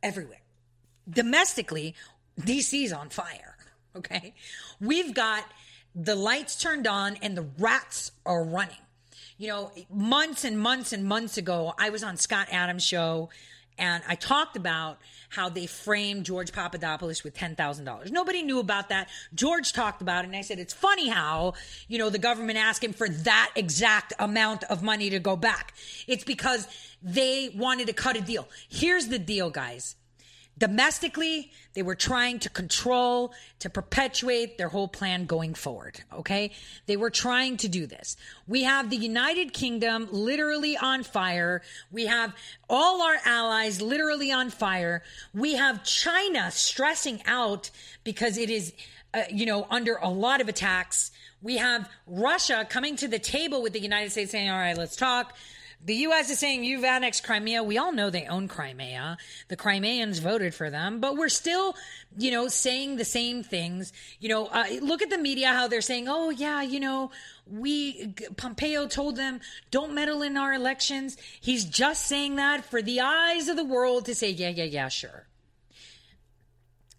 Everywhere. 0.00 0.40
Domestically, 1.10 1.96
DC's 2.40 2.92
on 2.92 3.08
fire. 3.08 3.55
Okay. 3.96 4.34
We've 4.80 5.14
got 5.14 5.44
the 5.94 6.14
lights 6.14 6.60
turned 6.60 6.86
on 6.86 7.16
and 7.22 7.36
the 7.36 7.46
rats 7.58 8.12
are 8.24 8.44
running. 8.44 8.76
You 9.38 9.48
know, 9.48 9.72
months 9.90 10.44
and 10.44 10.58
months 10.58 10.92
and 10.92 11.04
months 11.04 11.36
ago, 11.38 11.74
I 11.78 11.90
was 11.90 12.02
on 12.02 12.16
Scott 12.16 12.48
Adams' 12.50 12.84
show 12.84 13.30
and 13.78 14.02
I 14.08 14.14
talked 14.14 14.56
about 14.56 14.98
how 15.28 15.48
they 15.48 15.66
framed 15.66 16.24
George 16.24 16.52
Papadopoulos 16.52 17.24
with 17.24 17.34
$10,000. 17.34 18.10
Nobody 18.10 18.42
knew 18.42 18.58
about 18.58 18.88
that. 18.88 19.08
George 19.34 19.72
talked 19.72 20.00
about 20.00 20.24
it 20.24 20.28
and 20.28 20.36
I 20.36 20.40
said, 20.40 20.58
it's 20.58 20.72
funny 20.72 21.08
how, 21.08 21.54
you 21.88 21.98
know, 21.98 22.08
the 22.08 22.18
government 22.18 22.58
asked 22.58 22.82
him 22.82 22.92
for 22.92 23.08
that 23.08 23.50
exact 23.54 24.12
amount 24.18 24.64
of 24.64 24.82
money 24.82 25.10
to 25.10 25.18
go 25.18 25.36
back. 25.36 25.74
It's 26.06 26.24
because 26.24 26.68
they 27.02 27.50
wanted 27.54 27.88
to 27.88 27.92
cut 27.92 28.16
a 28.16 28.20
deal. 28.20 28.48
Here's 28.68 29.08
the 29.08 29.18
deal, 29.18 29.50
guys. 29.50 29.96
Domestically, 30.58 31.52
they 31.74 31.82
were 31.82 31.94
trying 31.94 32.38
to 32.38 32.48
control, 32.48 33.34
to 33.58 33.68
perpetuate 33.68 34.56
their 34.56 34.68
whole 34.68 34.88
plan 34.88 35.26
going 35.26 35.52
forward. 35.52 36.00
Okay. 36.14 36.52
They 36.86 36.96
were 36.96 37.10
trying 37.10 37.58
to 37.58 37.68
do 37.68 37.86
this. 37.86 38.16
We 38.48 38.62
have 38.62 38.88
the 38.88 38.96
United 38.96 39.52
Kingdom 39.52 40.08
literally 40.10 40.76
on 40.76 41.02
fire. 41.02 41.60
We 41.92 42.06
have 42.06 42.34
all 42.70 43.02
our 43.02 43.18
allies 43.26 43.82
literally 43.82 44.32
on 44.32 44.48
fire. 44.48 45.02
We 45.34 45.56
have 45.56 45.84
China 45.84 46.50
stressing 46.50 47.22
out 47.26 47.70
because 48.02 48.38
it 48.38 48.48
is, 48.48 48.72
uh, 49.12 49.24
you 49.30 49.44
know, 49.44 49.66
under 49.68 49.96
a 49.96 50.08
lot 50.08 50.40
of 50.40 50.48
attacks. 50.48 51.10
We 51.42 51.58
have 51.58 51.88
Russia 52.06 52.66
coming 52.68 52.96
to 52.96 53.08
the 53.08 53.18
table 53.18 53.62
with 53.62 53.74
the 53.74 53.80
United 53.80 54.10
States 54.10 54.32
saying, 54.32 54.48
all 54.48 54.56
right, 54.56 54.76
let's 54.76 54.96
talk. 54.96 55.36
The 55.84 55.94
U.S. 55.94 56.30
is 56.30 56.38
saying 56.38 56.64
you've 56.64 56.84
annexed 56.84 57.22
Crimea. 57.22 57.62
We 57.62 57.78
all 57.78 57.92
know 57.92 58.10
they 58.10 58.26
own 58.26 58.48
Crimea. 58.48 59.18
The 59.48 59.56
Crimeans 59.56 60.18
voted 60.18 60.54
for 60.54 60.68
them, 60.68 60.98
but 61.00 61.16
we're 61.16 61.28
still, 61.28 61.76
you 62.18 62.30
know, 62.30 62.48
saying 62.48 62.96
the 62.96 63.04
same 63.04 63.44
things. 63.44 63.92
You 64.18 64.28
know, 64.30 64.46
uh, 64.46 64.64
look 64.80 65.02
at 65.02 65.10
the 65.10 65.18
media, 65.18 65.48
how 65.48 65.68
they're 65.68 65.80
saying, 65.80 66.08
oh, 66.08 66.30
yeah, 66.30 66.62
you 66.62 66.80
know, 66.80 67.12
we, 67.46 68.14
Pompeo 68.36 68.88
told 68.88 69.16
them, 69.16 69.40
don't 69.70 69.94
meddle 69.94 70.22
in 70.22 70.36
our 70.36 70.52
elections. 70.52 71.16
He's 71.40 71.64
just 71.64 72.06
saying 72.06 72.36
that 72.36 72.64
for 72.64 72.82
the 72.82 73.00
eyes 73.00 73.48
of 73.48 73.56
the 73.56 73.64
world 73.64 74.06
to 74.06 74.14
say, 74.14 74.30
yeah, 74.30 74.48
yeah, 74.48 74.64
yeah, 74.64 74.88
sure. 74.88 75.26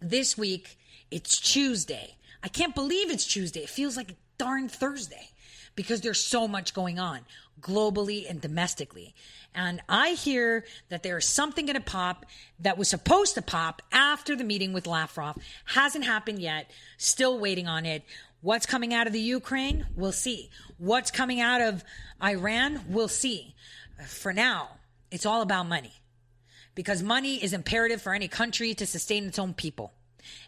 This 0.00 0.38
week, 0.38 0.78
it's 1.10 1.38
Tuesday. 1.38 2.16
I 2.42 2.48
can't 2.48 2.74
believe 2.74 3.10
it's 3.10 3.26
Tuesday. 3.26 3.60
It 3.60 3.68
feels 3.68 3.96
like 3.96 4.14
darn 4.38 4.68
Thursday 4.68 5.30
because 5.74 6.00
there's 6.00 6.22
so 6.22 6.48
much 6.48 6.72
going 6.72 6.98
on 6.98 7.20
globally 7.60 8.28
and 8.28 8.40
domestically. 8.40 9.14
And 9.54 9.80
I 9.88 10.10
hear 10.10 10.64
that 10.88 11.02
there 11.02 11.18
is 11.18 11.24
something 11.24 11.66
going 11.66 11.76
to 11.76 11.80
pop 11.80 12.26
that 12.60 12.78
was 12.78 12.88
supposed 12.88 13.34
to 13.34 13.42
pop 13.42 13.82
after 13.92 14.36
the 14.36 14.44
meeting 14.44 14.72
with 14.72 14.86
Lavrov. 14.86 15.36
Hasn't 15.64 16.04
happened 16.04 16.40
yet. 16.40 16.70
Still 16.96 17.38
waiting 17.38 17.66
on 17.66 17.86
it. 17.86 18.04
What's 18.40 18.66
coming 18.66 18.94
out 18.94 19.06
of 19.06 19.12
the 19.12 19.20
Ukraine? 19.20 19.86
We'll 19.96 20.12
see. 20.12 20.50
What's 20.78 21.10
coming 21.10 21.40
out 21.40 21.60
of 21.60 21.82
Iran? 22.22 22.82
We'll 22.88 23.08
see. 23.08 23.54
For 24.06 24.32
now, 24.32 24.68
it's 25.10 25.26
all 25.26 25.42
about 25.42 25.66
money 25.66 25.92
because 26.74 27.02
money 27.02 27.42
is 27.42 27.52
imperative 27.52 28.00
for 28.00 28.14
any 28.14 28.28
country 28.28 28.74
to 28.74 28.86
sustain 28.86 29.26
its 29.26 29.38
own 29.38 29.54
people. 29.54 29.92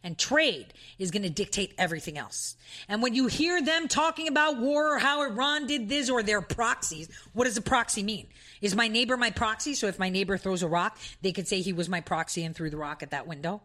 And 0.02 0.18
trade 0.18 0.72
is 0.98 1.10
going 1.10 1.22
to 1.22 1.30
dictate 1.30 1.74
everything 1.78 2.18
else. 2.18 2.56
And 2.88 3.02
when 3.02 3.14
you 3.14 3.26
hear 3.26 3.62
them 3.62 3.88
talking 3.88 4.28
about 4.28 4.58
war 4.58 4.94
or 4.94 4.98
how 4.98 5.22
Iran 5.22 5.66
did 5.66 5.88
this 5.88 6.08
or 6.08 6.22
their 6.22 6.40
proxies, 6.40 7.08
what 7.32 7.44
does 7.44 7.56
a 7.56 7.62
proxy 7.62 8.02
mean? 8.02 8.26
Is 8.60 8.74
my 8.74 8.88
neighbor 8.88 9.16
my 9.16 9.30
proxy? 9.30 9.74
So 9.74 9.86
if 9.86 9.98
my 9.98 10.08
neighbor 10.08 10.36
throws 10.36 10.62
a 10.62 10.68
rock, 10.68 10.98
they 11.22 11.32
could 11.32 11.48
say 11.48 11.60
he 11.60 11.72
was 11.72 11.88
my 11.88 12.00
proxy 12.00 12.44
and 12.44 12.54
threw 12.54 12.70
the 12.70 12.76
rock 12.76 13.02
at 13.02 13.10
that 13.10 13.26
window? 13.26 13.62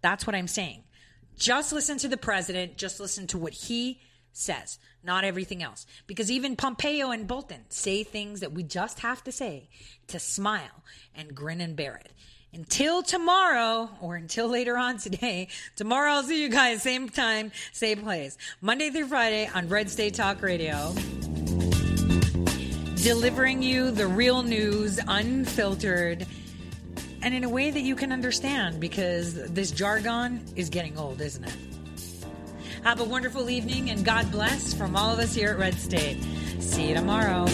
That's 0.00 0.26
what 0.26 0.36
I'm 0.36 0.48
saying. 0.48 0.82
Just 1.36 1.72
listen 1.72 1.98
to 1.98 2.08
the 2.08 2.16
president, 2.16 2.76
just 2.76 2.98
listen 2.98 3.26
to 3.28 3.38
what 3.38 3.52
he 3.52 4.00
says, 4.32 4.78
not 5.02 5.24
everything 5.24 5.62
else. 5.62 5.86
Because 6.06 6.30
even 6.30 6.56
Pompeo 6.56 7.10
and 7.10 7.26
Bolton 7.26 7.64
say 7.68 8.02
things 8.02 8.40
that 8.40 8.52
we 8.52 8.62
just 8.62 9.00
have 9.00 9.22
to 9.24 9.32
say 9.32 9.68
to 10.08 10.18
smile 10.18 10.82
and 11.14 11.34
grin 11.34 11.60
and 11.60 11.76
bear 11.76 11.96
it 11.96 12.12
until 12.52 13.02
tomorrow 13.02 13.90
or 14.00 14.16
until 14.16 14.48
later 14.48 14.76
on 14.76 14.98
today. 14.98 15.48
Tomorrow 15.76 16.12
I'll 16.12 16.22
see 16.22 16.42
you 16.42 16.48
guys 16.48 16.82
same 16.82 17.08
time, 17.08 17.52
same 17.72 18.02
place. 18.02 18.38
Monday 18.60 18.90
through 18.90 19.08
Friday 19.08 19.48
on 19.54 19.68
Red 19.68 19.90
State 19.90 20.14
Talk 20.14 20.42
Radio. 20.42 20.94
Delivering 23.02 23.62
you 23.62 23.90
the 23.90 24.06
real 24.06 24.42
news, 24.42 24.98
unfiltered, 25.06 26.26
and 27.22 27.34
in 27.34 27.44
a 27.44 27.48
way 27.48 27.70
that 27.70 27.82
you 27.82 27.94
can 27.94 28.12
understand 28.12 28.80
because 28.80 29.34
this 29.52 29.70
jargon 29.70 30.44
is 30.56 30.68
getting 30.68 30.98
old, 30.98 31.20
isn't 31.20 31.44
it? 31.44 31.56
Have 32.84 33.00
a 33.00 33.04
wonderful 33.04 33.50
evening 33.50 33.90
and 33.90 34.04
God 34.04 34.30
bless 34.30 34.72
from 34.72 34.96
all 34.96 35.12
of 35.12 35.18
us 35.18 35.34
here 35.34 35.50
at 35.50 35.58
Red 35.58 35.74
State. 35.74 36.18
See 36.60 36.88
you 36.88 36.94
tomorrow. 36.94 37.46